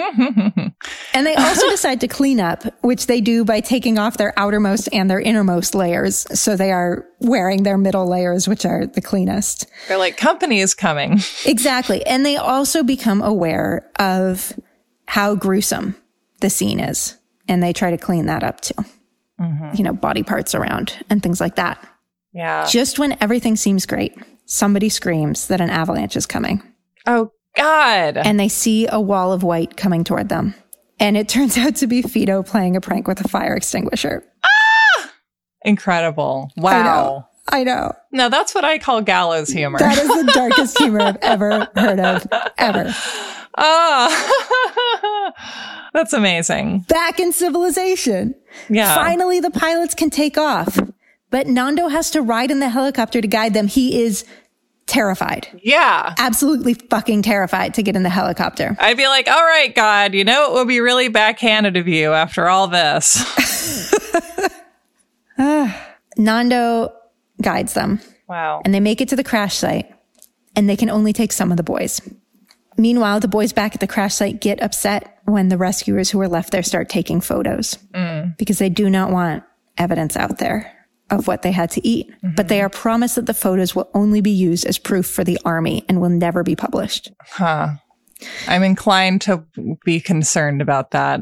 and 1.13 1.25
they 1.25 1.35
also 1.35 1.69
decide 1.69 2.01
to 2.01 2.07
clean 2.07 2.39
up, 2.39 2.63
which 2.83 3.07
they 3.07 3.19
do 3.19 3.43
by 3.43 3.61
taking 3.61 3.97
off 3.97 4.17
their 4.17 4.37
outermost 4.37 4.89
and 4.93 5.09
their 5.09 5.19
innermost 5.19 5.73
layers. 5.73 6.27
So 6.39 6.55
they 6.55 6.71
are 6.71 7.05
wearing 7.19 7.63
their 7.63 7.77
middle 7.77 8.07
layers, 8.07 8.47
which 8.47 8.65
are 8.65 8.85
the 8.85 9.01
cleanest. 9.01 9.65
They're 9.87 9.97
like, 9.97 10.17
company 10.17 10.59
is 10.59 10.73
coming. 10.73 11.19
exactly. 11.45 12.05
And 12.05 12.25
they 12.25 12.37
also 12.37 12.83
become 12.83 13.21
aware 13.21 13.89
of 13.97 14.53
how 15.07 15.35
gruesome 15.35 15.95
the 16.41 16.49
scene 16.49 16.79
is. 16.79 17.17
And 17.47 17.61
they 17.61 17.73
try 17.73 17.91
to 17.91 17.97
clean 17.97 18.27
that 18.27 18.43
up 18.43 18.61
too. 18.61 18.85
Mm-hmm. 19.39 19.75
You 19.75 19.83
know, 19.83 19.93
body 19.93 20.21
parts 20.23 20.53
around 20.53 20.93
and 21.09 21.21
things 21.23 21.41
like 21.41 21.55
that. 21.55 21.85
Yeah. 22.33 22.65
Just 22.69 22.99
when 22.99 23.17
everything 23.21 23.55
seems 23.55 23.85
great, 23.85 24.15
somebody 24.45 24.89
screams 24.89 25.47
that 25.47 25.61
an 25.61 25.69
avalanche 25.69 26.15
is 26.15 26.25
coming. 26.25 26.63
Oh, 27.05 27.31
God. 27.55 28.17
And 28.17 28.39
they 28.39 28.47
see 28.47 28.87
a 28.87 28.99
wall 29.01 29.33
of 29.33 29.43
white 29.43 29.75
coming 29.77 30.03
toward 30.03 30.29
them. 30.29 30.55
And 30.99 31.17
it 31.17 31.27
turns 31.27 31.57
out 31.59 31.75
to 31.77 31.87
be 31.87 32.03
Fito 32.03 32.45
playing 32.45 32.75
a 32.75 32.81
prank 32.81 33.07
with 33.07 33.23
a 33.23 33.27
fire 33.27 33.55
extinguisher. 33.55 34.23
Ah! 34.43 35.11
Incredible. 35.63 36.51
Wow. 36.57 36.71
I 36.71 36.83
know. 36.83 37.25
I 37.49 37.63
know. 37.63 37.91
No, 38.11 38.29
that's 38.29 38.55
what 38.55 38.63
I 38.63 38.77
call 38.77 39.01
gallows 39.01 39.49
humor. 39.49 39.79
That 39.79 39.97
is 39.97 40.07
the 40.07 40.31
darkest 40.33 40.77
humor 40.79 41.01
I've 41.01 41.17
ever 41.21 41.67
heard 41.75 41.99
of, 41.99 42.25
ever. 42.57 42.93
Oh, 43.57 45.31
that's 45.93 46.13
amazing. 46.13 46.85
Back 46.87 47.19
in 47.19 47.33
civilization. 47.33 48.35
Yeah. 48.69 48.95
Finally, 48.95 49.41
the 49.41 49.51
pilots 49.51 49.95
can 49.95 50.09
take 50.09 50.37
off. 50.37 50.79
But 51.31 51.47
Nando 51.47 51.87
has 51.87 52.11
to 52.11 52.21
ride 52.21 52.51
in 52.51 52.59
the 52.59 52.69
helicopter 52.69 53.21
to 53.21 53.27
guide 53.27 53.53
them. 53.53 53.67
He 53.67 54.03
is 54.03 54.25
terrified. 54.85 55.47
Yeah. 55.63 56.13
Absolutely 56.17 56.73
fucking 56.73 57.21
terrified 57.21 57.73
to 57.75 57.83
get 57.83 57.95
in 57.95 58.03
the 58.03 58.09
helicopter. 58.09 58.75
I'd 58.79 58.97
be 58.97 59.07
like, 59.07 59.29
all 59.29 59.43
right, 59.43 59.73
God, 59.73 60.13
you 60.13 60.25
know, 60.25 60.51
it 60.51 60.53
would 60.53 60.67
be 60.67 60.81
really 60.81 61.07
backhanded 61.07 61.77
of 61.77 61.87
you 61.87 62.11
after 62.11 62.49
all 62.49 62.67
this. 62.67 63.23
Nando 66.17 66.93
guides 67.41 67.73
them. 67.73 68.01
Wow. 68.27 68.61
And 68.65 68.73
they 68.73 68.81
make 68.81 68.99
it 68.99 69.07
to 69.09 69.15
the 69.15 69.23
crash 69.23 69.55
site 69.55 69.89
and 70.55 70.69
they 70.69 70.75
can 70.75 70.89
only 70.89 71.13
take 71.13 71.31
some 71.31 71.51
of 71.51 71.57
the 71.57 71.63
boys. 71.63 72.01
Meanwhile, 72.77 73.21
the 73.21 73.29
boys 73.29 73.53
back 73.53 73.73
at 73.73 73.79
the 73.79 73.87
crash 73.87 74.15
site 74.15 74.41
get 74.41 74.61
upset 74.61 75.19
when 75.23 75.47
the 75.47 75.57
rescuers 75.57 76.09
who 76.09 76.19
are 76.19 76.27
left 76.27 76.51
there 76.51 76.63
start 76.63 76.89
taking 76.89 77.21
photos 77.21 77.77
mm. 77.93 78.37
because 78.37 78.59
they 78.59 78.69
do 78.69 78.89
not 78.89 79.11
want 79.11 79.43
evidence 79.77 80.17
out 80.17 80.37
there 80.37 80.80
of 81.11 81.27
what 81.27 81.41
they 81.41 81.51
had 81.51 81.69
to 81.71 81.87
eat, 81.87 82.09
mm-hmm. 82.09 82.35
but 82.35 82.47
they 82.47 82.61
are 82.61 82.69
promised 82.69 83.15
that 83.15 83.25
the 83.25 83.33
photos 83.33 83.75
will 83.75 83.89
only 83.93 84.21
be 84.21 84.31
used 84.31 84.65
as 84.65 84.77
proof 84.77 85.05
for 85.05 85.23
the 85.23 85.37
army 85.45 85.85
and 85.87 86.01
will 86.01 86.09
never 86.09 86.43
be 86.43 86.55
published. 86.55 87.11
Huh. 87.21 87.71
I'm 88.47 88.63
inclined 88.63 89.21
to 89.21 89.45
be 89.83 89.99
concerned 89.99 90.61
about 90.61 90.91
that. 90.91 91.21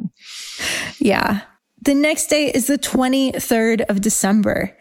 Yeah. 0.99 1.41
The 1.81 1.95
next 1.95 2.27
day 2.27 2.51
is 2.51 2.67
the 2.67 2.77
23rd 2.77 3.81
of 3.89 4.01
December, 4.01 4.75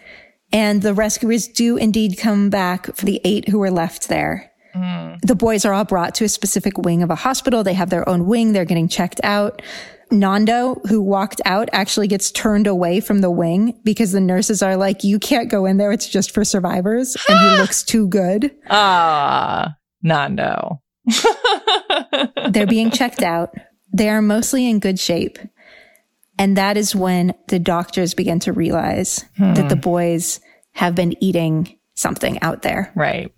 and 0.52 0.82
the 0.82 0.94
rescuers 0.94 1.47
do 1.47 1.76
indeed 1.76 2.18
come 2.18 2.51
back 2.51 2.94
for 2.94 3.05
the 3.05 3.20
eight 3.24 3.48
who 3.48 3.59
were 3.59 3.70
left 3.70 4.09
there. 4.09 4.51
Mm. 4.74 5.20
The 5.22 5.35
boys 5.35 5.64
are 5.64 5.72
all 5.72 5.85
brought 5.85 6.14
to 6.16 6.24
a 6.24 6.28
specific 6.28 6.76
wing 6.76 7.02
of 7.02 7.10
a 7.10 7.14
hospital. 7.14 7.62
They 7.62 7.74
have 7.74 7.90
their 7.90 8.09
own 8.09 8.26
wing. 8.26 8.52
They're 8.52 8.64
getting 8.64 8.89
checked 8.89 9.20
out. 9.22 9.62
Nando, 10.10 10.80
who 10.89 11.01
walked 11.01 11.40
out, 11.44 11.68
actually 11.72 12.09
gets 12.09 12.30
turned 12.30 12.66
away 12.66 13.01
from 13.01 13.20
the 13.20 13.30
wing 13.30 13.78
because 13.85 14.12
the 14.12 14.20
nurses 14.20 14.62
are 14.62 14.76
like, 14.76 15.05
you 15.05 15.18
can't 15.18 15.51
go 15.51 15.66
in 15.66 15.76
there. 15.76 15.93
It's 15.93 16.09
just 16.09 16.32
for 16.32 16.44
survivors. 16.44 17.16
and 17.28 17.39
he 17.39 17.56
looks 17.60 17.82
too 17.82 18.09
good. 18.09 18.55
Ah, 18.70 19.76
Nando. 20.02 20.82
They're 22.51 22.66
being 22.66 22.90
checked 22.90 23.22
out. 23.22 23.55
They 23.93 24.09
are 24.09 24.22
mostly 24.22 24.68
in 24.68 24.80
good 24.80 24.98
shape. 24.98 25.39
And 26.39 26.56
that 26.56 26.76
is 26.76 26.94
when 26.94 27.35
the 27.48 27.59
doctors 27.59 28.14
begin 28.14 28.39
to 28.40 28.52
realize 28.52 29.24
hmm. 29.36 29.55
that 29.55 29.68
the 29.68 29.76
boys 29.76 30.40
have 30.72 30.94
been 30.94 31.14
eating 31.22 31.78
something 31.94 32.40
out 32.43 32.62
there. 32.62 32.93
Right. 32.94 33.32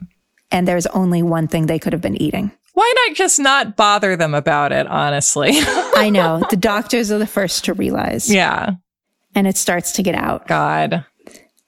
And 0.50 0.68
there's 0.68 0.86
only 0.86 1.22
one 1.22 1.48
thing 1.48 1.66
they 1.66 1.78
could 1.78 1.92
have 1.92 2.02
been 2.02 2.20
eating. 2.20 2.52
Why 2.74 2.92
not 3.06 3.16
just 3.16 3.38
not 3.38 3.76
bother 3.76 4.16
them 4.16 4.34
about 4.34 4.72
it, 4.72 4.86
honestly? 4.86 5.50
I 5.54 6.10
know. 6.10 6.42
The 6.50 6.56
doctors 6.56 7.10
are 7.10 7.18
the 7.18 7.26
first 7.26 7.64
to 7.66 7.74
realize. 7.74 8.32
Yeah. 8.32 8.70
And 9.34 9.46
it 9.46 9.56
starts 9.56 9.92
to 9.92 10.02
get 10.02 10.14
out. 10.14 10.46
God 10.46 11.04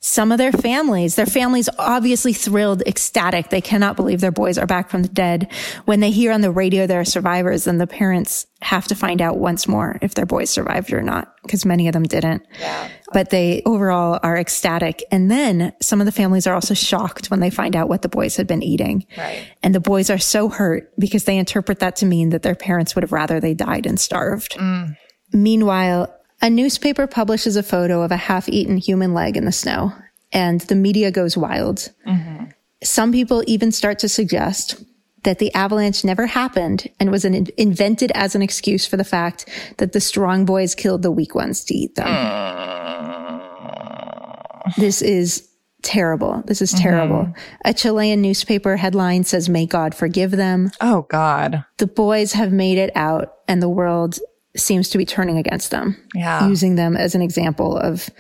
some 0.04 0.32
of 0.32 0.38
their 0.38 0.50
families. 0.50 1.14
Their 1.14 1.26
families 1.26 1.68
obviously 1.78 2.32
thrilled, 2.32 2.82
ecstatic. 2.82 3.50
They 3.50 3.60
cannot 3.60 3.94
believe 3.94 4.20
their 4.20 4.32
boys 4.32 4.58
are 4.58 4.66
back 4.66 4.90
from 4.90 5.02
the 5.02 5.08
dead. 5.08 5.50
When 5.84 6.00
they 6.00 6.10
hear 6.10 6.32
on 6.32 6.40
the 6.40 6.50
radio 6.50 6.88
there 6.88 6.98
are 6.98 7.04
survivors, 7.04 7.64
then 7.64 7.78
the 7.78 7.86
parents 7.86 8.48
have 8.62 8.88
to 8.88 8.96
find 8.96 9.22
out 9.22 9.38
once 9.38 9.68
more 9.68 9.98
if 10.02 10.14
their 10.14 10.26
boys 10.26 10.50
survived 10.50 10.92
or 10.92 11.02
not, 11.02 11.32
because 11.44 11.64
many 11.64 11.86
of 11.86 11.92
them 11.92 12.02
didn't. 12.02 12.44
Yeah. 12.58 12.88
But 13.12 13.30
they 13.30 13.62
overall 13.64 14.18
are 14.24 14.36
ecstatic. 14.36 15.04
And 15.12 15.30
then 15.30 15.72
some 15.80 16.00
of 16.00 16.06
the 16.06 16.12
families 16.12 16.48
are 16.48 16.54
also 16.54 16.74
shocked 16.74 17.30
when 17.30 17.38
they 17.38 17.50
find 17.50 17.76
out 17.76 17.88
what 17.88 18.02
the 18.02 18.08
boys 18.08 18.36
had 18.36 18.48
been 18.48 18.62
eating. 18.62 19.06
Right. 19.16 19.46
And 19.62 19.72
the 19.72 19.80
boys 19.80 20.10
are 20.10 20.18
so 20.18 20.48
hurt 20.48 20.92
because 20.98 21.24
they 21.24 21.38
interpret 21.38 21.78
that 21.78 21.94
to 21.96 22.06
mean 22.06 22.30
that 22.30 22.42
their 22.42 22.56
parents 22.56 22.96
would 22.96 23.04
have 23.04 23.12
rather 23.12 23.38
they 23.38 23.54
died 23.54 23.86
and 23.86 24.00
starved. 24.00 24.56
Mm. 24.56 24.96
Meanwhile, 25.32 26.12
a 26.43 26.51
newspaper 26.51 27.06
publishes 27.06 27.56
a 27.56 27.62
photo 27.62 28.02
of 28.02 28.10
a 28.10 28.16
half 28.16 28.48
eaten 28.48 28.77
human 28.77 29.14
leg 29.14 29.36
in 29.36 29.44
the 29.44 29.52
snow, 29.52 29.93
and 30.32 30.60
the 30.62 30.74
media 30.74 31.10
goes 31.10 31.36
wild. 31.36 31.89
Mm-hmm. 32.06 32.47
Some 32.82 33.12
people 33.12 33.44
even 33.47 33.70
start 33.70 34.01
to 34.01 34.09
suggest 34.09 34.82
that 35.23 35.39
the 35.39 35.55
avalanche 35.55 36.05
never 36.05 36.27
happened 36.27 36.89
and 36.98 37.12
was 37.12 37.24
an, 37.24 37.47
invented 37.56 38.10
as 38.16 38.35
an 38.35 38.43
excuse 38.43 38.86
for 38.86 38.97
the 38.97 39.05
fact 39.05 39.48
that 39.78 39.93
the 39.93 40.01
strong 40.01 40.44
boys 40.44 40.74
killed 40.74 41.02
the 41.02 41.12
weak 41.12 41.35
ones 41.35 41.62
to 41.64 41.74
eat 41.74 41.94
them. 41.94 42.06
this 44.77 45.01
is 45.01 45.48
terrible. 45.82 46.43
This 46.47 46.60
is 46.60 46.73
terrible. 46.73 47.24
Mm-hmm. 47.24 47.60
A 47.64 47.74
Chilean 47.74 48.20
newspaper 48.20 48.77
headline 48.77 49.23
says, 49.23 49.48
May 49.48 49.66
God 49.66 49.94
forgive 49.94 50.32
them. 50.32 50.73
Oh, 50.81 51.06
God. 51.09 51.64
The 51.78 51.86
boys 51.86 52.32
have 52.32 52.52
made 52.52 52.78
it 52.78 52.90
out, 52.97 53.35
and 53.47 53.62
the 53.62 53.69
world 53.69 54.19
seems 54.56 54.88
to 54.90 54.98
be 54.98 55.04
turning 55.04 55.38
against 55.38 55.70
them. 55.70 55.96
Yeah. 56.14 56.46
Using 56.48 56.74
them 56.74 56.96
as 56.96 57.14
an 57.14 57.22
example 57.22 57.76
of 57.76 58.10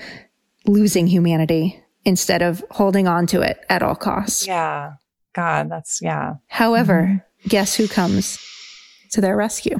losing 0.66 1.06
humanity 1.06 1.82
instead 2.04 2.42
of 2.42 2.64
holding 2.70 3.06
on 3.06 3.26
to 3.28 3.42
it 3.42 3.58
at 3.68 3.82
all 3.82 3.94
costs. 3.94 4.46
Yeah. 4.46 4.94
God, 5.34 5.70
that's, 5.70 6.00
yeah. 6.02 6.34
However, 6.48 7.02
mm-hmm. 7.04 7.48
guess 7.48 7.74
who 7.74 7.88
comes 7.88 8.38
to 9.12 9.20
their 9.20 9.36
rescue? 9.36 9.78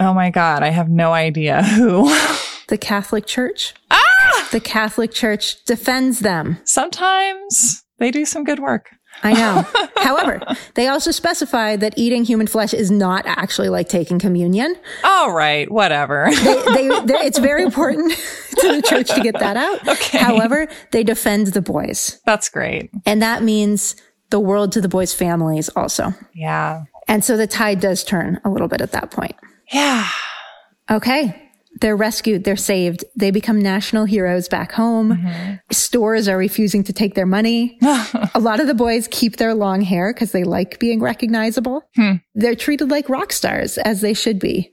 Oh 0.00 0.14
my 0.14 0.30
God, 0.30 0.62
I 0.62 0.68
have 0.68 0.88
no 0.88 1.12
idea 1.12 1.62
who. 1.62 2.08
the 2.68 2.78
Catholic 2.78 3.26
Church. 3.26 3.74
Ah! 3.90 4.48
The 4.52 4.60
Catholic 4.60 5.12
Church 5.12 5.64
defends 5.64 6.20
them. 6.20 6.58
Sometimes 6.64 7.84
they 7.98 8.10
do 8.10 8.24
some 8.24 8.44
good 8.44 8.60
work. 8.60 8.90
I 9.22 9.32
know. 9.32 9.64
However, 9.96 10.40
they 10.74 10.88
also 10.88 11.10
specify 11.10 11.76
that 11.76 11.94
eating 11.96 12.24
human 12.24 12.46
flesh 12.46 12.72
is 12.72 12.90
not 12.90 13.24
actually 13.26 13.68
like 13.68 13.88
taking 13.88 14.18
communion. 14.18 14.76
All 15.04 15.32
right, 15.32 15.70
whatever. 15.70 16.28
they, 16.30 16.88
they, 17.04 17.14
it's 17.24 17.38
very 17.38 17.62
important 17.62 18.12
to 18.60 18.76
the 18.76 18.82
church 18.82 19.08
to 19.08 19.20
get 19.20 19.38
that 19.38 19.56
out. 19.56 19.86
Okay. 19.88 20.18
However, 20.18 20.68
they 20.92 21.02
defend 21.02 21.48
the 21.48 21.62
boys. 21.62 22.20
That's 22.26 22.48
great. 22.48 22.90
And 23.06 23.22
that 23.22 23.42
means 23.42 23.96
the 24.30 24.40
world 24.40 24.72
to 24.72 24.80
the 24.80 24.88
boys' 24.88 25.14
families 25.14 25.68
also. 25.70 26.12
Yeah. 26.34 26.84
And 27.06 27.24
so 27.24 27.36
the 27.36 27.46
tide 27.46 27.80
does 27.80 28.04
turn 28.04 28.40
a 28.44 28.50
little 28.50 28.68
bit 28.68 28.80
at 28.80 28.92
that 28.92 29.10
point. 29.10 29.34
Yeah. 29.72 30.08
Okay. 30.90 31.47
They're 31.80 31.96
rescued. 31.96 32.44
They're 32.44 32.56
saved. 32.56 33.04
They 33.16 33.30
become 33.30 33.58
national 33.60 34.04
heroes 34.04 34.48
back 34.48 34.72
home. 34.72 35.12
Mm-hmm. 35.12 35.54
Stores 35.70 36.28
are 36.28 36.36
refusing 36.38 36.82
to 36.84 36.92
take 36.92 37.14
their 37.14 37.26
money. 37.26 37.78
a 38.34 38.40
lot 38.40 38.60
of 38.60 38.66
the 38.66 38.74
boys 38.74 39.08
keep 39.10 39.36
their 39.36 39.54
long 39.54 39.80
hair 39.80 40.12
because 40.12 40.32
they 40.32 40.44
like 40.44 40.78
being 40.78 41.00
recognizable. 41.00 41.82
Hmm. 41.94 42.14
They're 42.34 42.54
treated 42.54 42.90
like 42.90 43.08
rock 43.08 43.32
stars 43.32 43.78
as 43.78 44.00
they 44.00 44.14
should 44.14 44.38
be. 44.38 44.72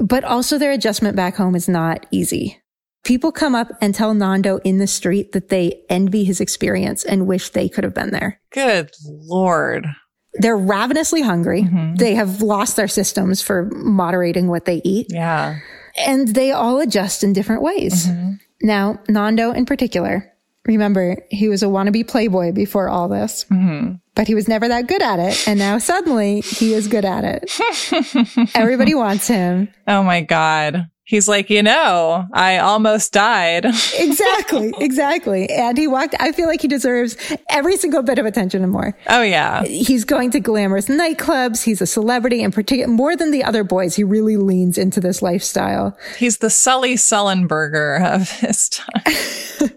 But 0.00 0.24
also 0.24 0.58
their 0.58 0.72
adjustment 0.72 1.16
back 1.16 1.36
home 1.36 1.54
is 1.54 1.68
not 1.68 2.06
easy. 2.10 2.60
People 3.04 3.30
come 3.30 3.54
up 3.54 3.70
and 3.80 3.94
tell 3.94 4.14
Nando 4.14 4.58
in 4.58 4.78
the 4.78 4.86
street 4.88 5.32
that 5.32 5.48
they 5.48 5.80
envy 5.88 6.24
his 6.24 6.40
experience 6.40 7.04
and 7.04 7.26
wish 7.26 7.50
they 7.50 7.68
could 7.68 7.84
have 7.84 7.94
been 7.94 8.10
there. 8.10 8.40
Good 8.50 8.90
Lord. 9.06 9.86
They're 10.34 10.56
ravenously 10.56 11.22
hungry. 11.22 11.66
They 11.96 12.14
have 12.14 12.42
lost 12.42 12.76
their 12.76 12.88
systems 12.88 13.40
for 13.40 13.70
moderating 13.72 14.48
what 14.48 14.64
they 14.64 14.82
eat 14.84 15.06
Yeah. 15.08 15.60
And 15.98 16.28
they 16.28 16.52
all 16.52 16.80
adjust 16.80 17.24
in 17.24 17.32
different 17.32 17.62
ways. 17.62 18.06
Mm-hmm. 18.06 18.32
Now, 18.62 19.00
Nando 19.08 19.52
in 19.52 19.66
particular, 19.66 20.32
remember, 20.64 21.18
he 21.30 21.48
was 21.48 21.62
a 21.62 21.66
wannabe 21.66 22.06
playboy 22.06 22.52
before 22.52 22.88
all 22.88 23.08
this, 23.08 23.44
mm-hmm. 23.44 23.94
but 24.14 24.26
he 24.26 24.34
was 24.34 24.48
never 24.48 24.68
that 24.68 24.88
good 24.88 25.02
at 25.02 25.18
it. 25.18 25.46
And 25.46 25.58
now 25.58 25.78
suddenly 25.78 26.40
he 26.40 26.74
is 26.74 26.88
good 26.88 27.04
at 27.04 27.24
it. 27.24 28.50
Everybody 28.54 28.94
wants 28.94 29.28
him. 29.28 29.68
Oh 29.86 30.02
my 30.02 30.22
God. 30.22 30.88
He's 31.06 31.28
like, 31.28 31.50
you 31.50 31.62
know, 31.62 32.26
I 32.32 32.58
almost 32.58 33.12
died. 33.12 33.64
Exactly. 33.98 34.72
Exactly. 34.78 35.48
And 35.48 35.78
he 35.78 35.86
walked, 35.86 36.14
I 36.18 36.32
feel 36.32 36.46
like 36.46 36.60
he 36.60 36.68
deserves 36.68 37.16
every 37.48 37.76
single 37.76 38.02
bit 38.02 38.18
of 38.18 38.26
attention 38.26 38.62
and 38.62 38.72
more. 38.72 38.96
oh 39.08 39.22
yeah. 39.22 39.64
He's 39.64 40.04
going 40.04 40.30
to 40.32 40.40
glamorous 40.40 40.86
nightclubs. 40.86 41.62
He's 41.62 41.80
a 41.80 41.86
celebrity 41.86 42.42
in 42.42 42.50
particular, 42.50 42.92
more 42.92 43.16
than 43.16 43.30
the 43.30 43.44
other 43.44 43.64
boys. 43.64 43.94
He 43.94 44.04
really 44.04 44.36
leans 44.36 44.78
into 44.78 45.00
this 45.00 45.22
lifestyle. 45.22 45.96
He's 46.18 46.38
the 46.38 46.50
Sully 46.50 46.94
Sullenberger 46.94 48.04
of 48.14 48.30
his 48.40 48.68
time. 48.68 49.02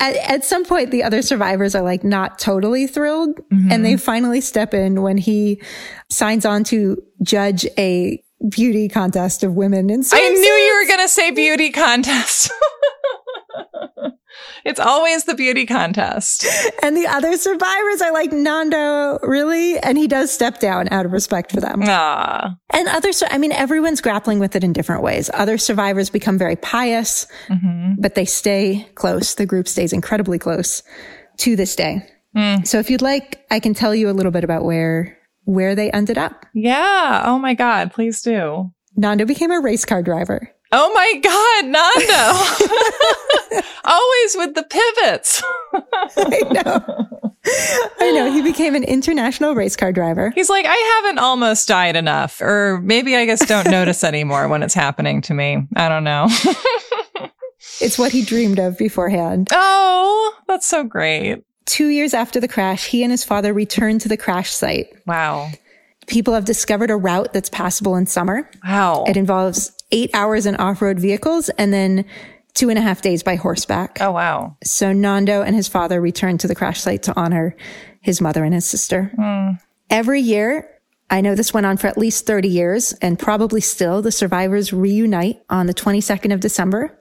at, 0.00 0.16
at 0.16 0.44
some 0.44 0.64
point 0.64 0.90
the 0.90 1.02
other 1.02 1.22
survivors 1.22 1.74
are 1.74 1.82
like 1.82 2.04
not 2.04 2.38
totally 2.38 2.86
thrilled 2.86 3.40
and 3.50 3.70
mm-hmm. 3.70 3.82
they 3.82 3.96
finally 3.96 4.40
step 4.40 4.74
in 4.74 5.02
when 5.02 5.16
he 5.16 5.60
signs 6.10 6.44
on 6.44 6.62
to 6.64 7.02
judge 7.22 7.66
a 7.78 8.22
beauty 8.48 8.88
contest 8.88 9.42
of 9.42 9.54
women 9.54 9.90
in 9.90 10.02
I 10.12 10.28
knew 10.28 10.40
you 10.40 10.80
were 10.80 10.88
going 10.88 11.00
to 11.00 11.08
say 11.08 11.30
beauty 11.30 11.70
contest. 11.70 12.50
it's 14.64 14.80
always 14.80 15.24
the 15.24 15.34
beauty 15.34 15.64
contest. 15.66 16.46
and 16.82 16.96
the 16.96 17.06
other 17.06 17.36
survivors 17.36 18.02
are 18.02 18.12
like 18.12 18.32
nando 18.32 19.18
really? 19.22 19.78
And 19.78 19.96
he 19.96 20.06
does 20.06 20.30
step 20.30 20.60
down 20.60 20.88
out 20.90 21.06
of 21.06 21.12
respect 21.12 21.52
for 21.52 21.60
them. 21.60 21.82
Ah. 21.86 22.54
and 22.70 22.88
other 22.88 23.10
i 23.30 23.38
mean 23.38 23.52
everyone's 23.52 24.00
grappling 24.00 24.38
with 24.38 24.54
it 24.56 24.64
in 24.64 24.72
different 24.72 25.02
ways. 25.02 25.30
Other 25.32 25.58
survivors 25.58 26.10
become 26.10 26.38
very 26.38 26.56
pious 26.56 27.26
but 27.98 28.14
they 28.14 28.24
stay 28.24 28.86
close. 28.94 29.34
The 29.34 29.46
group 29.46 29.66
stays 29.68 29.92
incredibly 29.92 30.38
close 30.38 30.82
to 31.38 31.56
this 31.56 31.74
day. 31.76 32.06
So 32.64 32.78
if 32.78 32.90
you'd 32.90 33.02
like 33.02 33.44
i 33.50 33.60
can 33.60 33.72
tell 33.72 33.94
you 33.94 34.10
a 34.10 34.12
little 34.12 34.32
bit 34.32 34.44
about 34.44 34.64
where 34.64 35.16
where 35.46 35.74
they 35.74 35.90
ended 35.90 36.18
up 36.18 36.44
Yeah. 36.52 37.22
Oh 37.24 37.38
my 37.38 37.54
God. 37.54 37.92
Please 37.92 38.20
do. 38.20 38.70
Nando 38.96 39.24
became 39.24 39.50
a 39.50 39.60
race 39.60 39.84
car 39.84 40.02
driver. 40.02 40.50
Oh 40.72 40.92
my 40.92 41.20
God, 41.22 41.64
Nando. 41.66 43.62
Always 43.84 44.36
with 44.36 44.54
the 44.54 44.64
pivots. 44.64 45.42
I 46.16 46.40
know. 46.50 47.08
I 48.00 48.10
know. 48.10 48.32
He 48.32 48.42
became 48.42 48.74
an 48.74 48.82
international 48.82 49.54
race 49.54 49.76
car 49.76 49.92
driver. 49.92 50.32
He's 50.34 50.50
like, 50.50 50.66
I 50.66 50.74
haven't 51.02 51.18
almost 51.20 51.68
died 51.68 51.94
enough. 51.94 52.40
Or 52.40 52.80
maybe 52.82 53.14
I 53.14 53.26
just 53.26 53.46
don't 53.46 53.70
notice 53.70 54.02
anymore 54.02 54.48
when 54.48 54.62
it's 54.64 54.74
happening 54.74 55.20
to 55.22 55.34
me. 55.34 55.66
I 55.76 55.88
don't 55.88 56.04
know. 56.04 56.28
It's 57.80 57.98
what 57.98 58.12
he 58.12 58.22
dreamed 58.24 58.58
of 58.58 58.78
beforehand. 58.78 59.48
oh, 59.50 60.34
that's 60.46 60.66
so 60.66 60.84
great. 60.84 61.42
Two 61.66 61.88
years 61.88 62.14
after 62.14 62.40
the 62.40 62.48
crash, 62.48 62.86
he 62.86 63.02
and 63.02 63.10
his 63.10 63.24
father 63.24 63.52
returned 63.52 64.00
to 64.02 64.08
the 64.08 64.16
crash 64.16 64.50
site. 64.50 64.94
Wow. 65.06 65.50
People 66.06 66.34
have 66.34 66.44
discovered 66.44 66.90
a 66.90 66.96
route 66.96 67.32
that's 67.32 67.50
passable 67.50 67.96
in 67.96 68.06
summer. 68.06 68.48
Wow. 68.64 69.04
It 69.08 69.16
involves 69.16 69.72
eight 69.90 70.10
hours 70.14 70.46
in 70.46 70.56
off-road 70.56 70.98
vehicles 71.00 71.48
and 71.50 71.72
then 71.72 72.04
two 72.54 72.70
and 72.70 72.78
a 72.78 72.82
half 72.82 73.02
days 73.02 73.22
by 73.22 73.36
horseback. 73.36 73.98
Oh, 74.00 74.12
wow. 74.12 74.56
So 74.64 74.92
Nando 74.92 75.42
and 75.42 75.54
his 75.54 75.68
father 75.68 76.00
returned 76.00 76.40
to 76.40 76.48
the 76.48 76.54
crash 76.54 76.80
site 76.80 77.02
to 77.04 77.18
honor 77.18 77.56
his 78.00 78.20
mother 78.20 78.44
and 78.44 78.54
his 78.54 78.64
sister. 78.64 79.12
Hmm. 79.16 79.56
Every 79.90 80.20
year, 80.20 80.70
I 81.10 81.20
know 81.20 81.34
this 81.34 81.52
went 81.54 81.66
on 81.66 81.76
for 81.76 81.86
at 81.86 81.98
least 81.98 82.26
30 82.26 82.48
years 82.48 82.92
and 82.94 83.18
probably 83.18 83.60
still 83.60 84.02
the 84.02 84.10
survivors 84.10 84.72
reunite 84.72 85.42
on 85.50 85.66
the 85.66 85.74
22nd 85.74 86.32
of 86.32 86.40
December. 86.40 86.98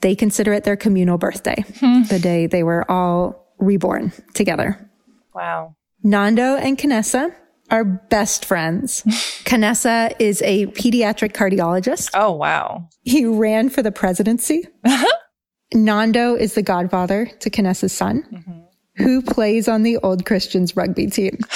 They 0.00 0.14
consider 0.14 0.52
it 0.52 0.64
their 0.64 0.76
communal 0.76 1.18
birthday, 1.18 1.64
hmm. 1.80 2.02
the 2.04 2.18
day 2.18 2.46
they 2.46 2.62
were 2.62 2.88
all 2.90 3.41
reborn 3.62 4.12
together. 4.34 4.90
Wow. 5.34 5.76
Nando 6.02 6.56
and 6.56 6.76
Canessa 6.76 7.34
are 7.70 7.84
best 7.84 8.44
friends. 8.44 9.02
Canessa 9.44 10.14
is 10.18 10.42
a 10.42 10.66
pediatric 10.66 11.32
cardiologist. 11.32 12.10
Oh, 12.14 12.32
wow. 12.32 12.88
He 13.02 13.24
ran 13.24 13.70
for 13.70 13.82
the 13.82 13.92
presidency. 13.92 14.66
Nando 15.74 16.34
is 16.34 16.54
the 16.54 16.62
godfather 16.62 17.30
to 17.40 17.50
Canessa's 17.50 17.92
son, 17.92 18.24
mm-hmm. 18.30 19.02
who 19.02 19.22
plays 19.22 19.68
on 19.68 19.82
the 19.84 19.96
Old 19.98 20.26
Christians 20.26 20.76
rugby 20.76 21.06
team. 21.08 21.38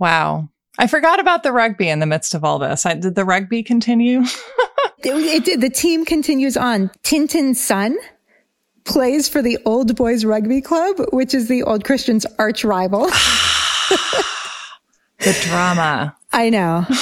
Wow. 0.00 0.48
I 0.76 0.88
forgot 0.88 1.20
about 1.20 1.44
the 1.44 1.52
rugby 1.52 1.88
in 1.88 2.00
the 2.00 2.04
midst 2.04 2.34
of 2.34 2.42
all 2.42 2.58
this. 2.58 2.84
I, 2.84 2.94
did 2.94 3.14
the 3.14 3.24
rugby 3.24 3.62
continue? 3.62 4.22
It- 5.06 5.46
it- 5.46 5.60
the 5.60 5.68
team 5.70 6.04
continues 6.06 6.56
on. 6.56 6.90
Tintin's 7.02 7.60
son 7.60 7.96
plays 8.84 9.28
for 9.28 9.42
the 9.42 9.58
Old 9.64 9.96
Boys 9.96 10.24
Rugby 10.24 10.60
Club, 10.60 10.96
which 11.12 11.34
is 11.34 11.48
the 11.48 11.62
Old 11.62 11.84
Christians' 11.84 12.26
arch 12.38 12.64
rival. 12.64 13.06
the 15.18 15.36
drama. 15.42 16.16
I 16.32 16.50
know. 16.50 16.86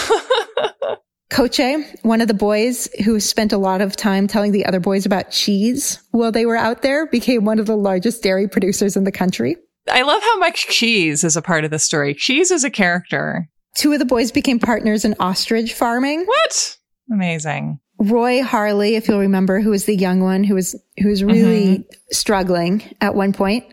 Coche, 1.31 1.83
one 2.03 2.21
of 2.21 2.29
the 2.29 2.35
boys 2.35 2.89
who 3.05 3.19
spent 3.19 3.53
a 3.53 3.59
lot 3.59 3.81
of 3.81 3.97
time 3.97 4.27
telling 4.27 4.53
the 4.53 4.67
other 4.67 4.81
boys 4.81 5.07
about 5.07 5.31
cheese 5.31 5.99
while 6.11 6.31
they 6.31 6.45
were 6.45 6.57
out 6.59 6.83
there, 6.83 7.07
became 7.07 7.47
one 7.47 7.59
of 7.59 7.67
the 7.67 7.77
largest 7.77 8.23
dairy 8.23 8.47
producers 8.47 8.97
in 8.97 9.05
the 9.05 9.13
country. 9.13 9.57
I 9.91 10.03
love 10.03 10.23
how 10.23 10.39
much 10.39 10.69
cheese 10.69 11.25
is 11.25 11.37
a 11.37 11.43
part 11.43 11.65
of 11.65 11.71
the 11.71 11.79
story. 11.79 12.15
Cheese 12.15 12.51
is 12.51 12.65
a 12.65 12.71
character. 12.71 13.49
Two 13.75 13.93
of 13.93 13.99
the 13.99 14.05
boys 14.05 14.31
became 14.31 14.59
partners 14.59 15.07
in 15.07 15.15
ostrich 15.19 15.73
farming. 15.73 16.27
What? 16.27 16.77
Amazing. 17.11 17.81
Roy 18.03 18.43
Harley, 18.43 18.97
if 18.97 19.07
you'll 19.07 19.21
remember, 19.21 19.61
who 19.61 19.71
was 19.71 19.85
the 19.85 19.95
young 19.95 20.21
one 20.21 20.43
who 20.43 20.57
was 20.57 20.75
who 20.99 21.09
was 21.09 21.23
really 21.23 21.79
mm-hmm. 21.79 21.83
struggling 22.11 22.83
at 23.01 23.15
one 23.15 23.33
point, 23.33 23.65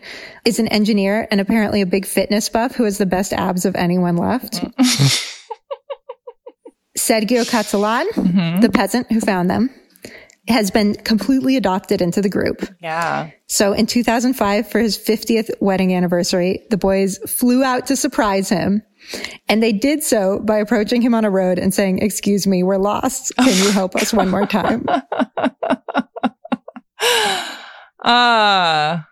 is 0.44 0.60
an 0.60 0.68
engineer 0.68 1.26
and 1.32 1.40
apparently 1.40 1.80
a 1.80 1.86
big 1.86 2.06
fitness 2.06 2.48
buff 2.48 2.76
who 2.76 2.84
has 2.84 2.98
the 2.98 3.06
best 3.06 3.32
abs 3.32 3.64
of 3.64 3.74
anyone 3.74 4.16
left. 4.16 4.64
Sergio 6.96 7.48
Catalan, 7.48 8.08
mm-hmm. 8.10 8.60
the 8.60 8.70
peasant 8.70 9.10
who 9.10 9.20
found 9.20 9.50
them, 9.50 9.68
has 10.46 10.70
been 10.70 10.94
completely 10.94 11.56
adopted 11.56 12.00
into 12.00 12.22
the 12.22 12.28
group. 12.28 12.68
Yeah. 12.80 13.30
So 13.48 13.72
in 13.72 13.86
2005, 13.86 14.70
for 14.70 14.78
his 14.78 14.96
50th 14.96 15.50
wedding 15.60 15.92
anniversary, 15.92 16.66
the 16.70 16.76
boys 16.76 17.18
flew 17.18 17.64
out 17.64 17.86
to 17.86 17.96
surprise 17.96 18.48
him. 18.48 18.82
And 19.48 19.62
they 19.62 19.72
did 19.72 20.02
so 20.02 20.38
by 20.40 20.58
approaching 20.58 21.02
him 21.02 21.14
on 21.14 21.24
a 21.24 21.30
road 21.30 21.58
and 21.58 21.72
saying, 21.74 21.98
excuse 22.00 22.46
me, 22.46 22.62
we're 22.62 22.76
lost. 22.78 23.32
Can 23.36 23.64
you 23.64 23.70
help 23.72 23.96
us 23.96 24.12
one 24.12 24.28
more 24.28 24.46
time? 24.46 24.84
Uh, 24.88 25.02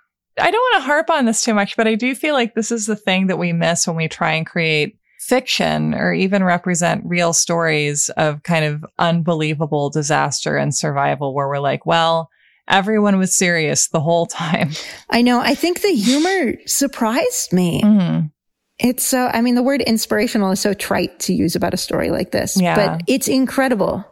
I 0.40 0.50
don't 0.50 0.52
want 0.54 0.76
to 0.76 0.86
harp 0.86 1.10
on 1.10 1.24
this 1.24 1.42
too 1.42 1.54
much, 1.54 1.76
but 1.76 1.88
I 1.88 1.94
do 1.96 2.14
feel 2.14 2.34
like 2.34 2.54
this 2.54 2.70
is 2.70 2.86
the 2.86 2.96
thing 2.96 3.26
that 3.26 3.38
we 3.38 3.52
miss 3.52 3.86
when 3.86 3.96
we 3.96 4.06
try 4.08 4.32
and 4.32 4.46
create 4.46 4.96
fiction 5.18 5.94
or 5.94 6.12
even 6.14 6.44
represent 6.44 7.02
real 7.04 7.32
stories 7.32 8.08
of 8.16 8.42
kind 8.44 8.64
of 8.64 8.84
unbelievable 8.98 9.90
disaster 9.90 10.56
and 10.56 10.74
survival 10.74 11.34
where 11.34 11.48
we're 11.48 11.58
like, 11.58 11.84
well, 11.84 12.30
everyone 12.68 13.18
was 13.18 13.36
serious 13.36 13.88
the 13.88 14.00
whole 14.00 14.26
time. 14.44 14.70
I 15.10 15.22
know. 15.22 15.40
I 15.40 15.54
think 15.54 15.80
the 15.82 15.92
humor 15.92 16.54
surprised 16.66 17.52
me. 17.52 17.82
Mhm. 17.82 18.30
It's 18.78 19.04
so, 19.04 19.26
I 19.26 19.40
mean, 19.40 19.54
the 19.56 19.62
word 19.62 19.80
inspirational 19.82 20.52
is 20.52 20.60
so 20.60 20.72
trite 20.72 21.18
to 21.20 21.32
use 21.32 21.56
about 21.56 21.74
a 21.74 21.76
story 21.76 22.10
like 22.10 22.30
this, 22.30 22.60
Yeah. 22.60 22.76
but 22.76 23.02
it's 23.08 23.26
incredible. 23.28 24.04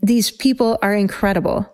These 0.00 0.30
people 0.30 0.78
are 0.80 0.94
incredible. 0.94 1.68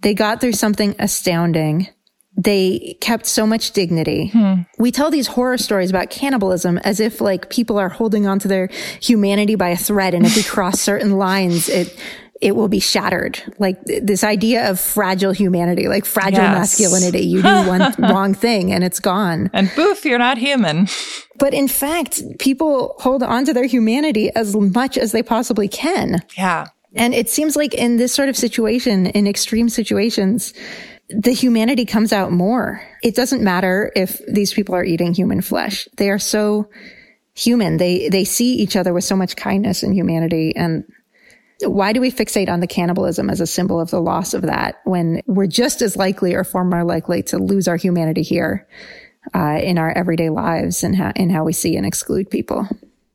They 0.00 0.14
got 0.14 0.40
through 0.40 0.52
something 0.52 0.94
astounding. 0.98 1.88
They 2.36 2.96
kept 3.00 3.26
so 3.26 3.46
much 3.46 3.70
dignity. 3.70 4.28
Hmm. 4.28 4.62
We 4.76 4.90
tell 4.90 5.10
these 5.10 5.28
horror 5.28 5.56
stories 5.56 5.90
about 5.90 6.10
cannibalism 6.10 6.78
as 6.78 6.98
if 6.98 7.20
like 7.20 7.48
people 7.48 7.78
are 7.78 7.88
holding 7.88 8.26
on 8.26 8.40
to 8.40 8.48
their 8.48 8.68
humanity 9.00 9.54
by 9.54 9.68
a 9.68 9.76
thread. 9.76 10.14
And 10.14 10.26
if 10.26 10.34
we 10.34 10.42
cross 10.42 10.80
certain 10.80 11.12
lines, 11.16 11.68
it, 11.68 11.96
it 12.44 12.54
will 12.54 12.68
be 12.68 12.78
shattered. 12.78 13.42
Like 13.58 13.82
th- 13.86 14.02
this 14.04 14.22
idea 14.22 14.70
of 14.70 14.78
fragile 14.78 15.32
humanity, 15.32 15.88
like 15.88 16.04
fragile 16.04 16.42
Yes. 16.42 16.58
masculinity. 16.78 17.24
You 17.26 17.40
do 17.42 17.48
one 17.66 17.94
wrong 17.98 18.34
thing 18.34 18.70
and 18.72 18.84
it's 18.84 19.00
gone. 19.00 19.48
And 19.54 19.70
boof, 19.74 20.04
you're 20.04 20.18
not 20.18 20.38
human. 20.38 20.86
But 21.36 21.52
in 21.52 21.66
fact, 21.66 22.22
people 22.38 22.94
hold 23.00 23.24
on 23.24 23.44
to 23.46 23.52
their 23.52 23.66
humanity 23.66 24.30
as 24.36 24.54
much 24.54 24.96
as 24.96 25.10
they 25.10 25.22
possibly 25.22 25.66
can. 25.66 26.22
Yeah. 26.38 26.68
And 26.94 27.12
it 27.12 27.28
seems 27.28 27.56
like 27.56 27.74
in 27.74 27.96
this 27.96 28.12
sort 28.14 28.28
of 28.28 28.36
situation, 28.36 29.06
in 29.06 29.26
extreme 29.26 29.68
situations, 29.68 30.54
the 31.08 31.32
humanity 31.32 31.86
comes 31.86 32.12
out 32.12 32.30
more. 32.30 32.80
It 33.02 33.16
doesn't 33.16 33.42
matter 33.42 33.90
if 33.96 34.20
these 34.28 34.52
people 34.54 34.76
are 34.76 34.84
eating 34.84 35.12
human 35.12 35.40
flesh. 35.40 35.88
They 35.96 36.08
are 36.08 36.20
so 36.20 36.70
human. 37.34 37.78
They, 37.78 38.08
they 38.10 38.24
see 38.24 38.54
each 38.54 38.76
other 38.76 38.92
with 38.94 39.02
so 39.02 39.16
much 39.16 39.34
kindness 39.34 39.82
and 39.82 39.92
humanity. 39.92 40.54
And 40.54 40.84
why 41.62 41.92
do 41.92 42.00
we 42.00 42.10
fixate 42.10 42.48
on 42.48 42.60
the 42.60 42.66
cannibalism 42.66 43.30
as 43.30 43.40
a 43.40 43.46
symbol 43.46 43.80
of 43.80 43.90
the 43.90 44.00
loss 44.00 44.34
of 44.34 44.42
that 44.42 44.80
when 44.84 45.22
we're 45.26 45.46
just 45.46 45.82
as 45.82 45.96
likely 45.96 46.34
or 46.34 46.44
far 46.44 46.64
more 46.64 46.84
likely 46.84 47.22
to 47.24 47.38
lose 47.38 47.68
our 47.68 47.76
humanity 47.76 48.22
here? 48.22 48.66
uh, 49.32 49.58
in 49.62 49.78
our 49.78 49.96
everyday 49.96 50.30
lives 50.30 50.82
and 50.82 50.96
how, 50.96 51.12
in 51.16 51.30
how 51.30 51.44
we 51.44 51.52
see 51.52 51.76
and 51.76 51.86
exclude 51.86 52.28
people. 52.30 52.68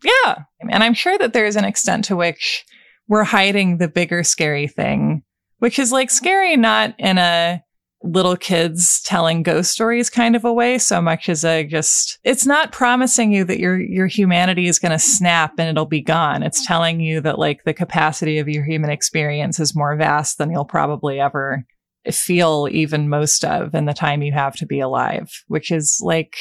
Yeah. 0.03 0.43
And 0.61 0.83
I'm 0.83 0.93
sure 0.93 1.17
that 1.17 1.33
there's 1.33 1.55
an 1.55 1.65
extent 1.65 2.05
to 2.05 2.15
which 2.15 2.65
we're 3.07 3.25
hiding 3.25 3.77
the 3.77 3.87
bigger 3.87 4.23
scary 4.23 4.67
thing, 4.67 5.23
which 5.59 5.77
is 5.77 5.91
like 5.91 6.09
scary 6.09 6.55
not 6.57 6.95
in 6.97 7.17
a 7.17 7.61
little 8.01 8.37
kids 8.37 9.01
telling 9.01 9.43
ghost 9.43 9.71
stories 9.71 10.09
kind 10.09 10.35
of 10.35 10.45
a 10.45 10.53
way 10.53 10.77
so 10.77 11.01
much 11.01 11.27
as 11.27 11.43
a 11.43 11.65
just 11.65 12.17
it's 12.23 12.45
not 12.45 12.71
promising 12.71 13.33
you 13.33 13.43
that 13.43 13.59
your 13.59 13.77
your 13.77 14.07
humanity 14.07 14.67
is 14.67 14.79
going 14.79 14.91
to 14.91 14.99
snap 14.99 15.53
and 15.57 15.69
it'll 15.69 15.85
be 15.85 16.01
gone. 16.01 16.41
It's 16.41 16.65
telling 16.65 17.01
you 17.01 17.19
that 17.21 17.39
like 17.39 17.63
the 17.65 17.73
capacity 17.73 18.37
of 18.37 18.47
your 18.47 18.63
human 18.63 18.89
experience 18.89 19.59
is 19.59 19.75
more 19.75 19.95
vast 19.95 20.37
than 20.37 20.49
you'll 20.49 20.65
probably 20.65 21.19
ever 21.19 21.65
feel 22.09 22.67
even 22.71 23.09
most 23.09 23.43
of 23.43 23.75
in 23.75 23.85
the 23.85 23.93
time 23.93 24.23
you 24.23 24.31
have 24.31 24.55
to 24.55 24.65
be 24.65 24.79
alive 24.79 25.43
which 25.47 25.69
is 25.69 25.99
like 26.01 26.37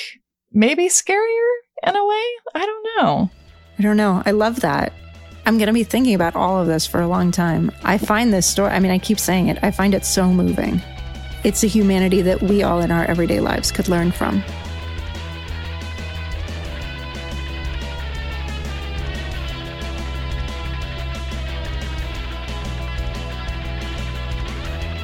maybe 0.52 0.88
scarier 0.88 1.50
in 1.86 1.96
a 1.96 2.06
way? 2.06 2.24
I 2.54 2.66
don't 2.66 2.86
know. 2.96 3.30
I 3.78 3.82
don't 3.82 3.96
know. 3.96 4.22
I 4.26 4.32
love 4.32 4.60
that. 4.60 4.92
I'm 5.46 5.56
going 5.56 5.68
to 5.68 5.72
be 5.72 5.84
thinking 5.84 6.14
about 6.14 6.36
all 6.36 6.60
of 6.60 6.66
this 6.66 6.86
for 6.86 7.00
a 7.00 7.08
long 7.08 7.30
time. 7.30 7.70
I 7.82 7.96
find 7.96 8.32
this 8.32 8.46
story, 8.46 8.70
I 8.70 8.80
mean, 8.80 8.90
I 8.90 8.98
keep 8.98 9.18
saying 9.18 9.48
it, 9.48 9.58
I 9.62 9.70
find 9.70 9.94
it 9.94 10.04
so 10.04 10.28
moving. 10.28 10.82
It's 11.44 11.62
a 11.62 11.68
humanity 11.68 12.20
that 12.22 12.42
we 12.42 12.62
all 12.64 12.80
in 12.80 12.90
our 12.90 13.04
everyday 13.04 13.40
lives 13.40 13.70
could 13.70 13.88
learn 13.88 14.10
from. 14.10 14.42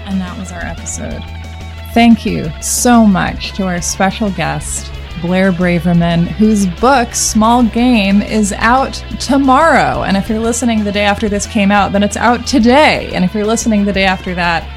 And 0.07 0.21
that 0.21 0.37
was 0.37 0.51
our 0.51 0.61
episode. 0.61 1.23
Thank 1.93 2.27
you 2.27 2.51
so 2.61 3.07
much 3.07 3.53
to 3.53 3.63
our 3.65 3.81
special 3.81 4.31
guest, 4.31 4.93
Blair 5.23 5.53
Braverman, 5.53 6.27
whose 6.27 6.67
book, 6.67 7.15
Small 7.15 7.63
Game, 7.63 8.21
is 8.21 8.53
out 8.55 8.95
tomorrow. 9.21 10.03
And 10.03 10.17
if 10.17 10.29
you're 10.29 10.41
listening 10.41 10.83
the 10.83 10.91
day 10.91 11.05
after 11.05 11.29
this 11.29 11.47
came 11.47 11.71
out, 11.71 11.93
then 11.93 12.03
it's 12.03 12.17
out 12.17 12.45
today. 12.45 13.13
And 13.15 13.25
if 13.25 13.35
you're 13.35 13.47
listening 13.47 13.85
the 13.85 13.93
day 13.93 14.05
after 14.05 14.35
that, 14.35 14.69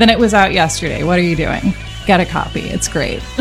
then 0.00 0.08
it 0.08 0.18
was 0.18 0.32
out 0.32 0.52
yesterday. 0.52 1.02
What 1.04 1.18
are 1.18 1.22
you 1.22 1.36
doing? 1.36 1.74
Get 2.06 2.20
a 2.20 2.24
copy. 2.24 2.62
It's 2.62 2.88
great. 2.88 3.20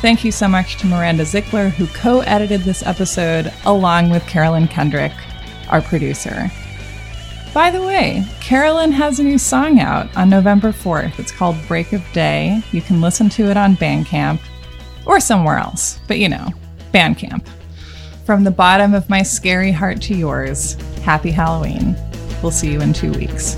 Thank 0.00 0.24
you 0.24 0.32
so 0.32 0.48
much 0.48 0.76
to 0.78 0.86
Miranda 0.86 1.24
Zickler, 1.24 1.70
who 1.70 1.86
co 1.88 2.20
edited 2.20 2.60
this 2.60 2.84
episode 2.84 3.52
along 3.64 4.10
with 4.10 4.26
Carolyn 4.26 4.68
Kendrick, 4.68 5.12
our 5.70 5.80
producer. 5.80 6.50
By 7.52 7.70
the 7.70 7.82
way, 7.82 8.24
Carolyn 8.40 8.92
has 8.92 9.18
a 9.18 9.24
new 9.24 9.38
song 9.38 9.80
out 9.80 10.14
on 10.16 10.30
November 10.30 10.72
4th. 10.72 11.18
It's 11.18 11.32
called 11.32 11.56
Break 11.66 11.92
of 11.92 12.04
Day. 12.12 12.62
You 12.70 12.80
can 12.80 13.00
listen 13.00 13.28
to 13.30 13.50
it 13.50 13.56
on 13.56 13.76
Bandcamp 13.76 14.40
or 15.06 15.20
somewhere 15.20 15.58
else, 15.58 15.98
but 16.06 16.18
you 16.18 16.28
know, 16.28 16.48
Bandcamp. 16.92 17.46
From 18.24 18.44
the 18.44 18.50
bottom 18.50 18.94
of 18.94 19.08
my 19.08 19.22
scary 19.22 19.72
heart 19.72 20.00
to 20.02 20.14
yours, 20.14 20.74
happy 21.02 21.30
Halloween. 21.30 21.96
We'll 22.42 22.52
see 22.52 22.70
you 22.70 22.80
in 22.80 22.92
two 22.92 23.12
weeks. 23.12 23.56